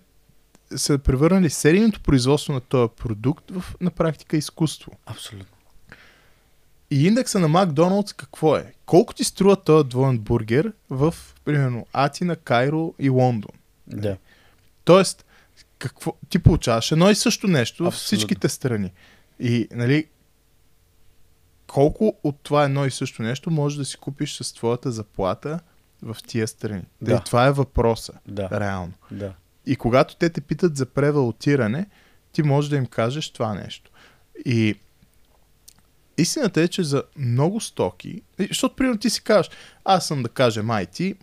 са 0.76 0.98
превърнали 0.98 1.50
серийното 1.50 2.02
производство 2.02 2.54
на 2.54 2.62
този 2.62 2.92
продукт 2.98 3.52
в, 3.52 3.76
на 3.82 3.92
практика 3.92 4.38
изкуство. 4.38 4.92
Абсолютно. 5.06 5.58
И 6.92 7.08
индекса 7.08 7.40
на 7.40 7.48
Макдоналдс 7.48 8.14
какво 8.14 8.56
е? 8.58 8.74
Колко 8.86 9.14
ти 9.14 9.24
струва 9.24 9.56
този 9.56 9.90
двоен 9.90 10.20
бургер 10.20 10.74
в, 10.90 11.16
примерно, 11.46 11.86
Атина, 11.94 12.36
Кайро 12.36 12.94
и 13.00 13.10
Лондон? 13.10 13.52
Да. 13.88 14.18
Тоест, 14.84 15.26
какво, 15.80 16.14
ти 16.30 16.40
получаваш 16.40 16.92
едно 16.92 17.10
и 17.10 17.16
също 17.16 17.48
нещо 17.48 17.84
в 17.84 17.88
Абсолютно. 17.88 18.06
всичките 18.06 18.50
страни. 18.50 18.92
И, 19.40 19.68
нали, 19.72 20.06
колко 21.68 22.16
от 22.24 22.40
това 22.44 22.64
едно 22.64 22.86
и 22.86 22.92
също 22.92 23.22
нещо 23.24 23.52
можеш 23.52 23.78
да 23.78 23.86
си 23.86 23.98
купиш 23.98 24.38
с 24.38 24.54
твоята 24.54 24.92
заплата 24.92 25.60
в 26.02 26.18
тия 26.28 26.48
страни? 26.48 26.84
Да. 27.02 27.16
И 27.16 27.20
това 27.26 27.46
е 27.48 27.52
въпроса, 27.52 28.14
Да. 28.28 28.50
реално. 28.60 28.94
Да. 29.12 29.34
И 29.66 29.76
когато 29.76 30.16
те 30.16 30.30
те 30.30 30.42
питат 30.42 30.78
за 30.78 30.86
превалутиране, 30.86 31.86
ти 32.32 32.44
можеш 32.44 32.70
да 32.70 32.76
им 32.78 32.86
кажеш 32.86 33.30
това 33.30 33.54
нещо. 33.54 33.92
И 34.46 34.76
истината 36.20 36.62
е, 36.62 36.68
че 36.68 36.84
за 36.84 37.04
много 37.18 37.60
стоки, 37.60 38.22
защото 38.50 38.76
примерно 38.76 39.00
ти 39.00 39.10
си 39.10 39.24
кажеш, 39.24 39.52
аз 39.86 40.08
съм 40.08 40.24
да 40.24 40.30
кажем 40.30 40.68
IT, 40.68 41.16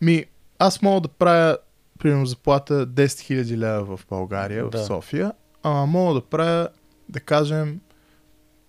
ми 0.00 0.24
аз 0.58 0.82
мога 0.82 1.00
да 1.00 1.08
правя 1.08 1.58
примерно 1.98 2.26
заплата 2.26 2.86
10 2.86 3.04
000 3.44 3.56
лева 3.56 3.96
в 3.96 4.06
България, 4.08 4.68
Да. 4.70 4.78
в 4.78 4.86
София, 4.86 5.32
ама 5.62 5.86
мога 5.86 6.14
да 6.14 6.20
правя, 6.20 6.68
да 7.08 7.20
кажем, 7.20 7.80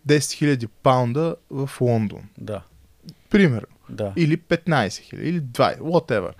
10 0.07 0.17
000 0.57 0.67
паунда 0.67 1.35
в 1.49 1.69
Лондон. 1.81 2.21
Да. 2.37 2.61
Примерно. 3.29 3.67
Да. 3.89 4.13
Или 4.15 4.37
15 4.37 4.97
хиляди, 4.99 5.29
или 5.29 5.41
20, 5.41 5.79
whatever. 5.79 6.31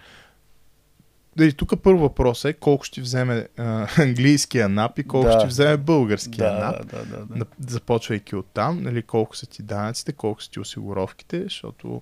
Дали, 1.36 1.54
тук 1.54 1.82
първо 1.82 2.00
въпрос 2.00 2.46
е 2.46 2.54
колко 2.54 2.84
ще 2.84 3.02
вземе 3.02 3.48
а, 3.58 3.88
английския 3.98 4.70
нап 4.70 5.00
и 5.00 5.04
колко 5.04 5.28
Да. 5.28 5.40
ще 5.40 5.48
вземе 5.48 5.78
българския 5.78 6.52
Да, 6.52 6.60
нап. 6.60 6.88
да, 6.88 7.06
да, 7.06 7.26
да. 7.26 7.36
На- 7.36 7.46
Започвайки 7.68 8.36
от 8.36 8.46
там, 8.46 8.84
нали, 8.84 9.02
колко 9.04 9.36
са 9.38 9.46
ти 9.46 9.64
данъците, 9.64 10.12
колко 10.14 10.44
са 10.44 10.52
ти 10.52 10.60
осигуровките, 10.60 11.44
защото 11.44 12.02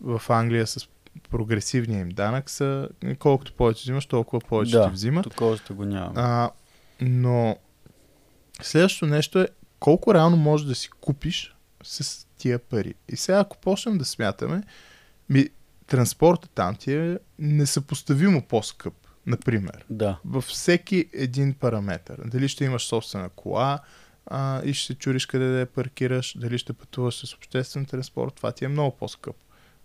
в 0.00 0.22
Англия 0.28 0.66
с 0.66 0.88
прогресивния 1.30 2.00
им 2.00 2.08
данък 2.08 2.50
са 2.50 2.88
нали, 3.02 3.16
колкото 3.16 3.52
повече 3.52 3.82
взимаш, 3.82 4.06
толкова 4.06 4.40
повече 4.40 4.72
Да. 4.72 4.86
ти 4.86 4.92
взима. 4.92 5.22
Ще 5.56 5.74
го 5.74 5.84
нямам. 5.84 6.12
А, 6.16 6.50
но 7.00 7.56
следващото 8.62 9.06
нещо 9.06 9.40
е 9.40 9.48
колко 9.80 10.14
реално 10.14 10.36
можеш 10.36 10.66
да 10.66 10.74
си 10.74 10.90
купиш 10.90 11.54
с 11.82 12.26
тия 12.38 12.58
пари. 12.58 12.94
И 13.08 13.16
сега 13.16 13.38
ако 13.38 13.58
почнем 13.58 13.98
да 13.98 14.04
смятаме, 14.04 14.62
ми, 15.30 15.48
транспорта 15.88 16.48
там 16.48 16.76
ти 16.76 16.94
е 16.94 17.18
несъпоставимо 17.38 18.42
по-скъп, 18.42 18.94
например. 19.26 19.84
Да. 19.90 20.18
Във 20.24 20.44
всеки 20.44 21.08
един 21.12 21.54
параметр. 21.54 22.12
Дали 22.24 22.48
ще 22.48 22.64
имаш 22.64 22.86
собствена 22.86 23.28
кола 23.28 23.78
а, 24.26 24.62
и 24.64 24.74
ще 24.74 24.86
се 24.86 24.94
чуриш 24.94 25.26
къде 25.26 25.48
да 25.48 25.58
я 25.58 25.66
паркираш, 25.66 26.38
дали 26.38 26.58
ще 26.58 26.72
пътуваш 26.72 27.26
с 27.26 27.34
обществен 27.34 27.86
транспорт, 27.86 28.34
това 28.34 28.52
ти 28.52 28.64
е 28.64 28.68
много 28.68 28.96
по-скъп. 28.96 29.36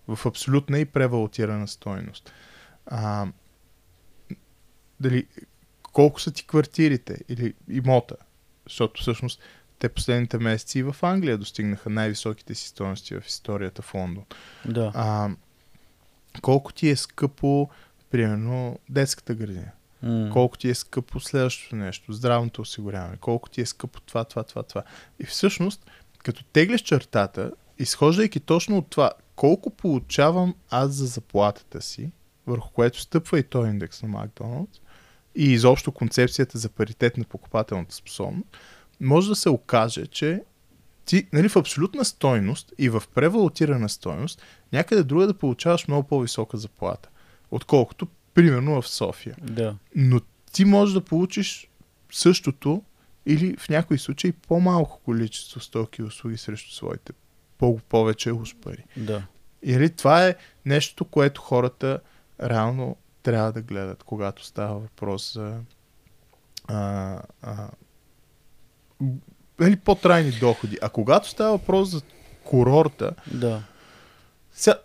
В 0.07 0.25
абсолютна 0.25 0.79
и 0.79 0.85
превалутирана 0.85 1.67
стойност. 1.67 2.31
А, 2.85 3.27
дали, 4.99 5.27
колко 5.83 6.21
са 6.21 6.31
ти 6.31 6.47
квартирите 6.47 7.17
или 7.29 7.53
имота? 7.69 8.15
Защото 8.65 9.01
всъщност 9.01 9.41
те 9.79 9.89
последните 9.89 10.37
месеци 10.37 10.79
и 10.79 10.83
в 10.83 10.95
Англия 11.01 11.37
достигнаха 11.37 11.89
най-високите 11.89 12.55
си 12.55 12.67
стойности 12.67 13.15
в 13.15 13.23
историята 13.27 13.81
в 13.81 13.93
Лондон. 13.93 14.25
Да. 14.65 14.91
А, 14.95 15.29
колко 16.41 16.73
ти 16.73 16.89
е 16.89 16.95
скъпо, 16.95 17.69
примерно, 18.09 18.79
детската 18.89 19.35
градина? 19.35 19.71
М. 20.03 20.29
Колко 20.33 20.57
ти 20.57 20.69
е 20.69 20.75
скъпо 20.75 21.19
следващото 21.19 21.75
нещо, 21.75 22.13
здравното 22.13 22.61
осигуряване, 22.61 23.17
колко 23.17 23.49
ти 23.49 23.61
е 23.61 23.65
скъпо 23.65 24.01
това, 24.01 24.23
това, 24.23 24.43
това, 24.43 24.63
това. 24.63 24.83
И 25.19 25.25
всъщност, 25.25 25.85
като 26.17 26.43
теглиш 26.43 26.81
чертата, 26.81 27.51
изхождайки 27.79 28.39
точно 28.39 28.77
от 28.77 28.89
това, 28.89 29.11
колко 29.35 29.69
получавам 29.69 30.55
аз 30.69 30.91
за 30.91 31.05
заплатата 31.05 31.81
си, 31.81 32.11
върху 32.47 32.71
което 32.71 33.01
стъпва 33.01 33.39
и 33.39 33.43
този 33.43 33.69
индекс 33.69 34.01
на 34.01 34.09
Макдоналдс, 34.09 34.79
и 35.35 35.51
изобщо 35.51 35.91
концепцията 35.91 36.57
за 36.57 36.69
паритет 36.69 37.17
на 37.17 37.23
покупателната 37.23 37.95
способност, 37.95 38.47
може 38.99 39.29
да 39.29 39.35
се 39.35 39.49
окаже, 39.49 40.07
че 40.07 40.43
ти 41.05 41.27
нали, 41.33 41.49
в 41.49 41.55
абсолютна 41.55 42.05
стойност 42.05 42.73
и 42.77 42.89
в 42.89 43.03
превалутирана 43.15 43.89
стойност 43.89 44.41
някъде 44.73 45.03
друга 45.03 45.27
да 45.27 45.33
получаваш 45.33 45.87
много 45.87 46.07
по-висока 46.07 46.57
заплата, 46.57 47.09
отколкото 47.51 48.07
примерно 48.33 48.81
в 48.81 48.87
София 48.87 49.35
Да. 49.41 49.75
но 49.95 50.21
ти 50.51 50.65
можеш 50.65 50.93
да 50.93 51.01
получиш 51.01 51.69
същото 52.11 52.83
или 53.25 53.57
в 53.57 53.69
някои 53.69 53.97
случаи 53.99 54.31
по-малко 54.31 54.99
количество 55.05 55.59
стоки 55.59 56.01
и 56.01 56.05
услуги 56.05 56.37
срещу 56.37 56.71
своите 56.71 57.13
по- 57.57 57.79
повече 57.89 58.31
уж 58.31 58.55
пари. 58.55 58.83
Да. 58.97 59.23
И 59.63 59.73
нали, 59.73 59.89
това 59.89 60.27
е 60.27 60.35
нещо, 60.65 61.05
което 61.05 61.41
хората 61.41 61.99
реално 62.41 62.97
трябва 63.23 63.51
да 63.51 63.61
гледат, 63.61 64.03
когато 64.03 64.45
става 64.45 64.79
въпрос 64.79 65.33
за 65.33 65.59
а, 66.67 67.21
а, 67.41 67.69
нали, 69.59 69.75
по-трайни 69.75 70.31
доходи. 70.31 70.77
А 70.81 70.89
когато 70.89 71.29
става 71.29 71.51
въпрос 71.51 71.89
за 71.89 72.01
курорта, 72.43 73.11
Да. 73.33 73.63
сега, 74.53 74.77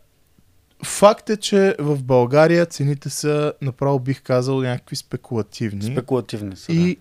факт 0.85 1.31
е, 1.31 1.37
че 1.37 1.77
в 1.79 2.03
България 2.03 2.67
цените 2.67 3.11
са, 3.11 3.53
направо 3.63 3.99
бих 3.99 4.23
казал, 4.23 4.61
някакви 4.61 4.97
спекулативни. 4.97 5.83
Спекулативни 5.83 6.57
са. 6.57 6.73
И 6.73 6.99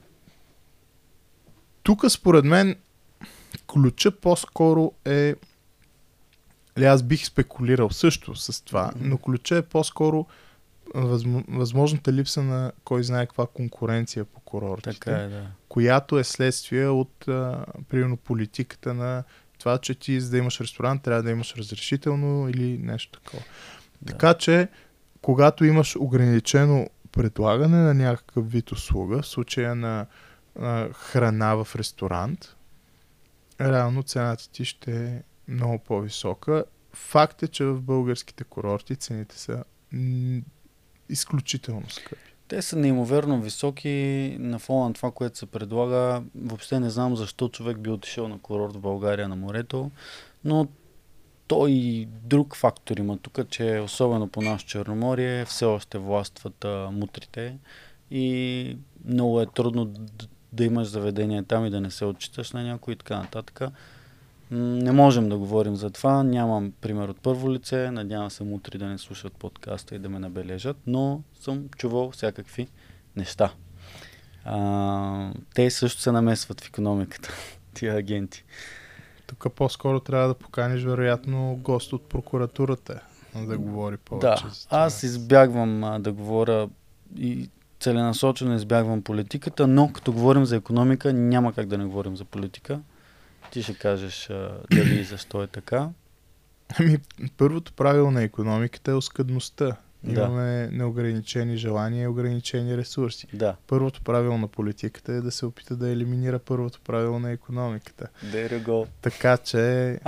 тук 1.83 2.11
според 2.11 2.45
мен 2.45 2.75
ключа 3.67 4.11
по-скоро 4.11 4.91
е 5.05 5.35
Ли, 6.77 6.85
аз 6.85 7.03
бих 7.03 7.25
спекулирал 7.25 7.89
също 7.89 8.35
с 8.35 8.61
това, 8.61 8.91
но 8.99 9.17
ключа 9.17 9.57
е 9.57 9.61
по-скоро 9.61 10.25
възм... 10.95 11.37
възможната 11.47 12.13
липса 12.13 12.43
на 12.43 12.71
кой 12.83 13.03
знае 13.03 13.25
каква 13.25 13.47
конкуренция 13.47 14.25
по 14.25 14.39
курортите, 14.39 14.99
Така 14.99 15.11
е, 15.11 15.27
да. 15.27 15.47
която 15.69 16.19
е 16.19 16.23
следствие 16.23 16.87
от, 16.87 17.27
а, 17.27 17.65
примерно, 17.89 18.17
политиката 18.17 18.93
на 18.93 19.23
това, 19.59 19.77
че 19.77 19.95
ти 19.95 20.21
за 20.21 20.29
да 20.29 20.37
имаш 20.37 20.61
ресторант 20.61 21.03
трябва 21.03 21.23
да 21.23 21.31
имаш 21.31 21.55
разрешително 21.55 22.49
или 22.49 22.77
нещо 22.77 23.19
такова. 23.19 23.43
Да. 24.01 24.11
Така 24.11 24.33
че, 24.33 24.67
когато 25.21 25.65
имаш 25.65 25.95
ограничено 25.95 26.89
предлагане 27.11 27.77
на 27.77 27.93
някакъв 27.93 28.51
вид 28.51 28.71
услуга, 28.71 29.21
в 29.21 29.27
случая 29.27 29.75
на 29.75 30.05
а, 30.59 30.93
храна 30.93 31.55
в 31.55 31.75
ресторант, 31.75 32.55
реално 33.61 34.03
цената 34.03 34.49
ти 34.51 34.65
ще 34.65 35.05
е 35.05 35.21
много 35.47 35.79
по-висока. 35.79 36.65
Факт 36.93 37.43
е, 37.43 37.47
че 37.47 37.65
в 37.65 37.81
българските 37.81 38.43
курорти 38.43 38.95
цените 38.95 39.37
са 39.37 39.63
изключително 41.09 41.89
скъпи. 41.89 42.21
Те 42.47 42.61
са 42.61 42.75
неимоверно 42.75 43.41
високи 43.41 44.35
на 44.39 44.59
фона 44.59 44.87
на 44.87 44.93
това, 44.93 45.11
което 45.11 45.37
се 45.37 45.45
предлага. 45.45 46.23
Въобще 46.35 46.79
не 46.79 46.89
знам 46.89 47.15
защо 47.15 47.49
човек 47.49 47.79
би 47.79 47.89
отишъл 47.89 48.27
на 48.27 48.39
курорт 48.39 48.73
в 48.73 48.79
България 48.79 49.27
на 49.27 49.35
морето, 49.35 49.91
но 50.43 50.67
той 51.47 51.71
и 51.71 52.05
друг 52.05 52.55
фактор 52.55 52.97
има 52.97 53.17
тук, 53.17 53.39
че 53.49 53.79
особено 53.79 54.27
по 54.27 54.41
наш 54.41 54.63
Черноморие 54.63 55.45
все 55.45 55.65
още 55.65 55.97
властват 55.97 56.65
а, 56.65 56.89
мутрите 56.91 57.57
и 58.11 58.77
много 59.05 59.41
е 59.41 59.45
трудно 59.45 59.93
да 60.53 60.63
имаш 60.65 60.87
заведение 60.87 61.43
там 61.43 61.65
и 61.65 61.69
да 61.69 61.81
не 61.81 61.91
се 61.91 62.05
отчиташ 62.05 62.51
на 62.51 62.63
някой 62.63 62.93
и 62.93 62.97
така 62.97 63.17
нататък. 63.17 63.61
Не 64.51 64.91
можем 64.91 65.29
да 65.29 65.37
говорим 65.37 65.75
за 65.75 65.89
това. 65.89 66.23
Нямам 66.23 66.73
пример 66.81 67.07
от 67.09 67.21
първо 67.21 67.53
лице. 67.53 67.91
Надявам 67.91 68.31
се 68.31 68.43
мутри 68.43 68.77
да 68.77 68.85
не 68.85 68.97
слушат 68.97 69.33
подкаста 69.33 69.95
и 69.95 69.99
да 69.99 70.09
ме 70.09 70.19
набележат, 70.19 70.77
но 70.87 71.21
съм 71.39 71.69
чувал 71.77 72.11
всякакви 72.11 72.67
неща. 73.15 73.53
А, 74.45 75.31
те 75.55 75.69
също 75.69 76.01
се 76.01 76.11
намесват 76.11 76.61
в 76.61 76.67
економиката, 76.67 77.29
тия 77.73 77.95
агенти. 77.95 78.43
Тук 79.27 79.47
по-скоро 79.55 79.99
трябва 79.99 80.27
да 80.27 80.33
поканиш, 80.33 80.83
вероятно, 80.83 81.59
гост 81.63 81.93
от 81.93 82.09
прокуратурата 82.09 83.01
да 83.35 83.57
говори 83.57 83.97
повече. 83.97 84.43
Да, 84.43 84.51
аз 84.69 85.03
избягвам 85.03 85.83
а, 85.83 85.99
да 85.99 86.11
говоря 86.11 86.69
и 87.17 87.49
целенасочено 87.79 88.55
избягвам 88.55 89.01
политиката, 89.01 89.67
но 89.67 89.93
като 89.93 90.13
говорим 90.13 90.45
за 90.45 90.55
економика, 90.55 91.13
няма 91.13 91.53
как 91.53 91.67
да 91.67 91.77
не 91.77 91.85
говорим 91.85 92.17
за 92.17 92.25
политика. 92.25 92.79
Ти 93.51 93.63
ще 93.63 93.73
кажеш 93.73 94.29
а, 94.29 94.57
дали 94.71 94.99
и 94.99 95.03
защо 95.03 95.43
е 95.43 95.47
така. 95.47 95.89
Ами, 96.79 96.97
първото 97.37 97.73
правило 97.73 98.11
на 98.11 98.23
економиката 98.23 98.91
е 98.91 98.93
оскъдността. 98.93 99.75
Да. 100.03 100.21
Имаме 100.21 100.69
неограничени 100.71 101.57
желания 101.57 102.03
и 102.03 102.07
ограничени 102.07 102.77
ресурси. 102.77 103.27
Да. 103.33 103.55
Първото 103.67 104.01
правило 104.01 104.37
на 104.37 104.47
политиката 104.47 105.13
е 105.13 105.21
да 105.21 105.31
се 105.31 105.45
опита 105.45 105.75
да 105.75 105.89
елиминира 105.89 106.39
първото 106.39 106.79
правило 106.81 107.19
на 107.19 107.31
економиката. 107.31 108.07
There 108.25 108.51
you 108.51 108.65
go. 108.65 108.87
Така 109.01 109.37
че 109.37 109.99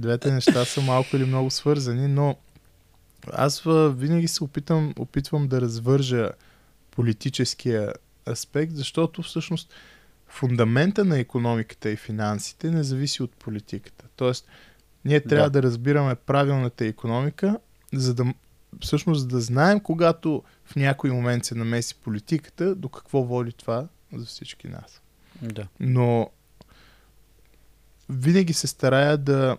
двете 0.00 0.32
неща 0.32 0.64
са 0.64 0.80
малко 0.80 1.16
или 1.16 1.24
много 1.24 1.50
свързани, 1.50 2.08
но 2.08 2.36
аз 3.32 3.62
винаги 3.94 4.28
се 4.28 4.44
опитам, 4.44 4.94
опитвам 4.98 5.48
да 5.48 5.60
развържа 5.60 6.30
политическия 6.90 7.92
аспект, 8.28 8.72
защото 8.72 9.22
всъщност 9.22 9.74
фундамента 10.30 11.04
на 11.04 11.18
економиката 11.18 11.90
и 11.90 11.96
финансите 11.96 12.70
не 12.70 12.82
зависи 12.82 13.22
от 13.22 13.32
политиката. 13.32 14.04
Тоест, 14.16 14.46
ние 15.04 15.20
трябва 15.20 15.50
да, 15.50 15.60
да 15.60 15.62
разбираме 15.62 16.14
правилната 16.14 16.84
економика, 16.84 17.58
за 17.92 18.14
да 18.14 18.34
всъщност 18.80 19.28
да 19.28 19.40
знаем, 19.40 19.80
когато 19.80 20.42
в 20.64 20.76
някой 20.76 21.10
момент 21.10 21.44
се 21.44 21.54
намеси 21.54 21.94
политиката, 21.94 22.74
до 22.74 22.88
какво 22.88 23.22
води 23.22 23.52
това 23.52 23.88
за 24.12 24.26
всички 24.26 24.68
нас. 24.68 25.02
Да. 25.42 25.68
Но 25.80 26.30
винаги 28.08 28.52
се 28.52 28.66
старая 28.66 29.18
да 29.18 29.56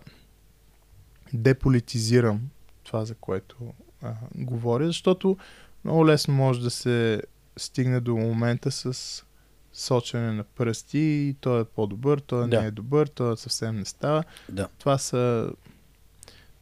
деполитизирам 1.32 2.40
това, 2.84 3.04
за 3.04 3.14
което 3.14 3.74
а, 4.02 4.14
говоря, 4.34 4.86
защото 4.86 5.36
много 5.84 6.06
лесно 6.06 6.34
може 6.34 6.60
да 6.60 6.70
се 6.70 7.22
стигне 7.56 8.00
до 8.00 8.16
момента 8.16 8.70
с 8.70 9.24
сочене 9.72 10.32
на 10.32 10.44
пръсти 10.44 11.36
той 11.40 11.60
е 11.60 11.64
по-добър, 11.64 12.18
той 12.18 12.48
Да. 12.48 12.60
не 12.60 12.66
е 12.66 12.70
добър, 12.70 13.06
той 13.06 13.36
съвсем 13.36 13.76
не 13.76 13.84
става. 13.84 14.24
Да. 14.48 14.68
Това 14.78 14.98
са 14.98 15.50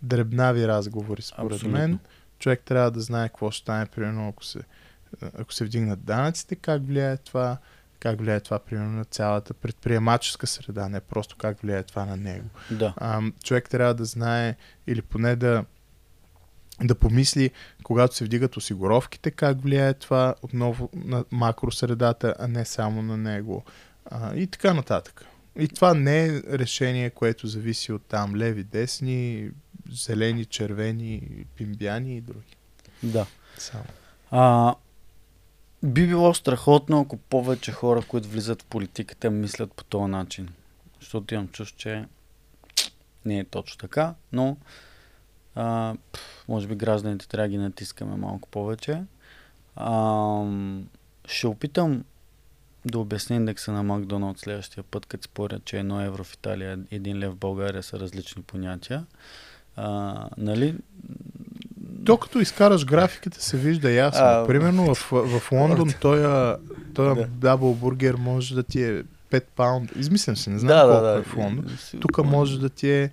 дребнави 0.03 0.69
разговори, 0.69 1.23
според 1.23 1.53
Абсолютно. 1.53 1.79
мен. 1.79 1.99
Човек 2.39 2.63
трябва 2.65 2.91
да 2.91 3.01
знае 3.01 3.29
какво 3.29 3.51
ще 3.51 3.63
стане, 3.63 3.87
примерно, 3.87 4.29
ако 4.29 4.45
се, 4.45 4.61
ако 5.39 5.53
се 5.53 5.65
вдигнат 5.65 6.05
данъците, 6.05 6.57
как 6.57 6.87
влияе 6.87 7.17
това, 7.17 7.57
как 8.01 8.19
влияе 8.19 8.41
това, 8.41 8.59
примерно, 8.59 8.91
на 8.91 9.05
цялата 9.05 9.55
предприемаческа 9.55 10.47
среда, 10.47 10.89
не 10.89 11.01
просто 11.01 11.37
как 11.37 11.61
влияе 11.61 11.83
това 11.83 12.05
на 12.05 12.17
него. 12.17 12.49
Да. 12.71 12.95
А, 12.97 13.21
човек 13.45 13.69
трябва 13.69 13.95
да 13.95 14.05
знае 14.05 14.57
или 14.87 15.03
поне 15.03 15.37
да, 15.37 15.65
да 16.85 16.95
помисли, 16.95 17.51
когато 17.83 18.17
се 18.17 18.25
вдигат 18.25 18.57
осигуровките, 18.57 19.31
как 19.31 19.63
влияе 19.63 19.95
това 19.95 20.35
отново 20.43 20.91
на 20.95 21.25
макросредата, 21.31 22.35
а 22.39 22.49
не 22.49 22.65
само 22.65 23.03
на 23.03 23.17
него. 23.17 23.65
А, 24.07 24.35
и 24.35 24.47
така 24.47 24.75
нататък. 24.75 25.25
И 25.57 25.69
това 25.69 25.95
не 25.95 26.27
е 26.27 26.43
решение, 26.43 27.11
което 27.11 27.47
зависи 27.47 27.93
от 27.93 28.03
там 28.03 28.37
леви, 28.37 28.65
десни, 28.65 29.51
зелени, 29.93 30.45
червени, 30.45 31.23
пимбяни 31.57 32.17
и 32.17 32.21
други. 32.21 32.57
Да. 33.03 33.27
Само. 33.59 33.85
А, 34.31 34.75
би 35.83 36.07
било 36.07 36.35
страхотно, 36.35 37.01
ако 37.01 37.17
повече 37.17 37.73
хора, 37.73 38.03
които 38.09 38.29
влизат 38.29 38.63
в 38.63 38.65
политиката, 38.65 39.31
мислят 39.31 39.75
по 39.75 39.85
този 39.85 40.11
начин. 40.11 40.49
Защото 41.01 41.35
имам 41.35 41.49
чувство, 41.49 41.79
че 41.79 42.05
не 43.25 43.39
е 43.39 43.45
точно 43.45 43.79
така, 43.79 44.15
но 44.33 44.57
а, 45.55 45.95
може 46.49 46.67
би 46.67 46.75
гражданите 46.75 47.29
трябва 47.29 47.49
да 47.49 47.51
ги 47.51 47.59
натискаме 47.59 48.17
малко 48.17 48.49
повече. 48.49 49.03
А, 49.77 50.45
ще 51.27 51.47
опитам 51.47 52.05
да 52.85 52.99
обясня 52.99 53.37
индекса 53.37 53.73
на 53.73 53.83
Макдоналд 53.83 54.39
следващия 54.39 54.85
път, 54.85 55.07
като 55.07 55.25
споря, 55.25 55.61
че 55.65 55.79
едно 55.79 56.01
евро 56.01 56.25
в 56.25 56.35
Италия, 56.35 56.79
един 56.91 57.19
лев 57.19 57.33
в 57.33 57.37
България 57.37 57.83
са 57.83 58.01
различни 58.01 58.43
понятия. 58.43 59.07
А, 59.77 60.29
нали? 60.37 60.77
Докато 61.77 62.41
изкараш 62.41 62.87
графиката, 62.87 63.43
се 63.43 63.57
вижда 63.57 63.91
ясно. 63.91 64.25
А, 64.25 64.47
Примерно 64.47 64.95
в, 64.95 65.11
в 65.11 65.53
Лондон 65.53 65.89
той, 66.01 66.57
той 66.95 67.15
Да. 67.15 67.27
дабл 67.27 67.73
бургер 67.73 68.15
може 68.15 68.55
да 68.55 68.63
ти 68.63 68.83
е 68.83 69.03
5 69.31 69.45
паунда. 69.57 69.93
Измислям 69.99 70.37
се, 70.37 70.51
не 70.51 70.59
знам 70.59 70.69
да, 70.69 70.83
колко 70.83 71.05
да, 71.05 71.13
да. 71.13 71.19
е 71.19 71.23
в 71.23 71.37
Лондон. 71.37 71.79
Тук 72.01 72.25
може 72.25 72.61
да 72.61 72.69
ти 72.69 72.91
е 72.91 73.11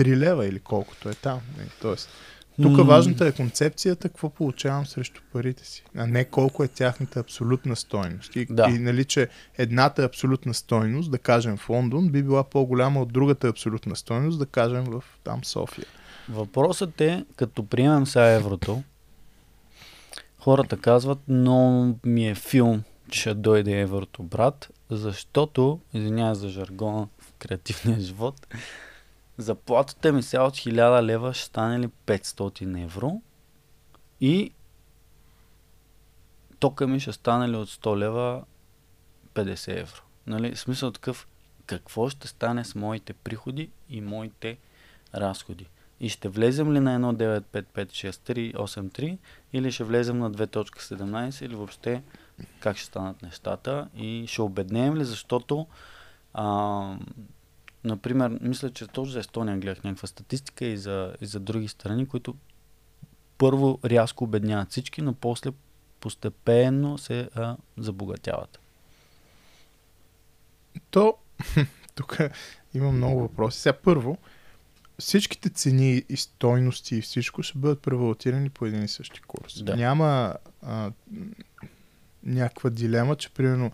3 0.00 0.16
лева 0.16 0.46
или 0.46 0.60
колкото 0.60 1.08
е 1.08 1.14
там. 1.14 1.40
Не, 1.58 1.64
Тоест, 1.82 2.08
тук 2.62 2.76
М. 2.76 2.84
важната 2.84 3.26
е 3.26 3.32
концепцията, 3.32 4.08
какво 4.08 4.30
получавам 4.30 4.86
срещу 4.86 5.20
парите 5.32 5.66
си, 5.66 5.84
а 5.96 6.06
не 6.06 6.24
колко 6.24 6.64
е 6.64 6.68
тяхната 6.68 7.20
абсолютна 7.20 7.76
стойност. 7.76 8.36
И, 8.36 8.46
Да. 8.50 8.68
и 8.68 8.78
нали, 8.78 9.04
че 9.04 9.28
едната 9.58 10.04
абсолютна 10.04 10.54
стойност, 10.54 11.10
да 11.10 11.18
кажем 11.18 11.56
в 11.56 11.68
Лондон, 11.68 12.08
би 12.08 12.22
била 12.22 12.44
по-голяма 12.44 13.02
от 13.02 13.12
другата 13.12 13.48
абсолютна 13.48 13.96
стойност, 13.96 14.38
да 14.38 14.46
кажем 14.46 14.84
в 14.84 15.04
там 15.24 15.44
София. 15.44 15.86
Въпросът 16.28 17.00
е, 17.00 17.24
като 17.36 17.66
приемем 17.66 18.06
сега 18.06 18.26
еврото, 18.26 18.82
хората 20.38 20.76
казват, 20.76 21.18
но 21.28 21.86
ми 22.04 22.28
е 22.28 22.34
филм, 22.34 22.82
че 23.10 23.20
ще 23.20 23.34
дойде 23.34 23.80
еврото, 23.80 24.22
брат, 24.22 24.68
защото, 24.90 25.80
извинявай 25.94 26.34
за 26.34 26.48
жаргона 26.48 27.08
в 27.18 27.32
креативния 27.38 28.00
живот, 28.00 28.46
заплатата 29.40 30.12
ми 30.12 30.22
сега 30.22 30.42
от 30.42 30.54
1000 30.54 31.02
лева 31.02 31.34
ще 31.34 31.44
стане 31.44 31.80
ли 31.80 31.88
500 32.06 32.84
евро 32.84 33.22
и 34.20 34.52
тока 36.58 36.86
ми 36.86 37.00
ще 37.00 37.12
стане 37.12 37.48
ли 37.48 37.56
от 37.56 37.68
100 37.68 37.96
лева 37.96 38.44
50 39.34 39.80
евро. 39.80 40.00
Нали? 40.26 40.56
Смисъл 40.56 40.90
такъв, 40.90 41.28
какво 41.66 42.08
ще 42.08 42.28
стане 42.28 42.64
с 42.64 42.74
моите 42.74 43.12
приходи 43.12 43.70
и 43.88 44.00
моите 44.00 44.58
разходи. 45.14 45.66
И 46.00 46.08
ще 46.08 46.28
влезем 46.28 46.72
ли 46.72 46.80
на 46.80 47.14
1.9556383 47.14 49.18
или 49.52 49.72
ще 49.72 49.84
влезем 49.84 50.18
на 50.18 50.32
2.17 50.32 51.44
или 51.44 51.54
въобще 51.54 52.02
как 52.60 52.76
ще 52.76 52.86
станат 52.86 53.22
нещата 53.22 53.88
и 53.96 54.24
ще 54.28 54.42
обеднеем 54.42 54.96
ли, 54.96 55.04
защото 55.04 55.66
а, 56.34 56.96
например, 57.84 58.38
мисля, 58.40 58.70
че 58.70 58.86
точно 58.86 59.12
за 59.12 59.20
Естония 59.20 59.58
гледах 59.58 59.84
някаква 59.84 60.08
статистика 60.08 60.64
и 60.64 60.76
за, 60.76 61.14
и 61.20 61.26
за 61.26 61.40
други 61.40 61.68
страни, 61.68 62.06
които 62.06 62.34
първо 63.38 63.78
рязко 63.84 64.24
обедняват 64.24 64.70
всички, 64.70 65.02
но 65.02 65.14
после 65.14 65.50
постепенно 66.00 66.98
се 66.98 67.28
а, 67.34 67.56
забогатяват. 67.78 68.60
То, 70.90 71.14
тук 71.94 72.18
има 72.74 72.92
много 72.92 73.20
въпроси. 73.20 73.60
Сега 73.60 73.72
първо, 73.72 74.18
всичките 74.98 75.50
цени 75.50 76.04
и 76.08 76.16
стойности 76.16 76.96
и 76.96 77.00
всичко 77.00 77.42
ще 77.42 77.58
бъдат 77.58 77.82
превалутирани 77.82 78.50
по 78.50 78.66
един 78.66 78.82
и 78.82 78.88
същи 78.88 79.20
курс. 79.20 79.62
Да. 79.62 79.76
Няма 79.76 80.34
а, 80.62 80.92
някаква 82.24 82.70
дилема, 82.70 83.16
че 83.16 83.30
примерно 83.30 83.72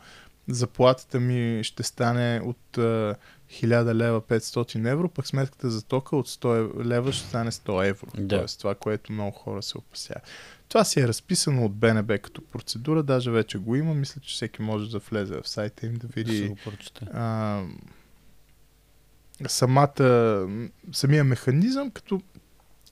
заплатата 0.49 1.21
ми 1.21 1.65
ще 1.65 1.83
стане 1.83 2.41
от 2.45 2.79
а, 2.79 3.15
1000 3.51 3.95
лева 3.95 4.21
500 4.21 4.93
евро, 4.93 5.09
пък 5.09 5.27
сметката 5.27 5.71
за 5.71 5.85
тока 5.85 6.17
от 6.17 6.29
100 6.29 6.85
лева 6.85 7.13
ще 7.13 7.29
стане 7.29 7.51
100 7.51 7.89
евро. 7.89 8.07
Да. 8.19 8.39
Тоест 8.39 8.59
това, 8.59 8.75
което 8.75 9.13
много 9.13 9.31
хора 9.31 9.63
се 9.63 9.79
опасяват. 9.79 10.23
Това 10.69 10.85
си 10.85 11.01
е 11.01 11.09
разписано 11.09 11.65
от 11.65 11.75
БНБ 11.75 12.19
като 12.19 12.43
процедура, 12.43 13.03
даже 13.03 13.31
вече 13.31 13.59
го 13.59 13.77
има. 13.77 13.95
Мисля, 13.95 14.21
че 14.21 14.35
всеки 14.35 14.63
може 14.63 14.91
да 14.91 14.99
влезе 14.99 15.41
в 15.43 15.49
сайта 15.49 15.87
им 15.87 15.95
да 15.95 16.07
види 16.07 16.55
прочете. 16.65 17.07
а, 17.13 17.63
самата, 19.49 20.49
самия 20.93 21.25
механизъм, 21.25 21.91
като 21.91 22.21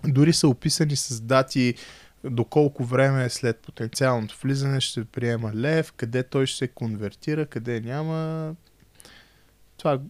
дори 0.04 0.32
са 0.32 0.48
описани 0.48 0.96
с 0.96 1.20
дати 1.20 1.74
до 2.24 2.44
колко 2.44 2.84
време 2.84 3.30
след 3.30 3.58
потенциалното 3.58 4.38
влизане 4.42 4.80
ще 4.80 5.04
приема 5.04 5.52
лев, 5.54 5.92
къде 5.92 6.22
той 6.22 6.46
ще 6.46 6.58
се 6.58 6.68
конвертира, 6.68 7.46
къде 7.46 7.80
няма. 7.80 8.54
Това, 9.76 10.00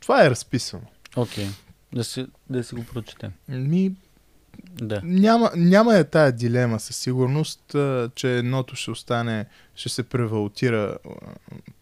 това 0.00 0.26
е 0.26 0.30
разписано. 0.30 0.82
Окей. 1.16 1.46
Да 1.92 2.04
си, 2.04 2.26
да 2.50 2.64
си 2.64 2.74
го 2.74 2.84
прочетем. 2.84 3.32
Ми, 3.48 3.92
Да. 4.72 5.00
няма, 5.04 5.50
няма 5.56 5.96
е 5.96 6.04
тая 6.04 6.32
дилема 6.32 6.80
със 6.80 6.96
сигурност, 6.96 7.76
че 8.14 8.38
едното 8.38 8.76
ще 8.76 8.90
остане, 8.90 9.46
ще 9.74 9.88
се 9.88 10.02
превалтира 10.02 10.96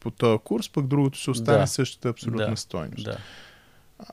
по 0.00 0.10
този 0.10 0.38
курс, 0.38 0.68
пък 0.68 0.86
другото 0.86 1.18
ще 1.18 1.30
остане 1.30 1.58
Да. 1.58 1.66
същата 1.66 2.08
абсолютна 2.08 2.46
Да. 2.46 2.56
стойност. 2.56 3.04
Да. 3.04 3.16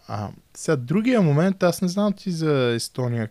А, 0.07 0.29
сега, 0.53 0.75
другия 0.75 1.21
момент, 1.21 1.63
аз 1.63 1.81
не 1.81 1.87
знам 1.87 2.13
ти 2.13 2.31
за 2.31 2.51
Естония 2.67 3.29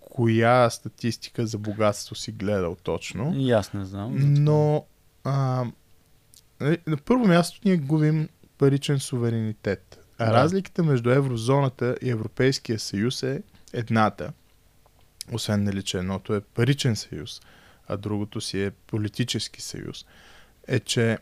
коя 0.00 0.70
статистика 0.70 1.46
за 1.46 1.58
богатство 1.58 2.14
си 2.14 2.32
гледал 2.32 2.76
точно, 2.76 3.34
И 3.36 3.50
аз 3.50 3.72
не 3.72 3.84
знам. 3.84 4.14
но 4.34 4.84
а, 5.24 5.64
нали, 6.60 6.78
на 6.86 6.96
първо 6.96 7.26
място 7.26 7.60
ние 7.64 7.76
губим 7.76 8.28
паричен 8.58 8.98
суверенитет. 9.00 9.97
А 10.18 10.26
Да. 10.26 10.32
разликата 10.32 10.82
между 10.82 11.10
еврозоната 11.10 11.96
и 12.02 12.10
Европейския 12.10 12.78
съюз 12.78 13.22
е 13.22 13.42
едната. 13.72 14.32
Освен 15.32 15.64
нали, 15.64 15.82
че 15.82 15.98
едното 15.98 16.34
е 16.34 16.40
паричен 16.40 16.96
съюз, 16.96 17.40
а 17.88 17.96
другото 17.96 18.40
си 18.40 18.62
е 18.62 18.70
политически 18.70 19.62
съюз. 19.62 20.04
Е, 20.68 20.80
че 20.80 21.18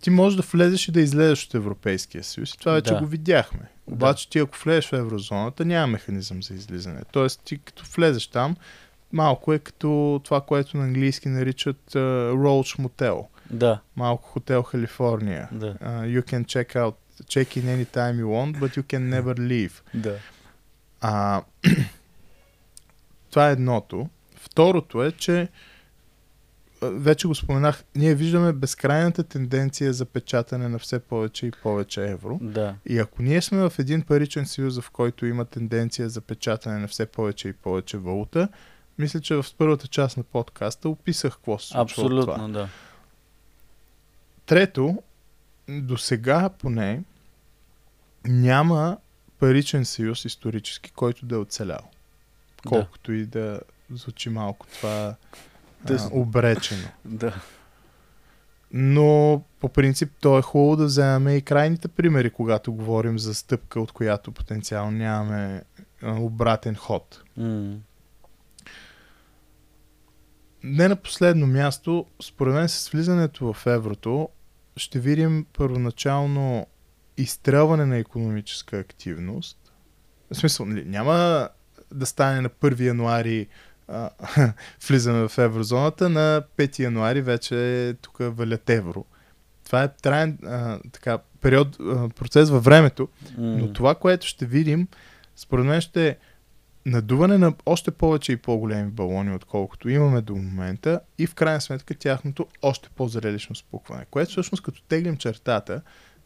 ти 0.00 0.10
можеш 0.10 0.36
да 0.36 0.42
влезеш 0.42 0.88
и 0.88 0.92
да 0.92 1.00
излезеш 1.00 1.46
от 1.46 1.54
Европейския 1.54 2.24
съюз. 2.24 2.54
И 2.54 2.58
това 2.58 2.72
вече 2.72 2.92
Да. 2.92 2.98
го 3.00 3.06
видяхме. 3.06 3.60
Обаче 3.86 4.30
ти 4.30 4.38
ако 4.38 4.58
влезеш 4.64 4.88
в 4.88 4.92
еврозоната, 4.92 5.64
няма 5.64 5.86
механизъм 5.86 6.42
за 6.42 6.54
излизане. 6.54 7.00
Тоест 7.12 7.40
ти 7.44 7.58
като 7.58 7.84
влезеш 7.96 8.26
там, 8.26 8.56
малко 9.12 9.52
е 9.52 9.58
като 9.58 10.20
това, 10.24 10.40
което 10.40 10.76
на 10.76 10.84
английски 10.84 11.28
наричат 11.28 11.80
uh, 11.90 12.32
Roach 12.32 12.78
Motel. 12.82 13.26
Да, 13.50 13.80
Малко 13.96 14.28
хотел 14.28 14.62
Калифорния. 14.62 15.48
да, 15.52 15.74
Uh, 15.74 16.20
you 16.20 16.22
can 16.22 16.44
check 16.44 16.74
out, 16.74 16.94
check 17.24 17.56
in 17.56 17.64
anytime 17.64 18.20
you 18.20 18.26
want, 18.26 18.60
but 18.60 18.76
you 18.76 18.82
can 18.82 19.22
never 19.22 19.34
leave. 19.38 19.72
да. 19.94 20.18
А, 21.00 21.42
това 23.30 23.48
е 23.48 23.52
едното. 23.52 24.08
Второто 24.36 25.02
е, 25.04 25.12
че 25.12 25.48
вече 26.82 27.26
го 27.28 27.34
споменах, 27.34 27.84
ние 27.94 28.14
виждаме 28.14 28.52
безкрайната 28.52 29.24
тенденция 29.24 29.92
за 29.92 30.06
печатане 30.06 30.68
на 30.68 30.78
все 30.78 30.98
повече 30.98 31.46
и 31.46 31.50
повече 31.50 32.10
евро. 32.10 32.38
Да, 32.42 32.74
И 32.86 32.98
ако 32.98 33.22
ние 33.22 33.42
сме 33.42 33.68
в 33.68 33.78
един 33.78 34.02
паричен 34.02 34.46
съюз, 34.46 34.80
в 34.80 34.90
който 34.90 35.26
има 35.26 35.44
тенденция 35.44 36.08
за 36.08 36.20
печатане 36.20 36.78
на 36.78 36.88
все 36.88 37.06
повече 37.06 37.48
и 37.48 37.52
повече 37.52 37.98
валута, 37.98 38.48
мисля, 38.98 39.20
че 39.20 39.34
в 39.34 39.46
първата 39.58 39.88
част 39.88 40.16
на 40.16 40.22
подкаста 40.22 40.88
описах 40.88 41.32
какво 41.32 41.58
се 41.58 41.66
случва 41.66 41.82
от 41.82 41.90
това. 41.90 42.02
абсолютно, 42.32 42.48
да. 42.48 42.68
Трето, 44.46 45.02
до 45.68 45.96
сега 45.96 46.48
поне 46.48 47.02
няма 48.24 48.98
паричен 49.38 49.84
съюз 49.84 50.24
исторически, 50.24 50.90
който 50.90 51.26
да 51.26 51.34
е 51.34 51.38
оцелял. 51.38 51.90
Колкото 52.68 53.12
и 53.12 53.26
да 53.26 53.60
звучи 53.90 54.30
малко 54.30 54.66
това 54.66 55.14
а, 55.90 56.08
обречено. 56.12 56.88
Да. 57.04 57.40
Но 58.72 59.42
по 59.60 59.68
принцип 59.68 60.12
то 60.20 60.38
е 60.38 60.42
хубаво 60.42 60.76
да 60.76 60.84
вземем 60.84 61.36
и 61.36 61.42
крайните 61.42 61.88
примери, 61.88 62.30
когато 62.30 62.72
говорим 62.72 63.18
за 63.18 63.34
стъпка, 63.34 63.80
от 63.80 63.92
която 63.92 64.32
потенциално 64.32 64.98
нямаме 64.98 65.62
обратен 66.02 66.74
ход. 66.74 67.22
М. 67.36 67.76
Не 70.62 70.88
на 70.88 70.96
последно 70.96 71.46
място, 71.46 72.06
според 72.22 72.54
мен 72.54 72.68
с 72.68 72.88
влизането 72.88 73.52
в 73.52 73.66
еврото 73.66 74.28
ще 74.76 75.00
видим 75.00 75.46
първоначално 75.52 76.66
изстрелване 77.22 77.86
на 77.86 77.96
економическа 77.96 78.78
активност. 78.78 79.58
В 80.32 80.36
смисъл, 80.36 80.66
нали, 80.66 80.84
няма 80.84 81.48
да 81.94 82.06
стане 82.06 82.40
на 82.40 82.48
1 82.48 82.80
януари 82.80 83.46
а, 83.88 84.10
влизаме 84.88 85.28
в 85.28 85.38
еврозоната, 85.38 86.08
на 86.08 86.42
5 86.56 86.78
януари 86.78 87.22
вече 87.22 87.94
тук 88.02 88.16
валят 88.20 88.70
евро. 88.70 89.04
Това 89.64 89.82
е 89.82 89.88
траен 89.88 90.38
а, 90.46 90.78
така, 90.92 91.18
период, 91.40 91.76
а, 91.80 92.08
процес 92.08 92.50
във 92.50 92.64
времето, 92.64 93.08
но 93.38 93.72
това, 93.72 93.94
което 93.94 94.26
ще 94.26 94.46
видим, 94.46 94.88
според 95.36 95.66
мен 95.66 95.80
ще 95.80 96.08
е 96.08 96.16
надуване 96.86 97.38
на 97.38 97.54
още 97.66 97.90
повече 97.90 98.32
и 98.32 98.36
по-големи 98.36 98.90
балони, 98.90 99.34
отколкото 99.34 99.88
имаме 99.88 100.20
до 100.20 100.34
момента 100.36 101.00
и 101.18 101.26
в 101.26 101.34
крайна 101.34 101.60
сметка 101.60 101.94
тяхното 101.94 102.46
още 102.62 102.88
по-зрелищно 102.96 103.56
спукване, 103.56 104.06
което 104.10 104.30
всъщност 104.30 104.62
като 104.62 104.82
теглим 104.82 105.16
чертата 105.16 105.82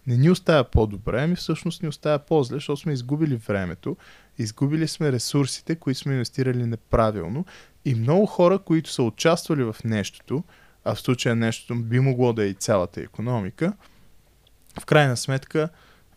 не 0.06 0.16
ни 0.16 0.30
оставя 0.30 0.64
по-добре, 0.64 1.22
ами 1.22 1.36
всъщност 1.36 1.82
ни 1.82 1.88
оставя 1.88 2.18
по-зле, 2.18 2.56
защото 2.56 2.80
сме 2.80 2.92
изгубили 2.92 3.36
времето, 3.36 3.96
изгубили 4.38 4.88
сме 4.88 5.12
ресурсите, 5.12 5.76
които 5.76 6.00
сме 6.00 6.12
инвестирали 6.12 6.66
неправилно 6.66 7.44
и 7.84 7.94
много 7.94 8.26
хора, 8.26 8.58
които 8.58 8.90
са 8.90 9.02
участвали 9.02 9.64
в 9.64 9.76
нещото, 9.84 10.44
а 10.84 10.94
в 10.94 11.00
случая 11.00 11.36
нещото 11.36 11.74
би 11.74 12.00
могло 12.00 12.32
да 12.32 12.44
е 12.44 12.48
и 12.48 12.54
цялата 12.54 13.00
економика, 13.00 13.72
в 14.80 14.86
крайна 14.86 15.16
сметка 15.16 15.68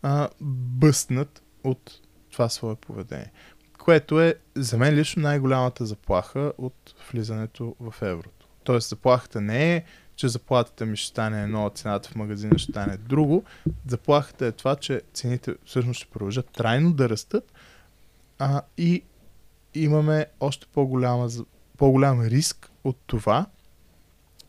а, 0.02 0.28
бъснат 0.40 1.42
от 1.64 2.00
това 2.32 2.48
свое 2.48 2.76
поведение. 2.76 3.32
Което 3.78 4.20
е 4.20 4.34
за 4.54 4.78
мен 4.78 4.94
лично 4.94 5.22
най-голямата 5.22 5.86
заплаха 5.86 6.52
от 6.58 6.94
влизането 7.12 7.76
в 7.80 7.94
еврото. 8.02 8.48
Тоест 8.64 8.88
заплахата 8.88 9.40
не 9.40 9.76
е, 9.76 9.84
че 10.18 10.28
заплатата 10.28 10.86
ми 10.86 10.96
ще 10.96 11.08
стане 11.08 11.42
едно, 11.42 11.70
цената 11.74 12.08
в 12.08 12.14
магазина 12.14 12.58
ще 12.58 12.72
стане 12.72 12.96
друго. 12.96 13.44
Заплахата 13.86 14.46
е 14.46 14.52
това, 14.52 14.76
че 14.76 15.02
цените 15.14 15.54
всъщност 15.64 15.98
ще 15.98 16.10
продължат 16.10 16.50
трайно 16.50 16.92
да 16.92 17.08
растат 17.08 17.52
а, 18.38 18.62
и 18.78 19.02
имаме 19.74 20.26
още 20.40 20.66
по-голяма, 20.72 21.28
по-голям 21.76 22.22
риск 22.22 22.70
от 22.84 22.96
това 23.06 23.46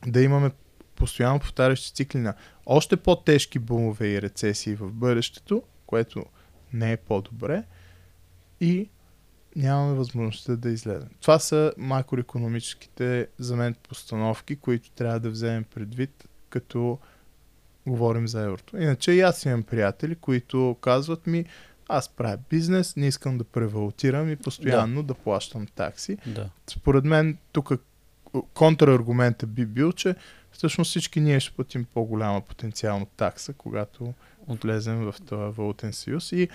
да 0.07 0.21
имаме 0.21 0.51
постоянно 0.95 1.39
повтарящи 1.39 1.93
цикли 1.93 2.19
на 2.19 2.33
още 2.65 2.97
по-тежки 2.97 3.59
бумове 3.59 4.07
и 4.07 4.21
рецесии 4.21 4.75
в 4.75 4.91
бъдещето, 4.91 5.63
което 5.85 6.25
не 6.73 6.91
е 6.91 6.97
по-добре 6.97 7.63
и 8.61 8.89
нямаме 9.59 9.93
възможността 9.93 10.55
да 10.55 10.69
излезем. 10.69 11.09
Това 11.21 11.39
са 11.39 11.73
макроекономическите 11.77 13.27
за 13.39 13.55
мен 13.55 13.75
постановки, 13.89 14.55
които 14.55 14.91
трябва 14.91 15.19
да 15.19 15.29
вземем 15.29 15.63
предвид, 15.63 16.27
като 16.49 16.99
говорим 17.87 18.27
за 18.27 18.41
еврото. 18.41 18.77
Иначе 18.77 19.11
и 19.11 19.21
аз 19.21 19.45
имам 19.45 19.63
приятели, 19.63 20.15
които 20.15 20.77
казват 20.81 21.27
ми, 21.27 21.45
аз 21.87 22.09
правя 22.09 22.37
бизнес, 22.49 22.95
не 22.95 23.07
искам 23.07 23.37
да 23.37 23.43
превалутирам 23.43 24.29
и 24.29 24.35
постоянно 24.35 25.01
да, 25.01 25.07
да 25.07 25.13
плащам 25.13 25.67
такси. 25.67 26.17
Да. 26.25 26.49
Според 26.67 27.03
мен 27.03 27.37
тук 27.51 27.71
контраргумента 28.53 29.47
би 29.47 29.65
бил, 29.65 29.91
че 29.91 30.15
всъщност 30.51 30.89
всички 30.89 31.19
ние 31.19 31.39
ще 31.39 31.55
платим 31.55 31.85
по-голяма 31.93 32.41
потенциална 32.41 33.05
такса, 33.17 33.53
когато 33.53 34.13
влезем 34.47 34.97
в 34.97 35.15
този 35.25 35.57
валутен 35.57 35.93
съюз. 35.93 36.31
И 36.31 36.49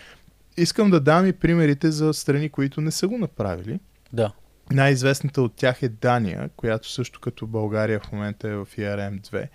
искам 0.56 0.90
да 0.90 1.01
дам 1.01 1.26
и 1.26 1.32
примерите 1.32 1.90
за 1.90 2.14
страни, 2.14 2.48
които 2.48 2.81
не 2.81 2.90
са 2.90 3.09
го 3.09 3.18
направили. 3.18 3.81
Да. 4.12 4.32
Най-известната 4.70 5.43
от 5.43 5.55
тях 5.56 5.82
е 5.82 5.89
Дания, 5.89 6.51
която 6.56 6.90
също 6.90 7.20
като 7.20 7.47
България 7.47 8.01
в 8.01 8.12
момента 8.12 8.48
е 8.48 8.55
в 8.55 8.68
ERM2. 8.78 9.48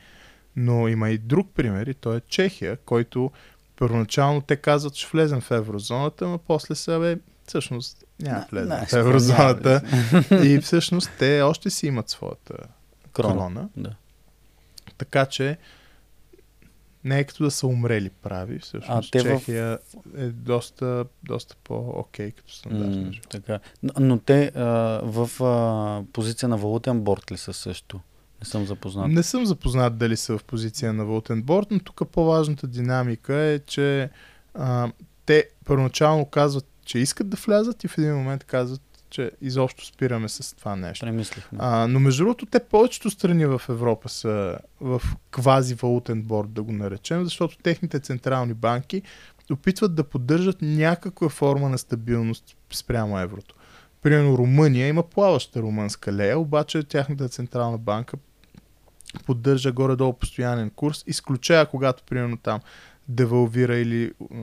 Но 0.55 0.87
има 0.87 1.09
и 1.09 1.17
друг 1.17 1.49
пример 1.55 1.87
и 1.87 1.93
то 1.93 2.13
е 2.13 2.21
Чехия, 2.29 2.77
който 2.77 3.31
първоначално 3.75 4.41
те 4.41 4.55
казват, 4.55 4.93
че 4.93 5.07
влезем 5.07 5.41
в 5.41 5.51
еврозоната, 5.51 6.27
но 6.27 6.37
после 6.37 6.75
са, 6.75 6.99
бе, 6.99 7.17
всъщност 7.47 8.03
няма 8.19 8.45
влезем 8.51 8.77
в 8.87 8.93
еврозоната. 8.93 9.81
и 10.43 10.59
всъщност 10.59 11.11
те 11.19 11.41
още 11.41 11.69
си 11.69 11.87
имат 11.87 12.09
своята 12.09 12.53
Крона. 13.13 13.33
крона. 13.33 13.69
Да. 13.77 13.95
Така 14.97 15.25
че 15.25 15.57
не 17.03 17.19
е 17.19 17.23
като 17.23 17.43
да 17.43 17.51
са 17.51 17.67
умрели 17.67 18.09
прави. 18.09 18.59
Всъщност 18.59 19.07
А 19.07 19.11
те 19.11 19.19
в- 19.19 19.23
Чехия 19.23 19.79
е 20.17 20.25
доста, 20.25 21.05
доста 21.23 21.55
по-окей 21.63 22.31
като 22.31 22.53
стандарт. 22.53 23.05
Между 23.05 23.21
така. 23.29 23.59
Но, 23.83 23.91
но 23.99 24.17
те 24.17 24.51
а, 24.55 24.61
в 25.03 25.43
а, 25.43 26.03
позиция 26.13 26.49
на 26.49 26.57
валутен 26.57 27.01
борт 27.01 27.31
ли 27.31 27.37
са 27.37 27.53
също? 27.53 27.99
Не 28.41 28.45
съм 28.45 28.65
запознат. 28.65 29.07
Не 29.07 29.23
съм 29.23 29.45
запознат 29.45 29.97
дали 29.97 30.17
са 30.17 30.37
в 30.37 30.43
позиция 30.43 30.93
на 30.93 31.05
валутен 31.05 31.41
борт, 31.41 31.67
но 31.71 31.79
тук 31.79 32.01
по-важната 32.11 32.67
динамика 32.67 33.35
е, 33.35 33.59
че 33.59 34.09
а, 34.53 34.91
те 35.25 35.49
първоначално 35.65 36.25
казват, 36.25 36.65
че 36.85 36.99
искат 36.99 37.29
да 37.29 37.37
влязат 37.37 37.83
и 37.83 37.87
в 37.87 37.97
един 37.97 38.15
момент 38.15 38.43
казват, 38.43 38.81
че 39.09 39.31
изобщо 39.41 39.85
спираме 39.85 40.29
с 40.29 40.55
това 40.55 40.75
нещо. 40.75 41.05
Премислихме. 41.05 41.57
А, 41.61 41.87
но 41.87 41.99
между 41.99 42.23
другото, 42.23 42.45
те 42.45 42.59
повечето 42.59 43.09
страни 43.09 43.45
в 43.45 43.61
Европа 43.69 44.09
са 44.09 44.57
в 44.81 45.01
квази 45.31 45.75
валутен 45.75 46.21
борт, 46.21 46.51
да 46.51 46.63
го 46.63 46.71
наречем, 46.71 47.23
защото 47.23 47.57
техните 47.57 47.99
централни 47.99 48.53
банки 48.53 49.01
опитват 49.53 49.95
да 49.95 50.03
поддържат 50.03 50.57
някаква 50.61 51.29
форма 51.29 51.69
на 51.69 51.77
стабилност 51.77 52.57
спрямо 52.73 53.19
еврото. 53.19 53.55
Примерно 54.01 54.37
Румъния 54.37 54.87
има 54.87 55.03
плаваща 55.03 55.61
румънска 55.61 56.13
лея, 56.13 56.39
обаче 56.39 56.83
тяхната 56.83 57.29
централна 57.29 57.77
банка 57.77 58.17
поддържа 59.25 59.71
горе-долу 59.71 60.13
постоянен 60.13 60.69
курс, 60.69 61.03
изключая 61.07 61.65
когато 61.65 62.03
примерно 62.03 62.37
там 62.37 62.59
девалвира 63.09 63.77
или 63.77 64.13
а, 64.33 64.35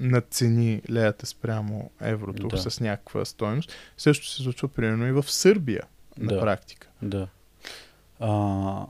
надцени 0.00 0.82
леята 0.90 1.26
спрямо 1.26 1.90
еврото 2.00 2.48
Да. 2.48 2.70
с 2.70 2.80
някаква 2.80 3.24
стойност. 3.24 3.72
Също 3.98 4.26
се 4.26 4.42
случва 4.42 4.68
примерно 4.68 5.06
и 5.06 5.12
в 5.12 5.22
Сърбия 5.30 5.82
на 6.18 6.34
Да. 6.34 6.40
практика. 6.40 6.88
Да. 7.02 7.28
А, 8.20 8.86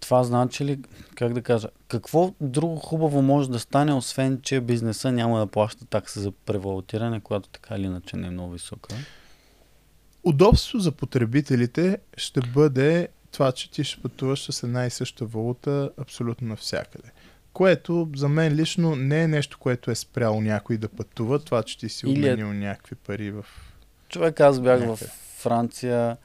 това 0.00 0.24
значи 0.24 0.64
ли, 0.64 0.80
как 1.14 1.32
да 1.32 1.42
кажа, 1.42 1.68
какво 1.88 2.34
друго 2.40 2.76
хубаво 2.76 3.22
може 3.22 3.50
да 3.50 3.58
стане, 3.58 3.94
освен 3.94 4.40
че 4.42 4.60
бизнеса 4.60 5.12
няма 5.12 5.38
да 5.38 5.46
плаща 5.46 5.84
такса 5.84 6.20
за 6.20 6.30
превалутиране, 6.32 7.20
която 7.20 7.48
така 7.48 7.74
или 7.76 7.84
иначе 7.86 8.16
не 8.16 8.26
е 8.26 8.30
много 8.30 8.52
висока? 8.52 8.94
Удобство 10.24 10.78
за 10.78 10.92
потребителите 10.92 11.98
ще 12.16 12.40
бъде 12.40 13.08
това, 13.32 13.52
че 13.52 13.70
ти 13.70 13.84
ще 13.84 14.02
пътуваш 14.02 14.52
с 14.52 14.62
една 14.62 14.86
и 14.86 14.90
съща 14.90 15.24
валута 15.24 15.90
абсолютно 15.96 16.48
навсякъде. 16.48 17.08
Което 17.52 18.08
за 18.16 18.28
мен 18.28 18.54
лично 18.54 18.96
не 18.96 19.22
е 19.22 19.28
нещо, 19.28 19.58
което 19.58 19.90
е 19.90 19.94
спряло 19.94 20.40
някой 20.40 20.76
да 20.76 20.88
пътува, 20.88 21.38
това, 21.38 21.62
че 21.62 21.78
ти 21.78 21.88
си 21.88 22.06
Или 22.06 22.28
е- 22.28 22.32
обменил 22.32 22.52
някакви 22.52 22.94
пари 22.94 23.30
в... 23.30 23.46
Човек, 24.08 24.40
аз 24.40 24.60
бях 24.60 24.80
в 24.80 24.86
Някъде. 24.86 25.10
Франция 25.36 26.16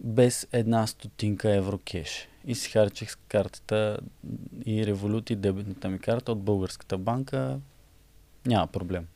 без 0.00 0.46
една 0.52 0.86
стотинка 0.86 1.54
евро 1.54 1.78
кеш. 1.78 2.28
И 2.46 2.54
си 2.54 2.70
харчих 2.70 3.10
с 3.10 3.16
картата 3.16 3.98
и 4.66 4.86
револют 4.86 5.30
и 5.30 5.36
дебетната 5.36 5.88
ми 5.88 5.98
карта 5.98 6.32
от 6.32 6.42
българската 6.42 6.98
банка. 6.98 7.58
Няма 8.46 8.66
проблем. 8.66 9.06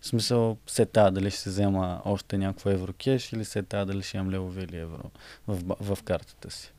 В 0.00 0.06
смисъл, 0.06 0.56
се 0.66 0.86
тая 0.86 1.10
дали 1.10 1.30
ще 1.30 1.40
се 1.40 1.50
взема 1.50 2.02
още 2.04 2.38
някакво 2.38 2.70
евро 2.70 2.92
кеш 2.92 3.32
или 3.32 3.44
се 3.44 3.62
тая 3.62 3.86
дали 3.86 4.02
ще 4.02 4.16
имам 4.16 4.30
левови 4.30 4.62
или 4.62 4.76
евро 4.76 5.10
в, 5.48 5.76
в 5.80 6.02
картата 6.02 6.50
си. 6.50 6.72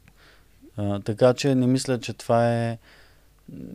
А, 0.78 1.00
така 1.00 1.34
че 1.34 1.56
не 1.56 1.68
мисля, 1.68 2.00
че 2.00 2.14
това 2.14 2.54
е 2.54 2.78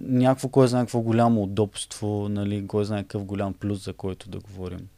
някакво, 0.01 0.49
кой 0.49 0.69
знае 0.69 0.83
какво 0.83 1.01
голямо 1.01 1.43
удобство, 1.43 2.29
нали, 2.29 2.67
кой 2.67 2.85
знае 2.85 3.03
какъв 3.03 3.25
голям 3.25 3.55
плюс, 3.55 3.85
за 3.85 3.93
който 3.93 4.29
да 4.29 4.39
говорим. 4.41 4.89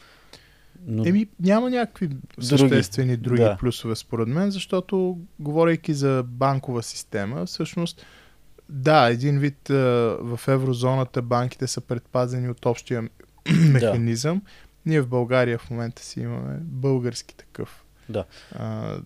Но 0.87 1.07
Еми, 1.07 1.29
няма 1.41 1.71
някакви 1.71 2.09
съществени 2.41 3.17
други 3.17 3.43
да. 3.43 3.57
плюсове 3.57 3.97
според 3.97 4.29
мен, 4.29 4.51
защото 4.51 5.19
говорейки 5.39 5.95
за 5.95 6.25
банкова 6.27 6.83
система, 6.83 7.47
всъщност 7.47 8.07
да, 8.69 9.09
един 9.09 9.39
вид 9.39 9.69
в 9.69 10.41
еврозоната 10.49 11.23
банките 11.23 11.67
са 11.67 11.81
предпазени 11.81 12.49
от 12.49 12.67
общия 12.67 13.09
механизъм. 13.73 14.43
Ние 14.87 15.01
в 15.01 15.09
България 15.09 15.59
в 15.59 15.71
момента 15.71 16.03
си 16.03 16.21
имаме 16.21 16.59
български 16.61 17.37
такъв. 17.37 17.85
Да. 18.09 18.25
А, 18.55 18.97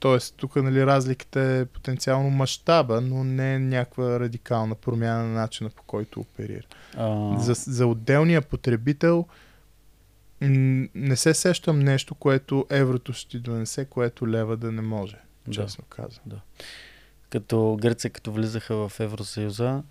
тоест, 0.00 0.34
тук 0.36 0.56
нали, 0.56 0.86
разликата 0.86 1.40
е 1.40 1.64
потенциално 1.64 2.30
мащаба, 2.30 3.00
но 3.00 3.24
не 3.24 3.54
е 3.54 3.58
някаква 3.58 4.20
радикална 4.20 4.74
промяна 4.74 5.22
на 5.22 5.40
начина 5.40 5.70
по 5.70 5.82
който 5.82 6.20
оперира. 6.20 6.66
а, 6.96 7.38
За, 7.38 7.54
за 7.54 7.86
отделния 7.86 8.42
потребител 8.42 9.26
не 10.40 11.16
се 11.16 11.34
сещам 11.34 11.80
нещо, 11.80 12.14
което 12.14 12.66
еврото 12.70 13.12
ще 13.12 13.30
ти 13.30 13.38
донесе, 13.38 13.84
което 13.84 14.28
лева 14.28 14.56
да 14.56 14.72
не 14.72 14.82
може, 14.82 15.16
да. 15.46 15.52
честно 15.52 15.84
казвам. 15.88 16.40
като 17.30 17.78
Гърция, 17.80 18.10
като 18.10 18.32
влизаха 18.32 18.88
в 18.88 19.00
Евросъюза, 19.00 19.82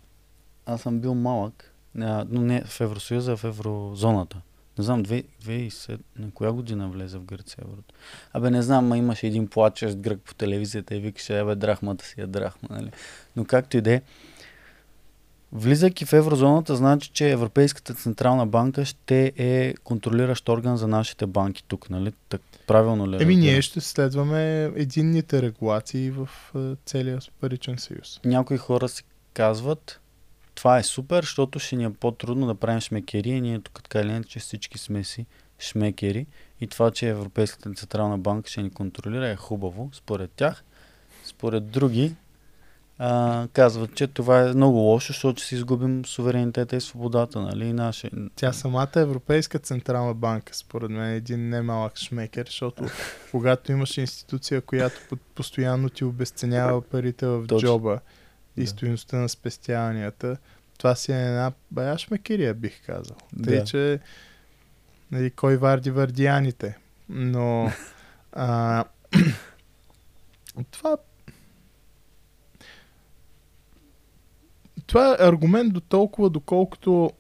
аз 0.66 0.82
съм 0.82 1.00
бил 1.00 1.16
малък, 1.16 1.74
а, 2.02 2.26
но 2.30 2.42
не 2.42 2.62
в 2.62 2.82
Евросъюза, 2.82 3.32
а 3.32 3.38
в 3.38 3.44
Еврозоната. 3.44 4.42
Не 4.78 4.84
знам, 4.84 5.06
2007, 5.06 6.00
на 6.20 6.32
коя 6.32 6.52
година 6.52 6.90
влезе 6.90 7.18
в 7.18 7.26
Гърция 7.26 7.64
еврото? 7.68 7.94
Абе, 8.34 8.52
не 8.52 8.62
знам, 8.62 8.88
ма 8.88 8.98
имаше 8.98 9.28
един 9.28 9.48
плачещ 9.48 9.98
грък 9.98 10.20
по 10.22 10.34
телевизията 10.34 10.96
и 10.96 11.00
викаше, 11.00 11.40
абе, 11.40 11.56
драхмата 11.56 12.06
си 12.06 12.22
е 12.22 12.28
драхма, 12.28 12.70
нали? 12.72 12.92
Но 13.36 13.46
както 13.46 13.78
и 13.78 13.82
да 13.82 13.94
е, 13.94 14.02
влизайки 15.52 16.06
в 16.06 16.14
еврозоната, 16.14 16.76
значи, 16.76 17.10
че 17.14 17.32
Европейската 17.32 17.94
централна 17.94 18.48
банка 18.48 18.86
ще 18.86 19.34
е 19.38 19.74
контролиращ 19.84 20.50
орган 20.50 20.78
за 20.78 20.88
нашите 20.88 21.26
банки 21.26 21.64
тук, 21.68 21.90
нали? 21.90 22.14
Так, 22.30 22.42
правилно 22.68 23.08
ли? 23.08 23.16
Еми, 23.16 23.20
разбирам? 23.20 23.40
ние 23.40 23.62
ще 23.62 23.82
следваме 23.82 24.64
единните 24.64 25.42
регулации 25.42 26.12
в 26.12 26.30
е, 26.56 26.76
целия 26.86 27.20
паричен 27.40 27.78
съюз. 27.78 28.20
някои 28.26 28.58
хора 28.58 28.90
си 28.90 29.04
казват, 29.34 30.00
това 30.60 30.78
е 30.78 30.84
супер, 30.84 31.24
защото 31.24 31.60
ще 31.60 31.76
ни 31.76 31.84
е 31.84 31.94
по-трудно 31.94 32.48
да 32.48 32.56
правим 32.56 32.82
шмекери, 32.82 33.42
ние 33.42 33.60
тук 33.60 33.84
така 33.84 34.00
или 34.00 34.10
иначе 34.10 34.40
всички 34.40 34.78
сме 34.78 35.04
си 35.04 35.26
шмекери 35.60 36.26
и 36.62 36.68
това, 36.68 36.92
че 36.92 37.10
Европейската 37.10 37.74
централна 37.74 38.18
банка 38.18 38.50
ще 38.50 38.62
ни 38.62 38.70
контролира 38.70 39.30
е 39.30 39.36
хубаво, 39.36 39.90
според 39.94 40.32
тях. 40.32 40.64
Според 41.26 41.68
други 41.68 42.16
а, 42.98 43.48
казват, 43.54 43.96
че 43.96 44.08
това 44.08 44.42
е 44.42 44.54
много 44.54 44.78
лошо, 44.78 45.14
защото 45.14 45.40
ще 45.40 45.48
си 45.48 45.56
изгубим 45.56 46.06
суверенитета 46.06 46.76
и 46.76 46.82
свободата, 46.82 47.42
нали? 47.42 47.74
Наше... 47.74 48.10
Тя 48.36 48.54
самата 48.54 48.92
Европейска 48.96 49.60
централна 49.60 50.14
банка, 50.14 50.56
според 50.56 50.92
мен, 50.92 51.12
е 51.12 51.16
един 51.16 51.50
немалък 51.50 51.98
шмекер, 51.98 52.46
защото 52.46 52.86
когато 53.32 53.72
имаш 53.72 53.98
институция, 53.98 54.62
която 54.62 54.96
по- 55.10 55.18
постоянно 55.36 55.90
ти 55.90 56.04
обесценява 56.04 56.82
парите 56.82 57.28
в 57.28 57.48
Точно. 57.48 57.68
джоба 57.68 58.00
и 58.60 58.64
Да. 58.64 58.70
стоиността 58.70 59.18
на 59.18 59.30
спестяванията, 59.30 60.38
това 60.78 60.96
си 60.96 61.12
е 61.12 61.16
една 61.16 61.52
бая 61.72 61.98
шмекерия, 61.98 62.54
бих 62.54 62.86
казал. 62.86 63.18
Тъй, 63.44 63.58
Да. 63.58 63.64
че 63.66 64.00
нали, 65.12 65.32
кой 65.32 65.58
варди 65.58 65.92
вардияните. 65.92 66.78
Но 67.10 67.72
а, 68.32 68.84
това 70.72 70.98
това 74.88 75.12
е 75.12 75.28
аргумент 75.28 75.74
до 75.74 75.80
толкова, 75.80 76.30
доколкото 76.30 77.12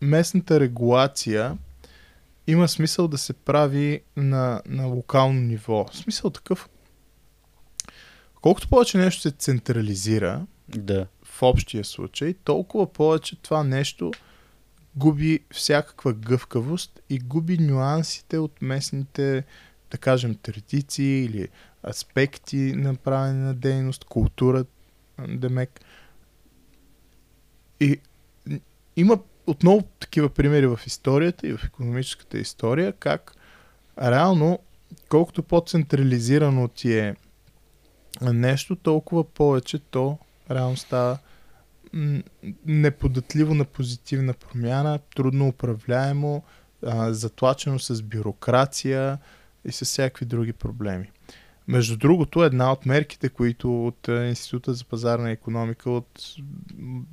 местната 0.00 0.60
регулация 0.60 1.58
има 2.46 2.68
смисъл 2.68 3.08
да 3.08 3.18
се 3.18 3.32
прави 3.32 4.00
на, 4.16 4.62
на 4.66 4.86
локално 4.86 5.40
ниво. 5.40 5.86
Смисъл 5.92 6.30
такъв. 6.30 6.68
Колкото 8.40 8.68
повече 8.68 8.98
нещо 8.98 9.22
се 9.22 9.30
централизира 9.30 10.46
Да, 10.76 11.06
в 11.24 11.42
общия 11.42 11.84
случай, 11.84 12.34
толкова 12.34 12.92
повече 12.92 13.36
това 13.42 13.64
нещо 13.64 14.12
губи 14.96 15.40
всякаква 15.52 16.12
гъвкавост 16.12 17.00
и 17.10 17.18
губи 17.18 17.58
нюансите 17.58 18.38
от 18.38 18.62
местните, 18.62 19.44
да 19.90 19.98
кажем, 19.98 20.34
традиции 20.34 21.24
или 21.24 21.48
аспекти 21.88 22.72
на 22.76 22.94
правене 22.94 23.38
на 23.38 23.54
дейност, 23.54 24.04
култура, 24.04 24.64
демек. 25.28 25.80
И 27.80 28.00
има 28.96 29.18
отново 29.46 29.82
такива 29.82 30.28
примери 30.28 30.66
в 30.66 30.80
историята 30.86 31.48
и 31.48 31.56
в 31.56 31.64
економическата 31.64 32.38
история, 32.38 32.92
как 32.92 33.36
реално, 34.02 34.58
колкото 35.08 35.42
по-централизирано 35.42 36.68
ти 36.68 36.98
е 36.98 37.16
нещо, 38.22 38.76
толкова 38.76 39.24
повече 39.24 39.78
то 39.78 40.18
реално 40.50 40.76
става 40.76 41.18
неподатливо 42.66 43.54
на 43.54 43.64
позитивна 43.64 44.34
промяна, 44.34 44.98
трудно 45.16 45.48
управляемо, 45.48 46.42
а, 46.86 47.12
затлачено 47.12 47.78
с 47.78 48.02
бюрокрация 48.02 49.18
и 49.64 49.72
с 49.72 49.84
всякакви 49.84 50.26
други 50.26 50.52
проблеми. 50.52 51.10
Между 51.68 51.96
другото, 51.96 52.44
една 52.44 52.72
от 52.72 52.86
мерките, 52.86 53.28
които 53.28 53.86
от 53.86 54.08
а, 54.08 54.26
Института 54.26 54.74
за 54.74 54.84
пазарна 54.84 55.30
економика 55.30 55.90
от 55.90 56.34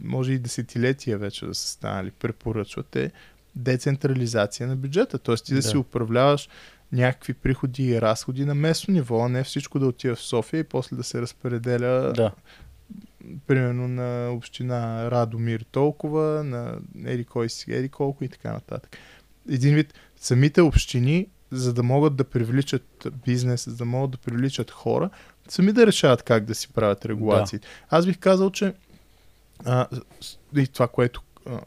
може 0.03 0.34
и 0.34 0.39
десетилетия 0.39 1.18
вече 1.18 1.45
да 1.45 1.55
са 1.55 1.68
станали, 1.68 2.11
препоръчват 2.11 2.95
е 2.95 3.11
децентрализация 3.55 4.68
на 4.68 4.76
бюджета. 4.76 5.19
Тоест 5.19 5.45
ти 5.45 5.53
да, 5.53 5.61
Да. 5.61 5.68
си 5.68 5.77
управляваш 5.77 6.49
някакви 6.91 7.34
приходи 7.34 7.84
и 7.84 8.01
разходи 8.01 8.45
на 8.45 8.55
местно 8.55 8.93
ниво, 8.93 9.26
а 9.26 9.30
не 9.30 9.43
всичко 9.43 9.80
да 9.80 9.88
отива 9.88 10.15
в 10.15 10.22
София 10.22 10.59
и 10.59 10.64
после 10.64 10.97
да 10.97 11.03
се 11.03 11.22
разпределя 11.22 12.14
да, 12.15 12.31
примерно 13.47 13.87
на 13.87 14.29
община 14.31 15.11
Радомир 15.11 15.65
толкова, 15.71 16.43
на 16.43 16.79
еди 17.05 17.25
кой 17.25 17.49
си, 17.49 17.73
еди 17.73 17.89
колко 17.89 18.23
и 18.23 18.29
така 18.29 18.53
нататък. 18.53 18.97
Един 19.49 19.75
вид, 19.75 19.93
самите 20.17 20.61
общини 20.61 21.27
за 21.51 21.73
да 21.73 21.83
могат 21.83 22.15
да 22.15 22.23
привличат 22.23 23.07
бизнес, 23.25 23.69
за 23.69 23.75
да 23.75 23.85
могат 23.85 24.11
да 24.11 24.17
привличат 24.17 24.71
хора, 24.71 25.09
сами 25.47 25.71
да 25.71 25.87
решават 25.87 26.23
как 26.23 26.45
да 26.45 26.55
си 26.55 26.73
правят 26.73 27.05
регулации. 27.05 27.59
Да. 27.59 27.67
Аз 27.89 28.05
бих 28.05 28.19
казал, 28.19 28.51
че 28.51 28.73
а, 29.65 29.87
и 30.55 30.67
това, 30.67 30.87
което 30.87 31.21
а, 31.45 31.59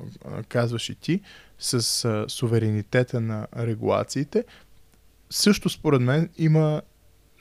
казваш 0.48 0.88
и 0.88 0.94
ти, 0.94 1.20
с 1.58 2.04
а, 2.04 2.24
суверенитета 2.28 3.20
на 3.20 3.46
регулациите, 3.56 4.44
също 5.30 5.68
според 5.68 6.00
мен 6.00 6.28
има 6.38 6.82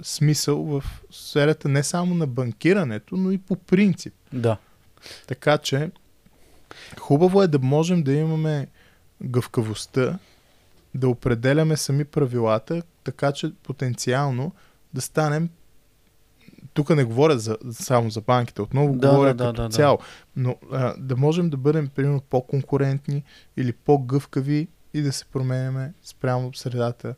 смисъл 0.01 0.63
в 0.63 0.84
сферата 1.11 1.69
не 1.69 1.84
само 1.84 2.15
на 2.15 2.27
банкирането, 2.27 3.17
но 3.17 3.31
и 3.31 3.38
по 3.38 3.55
принцип. 3.55 4.13
Да. 4.34 4.57
Така 5.27 5.57
че 5.57 5.91
хубаво 6.99 7.43
е 7.43 7.47
да 7.47 7.59
можем 7.59 8.03
да 8.03 8.13
имаме 8.13 8.67
гъвкавостта, 9.23 10.19
да 10.95 11.09
определяме 11.09 11.77
сами 11.77 12.05
правилата, 12.05 12.81
така 13.03 13.31
че 13.31 13.53
потенциално 13.63 14.51
да 14.93 15.01
станем 15.01 15.49
тук 16.73 16.89
не 16.89 17.03
говоря 17.03 17.39
за, 17.39 17.57
само 17.71 18.09
за 18.09 18.21
банките, 18.21 18.61
отново 18.61 18.95
да, 18.95 19.09
говоря 19.09 19.34
да, 19.34 19.45
като 19.45 19.61
да, 19.61 19.69
цяло, 19.69 19.97
да. 19.97 20.03
но 20.35 20.55
а, 20.71 20.93
да 20.97 21.17
можем 21.17 21.49
да 21.49 21.57
бъдем 21.57 21.89
примерно 21.95 22.21
по-конкурентни 22.30 23.23
или 23.57 23.73
по-гъвкави 23.73 24.67
и 24.93 25.01
да 25.01 25.11
се 25.11 25.26
променяме 25.26 25.93
спрямо 26.03 26.53
средата 26.53 27.15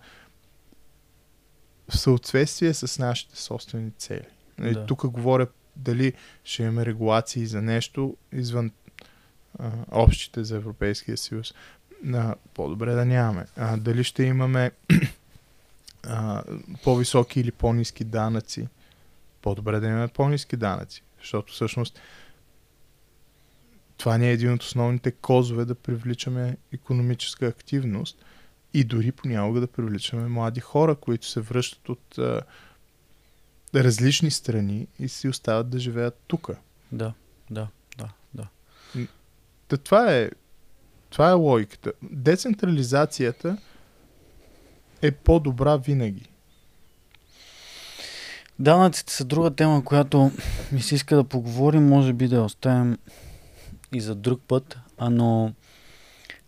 в 1.91 1.97
съответствие 1.97 2.73
с 2.73 2.99
нашите 2.99 3.41
собствени 3.41 3.91
цели. 3.91 4.27
Нали, 4.57 4.73
да. 4.73 4.85
Тук 4.85 5.07
говоря 5.07 5.47
дали 5.75 6.13
ще 6.43 6.63
имаме 6.63 6.85
регулации 6.85 7.45
за 7.45 7.61
нещо 7.61 8.17
извън 8.31 8.71
а, 9.59 9.71
общите 9.91 10.43
за 10.43 10.55
Европейския 10.55 11.17
съюз. 11.17 11.53
А, 12.13 12.35
по-добре 12.53 12.93
да 12.93 13.05
нямаме. 13.05 13.45
А, 13.57 13.77
дали 13.77 14.03
ще 14.03 14.23
имаме 14.23 14.71
а, 16.03 16.43
по-високи 16.83 17.39
или 17.39 17.51
по-низки 17.51 18.03
данъци. 18.03 18.67
По-добре 19.41 19.79
да 19.79 19.87
имаме 19.87 20.07
по-низки 20.07 20.57
данъци. 20.57 21.03
Защото 21.19 21.53
всъщност 21.53 21.99
това 23.97 24.17
не 24.17 24.29
е 24.29 24.33
един 24.33 24.53
от 24.53 24.63
основните 24.63 25.11
козове 25.11 25.65
да 25.65 25.75
привличаме 25.75 26.57
економическа 26.73 27.47
активност 27.47 28.25
и 28.73 28.83
дори 28.83 29.11
понякога 29.11 29.59
да 29.59 29.67
привличаме 29.67 30.27
млади 30.27 30.59
хора, 30.59 30.95
които 30.95 31.27
се 31.27 31.41
връщат 31.41 31.89
от 31.89 32.17
а, 32.17 32.41
различни 33.75 34.31
страни 34.31 34.87
и 34.99 35.09
си 35.09 35.27
остават 35.27 35.69
да 35.69 35.79
живеят 35.79 36.21
тук. 36.27 36.49
Да, 36.91 37.13
да, 37.49 37.67
да, 37.97 38.09
да. 38.33 38.47
Та 39.67 39.77
това 39.77 40.15
е, 40.15 40.29
това 41.09 41.29
е 41.29 41.33
логиката. 41.33 41.91
Децентрализацията 42.01 43.57
е 45.01 45.11
по-добра 45.11 45.77
винаги. 45.77 46.25
Данъците 48.59 49.13
са 49.13 49.25
друга 49.25 49.51
тема, 49.51 49.83
която 49.85 50.31
ми 50.71 50.81
се 50.81 50.95
иска 50.95 51.15
да 51.15 51.23
поговорим, 51.23 51.87
може 51.87 52.13
би 52.13 52.27
да 52.27 52.41
оставим 52.41 52.97
и 53.93 54.01
за 54.01 54.15
друг 54.15 54.41
път, 54.47 54.77
а 54.97 55.09
но 55.09 55.53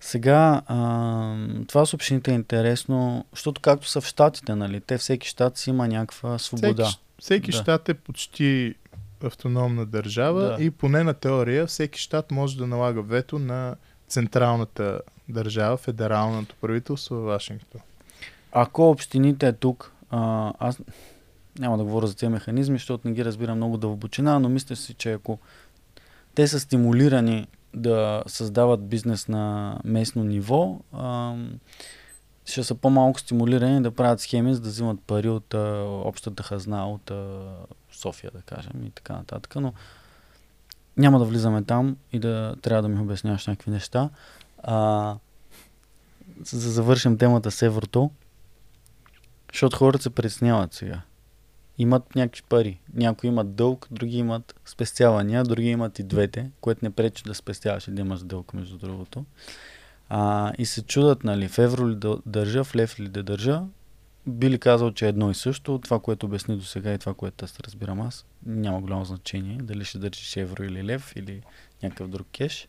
сега 0.03 0.61
а, 0.67 1.35
това 1.67 1.85
с 1.85 1.93
общините 1.93 2.31
е 2.31 2.33
интересно, 2.33 3.25
защото 3.31 3.61
както 3.61 3.87
са 3.87 4.01
в 4.01 4.05
щатите, 4.05 4.55
нали, 4.55 4.81
те 4.81 4.97
всеки 4.97 5.27
щат 5.27 5.57
си 5.57 5.69
има 5.69 5.87
някаква 5.87 6.37
свобода. 6.37 6.83
Всеки, 6.85 7.01
всеки 7.19 7.51
да. 7.51 7.57
щат 7.57 7.89
е 7.89 7.93
почти 7.93 8.75
автономна 9.23 9.85
държава 9.85 10.41
да. 10.41 10.63
и 10.63 10.71
поне 10.71 11.03
на 11.03 11.13
теория 11.13 11.67
всеки 11.67 11.99
щат 11.99 12.31
може 12.31 12.57
да 12.57 12.67
налага 12.67 13.01
вето 13.01 13.39
на 13.39 13.75
централната 14.07 15.01
държава, 15.29 15.77
федералното 15.77 16.55
правителство 16.61 17.15
в 17.15 17.25
Вашингтон. 17.25 17.81
Ако 18.51 18.89
общините 18.89 19.47
е 19.47 19.53
тук, 19.53 19.91
а, 20.09 20.53
аз 20.59 20.79
няма 21.59 21.77
да 21.77 21.83
говоря 21.83 22.07
за 22.07 22.15
тези 22.15 22.29
механизми, 22.29 22.75
защото 22.75 23.07
не 23.07 23.13
ги 23.13 23.25
разбирам 23.25 23.57
много 23.57 23.77
дълбочина, 23.77 24.39
но 24.39 24.49
мисля 24.49 24.75
си, 24.75 24.93
че 24.93 25.11
ако 25.11 25.39
те 26.35 26.47
са 26.47 26.59
стимулирани 26.59 27.47
да 27.73 28.23
създават 28.27 28.87
бизнес 28.87 29.27
на 29.27 29.77
местно 29.83 30.23
ниво, 30.23 30.79
а, 30.93 31.35
ще 32.45 32.63
са 32.63 32.75
по-малко 32.75 33.19
стимулирани 33.19 33.81
да 33.81 33.91
правят 33.91 34.19
схеми, 34.19 34.53
за 34.53 34.61
да 34.61 34.69
взимат 34.69 34.99
пари 35.07 35.29
от 35.29 35.53
а, 35.53 35.83
общата 35.87 36.43
хазна, 36.43 36.89
от 36.89 37.11
а, 37.11 37.39
София, 37.91 38.31
да 38.35 38.41
кажем, 38.41 38.83
и 38.85 38.89
така 38.89 39.13
нататък. 39.13 39.55
Но 39.55 39.73
няма 40.97 41.19
да 41.19 41.25
влизаме 41.25 41.63
там 41.63 41.97
и 42.11 42.19
да 42.19 42.55
трябва 42.61 42.81
да 42.81 42.87
ми 42.87 42.99
обясняваш 42.99 43.47
някакви 43.47 43.71
неща. 43.71 44.09
А, 44.63 45.15
за 46.43 46.57
да 46.57 46.71
завършим 46.71 47.17
темата 47.17 47.51
с 47.51 47.61
еврото, 47.61 48.11
защото 49.53 49.77
хората 49.77 50.03
се 50.03 50.09
притесняват 50.09 50.73
сега 50.73 51.01
имат 51.77 52.15
някакви 52.15 52.43
пари. 52.49 52.79
Някои 52.93 53.27
имат 53.27 53.55
дълг, 53.55 53.87
други 53.91 54.17
имат 54.17 54.55
спестявания, 54.65 55.43
други 55.43 55.67
имат 55.67 55.99
и 55.99 56.03
двете, 56.03 56.51
което 56.61 56.85
не 56.85 56.91
пречи 56.91 57.23
да 57.23 57.35
спестяваш 57.35 57.87
и 57.87 57.91
да 57.91 58.01
имаш 58.01 58.23
дълг, 58.23 58.53
между 58.53 58.77
другото. 58.77 59.25
А, 60.09 60.53
и 60.57 60.65
се 60.65 60.83
чудат, 60.83 61.23
нали, 61.23 61.47
в 61.47 61.59
евро 61.59 61.89
ли 61.89 61.95
да 61.95 62.17
държа, 62.25 62.63
в 62.63 62.75
лев 62.75 62.99
ли 62.99 63.09
да 63.09 63.23
държа. 63.23 63.61
Би 64.27 64.49
ли 64.49 64.59
казал, 64.59 64.91
че 64.91 65.05
е 65.05 65.09
едно 65.09 65.31
и 65.31 65.35
също. 65.35 65.79
Това, 65.83 65.99
което 65.99 66.25
обясни 66.25 66.57
до 66.57 66.63
сега 66.63 66.93
и 66.93 66.97
това, 66.97 67.13
което 67.13 67.45
аз 67.45 67.59
разбирам 67.59 68.01
аз, 68.01 68.25
няма 68.45 68.81
голямо 68.81 69.05
значение. 69.05 69.57
Дали 69.61 69.85
ще 69.85 69.97
държиш 69.97 70.37
евро 70.37 70.63
или 70.63 70.83
лев 70.83 71.13
или 71.15 71.41
някакъв 71.83 72.09
друг 72.09 72.27
кеш. 72.37 72.67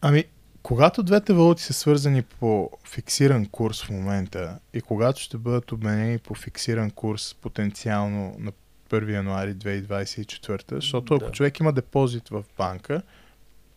Ами, 0.00 0.24
когато 0.62 1.02
двете 1.02 1.32
валути 1.32 1.62
са 1.62 1.72
свързани 1.72 2.22
по 2.22 2.70
фиксиран 2.84 3.46
курс 3.46 3.82
в 3.82 3.90
момента 3.90 4.58
и 4.72 4.80
когато 4.80 5.20
ще 5.20 5.38
бъдат 5.38 5.72
обменени 5.72 6.18
по 6.18 6.34
фиксиран 6.34 6.90
курс 6.90 7.34
потенциално 7.34 8.36
на 8.38 8.52
1 8.90 9.12
януари 9.12 9.54
2024, 9.54 10.74
защото 10.74 11.14
ако 11.14 11.24
да. 11.24 11.32
човек 11.32 11.60
има 11.60 11.72
депозит 11.72 12.28
в 12.28 12.44
банка, 12.58 13.02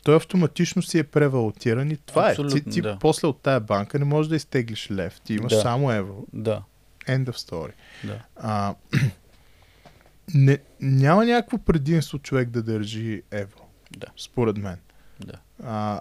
той 0.04 0.16
автоматично 0.16 0.82
си 0.82 1.00
е 1.00 1.04
превалутиран 1.04 1.92
и 1.92 1.98
това. 1.98 2.30
Абсолютно, 2.30 2.58
е. 2.58 2.62
Ти, 2.62 2.70
ти 2.70 2.82
да. 2.82 2.98
после 3.02 3.28
от 3.28 3.42
тая 3.42 3.60
банка 3.60 4.00
не 4.00 4.06
можеш 4.06 4.30
да 4.30 4.36
изтеглиш 4.36 4.92
лев. 4.92 5.22
Ти 5.22 5.34
имаш 5.34 5.54
да. 5.54 5.62
само 5.62 5.92
евро. 5.92 6.28
Да. 6.34 6.64
End 7.08 7.26
of 7.26 7.36
story. 7.36 7.72
Да. 8.04 8.22
А, 8.36 8.76
не, 10.34 10.58
няма 10.82 11.26
някакво 11.26 11.58
предимство 11.58 12.20
човек 12.20 12.50
да 12.50 12.64
държи 12.64 13.22
евро. 13.32 13.62
Да. 13.98 14.08
Според 14.18 14.58
мен. 14.58 14.78
Да. 15.20 15.40
А, 15.64 16.00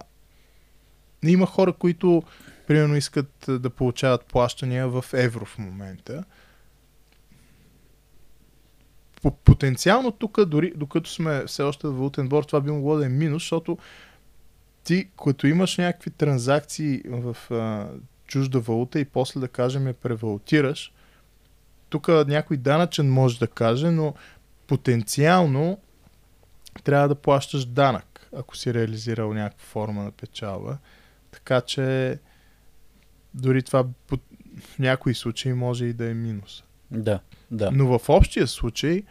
има 1.27 1.47
хора, 1.47 1.73
които 1.73 2.23
примерно 2.67 2.97
искат 2.97 3.47
да 3.49 3.71
получават 3.71 4.25
плащания 4.25 4.89
в 4.89 5.05
евро 5.13 5.45
в 5.45 5.59
момента. 5.59 6.25
Потенциално 9.45 10.13
тук, 10.13 10.45
дори 10.45 10.73
докато 10.77 11.11
сме 11.11 11.45
все 11.47 11.63
още 11.63 11.87
в 11.87 11.91
валутен 11.91 12.29
двор, 12.29 12.45
това 12.45 12.61
би 12.61 12.71
могло 12.71 12.97
да 12.97 13.07
е 13.07 13.09
минус, 13.09 13.43
защото 13.43 13.79
ти, 14.85 15.09
като 15.25 15.47
имаш 15.47 15.79
някакви 15.79 16.11
транзакции 16.11 17.03
в 17.07 17.37
а, 17.51 17.89
чужда 18.27 18.61
валута 18.61 19.01
и 19.01 19.05
после 19.05 19.41
да 19.41 19.49
кажем 19.49 19.87
я 19.87 19.95
превалутираш, 19.95 20.93
тук 21.89 22.09
някой 22.09 22.57
данъчен 22.57 23.13
може 23.13 23.39
да 23.39 23.47
каже, 23.47 23.91
но 23.91 24.15
потенциално 24.67 25.79
трябва 26.85 27.09
да 27.09 27.15
плащаш 27.15 27.65
данък, 27.65 28.29
ако 28.37 28.57
си 28.57 28.75
реализирал 28.75 29.35
някаква 29.35 29.65
форма 29.65 30.05
на 30.05 30.11
печалба. 30.11 30.79
Така 31.51 31.67
че 31.67 32.19
дори 33.35 33.63
това 33.63 33.85
в 34.61 34.79
някои 34.79 35.15
случаи 35.15 35.53
може 35.53 35.85
и 35.85 35.93
да 35.93 36.11
е 36.11 36.15
минус. 36.15 36.65
Да, 36.91 37.21
да. 37.51 37.71
Но 37.71 37.99
в 37.99 38.09
общия 38.09 38.47
случай, 38.47 39.03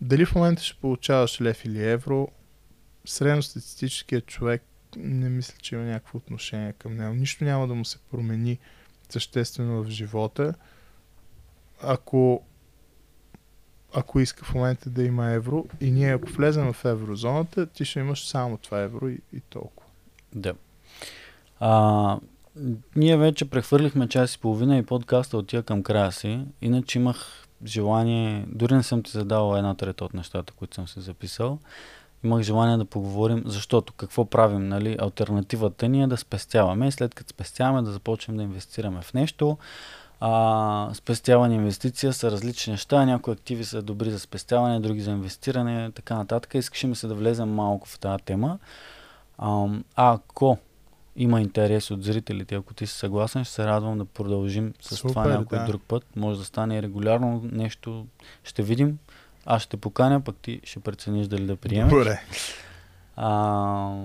дали 0.00 0.24
в 0.24 0.34
момента 0.34 0.62
ще 0.62 0.80
получаваш 0.80 1.40
лев 1.40 1.64
или 1.64 1.88
евро, 1.88 2.28
средностатистическият 3.04 4.26
човек 4.26 4.62
не 4.96 5.28
мисля, 5.28 5.54
че 5.62 5.74
има 5.74 5.84
някакво 5.84 6.18
отношение 6.18 6.72
към 6.72 6.96
него. 6.96 7.14
Нищо 7.14 7.44
няма 7.44 7.68
да 7.68 7.74
му 7.74 7.84
се 7.84 7.98
промени 7.98 8.58
съществено 9.08 9.84
в 9.84 9.90
живота. 9.90 10.54
Ако 11.82 12.42
ако 13.94 14.20
иска 14.20 14.44
в 14.44 14.54
момента 14.54 14.90
да 14.90 15.04
има 15.04 15.30
евро 15.30 15.66
и 15.80 15.90
ние 15.90 16.14
ако 16.14 16.28
влезем 16.28 16.72
в 16.72 16.84
еврозоната, 16.84 17.66
ти 17.66 17.84
ще 17.84 18.00
имаш 18.00 18.26
само 18.26 18.58
това 18.58 18.80
евро 18.80 19.08
и, 19.08 19.18
и 19.32 19.40
толкова. 19.40 19.90
Да. 20.34 20.54
А, 21.64 22.18
ние 22.96 23.16
вече 23.16 23.50
прехвърлихме 23.50 24.08
час 24.08 24.34
и 24.34 24.38
половина 24.38 24.78
и 24.78 24.82
подкаста 24.82 25.36
отива 25.36 25.62
към 25.62 25.82
края 25.82 26.12
си. 26.12 26.40
Иначе 26.62 26.98
имах 26.98 27.46
желание, 27.64 28.44
дори 28.48 28.74
не 28.74 28.82
съм 28.82 29.02
ти 29.02 29.10
задал 29.10 29.56
една 29.56 29.74
трета 29.74 30.04
от 30.04 30.14
нещата, 30.14 30.52
които 30.52 30.74
съм 30.74 30.88
се 30.88 31.00
записал. 31.00 31.58
Имах 32.24 32.42
желание 32.42 32.76
да 32.76 32.84
поговорим, 32.84 33.42
защото 33.46 33.92
какво 33.92 34.24
правим, 34.24 34.68
нали? 34.68 34.96
Альтернативата 35.00 35.88
ни 35.88 36.02
е 36.02 36.06
да 36.06 36.16
спестяваме 36.16 36.90
след 36.90 37.14
като 37.14 37.30
спестяваме 37.30 37.82
да 37.82 37.92
започнем 37.92 38.36
да 38.36 38.42
инвестираме 38.42 39.02
в 39.02 39.14
нещо. 39.14 39.58
А, 40.20 40.90
спестяване 40.94 41.54
и 41.54 41.58
инвестиция 41.58 42.12
са 42.12 42.30
различни 42.30 42.70
неща. 42.70 43.04
Някои 43.04 43.32
активи 43.32 43.64
са 43.64 43.82
добри 43.82 44.10
за 44.10 44.18
спестяване, 44.18 44.80
други 44.80 45.00
за 45.00 45.10
инвестиране, 45.10 45.90
така 45.90 46.14
нататък. 46.14 46.54
Искаше 46.54 46.86
ми 46.86 46.94
се 46.94 47.06
да 47.06 47.14
влезем 47.14 47.54
малко 47.54 47.88
в 47.88 47.98
тази 47.98 48.24
тема. 48.24 48.58
А, 49.38 49.66
ако 49.96 50.58
има 51.16 51.40
интерес 51.40 51.90
от 51.90 52.04
зрителите. 52.04 52.54
Ако 52.54 52.74
ти 52.74 52.86
си 52.86 52.94
съгласен, 52.94 53.44
ще 53.44 53.54
се 53.54 53.66
радвам 53.66 53.98
да 53.98 54.04
продължим 54.04 54.74
с 54.80 54.96
Супер, 54.96 55.08
това 55.08 55.28
някой 55.28 55.58
да. 55.58 55.64
друг 55.64 55.82
път. 55.88 56.16
Може 56.16 56.38
да 56.38 56.44
стане 56.44 56.82
регулярно 56.82 57.48
нещо. 57.52 58.06
Ще 58.44 58.62
видим. 58.62 58.98
Аз 59.46 59.62
ще 59.62 59.76
поканя, 59.76 60.20
пък 60.20 60.36
ти 60.36 60.60
ще 60.64 60.80
прецениш 60.80 61.26
дали 61.26 61.46
да 61.46 61.56
приемеш. 61.56 61.92
Добре. 61.92 62.20
А, 63.16 63.96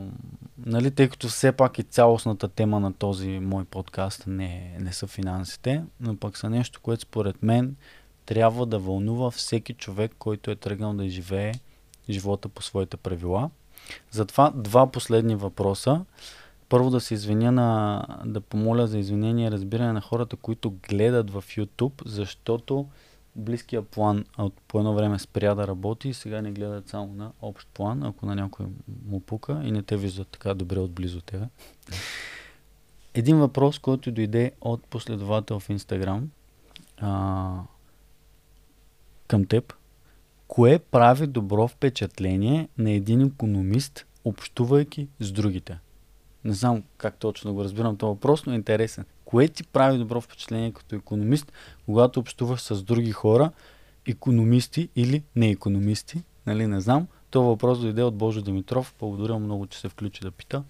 нали, 0.65 0.91
тъй 0.91 1.09
като 1.09 1.27
все 1.27 1.51
пак 1.51 1.79
и 1.79 1.83
цялостната 1.83 2.47
тема 2.47 2.79
на 2.79 2.93
този 2.93 3.29
мой 3.29 3.65
подкаст 3.65 4.23
не, 4.27 4.77
не 4.79 4.93
са 4.93 5.07
финансите, 5.07 5.83
но 5.99 6.17
пък 6.17 6.37
са 6.37 6.49
нещо, 6.49 6.79
което 6.81 7.01
според 7.01 7.43
мен 7.43 7.75
трябва 8.25 8.65
да 8.65 8.79
вълнува 8.79 9.31
всеки 9.31 9.73
човек, 9.73 10.11
който 10.19 10.51
е 10.51 10.55
тръгнал 10.55 10.93
да 10.93 11.09
живее 11.09 11.53
живота 12.09 12.49
по 12.49 12.61
своите 12.61 12.97
правила. 12.97 13.49
Затова 14.11 14.51
два 14.55 14.91
последни 14.91 15.35
въпроса. 15.35 16.05
Първо 16.69 16.89
да 16.89 16.99
се 16.99 17.13
извиня 17.13 17.51
на, 17.51 18.05
да 18.25 18.41
помоля 18.41 18.87
за 18.87 18.99
извинение 18.99 19.47
и 19.47 19.51
разбиране 19.51 19.93
на 19.93 20.01
хората, 20.01 20.35
които 20.35 20.73
гледат 20.89 21.31
в 21.31 21.43
YouTube, 21.47 22.01
защото 22.05 22.87
близкия 23.35 23.81
план 23.81 24.25
от 24.37 24.53
по 24.67 24.79
едно 24.79 24.93
време 24.93 25.19
спря 25.19 25.55
да 25.55 25.67
работи 25.67 26.09
и 26.09 26.13
сега 26.13 26.41
не 26.41 26.51
гледат 26.51 26.89
само 26.89 27.13
на 27.13 27.31
общ 27.41 27.67
план, 27.73 28.03
ако 28.03 28.25
на 28.25 28.35
някой 28.35 28.65
му 29.05 29.19
пука 29.19 29.61
и 29.63 29.71
не 29.71 29.83
те 29.83 29.97
виждат 29.97 30.27
така 30.27 30.53
добре 30.53 30.79
отблизо 30.79 31.21
тебе. 31.21 31.45
Един 33.13 33.37
въпрос, 33.37 33.79
който 33.79 34.11
дойде 34.11 34.51
от 34.61 34.83
последовател 34.83 35.59
в 35.59 35.69
Инстаграм 35.69 36.29
а, 36.97 37.59
към 39.27 39.45
теб. 39.45 39.73
Кое 40.47 40.79
прави 40.79 41.27
добро 41.27 41.67
впечатление 41.67 42.69
на 42.77 42.91
един 42.91 43.21
економист, 43.21 44.05
общувайки 44.25 45.07
с 45.19 45.31
другите? 45.31 45.79
Не 46.47 46.53
знам 46.53 46.83
как 46.97 47.17
точно 47.17 47.53
го 47.53 47.63
разбирам 47.63 47.97
този 47.97 48.07
въпрос, 48.09 48.45
но 48.45 48.53
е 48.53 48.55
интересен. 48.55 49.05
Кое 49.25 49.47
ти 49.47 49.63
прави 49.63 49.97
добро 49.97 50.21
впечатление 50.21 50.71
като 50.71 50.95
економист, 50.95 51.51
когато 51.85 52.19
общуваш 52.19 52.61
с 52.61 52.83
други 52.83 53.11
хора, 53.11 53.51
економисти 54.07 54.89
или 54.95 55.23
не 55.35 55.49
економисти? 55.49 56.23
Нали, 56.45 56.67
не 56.67 56.81
знам. 56.81 57.07
Това 57.29 57.45
въпрос 57.45 57.79
дойде 57.81 58.03
от 58.03 58.15
Божо 58.15 58.41
Димитров. 58.41 58.93
Благодаря 58.99 59.39
много, 59.39 59.67
че 59.67 59.79
се 59.79 59.89
включи 59.89 60.21
да 60.21 60.31
пита. 60.31 60.63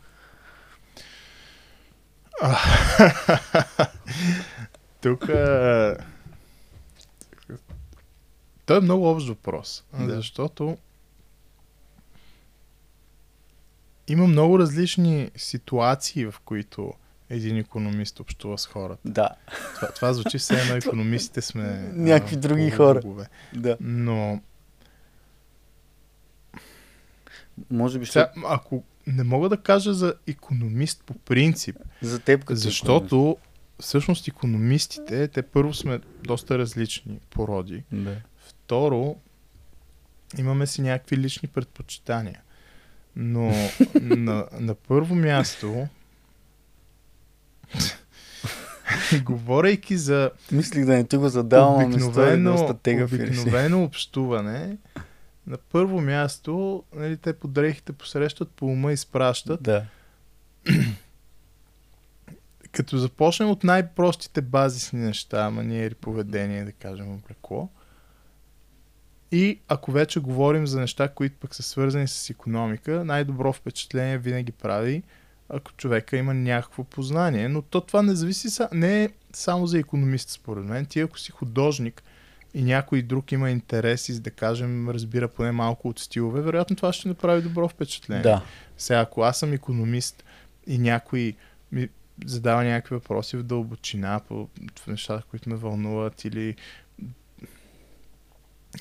Тук. 5.01 5.25
Той 8.65 8.77
е 8.77 8.81
много 8.81 9.09
общ 9.09 9.27
въпрос. 9.27 9.83
Да. 9.99 10.15
Защото 10.15 10.77
има 14.07 14.27
много 14.27 14.59
различни 14.59 15.31
ситуации, 15.35 16.25
в 16.25 16.35
които 16.39 16.93
един 17.29 17.57
економист 17.57 18.19
общува 18.19 18.57
с 18.57 18.65
хората. 18.65 19.01
Да. 19.05 19.29
Това, 19.75 19.87
това 19.87 20.13
звучи 20.13 20.37
все 20.37 20.53
едно 20.55 20.75
економистите 20.77 21.41
сме. 21.41 21.63
а, 21.63 21.91
Някакви 21.93 22.35
други 22.35 22.69
по- 22.69 22.75
хора. 22.77 23.01
да. 23.53 23.77
Но 23.79 24.41
Може 27.71 27.99
би 27.99 28.05
ще... 28.05 28.11
сега, 28.11 28.31
ако 28.45 28.83
не 29.07 29.23
мога 29.23 29.49
да 29.49 29.57
кажа 29.57 29.93
за 29.93 30.13
економист 30.27 31.03
по 31.05 31.13
принцип, 31.13 31.75
За 32.01 32.19
теб 32.19 32.39
като 32.41 32.55
защото 32.55 33.37
всъщност 33.79 34.27
економистите, 34.27 35.27
те 35.27 35.41
първо 35.41 35.73
сме 35.73 35.99
доста 36.23 36.57
различни 36.57 37.19
породи. 37.29 37.83
економист. 37.83 38.03
Да. 38.05 38.15
Второ, 38.39 39.15
имаме 40.37 40.67
си 40.67 40.81
някакви 40.81 41.17
лични 41.17 41.47
предпочитания. 41.49 42.41
Но 43.19 43.53
на, 44.01 44.45
на 44.59 44.75
първо 44.75 45.15
място, 45.15 45.87
говорейки 49.23 49.97
за 49.97 50.31
Мислих 50.51 50.85
да 50.85 50.93
не 50.93 51.03
ти 51.03 51.17
го 51.17 51.29
задавам, 51.29 51.79
ами 51.79 51.95
обикновено, 51.95 52.77
обикновено 53.03 53.83
общуване, 53.83 54.77
на 55.47 55.57
първо 55.57 56.01
място, 56.01 56.83
нали, 56.95 57.17
те 57.17 57.33
по 57.33 57.47
дрехите 57.47 57.93
посрещат, 57.93 58.51
по 58.51 58.65
ума 58.65 58.91
изпращат. 58.91 59.63
Да. 59.63 59.85
Като 62.71 62.97
започнем 62.97 63.49
от 63.49 63.63
най-простите 63.63 64.41
базисни 64.41 64.99
неща, 64.99 65.49
маниери, 65.49 65.95
поведение, 65.95 66.65
да 66.65 66.71
кажем, 66.71 67.13
облекло. 67.13 67.69
И 69.31 69.59
ако 69.67 69.91
вече 69.91 70.19
говорим 70.19 70.67
за 70.67 70.79
неща, 70.79 71.07
които 71.07 71.35
пък 71.39 71.55
са 71.55 71.63
свързани 71.63 72.07
с 72.07 72.29
економика, 72.29 73.05
най-добро 73.05 73.53
впечатление 73.53 74.17
винаги 74.17 74.51
прави, 74.51 75.03
ако 75.49 75.71
човека 75.71 76.17
има 76.17 76.33
някакво 76.33 76.83
познание. 76.83 77.47
Но 77.47 77.61
то 77.61 77.81
това 77.81 78.01
не 78.01 78.15
зависи, 78.15 78.49
са, 78.49 78.69
не 78.73 79.03
е 79.03 79.09
само 79.33 79.67
за 79.67 79.79
економист, 79.79 80.29
според 80.29 80.65
мен. 80.65 80.85
Ти 80.85 80.99
ако 80.99 81.19
си 81.19 81.31
художник 81.31 82.03
и 82.53 82.63
някой 82.63 83.01
друг 83.01 83.31
има 83.31 83.51
интерес 83.51 84.09
и, 84.09 84.21
да 84.21 84.31
кажем, 84.31 84.89
разбира 84.89 85.27
поне 85.27 85.51
малко 85.51 85.87
от 85.87 85.99
стилове, 85.99 86.41
вероятно 86.41 86.75
това 86.75 86.93
ще 86.93 87.07
направи 87.07 87.41
добро 87.41 87.67
впечатление. 87.67 88.23
Да. 88.23 88.41
Сега, 88.77 88.99
ако 88.99 89.21
аз 89.21 89.39
съм 89.39 89.53
економист 89.53 90.23
и 90.67 90.77
някой 90.77 91.33
ми 91.71 91.89
задава 92.25 92.63
някакви 92.63 92.95
въпроси 92.95 93.37
в 93.37 93.43
дълбочина 93.43 94.19
по 94.27 94.49
нещата, 94.87 95.23
които 95.29 95.49
ме 95.49 95.55
вълнуват 95.55 96.25
или 96.25 96.55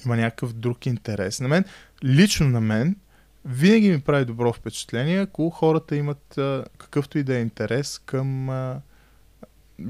има 0.05 0.17
някакъв 0.17 0.53
друг 0.53 0.87
интерес. 0.87 1.41
На 1.41 1.49
мен, 1.49 1.65
лично 2.05 2.49
на 2.49 2.61
мен, 2.61 2.97
винаги 3.45 3.91
ми 3.91 4.01
прави 4.01 4.25
добро 4.25 4.53
впечатление, 4.53 5.21
ако 5.21 5.51
хората 5.51 5.97
имат 5.97 6.39
а, 6.39 6.65
какъвто 6.79 7.19
и 7.19 7.23
да 7.23 7.37
е 7.37 7.41
интерес 7.41 7.99
към 7.99 8.49
а, 8.51 8.81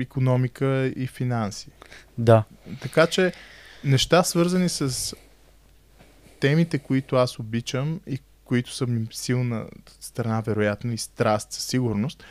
економика 0.00 0.92
и 0.96 1.06
финанси. 1.06 1.68
Да. 2.18 2.44
Така 2.82 3.06
че 3.06 3.32
неща 3.84 4.22
свързани 4.22 4.68
с 4.68 5.14
темите, 6.40 6.78
които 6.78 7.16
аз 7.16 7.38
обичам 7.38 8.00
и 8.06 8.18
които 8.44 8.74
са 8.74 8.86
ми 8.86 9.06
силна 9.10 9.66
страна, 10.00 10.40
вероятно, 10.40 10.92
и 10.92 10.98
страст 10.98 11.52
със 11.52 11.64
сигурност, 11.64 12.24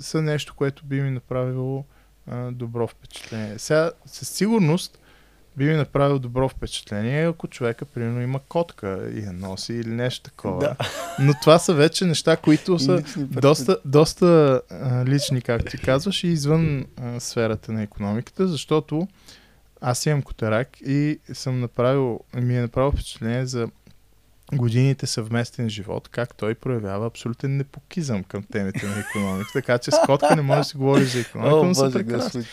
са 0.00 0.22
нещо, 0.22 0.54
което 0.56 0.84
би 0.84 1.00
ми 1.00 1.10
направило 1.10 1.84
а, 2.26 2.50
добро 2.50 2.86
впечатление. 2.86 3.58
Сега, 3.58 3.90
със 4.06 4.28
сигурност 4.28 4.98
би 5.58 5.64
ми 5.64 5.76
направило 5.76 6.18
добро 6.18 6.48
впечатление, 6.48 7.26
ако 7.26 7.48
човека, 7.48 7.84
примерно, 7.84 8.22
има 8.22 8.40
котка 8.48 9.10
и 9.14 9.20
я 9.20 9.32
носи 9.32 9.72
или 9.72 9.90
нещо 9.90 10.22
такова. 10.22 10.58
Да. 10.60 10.76
Но 11.20 11.32
това 11.42 11.58
са 11.58 11.74
вече 11.74 12.04
неща, 12.04 12.36
които 12.36 12.78
са 12.78 12.96
Лични 12.96 13.24
доста, 13.24 13.78
доста 13.84 14.60
а, 14.70 15.04
лични, 15.04 15.42
както 15.42 15.70
ти 15.70 15.78
казваш, 15.78 16.24
и 16.24 16.28
извън 16.28 16.86
а, 16.96 17.20
сферата 17.20 17.72
на 17.72 17.82
економиката, 17.82 18.48
защото 18.48 19.08
аз 19.80 20.06
имам 20.06 20.22
котарак 20.22 20.68
и 20.80 21.18
съм 21.32 21.60
направил, 21.60 22.20
ми 22.34 22.56
е 22.56 22.60
направил 22.60 22.92
впечатление 22.92 23.46
за 23.46 23.68
годините 24.52 25.06
съвместен 25.06 25.68
живот, 25.68 26.08
как 26.08 26.34
той 26.34 26.54
проявява 26.54 27.06
абсолютен 27.06 27.56
непокизъм 27.56 28.24
към 28.24 28.42
темите 28.42 28.86
на 28.86 29.00
економиката, 29.00 29.52
така 29.52 29.78
че 29.78 29.90
с 29.90 29.98
котка 30.06 30.36
не 30.36 30.42
може 30.42 30.58
да 30.58 30.64
си 30.64 30.76
говори 30.76 31.04
за 31.04 31.20
економика, 31.28 31.56
О, 31.56 31.64
но 31.64 31.74
са 31.74 31.90
прекрасни. 31.92 32.44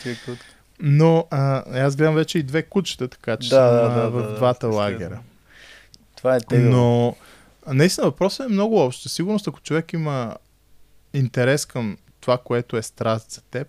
Но 0.80 1.28
а, 1.32 1.64
аз 1.86 1.96
гледам 1.96 2.16
вече 2.16 2.40
и 2.40 2.44
две 2.44 2.64
кучета, 2.64 3.08
така 3.08 3.38
че 3.38 3.50
Да, 3.50 3.56
съм 3.56 3.94
да, 3.94 4.02
да, 4.02 4.10
в 4.10 4.22
да, 4.22 4.30
да, 4.30 4.36
двата 4.36 4.68
сте 4.68 4.76
лагера. 4.76 5.20
Това 6.18 6.36
е 6.36 6.40
тегаво. 6.40 6.70
Но 6.70 7.16
наистина 7.74 8.08
въпросът 8.08 8.50
е 8.50 8.54
много 8.54 8.86
общ. 8.86 9.02
Със 9.02 9.14
сигурност, 9.14 9.48
ако 9.48 9.62
човек 9.62 9.94
има 9.94 10.36
интерес 11.14 11.66
към 11.66 11.98
това, 12.22 12.38
което 12.38 12.78
е 12.78 12.82
страст 12.82 13.32
за 13.32 13.42
теб, 13.42 13.68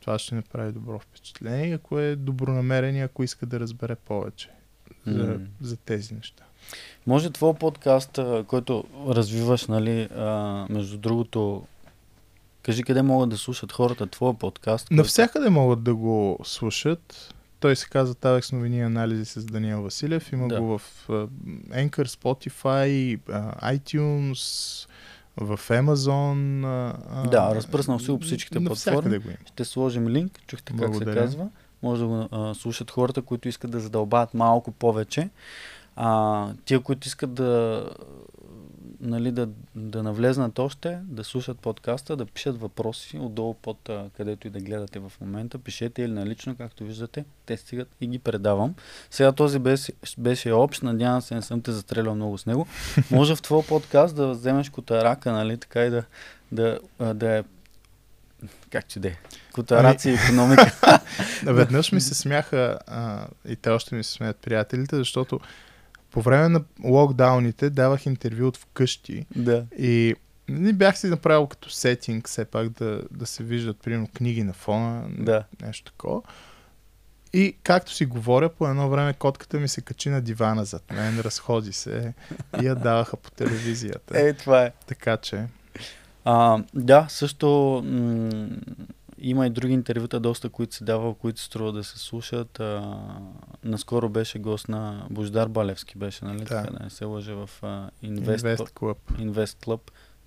това 0.00 0.18
ще 0.18 0.34
направи 0.34 0.72
добро 0.72 0.98
впечатление. 0.98 1.74
Ако 1.74 1.98
е 1.98 2.16
добронамерен 2.16 2.96
и 2.96 3.00
ако 3.00 3.22
иска 3.22 3.46
да 3.46 3.60
разбере 3.60 3.94
повече 3.94 4.50
за, 5.06 5.24
М. 5.24 5.38
за 5.60 5.76
тези 5.76 6.14
неща. 6.14 6.44
Може 7.06 7.30
твой 7.30 7.54
подкаст, 7.54 8.18
който 8.46 8.84
развиваш, 9.08 9.66
нали, 9.66 10.02
а, 10.02 10.66
между 10.70 10.98
другото, 10.98 11.66
кажи 12.62 12.82
къде 12.82 13.02
могат 13.02 13.30
да 13.30 13.36
слушат 13.38 13.72
хората 13.72 14.06
твоя 14.06 14.34
подкаст. 14.34 14.88
който- 14.88 14.94
Навсякъде 14.96 15.50
могат 15.50 15.82
да 15.82 15.94
го 15.94 16.38
слушат. 16.44 17.34
Той 17.60 17.76
се 17.76 17.88
казва 17.88 18.14
Тавекс 18.14 18.52
новини 18.52 18.76
и 18.76 18.82
анализи 18.82 19.24
с 19.24 19.44
Даниел 19.44 19.82
Василев. 19.82 20.32
Има 20.32 20.48
Да. 20.48 20.60
го 20.60 20.78
в 20.78 20.82
а, 21.08 21.12
Anchor, 21.72 22.06
Spotify, 22.06 23.18
iTunes, 23.74 24.86
в 25.36 25.58
Amazon. 25.60 26.60
Да, 27.30 27.54
разпръснал 27.54 27.98
си 27.98 28.06
по 28.08 28.18
всичките 28.18 28.64
платформи. 28.64 29.18
го 29.18 29.28
има. 29.28 29.36
Ще 29.46 29.64
сложим 29.64 30.08
линк, 30.08 30.40
чухте 30.46 30.72
как 30.72 30.76
Благодаря. 30.80 31.12
се 31.12 31.18
казва. 31.18 31.48
Може 31.82 32.00
да 32.00 32.06
го 32.08 32.28
а, 32.32 32.54
слушат 32.54 32.90
хората, 32.90 33.22
които 33.22 33.48
искат 33.48 33.70
да 33.70 33.80
задълбават 33.80 34.34
малко 34.34 34.70
повече. 34.70 35.28
А, 35.96 36.48
тия, 36.64 36.80
които 36.80 37.06
искат 37.08 37.34
да 37.34 37.84
нали, 39.00 39.32
да, 39.32 39.48
да 39.74 40.02
навлезнат 40.02 40.58
още, 40.58 40.98
да 41.04 41.24
слушат 41.24 41.58
подкаста, 41.58 42.16
да 42.16 42.26
пишат 42.26 42.60
въпроси 42.60 43.18
отдолу 43.18 43.54
под 43.54 43.90
където 44.16 44.46
и 44.46 44.50
да 44.50 44.60
гледате 44.60 44.98
в 44.98 45.12
момента. 45.20 45.58
Пишете 45.58 46.02
или 46.02 46.12
налично, 46.12 46.56
както 46.56 46.84
виждате, 46.84 47.24
те 47.46 47.56
стигат 47.56 47.88
и 48.00 48.06
ги 48.06 48.18
предавам. 48.18 48.74
Сега 49.10 49.32
този 49.32 49.58
беше, 49.58 49.92
беше 50.18 50.52
общ, 50.52 50.82
надявам 50.82 51.22
се 51.22 51.34
не 51.34 51.42
съм 51.42 51.60
те 51.60 51.72
застрелял 51.72 52.14
много 52.14 52.38
с 52.38 52.46
него. 52.46 52.66
Може 53.10 53.36
в 53.36 53.42
твой 53.42 53.62
подкаст 53.62 54.16
да 54.16 54.28
вземеш 54.28 54.70
котарака, 54.70 55.32
нали, 55.32 55.56
така 55.56 55.84
и 55.84 55.90
да, 55.90 56.04
да, 56.52 56.78
да, 57.14 57.36
е 57.36 57.44
как 58.70 58.88
че 58.88 59.00
де? 59.00 59.18
Котарация 59.52 60.14
ами... 60.14 60.24
економика. 60.24 61.00
Веднъж 61.42 61.92
ми 61.92 62.00
се 62.00 62.14
смяха 62.14 62.78
а, 62.86 63.26
и 63.48 63.56
те 63.56 63.70
още 63.70 63.94
ми 63.94 64.04
се 64.04 64.12
смеят 64.12 64.36
приятелите, 64.36 64.96
защото 64.96 65.40
по 66.10 66.22
време 66.22 66.48
на 66.48 66.62
локдауните 66.84 67.70
давах 67.70 68.06
интервю 68.06 68.46
от 68.46 68.56
вкъщи. 68.56 69.26
Да. 69.36 69.64
И 69.78 70.14
не 70.48 70.72
бях 70.72 70.98
си 70.98 71.06
направил 71.06 71.46
като 71.46 71.70
сетинг, 71.70 72.28
все 72.28 72.44
пак 72.44 72.68
да, 72.68 73.02
да 73.10 73.26
се 73.26 73.44
виждат, 73.44 73.80
примерно, 73.80 74.08
книги 74.14 74.42
на 74.42 74.52
фона, 74.52 75.04
да. 75.18 75.44
нещо 75.62 75.92
такова. 75.92 76.22
И 77.32 77.56
както 77.62 77.92
си 77.92 78.06
говоря, 78.06 78.48
по 78.48 78.68
едно 78.68 78.88
време 78.88 79.12
котката 79.12 79.60
ми 79.60 79.68
се 79.68 79.80
качи 79.80 80.08
на 80.08 80.20
дивана 80.20 80.64
зад 80.64 80.90
мен, 80.92 81.20
разходи 81.20 81.72
се 81.72 82.14
и 82.62 82.66
я 82.66 82.74
даваха 82.74 83.16
по 83.16 83.30
телевизията. 83.30 84.20
Е, 84.20 84.32
това 84.32 84.62
е. 84.62 84.72
Така 84.86 85.16
че. 85.16 85.46
А, 86.24 86.62
да, 86.74 87.06
също 87.08 87.82
м- 87.86 88.48
има 89.20 89.46
и 89.46 89.50
други 89.50 89.72
интервюта, 89.72 90.20
доста, 90.20 90.48
които 90.48 90.74
се 90.74 90.84
дава, 90.84 91.14
които 91.14 91.40
струва 91.40 91.72
да 91.72 91.84
се 91.84 91.98
слушат. 91.98 92.60
А, 92.60 92.96
наскоро 93.64 94.08
беше 94.08 94.38
гост 94.38 94.68
на 94.68 95.06
Бождар 95.10 95.48
Балевски, 95.48 95.98
беше, 95.98 96.24
нали? 96.24 96.38
Да. 96.38 96.44
Така 96.44 96.70
да 96.70 96.84
не 96.84 96.90
се 96.90 97.04
лъже 97.04 97.34
в 97.34 97.50
а, 97.62 97.90
Invest, 98.04 98.56
Invest 98.56 98.70
Club. 98.70 98.96
Invest 99.12 99.66
Club. 99.66 99.80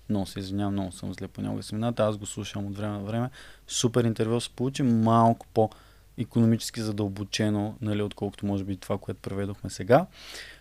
Но 0.08 0.26
се 0.26 0.40
извинявам, 0.40 0.72
много 0.72 0.92
съм 0.92 1.14
зле 1.14 1.28
по 1.28 1.40
него 1.40 1.62
семената. 1.62 2.04
Аз 2.04 2.16
го 2.16 2.26
слушам 2.26 2.66
от 2.66 2.76
време 2.76 2.92
на 2.92 3.04
време. 3.04 3.30
Супер 3.68 4.04
интервю 4.04 4.40
се 4.40 4.50
получи, 4.50 4.82
малко 4.82 5.46
по 5.54 5.70
економически 6.18 6.80
задълбочено, 6.80 7.74
нали, 7.80 8.02
отколкото 8.02 8.46
може 8.46 8.64
би 8.64 8.76
това, 8.76 8.98
което 8.98 9.20
проведохме 9.20 9.70
сега. 9.70 10.06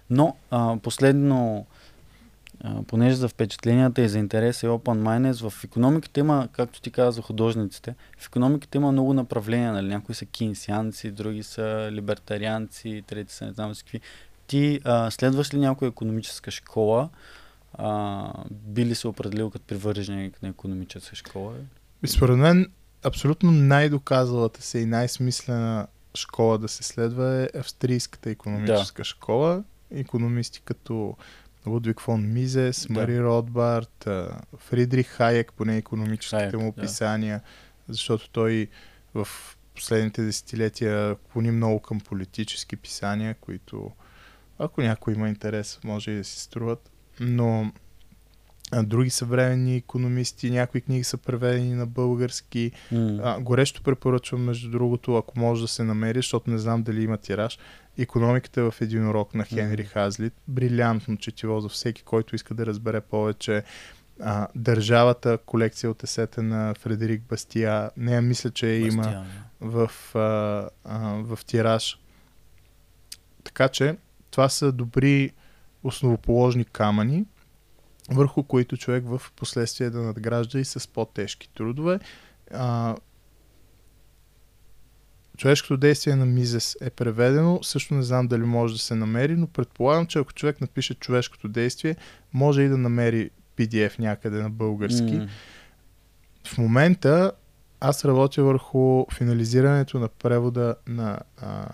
Но 0.09 0.35
а, 0.51 0.77
последно 0.83 1.65
понеже 2.87 3.15
за 3.15 3.27
впечатленията 3.27 4.01
и 4.01 4.09
за 4.09 4.19
интерес 4.19 4.63
е 4.63 4.67
Open 4.67 4.79
Minds, 5.01 5.49
в 5.49 5.63
економиката 5.63 6.19
има, 6.19 6.47
както 6.51 6.81
ти 6.81 6.91
каза 6.91 7.11
за 7.11 7.21
художниците, 7.21 7.95
в 8.19 8.25
економиката 8.25 8.77
има 8.77 8.91
много 8.91 9.13
направления, 9.13 9.73
нали? 9.73 9.87
някои 9.87 10.15
са 10.15 10.25
кинсианци, 10.25 11.11
други 11.11 11.43
са 11.43 11.89
либертарианци, 11.91 13.03
трети 13.07 13.33
са 13.33 13.45
не 13.45 13.51
знам 13.51 13.73
какви. 13.77 14.01
Ти 14.47 14.79
а, 14.83 15.11
следваш 15.11 15.53
ли 15.53 15.59
някоя 15.59 15.89
економическа 15.89 16.51
школа? 16.51 17.09
А, 17.73 18.33
би 18.51 18.85
ли 18.85 18.95
се 18.95 19.07
определил 19.07 19.49
като 19.49 19.65
привърженик 19.65 20.43
на 20.43 20.49
економическа 20.49 21.15
школа? 21.15 21.53
И 22.03 22.07
според 22.07 22.37
мен, 22.37 22.71
абсолютно 23.03 23.51
най-доказалата 23.51 24.61
се 24.61 24.79
и 24.79 24.85
най-смислена 24.85 25.87
школа 26.15 26.57
да 26.57 26.67
се 26.67 26.83
следва 26.83 27.35
е 27.35 27.59
австрийската 27.59 28.29
економическа 28.29 28.99
да. 28.99 29.03
школа. 29.03 29.63
Економисти 29.91 30.61
като 30.65 31.17
Лудвиг 31.67 32.01
фон 32.01 32.33
Мизес, 32.33 32.87
да. 32.87 32.93
Мари 32.93 33.23
Ротбарт, 33.23 34.07
Фридрих 34.57 35.07
Хайек, 35.07 35.53
поне 35.53 35.77
економическите 35.77 36.37
Хайек, 36.37 36.53
му 36.53 36.67
описания, 36.67 37.41
да. 37.87 37.93
защото 37.93 38.29
той 38.29 38.67
в 39.13 39.27
последните 39.75 40.21
десетилетия 40.23 41.15
клони 41.15 41.51
много 41.51 41.79
към 41.79 41.99
политически 41.99 42.75
писания, 42.75 43.33
които 43.33 43.91
ако 44.59 44.81
някой 44.81 45.13
има 45.13 45.29
интерес, 45.29 45.79
може 45.83 46.11
и 46.11 46.17
да 46.17 46.23
си 46.23 46.39
струват. 46.39 46.91
Но 47.19 47.71
други 48.81 49.09
съвременни 49.09 49.75
економисти, 49.75 50.49
някои 50.51 50.81
книги 50.81 51.03
са 51.03 51.17
преведени 51.17 51.73
на 51.75 51.85
български. 51.85 52.71
Mm. 52.93 53.21
А, 53.23 53.39
горещо 53.39 53.83
препоръчвам, 53.83 54.43
между 54.43 54.69
другото, 54.69 55.15
ако 55.15 55.39
може 55.39 55.61
да 55.61 55.67
се 55.67 55.83
намери, 55.83 56.19
защото 56.19 56.49
не 56.49 56.57
знам 56.57 56.83
дали 56.83 57.03
има 57.03 57.17
тираж. 57.17 57.59
Економиката 57.97 58.71
в 58.71 58.81
един 58.81 59.07
урок 59.07 59.33
на 59.33 59.43
Хенри 59.43 59.85
mm. 59.85 59.87
Хазлит. 59.87 60.33
Брилянтно 60.47 61.17
четиво 61.17 61.61
за 61.61 61.69
всеки, 61.69 62.03
който 62.03 62.35
иска 62.35 62.53
да 62.53 62.65
разбере 62.65 63.01
повече. 63.01 63.63
А, 64.19 64.47
държавата, 64.55 65.37
колекция 65.45 65.91
от 65.91 66.03
есета 66.03 66.43
на 66.43 66.73
Фредерик 66.79 67.21
Бастия. 67.21 67.91
Нея 67.97 68.21
мисля, 68.21 68.51
че 68.51 68.67
я 68.67 68.87
има 68.87 69.25
в, 69.61 69.91
а, 70.15 70.69
а, 70.83 70.99
в 71.23 71.39
тираж. 71.45 71.99
Така 73.43 73.69
че 73.69 73.97
това 74.31 74.49
са 74.49 74.71
добри 74.71 75.31
основоположни 75.83 76.65
камъни, 76.65 77.25
върху 78.11 78.43
които 78.43 78.77
човек 78.77 79.03
в 79.07 79.21
последствие 79.35 79.89
да 79.89 80.01
надгражда 80.01 80.59
и 80.59 80.65
с 80.65 80.87
по-тежки 80.87 81.49
трудове. 81.49 81.99
А, 82.51 82.95
човешкото 85.37 85.77
действие 85.77 86.15
на 86.15 86.25
Мизес 86.25 86.77
е 86.81 86.89
преведено. 86.89 87.63
Също 87.63 87.93
не 87.93 88.03
знам 88.03 88.27
дали 88.27 88.43
може 88.43 88.73
да 88.73 88.79
се 88.79 88.95
намери, 88.95 89.35
но 89.35 89.47
предполагам, 89.47 90.07
че 90.07 90.19
ако 90.19 90.33
човек 90.33 90.61
напише 90.61 90.93
човешкото 90.93 91.47
действие, 91.47 91.95
може 92.33 92.61
и 92.61 92.69
да 92.69 92.77
намери 92.77 93.29
PDF 93.57 93.99
някъде 93.99 94.41
на 94.41 94.49
български. 94.49 95.03
Mm. 95.03 95.27
В 96.47 96.57
момента 96.57 97.31
аз 97.79 98.05
работя 98.05 98.43
върху 98.43 99.05
финализирането 99.13 99.99
на 99.99 100.07
превода 100.07 100.75
на 100.87 101.19
а, 101.41 101.65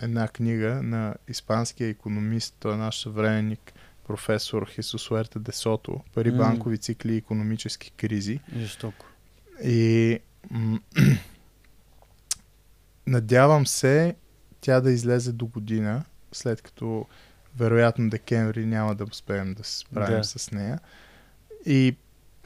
една 0.00 0.28
книга 0.28 0.82
на 0.82 1.14
испанския 1.28 1.88
економист, 1.88 2.56
той 2.60 2.74
е 2.74 2.76
наш 2.76 3.00
съвременник, 3.00 3.72
професор 4.06 4.68
Хесус 4.68 5.10
Уерта 5.10 5.38
Десото, 5.38 6.00
пари, 6.14 6.32
mm. 6.32 6.36
банкови 6.36 6.78
цикли 6.78 7.14
и 7.14 7.16
економически 7.16 7.90
кризи. 7.90 8.40
Жестоко. 8.56 9.06
И 9.64 10.18
м- 10.50 10.80
надявам 13.06 13.66
се 13.66 14.14
тя 14.60 14.80
да 14.80 14.92
излезе 14.92 15.32
до 15.32 15.46
година, 15.46 16.04
след 16.32 16.62
като 16.62 17.06
вероятно 17.56 18.10
декември 18.10 18.66
няма 18.66 18.94
да 18.94 19.04
успеем 19.04 19.54
да 19.54 19.64
се 19.64 19.78
справим 19.78 20.20
да. 20.20 20.24
с 20.24 20.50
нея. 20.50 20.80
И 21.66 21.96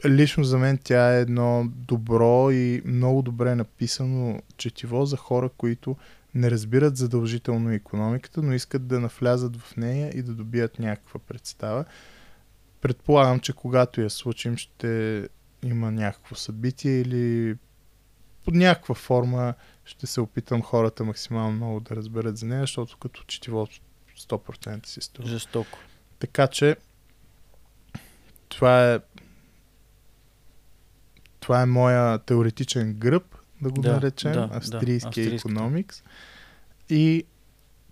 лично 0.05 0.43
за 0.43 0.57
мен 0.57 0.79
тя 0.83 1.17
е 1.17 1.21
едно 1.21 1.65
добро 1.75 2.51
и 2.51 2.81
много 2.85 3.21
добре 3.21 3.55
написано 3.55 4.41
четиво 4.57 5.05
за 5.05 5.17
хора, 5.17 5.49
които 5.57 5.95
не 6.37 6.51
разбират 6.51 6.97
задължително 6.97 7.71
економиката, 7.71 8.41
но 8.41 8.53
искат 8.53 8.87
да 8.87 8.99
навлязат 8.99 9.57
в 9.57 9.77
нея 9.77 10.11
и 10.15 10.21
да 10.21 10.33
добият 10.33 10.79
някаква 10.79 11.19
представа. 11.19 11.85
Предполагам, 12.81 13.39
че 13.39 13.53
когато 13.53 14.01
я 14.01 14.09
случим, 14.09 14.57
ще 14.57 15.23
има 15.63 15.91
някакво 15.91 16.35
събитие 16.35 17.01
или 17.01 17.55
под 18.45 18.53
някаква 18.53 18.95
форма 18.95 19.53
ще 19.85 20.07
се 20.07 20.21
опитам 20.21 20.61
хората 20.61 21.03
максимално 21.03 21.51
много 21.51 21.79
да 21.79 21.95
разберат 21.95 22.37
за 22.37 22.45
нея, 22.45 22.61
защото 22.61 22.97
като 22.97 23.23
четиво 23.27 23.67
100% 24.17 24.85
си 24.85 25.01
струва. 25.01 25.29
Жестоко. 25.29 25.79
Така 26.19 26.47
че 26.47 26.75
това 28.49 28.93
е 28.93 28.99
това 31.39 31.61
е 31.61 31.65
моя 31.65 32.19
теоретичен 32.19 32.93
гръб, 32.93 33.35
да 33.61 33.69
го 33.69 33.81
да, 33.81 33.93
наречем, 33.93 34.31
да, 34.31 34.49
австрийски 34.51 35.29
да, 35.29 35.35
економикс. 35.35 36.03
И 36.89 37.23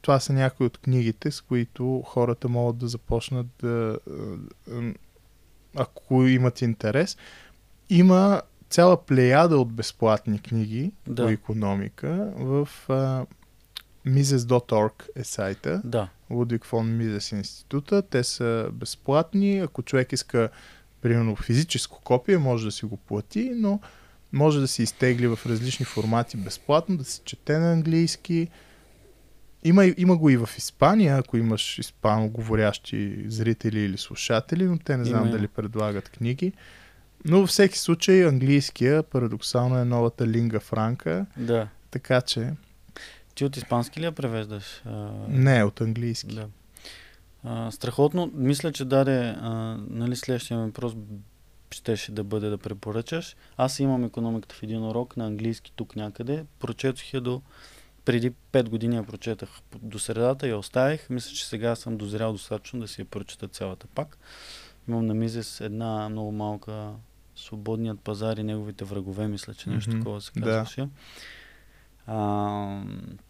това 0.01 0.19
са 0.19 0.33
някои 0.33 0.65
от 0.65 0.77
книгите, 0.77 1.31
с 1.31 1.41
които 1.41 2.03
хората 2.05 2.49
могат 2.49 2.77
да 2.77 2.87
започнат 2.87 3.47
да, 3.61 3.99
ако 5.75 6.23
имат 6.23 6.61
интерес. 6.61 7.17
Има 7.89 8.41
цяла 8.69 9.05
плеяда 9.05 9.57
от 9.57 9.73
безплатни 9.73 10.39
книги 10.39 10.91
да. 11.07 11.23
по 11.23 11.29
економика 11.29 12.33
в 12.35 12.69
uh, 12.87 13.25
Mises.org 14.07 15.09
е 15.15 15.23
сайта. 15.23 15.81
Да. 15.83 16.09
Лудвиг 16.29 16.65
фон 16.65 16.97
Мизес 16.97 17.31
института. 17.31 18.01
Те 18.01 18.23
са 18.23 18.69
безплатни. 18.73 19.59
Ако 19.59 19.83
човек 19.83 20.13
иска 20.13 20.49
примерно 21.01 21.35
физическо 21.35 22.01
копие, 22.01 22.37
може 22.37 22.65
да 22.65 22.71
си 22.71 22.85
го 22.85 22.97
плати, 22.97 23.51
но 23.55 23.79
може 24.35 24.59
да 24.59 24.67
се 24.67 24.83
изтегли 24.83 25.27
в 25.27 25.39
различни 25.45 25.85
формати 25.85 26.37
безплатно, 26.37 26.97
да 26.97 27.03
се 27.03 27.21
чете 27.25 27.57
на 27.57 27.73
английски. 27.73 28.47
Има, 29.63 29.85
има 29.97 30.17
го 30.17 30.29
и 30.29 30.37
в 30.37 30.49
Испания, 30.57 31.17
ако 31.17 31.37
имаш 31.37 31.79
испано 31.79 32.29
говорящи 32.29 33.23
зрители 33.27 33.79
или 33.79 33.97
слушатели, 33.97 34.63
но 34.63 34.77
те 34.77 34.97
не 34.97 35.05
знам 35.05 35.21
има. 35.21 35.31
дали 35.31 35.47
предлагат 35.47 36.09
книги. 36.09 36.53
Но 37.25 37.39
във 37.39 37.49
всеки 37.49 37.79
случай 37.79 38.27
английския 38.27 39.03
парадоксално 39.03 39.77
е 39.77 39.85
новата 39.85 40.27
линга 40.27 40.59
франка. 40.59 41.25
Да. 41.37 41.67
Така 41.91 42.21
че... 42.21 42.53
Ти 43.35 43.45
от 43.45 43.57
испански 43.57 43.99
ли 43.99 44.05
я 44.05 44.11
превеждаш? 44.11 44.83
Не, 45.27 45.63
от 45.63 45.81
английски. 45.81 46.35
Да. 46.35 46.47
А, 47.43 47.71
страхотно. 47.71 48.31
Мисля, 48.33 48.71
че 48.71 48.85
даде 48.85 49.35
а, 49.41 49.77
нали, 49.89 50.15
следващия 50.15 50.59
въпрос 50.59 50.95
щеше 51.71 52.11
да 52.11 52.23
бъде 52.23 52.49
да 52.49 52.57
препоръчаш. 52.57 53.35
Аз 53.57 53.79
имам 53.79 54.03
економиката 54.05 54.55
в 54.55 54.63
един 54.63 54.83
урок 54.83 55.17
на 55.17 55.25
английски 55.25 55.71
тук 55.75 55.95
някъде. 55.95 56.45
Прочетох 56.59 57.13
я 57.13 57.21
до 57.21 57.41
преди 58.05 58.31
5 58.51 58.69
години 58.69 58.95
я 58.95 59.03
прочетах 59.03 59.49
до 59.81 59.99
средата 59.99 60.47
и 60.47 60.49
я 60.49 60.57
оставих. 60.57 61.09
Мисля, 61.09 61.31
че 61.31 61.47
сега 61.47 61.75
съм 61.75 61.97
дозрял 61.97 62.31
достатъчно 62.31 62.79
да 62.79 62.87
си 62.87 63.01
я 63.01 63.05
прочета 63.05 63.47
цялата 63.47 63.87
пак. 63.87 64.17
Имам 64.87 65.05
на 65.05 65.13
Мизес 65.13 65.61
една 65.61 66.09
много 66.09 66.31
малка 66.31 66.89
Свободният 67.37 67.99
пазар 67.99 68.37
и 68.37 68.43
неговите 68.43 68.85
врагове, 68.85 69.27
мисля, 69.27 69.53
че 69.53 69.69
нещо 69.69 69.89
Мгм. 69.89 69.99
такова 69.99 70.21
се 70.21 70.31
Да. 70.35 70.41
казваше. 70.41 70.87
А, 72.07 72.83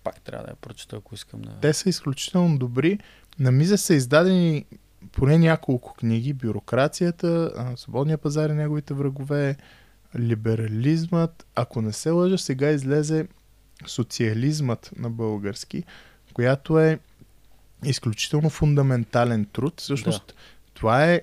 пак 0.03 0.21
трябва 0.21 0.45
да 0.45 0.51
я 0.51 0.55
прочета, 0.55 0.95
ако 0.95 1.15
искам 1.15 1.41
да... 1.41 1.51
Те 1.61 1.73
са 1.73 1.89
изключително 1.89 2.57
добри. 2.57 2.99
На 3.39 3.51
Миза 3.51 3.77
са 3.77 3.93
издадени 3.93 4.65
поне 5.11 5.37
няколко 5.37 5.93
книги. 5.93 6.33
Бюрокрацията, 6.33 7.51
Свободния 7.77 8.17
пазар 8.17 8.49
и 8.49 8.53
неговите 8.53 8.93
врагове, 8.93 9.55
либерализмът. 10.19 11.45
Ако 11.55 11.81
не 11.81 11.93
се 11.93 12.09
лъжа, 12.09 12.37
сега 12.37 12.69
излезе 12.69 13.27
социализмът 13.87 14.91
на 14.97 15.09
български, 15.09 15.83
която 16.33 16.79
е 16.79 16.99
изключително 17.85 18.49
фундаментален 18.49 19.45
труд. 19.45 19.73
Всъщност, 19.81 20.35
това 20.73 21.05
е 21.05 21.21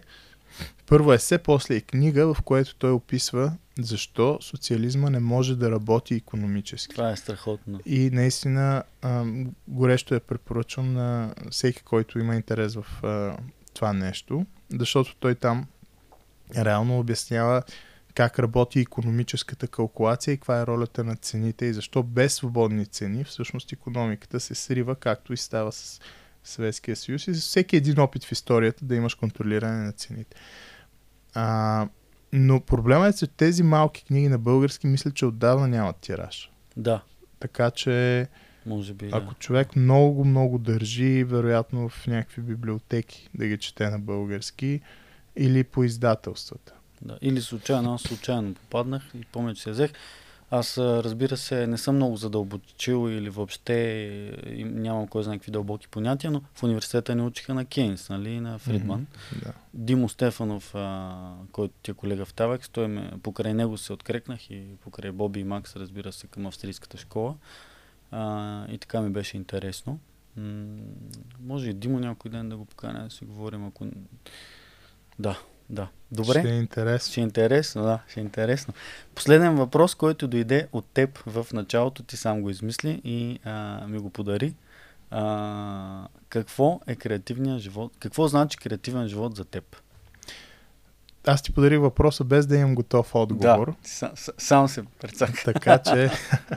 първо 0.87 1.13
есе, 1.13 1.39
после 1.39 1.75
и 1.75 1.81
книга, 1.81 2.35
в 2.35 2.43
което 2.43 2.75
той 2.75 2.91
описва 2.91 3.53
защо 3.79 4.39
социализма 4.41 5.11
не 5.11 5.21
може 5.21 5.57
да 5.57 5.71
работи 5.71 6.15
економически. 6.15 6.95
Това 6.95 7.11
е 7.11 7.17
страхотно. 7.17 7.81
И 7.87 8.11
наистина 8.11 8.83
а, 9.03 9.25
горещо 9.69 10.15
я 10.15 10.21
препоръчвам 10.21 10.93
на 10.93 11.35
всеки, 11.51 11.83
който 11.83 12.19
има 12.19 12.37
интерес 12.37 12.75
в 12.75 13.05
а, 13.05 13.37
това 13.75 13.93
нещо, 13.93 14.47
защото 14.79 15.17
той 15.21 15.35
там 15.35 15.67
реално 16.57 16.99
обяснява 16.99 17.63
как 18.15 18.39
работи 18.39 18.81
економическата 18.81 19.69
калкулация 19.69 20.33
и 20.33 20.37
каква 20.37 20.61
е 20.61 20.67
ролята 20.67 21.05
на 21.05 21.17
цените 21.17 21.67
и 21.67 21.73
защо 21.73 22.03
без 22.03 22.35
свободни 22.35 22.87
цени 22.87 23.25
всъщност 23.25 23.73
економиката 23.73 24.41
се 24.41 24.55
срива, 24.55 24.97
както 24.97 25.33
и 25.33 25.37
става 25.37 25.73
с 25.73 26.01
Съветския 26.45 26.97
съюз 26.97 27.27
и 27.27 27.35
за 27.35 27.41
всеки 27.41 27.77
един 27.77 28.01
опит 28.01 28.25
в 28.25 28.33
историята 28.33 28.85
да 28.85 28.95
имаш 28.95 29.15
контролиране 29.15 29.85
на 29.85 29.93
цените. 29.93 30.37
А, 31.35 31.89
но 32.33 32.61
проблемът 32.61 33.15
е, 33.15 33.19
че 33.19 33.27
тези 33.27 33.63
малки 33.63 34.05
книги 34.05 34.29
на 34.29 34.39
български 34.39 34.87
мисля, 34.87 35.11
че 35.11 35.27
отдавна 35.27 35.69
нямат 35.69 35.97
тираж. 35.97 36.51
Да, 36.77 37.03
Така 37.43 37.71
че 37.71 38.27
може 38.67 38.95
би. 38.95 39.07
Да. 39.07 39.17
ако 39.17 39.35
човек 39.35 39.77
много, 39.77 40.25
много 40.25 40.59
държи, 40.59 41.25
вероятно 41.25 41.89
в 41.89 42.07
някакви 42.07 42.43
библиотеки 42.43 43.29
да 43.35 43.47
ги 43.47 43.59
чете 43.59 43.91
на 43.91 43.99
български 43.99 44.81
или 45.37 45.65
по 45.65 45.85
издателствата. 45.85 46.75
Да. 47.03 47.19
Или 47.23 47.41
случайно, 47.41 47.95
аз 47.95 48.03
случайно 48.03 48.55
попаднах 48.55 49.03
и 49.15 49.25
помня, 49.25 49.55
че 49.55 49.63
се 49.63 49.71
взех. 49.71 49.93
Аз, 50.55 50.79
разбира 50.79 51.37
се, 51.37 51.67
не 51.67 51.79
съм 51.79 51.97
много 51.97 52.17
задълбочил 52.17 53.11
или 53.11 53.31
въобще 53.31 53.75
и 54.47 54.65
нямам 54.65 55.09
кой 55.09 55.23
знае 55.23 55.37
какви 55.39 55.53
дълбоки 55.53 55.89
понятия, 55.89 56.31
но 56.31 56.43
в 56.55 56.63
университета 56.63 57.15
ни 57.15 57.23
учиха 57.23 57.55
на 57.55 57.65
Кейнс, 57.65 58.09
нали, 58.09 58.41
на 58.41 58.59
Фридман. 58.59 59.01
Мгм, 59.01 59.41
Да. 59.45 59.53
Димо 59.75 60.09
Стефанов, 60.09 60.75
а, 60.75 61.33
който 61.53 61.75
ти 61.83 61.91
е 61.91 61.95
колега 61.95 62.25
в 62.25 62.35
Тавекс, 62.35 62.69
той 62.69 62.89
ме, 62.89 63.11
покрай 63.23 63.55
него 63.55 63.79
се 63.79 63.93
открекнах 63.93 64.51
и 64.51 64.63
покрай 64.81 65.13
Боби 65.13 65.41
и 65.41 65.45
Макс, 65.45 65.77
разбира 65.77 66.13
се, 66.13 66.27
към 66.27 66.47
австрийската 66.47 66.99
школа. 66.99 67.35
А, 68.13 68.65
и 68.69 68.79
така 68.79 69.01
ми 69.01 69.11
беше 69.11 69.37
интересно. 69.37 69.99
М- 70.37 70.79
може 71.41 71.71
и 71.71 71.75
Димо 71.75 72.01
някой 72.01 72.31
ден 72.31 72.49
да 72.49 72.57
го 72.57 72.65
поканя 72.65 73.05
да 73.05 73.11
си 73.11 73.25
говорим, 73.25 73.67
ако... 73.67 73.87
Да, 75.19 75.39
да. 75.71 75.89
Добре. 76.13 76.41
Ще 76.41 76.51
е 76.51 76.59
интересно. 76.59 77.11
Ще 77.11 77.21
е 77.21 77.25
интересно, 77.25 77.83
да, 77.83 77.99
ще 78.09 78.21
е 78.21 78.23
интересно. 78.23 78.75
Последен 79.15 79.57
въпрос, 79.57 79.95
който 79.95 80.29
дойде 80.29 80.69
от 80.73 80.87
теб 80.87 81.19
в 81.19 81.47
началото, 81.53 82.03
ти 82.03 82.17
сам 82.17 82.43
го 82.43 82.51
измисли 82.51 83.01
и 83.05 83.39
а, 83.45 83.87
ми 83.87 83.99
го 83.99 84.11
подари. 84.11 84.55
А, 85.11 86.09
какво 86.29 86.81
е 86.87 86.97
креативният 86.97 87.61
живот? 87.61 87.93
Какво 87.99 88.29
значи 88.29 88.59
креативен 88.59 89.09
живот 89.09 89.37
за 89.37 89.45
теб? 89.45 89.77
Аз 91.27 91.43
ти 91.43 91.53
подарих 91.53 91.81
въпроса 91.81 92.25
без 92.25 92.47
да 92.47 92.57
имам 92.57 92.75
готов 92.75 93.15
отговор. 93.15 93.71
Да, 93.71 93.89
сам, 93.89 94.11
сам 94.39 94.69
се 94.69 94.85
прецака. 95.01 95.43
Така 95.45 95.79
че 95.79 96.11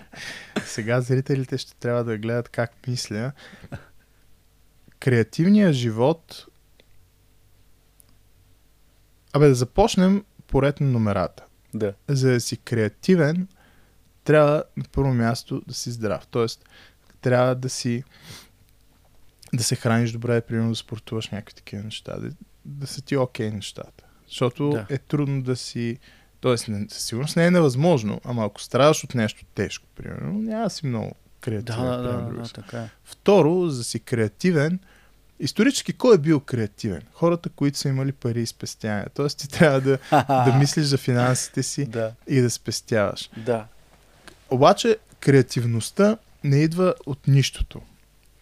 сега 0.65 1.01
зрителите 1.01 1.57
ще 1.57 1.75
трябва 1.75 2.03
да 2.03 2.17
гледат 2.17 2.49
как 2.49 2.87
мисля. 2.87 3.31
Креативният 4.99 5.73
живот. 5.73 6.45
Абе, 9.33 9.47
да 9.47 9.55
започнем 9.55 10.23
поред 10.47 10.81
на 10.81 10.87
номерата. 10.87 11.43
Да, 11.73 11.93
За 12.07 12.31
да 12.31 12.41
си 12.41 12.57
креативен, 12.57 13.47
трябва 14.23 14.63
на 14.77 14.83
първо 14.91 15.13
място 15.13 15.61
да 15.67 15.73
си 15.73 15.91
здрав. 15.91 16.27
Тоест, 16.27 16.65
трябва 17.21 17.55
да 17.55 17.69
си 17.69 18.03
да 19.53 19.63
се 19.63 19.75
храниш 19.75 20.11
добре, 20.11 20.41
примерно 20.41 20.69
да 20.69 20.75
спортуваш 20.75 21.29
някакви 21.29 21.55
такива 21.55 21.83
неща, 21.83 22.19
да, 22.19 22.29
да 22.65 22.87
са 22.87 23.01
ти 23.01 23.17
окей 23.17 23.51
нещата. 23.51 24.04
Защото 24.27 24.69
Да. 24.69 24.85
да. 24.89 24.95
е 24.95 24.97
трудно 24.97 25.41
да 25.41 25.55
си... 25.55 25.97
Тоест, 26.41 26.67
не, 26.67 26.85
със 26.89 27.03
сигурност 27.05 27.35
не 27.35 27.45
е 27.45 27.51
невъзможно, 27.51 28.21
ама 28.23 28.45
ако 28.45 28.61
страдаш 28.61 29.03
от 29.03 29.15
нещо 29.15 29.45
тежко, 29.55 29.85
примерно, 29.95 30.33
няма 30.33 30.63
да 30.63 30.69
си 30.69 30.85
много 30.85 31.07
да, 31.07 31.13
креативен. 31.41 31.81
да, 31.83 31.97
да, 31.97 32.13
да, 32.13 32.21
друго. 32.21 32.47
така 32.53 32.77
е. 32.77 32.89
Второ, 33.03 33.67
за 33.69 33.77
да 33.77 33.83
си 33.83 33.99
креативен, 33.99 34.79
исторически 35.39 35.93
кой 35.93 36.15
е 36.15 36.17
бил 36.17 36.39
креативен? 36.39 37.01
Хората, 37.13 37.49
които 37.49 37.77
са 37.77 37.89
имали 37.89 38.11
пари 38.11 38.41
и 38.41 38.45
спестявания. 38.45 39.07
Тоест, 39.13 39.37
ти 39.37 39.47
трябва 39.49 39.81
да, 39.81 39.97
да 40.27 40.55
мислиш 40.59 40.85
за 40.85 40.97
финансите 40.97 41.63
си 41.63 41.85
Да, 41.85 42.11
и 42.27 42.41
да 42.41 42.49
спестяваш. 42.49 43.29
да, 43.37 43.65
Обаче 44.49 44.97
креативността 45.19 46.17
не 46.43 46.57
идва 46.57 46.93
от 47.05 47.27
нищото. 47.27 47.81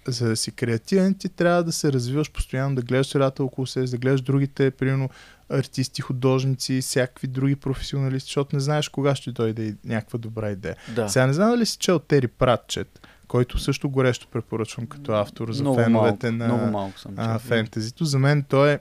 За 0.07 0.27
да 0.27 0.35
си 0.35 0.51
креативен, 0.51 1.13
ти 1.13 1.29
трябва 1.29 1.63
да 1.63 1.71
се 1.71 1.93
развиваш 1.93 2.31
постоянно, 2.31 2.75
да 2.75 2.81
гледаш 2.81 3.07
средата 3.07 3.43
около 3.43 3.67
себе, 3.67 3.87
да 3.87 3.97
гледаш 3.97 4.21
другите, 4.21 4.71
примерно, 4.71 5.09
артисти, 5.49 6.01
художници, 6.01 6.81
всякакви 6.81 7.27
други 7.27 7.55
професионалисти, 7.55 8.27
защото 8.27 8.55
не 8.55 8.59
знаеш 8.59 8.89
кога 8.89 9.15
ще 9.15 9.31
дойде 9.31 9.75
някаква 9.85 10.19
добра 10.19 10.51
идея. 10.51 10.75
да. 10.95 11.09
Сега 11.09 11.27
не 11.27 11.33
знам 11.33 11.49
дали 11.49 11.65
си 11.65 11.77
чел 11.77 11.99
Тери 11.99 12.27
Пратчет, 12.27 13.07
който 13.27 13.57
също 13.57 13.89
горещо 13.89 14.27
препоръчвам 14.27 14.87
като 14.87 15.11
автор 15.11 15.51
за 15.51 15.63
много 15.63 15.79
феновете 15.79 16.31
малко, 16.31 16.37
на 16.37 16.57
много 16.57 16.71
малко 16.71 16.99
съм 16.99 17.13
а, 17.17 17.39
фентезито. 17.39 18.05
За 18.05 18.19
мен 18.19 18.43
той 18.43 18.71
е 18.71 18.79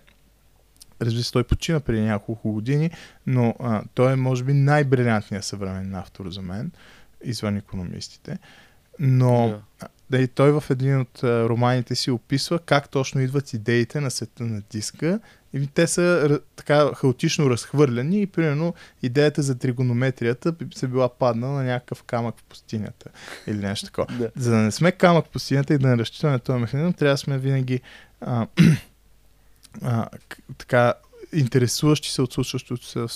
Разбира 1.02 1.22
се, 1.22 1.32
той 1.32 1.44
почина 1.44 1.80
преди 1.80 2.00
няколко 2.00 2.52
години, 2.52 2.90
но 3.26 3.54
а, 3.60 3.82
той 3.94 4.12
е, 4.12 4.16
може 4.16 4.44
би, 4.44 4.52
най-брилянтният 4.52 5.44
съвременен 5.44 5.94
автор 5.94 6.30
за 6.30 6.42
мен, 6.42 6.72
извън 7.24 7.56
економистите. 7.56 8.38
Но 8.98 9.60
Да. 9.80 9.88
И 10.18 10.28
той 10.28 10.52
в 10.52 10.64
един 10.70 11.00
от 11.00 11.24
а, 11.24 11.48
романите 11.48 11.94
си 11.94 12.10
описва 12.10 12.58
как 12.58 12.88
точно 12.88 13.20
идват 13.20 13.52
идеите 13.52 14.00
на 14.00 14.10
света 14.10 14.44
на 14.44 14.62
диска. 14.70 15.20
И 15.54 15.66
те 15.66 15.86
са 15.86 16.40
така 16.56 16.94
хаотично 16.94 17.50
разхвърляни 17.50 18.22
и 18.22 18.26
примерно 18.26 18.74
идеята 19.02 19.42
за 19.42 19.58
тригонометрията 19.58 20.54
се 20.74 20.88
била 20.88 21.08
паднала 21.08 21.52
на 21.52 21.64
някакъв 21.64 22.02
камък 22.02 22.38
в 22.38 22.44
пустинята 22.44 23.10
или 23.46 23.56
нещо 23.56 23.86
такова. 23.86 24.06
Да. 24.18 24.30
За 24.36 24.50
да 24.50 24.56
не 24.56 24.72
сме 24.72 24.92
камък 24.92 25.26
в 25.26 25.30
пустинята 25.30 25.74
и 25.74 25.78
да 25.78 25.88
не 25.88 25.96
разчитаме 25.96 26.38
този 26.38 26.58
механизъм, 26.58 26.92
трябва 26.92 27.14
да 27.14 27.18
сме 27.18 27.38
винаги 27.38 27.80
а, 28.20 28.46
а, 29.82 30.08
така 30.58 30.94
интересуващи 31.32 32.10
се 32.10 32.22
от 32.22 32.32
случващото 32.32 32.86
се 32.86 33.00
в 33.00 33.10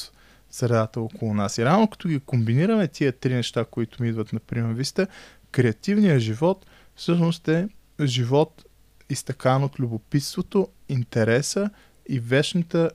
средата 0.51 1.01
около 1.01 1.35
нас. 1.35 1.59
И 1.59 1.65
рано 1.65 1.89
като 1.89 2.09
ги 2.09 2.21
комбинираме 2.21 2.89
тия 2.89 3.13
три 3.13 3.35
неща, 3.35 3.65
които 3.65 4.03
ми 4.03 4.09
идват 4.09 4.33
на 4.33 4.41
приема 4.41 4.75
виста, 4.75 5.07
креативният 5.51 6.21
живот 6.21 6.67
всъщност 6.97 7.49
е 7.49 7.69
живот 8.05 8.65
изтъкан 9.11 9.65
от 9.65 9.81
любопитството, 9.81 10.69
интереса 10.89 11.71
и 12.09 12.21
вечната 12.21 12.91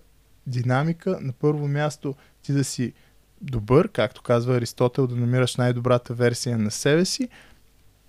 динамика. 0.48 1.18
На 1.22 1.34
първо 1.34 1.68
място 1.68 2.16
ти 2.44 2.54
да 2.54 2.64
си 2.64 2.94
добър, 3.42 3.88
както 3.88 4.22
казва 4.22 4.56
Аристотел, 4.56 5.08
да 5.08 5.16
намираш 5.16 5.56
най-добрата 5.56 6.14
версия 6.14 6.58
на 6.58 6.72
себе 6.72 7.06
си 7.06 7.30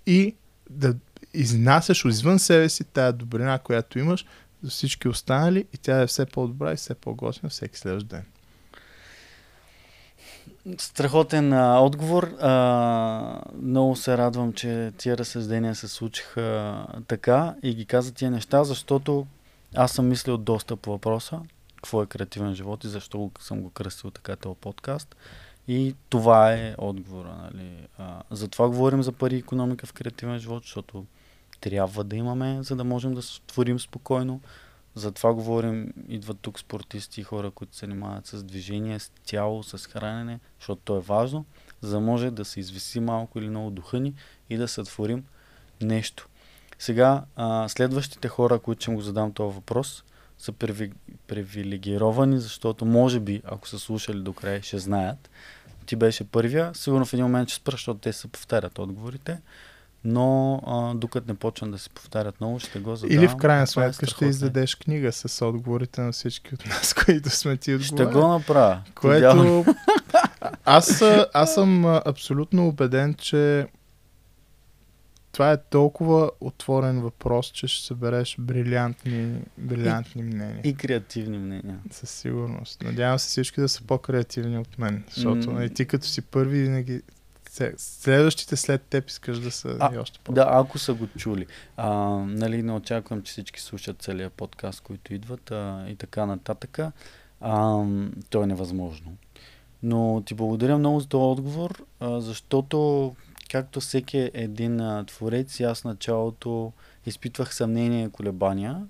и 0.05 0.35
да 0.69 0.95
изнасяш 1.33 2.05
извън 2.05 2.39
себе 2.39 2.69
си 2.69 2.83
тая 2.83 3.13
добрина, 3.13 3.59
която 3.59 3.99
имаш 3.99 4.25
за 4.63 4.69
всички 4.69 5.07
останали 5.07 5.65
и 5.73 5.77
тя 5.77 6.01
е 6.01 6.07
все 6.07 6.25
по-добра 6.25 6.73
и 6.73 6.75
все 6.75 6.95
по-готина 6.95 7.49
всеки 7.49 7.77
следващ 7.77 8.07
ден. 8.07 8.23
Страхотен 10.77 11.53
а, 11.53 11.79
отговор. 11.79 12.23
А, 12.41 13.41
много 13.61 13.95
се 13.95 14.17
радвам, 14.17 14.53
че 14.53 14.91
тия 14.97 15.17
разсъждения 15.17 15.75
се 15.75 15.87
случиха 15.87 16.77
така 17.07 17.55
и 17.63 17.73
ги 17.73 17.85
каза 17.85 18.13
тия 18.13 18.31
неща, 18.31 18.63
защото 18.63 19.27
аз 19.75 19.91
съм 19.91 20.07
мислил 20.07 20.37
доста 20.37 20.75
по 20.75 20.91
въпроса. 20.91 21.39
Какво 21.75 22.03
е 22.03 22.05
креативен 22.05 22.55
живот 22.55 22.83
и 22.83 22.87
защо 22.87 23.31
съм 23.39 23.61
го 23.61 23.69
кръстил 23.69 24.11
така 24.11 24.35
този 24.35 24.55
подкаст. 24.55 25.15
И 25.67 25.95
това 26.09 26.53
е 26.53 26.75
отговора. 26.77 27.35
Нали. 27.43 27.87
А, 27.97 28.21
затова 28.31 28.67
говорим 28.67 29.03
за 29.03 29.11
пари 29.11 29.35
и 29.35 29.39
економика 29.39 29.87
в 29.87 29.93
креативен 29.93 30.39
живот, 30.39 30.63
защото 30.63 31.05
трябва 31.61 32.03
да 32.03 32.15
имаме, 32.15 32.63
за 32.63 32.75
да 32.75 32.83
можем 32.83 33.13
да 33.13 33.21
творим 33.47 33.79
спокойно. 33.79 34.41
Затова 34.95 35.33
говорим, 35.33 35.93
идват 36.07 36.39
тук 36.41 36.59
спортисти 36.59 37.21
и 37.21 37.23
хора, 37.23 37.51
които 37.51 37.75
се 37.75 37.85
занимават 37.85 38.27
с 38.27 38.43
движение, 38.43 38.99
с 38.99 39.11
тяло, 39.25 39.63
с 39.63 39.77
хранене, 39.77 40.39
защото 40.59 40.81
то 40.85 40.97
е 40.97 41.01
важно, 41.01 41.45
за 41.81 41.91
да 41.91 41.99
може 41.99 42.31
да 42.31 42.45
се 42.45 42.59
извиси 42.59 42.99
малко 42.99 43.39
или 43.39 43.49
много 43.49 43.69
духа 43.69 43.99
ни 43.99 44.13
и 44.49 44.57
да 44.57 44.67
сътворим 44.67 45.23
нещо. 45.81 46.27
Сега, 46.79 47.23
а, 47.35 47.69
следващите 47.69 48.27
хора, 48.27 48.59
които 48.59 48.81
ще 48.81 48.91
му 48.91 49.01
задам 49.01 49.31
този 49.31 49.55
въпрос, 49.55 50.03
са 50.37 50.53
привилегировани, 51.27 52.39
защото 52.39 52.85
може 52.85 53.19
би, 53.19 53.41
ако 53.45 53.67
са 53.67 53.79
слушали 53.79 54.19
до 54.19 54.33
край, 54.33 54.61
ще 54.61 54.79
знаят. 54.79 55.29
Ти 55.85 55.95
беше 55.95 56.23
първия, 56.23 56.71
сигурно 56.75 57.05
в 57.05 57.13
един 57.13 57.25
момент 57.25 57.49
ще 57.49 57.55
спра, 57.55 57.71
защото 57.71 57.99
те 57.99 58.13
се 58.13 58.27
повтарят 58.27 58.79
отговорите 58.79 59.41
но 60.05 60.61
а, 60.65 60.93
докато 60.95 61.27
не 61.27 61.33
почнат 61.33 61.71
да 61.71 61.77
се 61.77 61.89
повтарят 61.89 62.41
много, 62.41 62.59
ще 62.59 62.79
го 62.79 62.95
задавам. 62.95 63.23
Или 63.23 63.27
в 63.27 63.35
крайна 63.35 63.63
е 63.63 63.67
сметка 63.67 64.07
ще 64.07 64.25
издадеш 64.25 64.75
книга 64.75 65.11
с 65.11 65.45
отговорите 65.45 66.01
на 66.01 66.11
всички 66.11 66.53
от 66.53 66.65
нас, 66.65 66.93
които 67.05 67.29
сме 67.29 67.57
ти 67.57 67.79
Ще 67.79 67.93
отговорили. 67.93 68.21
го 68.21 68.27
направя. 68.27 68.81
Което... 68.95 69.65
аз, 70.65 71.03
аз 71.33 71.53
съм 71.53 71.85
абсолютно 71.85 72.67
убеден, 72.67 73.13
че 73.13 73.67
това 75.33 75.51
е 75.51 75.57
толкова 75.57 76.31
отворен 76.41 77.01
въпрос, 77.01 77.47
че 77.47 77.67
ще 77.67 77.85
събереш 77.85 78.35
брилянтни, 78.39 79.41
брилянтни 79.57 80.23
мнения. 80.23 80.61
И 80.63 80.75
креативни 80.75 81.37
мнения. 81.37 81.79
Със 81.91 82.09
сигурност. 82.09 82.83
Надявам 82.83 83.19
се 83.19 83.27
всички 83.27 83.61
да 83.61 83.69
са 83.69 83.83
по-креативни 83.83 84.57
от 84.57 84.79
мен, 84.79 85.03
защото 85.15 85.47
mm. 85.47 85.75
ти 85.75 85.85
като 85.85 86.07
си 86.07 86.21
първи 86.21 86.61
винаги 86.61 87.01
следващите 87.77 88.55
след 88.55 88.81
теб 88.81 89.09
искаш 89.09 89.39
да 89.39 89.51
са 89.51 89.77
А, 89.79 89.95
и 89.95 89.97
още 89.97 90.19
по 90.23 90.31
Да, 90.31 90.47
ако 90.49 90.77
са 90.77 90.93
го 90.93 91.07
чули. 91.17 91.47
А, 91.77 91.89
нали, 92.17 92.63
не 92.63 92.71
очаквам, 92.71 93.21
че 93.21 93.31
всички 93.31 93.61
слушат 93.61 94.01
целият 94.01 94.33
подкаст, 94.33 94.81
които 94.81 95.13
идват 95.13 95.51
а, 95.51 95.85
и 95.89 95.95
така 95.95 96.25
нататък. 96.25 96.79
А, 97.41 97.83
то 98.29 98.43
е 98.43 98.47
невъзможно. 98.47 99.17
Но 99.83 100.23
ти 100.25 100.33
благодаря 100.33 100.77
много 100.77 100.99
за 100.99 101.07
този 101.07 101.23
отговор, 101.23 101.83
а, 101.99 102.21
защото 102.21 103.15
както 103.51 103.79
всеки 103.79 104.31
един 104.33 104.81
а, 104.81 105.05
творец, 105.05 105.61
аз 105.61 105.83
началото 105.83 106.73
изпитвах 107.05 107.55
съмнение 107.55 108.05
и 108.05 108.09
колебания. 108.09 108.87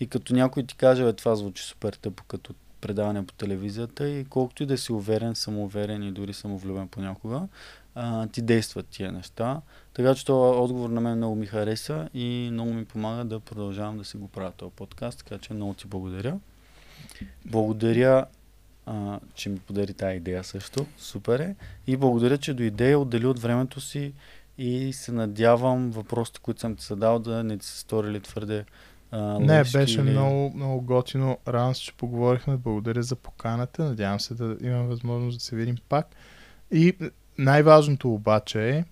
И 0.00 0.06
като 0.06 0.34
някой 0.34 0.66
ти 0.66 0.76
каже, 0.76 1.04
бе, 1.04 1.12
това 1.12 1.36
звучи 1.36 1.64
супер 1.64 1.92
тъпо 1.92 2.24
като 2.24 2.54
предаване 2.82 3.26
по 3.26 3.34
телевизията 3.34 4.08
и 4.08 4.24
колкото 4.24 4.62
и 4.62 4.66
да 4.66 4.78
си 4.78 4.92
уверен, 4.92 5.34
самоуверен 5.34 6.02
и 6.02 6.12
дори 6.12 6.32
самовлюбен 6.32 6.88
понякога, 6.88 7.48
а, 7.94 8.26
ти 8.26 8.42
действат 8.42 8.86
тия 8.86 9.12
неща. 9.12 9.60
Така 9.94 10.14
че 10.14 10.24
този 10.24 10.58
отговор 10.58 10.90
на 10.90 11.00
мен 11.00 11.16
много 11.16 11.34
ми 11.34 11.46
хареса 11.46 12.08
и 12.14 12.48
много 12.52 12.72
ми 12.72 12.84
помага 12.84 13.24
да 13.24 13.40
продължавам 13.40 13.98
да 13.98 14.04
си 14.04 14.16
го 14.16 14.28
правя 14.28 14.52
този 14.56 14.72
подкаст, 14.74 15.18
така 15.18 15.38
че 15.38 15.54
много 15.54 15.74
ти 15.74 15.86
благодаря. 15.86 16.38
Благодаря, 17.44 18.26
а, 18.86 19.20
че 19.34 19.48
ми 19.48 19.58
подари 19.58 19.94
тази 19.94 20.16
идея 20.16 20.44
също. 20.44 20.86
Супер 20.98 21.40
е. 21.40 21.54
И 21.86 21.96
благодаря, 21.96 22.38
че 22.38 22.54
дойде 22.54 22.90
и 22.90 22.96
отдели 22.96 23.26
от 23.26 23.38
времето 23.38 23.80
си 23.80 24.12
и 24.58 24.92
се 24.92 25.12
надявам 25.12 25.90
въпросите, 25.90 26.40
които 26.42 26.60
съм 26.60 26.76
ти 26.76 26.84
задал, 26.84 27.18
да 27.18 27.44
не 27.44 27.58
ти 27.58 27.66
се 27.66 27.78
сторили 27.78 28.20
твърде 28.20 28.64
а, 29.10 29.38
Не, 29.40 29.64
беше 29.64 30.00
или... 30.00 30.10
много, 30.10 30.52
много 30.54 30.80
готино. 30.80 31.38
Се, 31.74 31.80
че 31.80 31.92
поговорихме. 31.92 32.56
Благодаря 32.56 33.02
за 33.02 33.16
поканата. 33.16 33.84
Надявам 33.84 34.20
се 34.20 34.34
да 34.34 34.56
имам 34.60 34.86
възможност 34.86 35.38
да 35.38 35.44
се 35.44 35.56
видим 35.56 35.76
пак. 35.88 36.06
И 36.70 36.96
най-важното 37.38 38.14
обаче 38.14 38.70
е, 38.70 38.84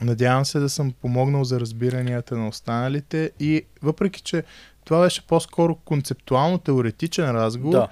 надявам 0.00 0.44
се 0.44 0.58
да 0.58 0.68
съм 0.68 0.92
помогнал 0.92 1.44
за 1.44 1.60
разбиранията 1.60 2.36
на 2.36 2.48
останалите 2.48 3.30
и 3.40 3.62
въпреки, 3.82 4.20
че 4.20 4.44
това 4.84 5.00
беше 5.00 5.26
по-скоро 5.26 5.74
концептуално-теоретичен 5.74 7.30
разговор, 7.30 7.72
Да, 7.72 7.88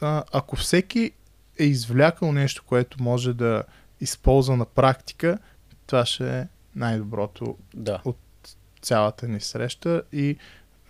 а, 0.00 0.24
ако 0.32 0.56
всеки 0.56 1.10
е 1.58 1.64
извлякал 1.64 2.32
нещо, 2.32 2.62
което 2.66 3.02
може 3.02 3.34
да 3.34 3.62
използва 4.00 4.56
на 4.56 4.64
практика, 4.64 5.38
това 5.86 6.06
ще 6.06 6.38
е 6.38 6.46
най-доброто 6.76 7.56
да. 7.74 8.00
цялата 8.82 9.28
ни 9.28 9.40
среща 9.40 10.02
и 10.12 10.36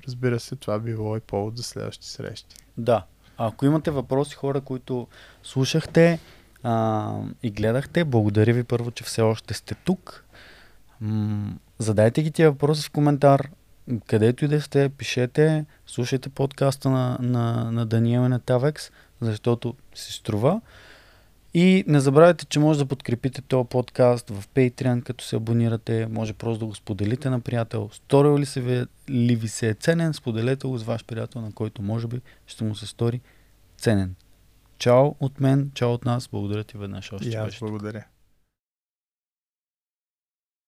разбира 0.07 0.41
се, 0.41 0.57
това 0.57 0.79
би 0.79 0.91
било 0.91 1.17
и 1.17 1.21
повод 1.21 1.57
за 1.57 1.63
следващи 1.63 2.09
срещи. 2.09 2.57
Да. 2.79 3.05
А 3.39 3.49
ако 3.49 3.67
имате 3.67 3.91
въпроси, 3.91 4.35
хора, 4.35 4.61
които 4.61 5.07
слушахте 5.43 6.19
а, 6.65 7.13
и 7.43 7.51
гледахте, 7.51 8.05
благодаря 8.05 8.53
ви 8.55 8.65
първо, 8.65 8.91
че 8.91 9.05
все 9.05 9.23
още 9.23 9.55
сте 9.55 9.75
тук. 9.75 10.25
М- 11.01 11.55
задайте 11.79 12.23
ги 12.23 12.31
тия 12.31 12.51
въпроси 12.51 12.87
в 12.87 12.91
коментар. 12.91 13.49
Където 14.07 14.45
и 14.45 14.49
да 14.49 14.61
сте, 14.61 14.89
пишете, 14.89 15.65
слушайте 15.87 16.29
подкаста 16.29 16.91
на, 16.91 17.19
на, 17.21 17.71
на 17.73 17.87
Даниел 17.87 18.21
и 18.21 18.29
на 18.29 18.41
Тавекс, 18.41 18.91
защото 19.21 19.75
си 19.95 20.13
струва. 20.13 20.61
И 21.55 21.85
не 21.87 22.01
забравяйте, 22.01 22.45
че 22.45 22.61
може 22.61 22.79
да 22.79 22.87
подкрепите 22.87 23.43
този 23.43 23.69
подкаст 23.69 24.31
в 24.31 24.49
Patreon, 24.49 25.03
като 25.03 25.25
се 25.25 25.37
абонирате. 25.37 26.07
Може 26.11 26.33
просто 26.33 26.59
да 26.59 26.67
го 26.67 26.75
споделите 26.75 27.31
на 27.31 27.41
приятел. 27.41 27.91
Сторил 27.93 28.39
ли, 28.39 28.47
се 28.47 28.87
ли 29.11 29.37
ви 29.37 29.49
се 29.49 29.69
е 29.69 29.75
ценен, 29.75 30.15
споделете 30.15 30.67
го 30.67 30.79
с 30.79 30.83
ваш 30.83 31.05
приятел, 31.05 31.41
на 31.41 31.53
който 31.53 31.83
може 31.83 32.07
би 32.07 32.21
ще 32.47 32.65
му 32.65 32.75
се 32.75 32.87
стори 32.87 33.21
ценен. 33.79 34.15
Чао 34.85 35.15
от 35.21 35.41
мен, 35.41 35.71
чао 35.75 35.93
от 35.93 36.05
нас. 36.05 36.29
Благодаря 36.29 36.65
ти 36.65 36.79
веднъж 36.79 37.13
още. 37.13 37.29
И 37.29 37.35
аз 37.35 37.59
благодаря. 37.59 38.05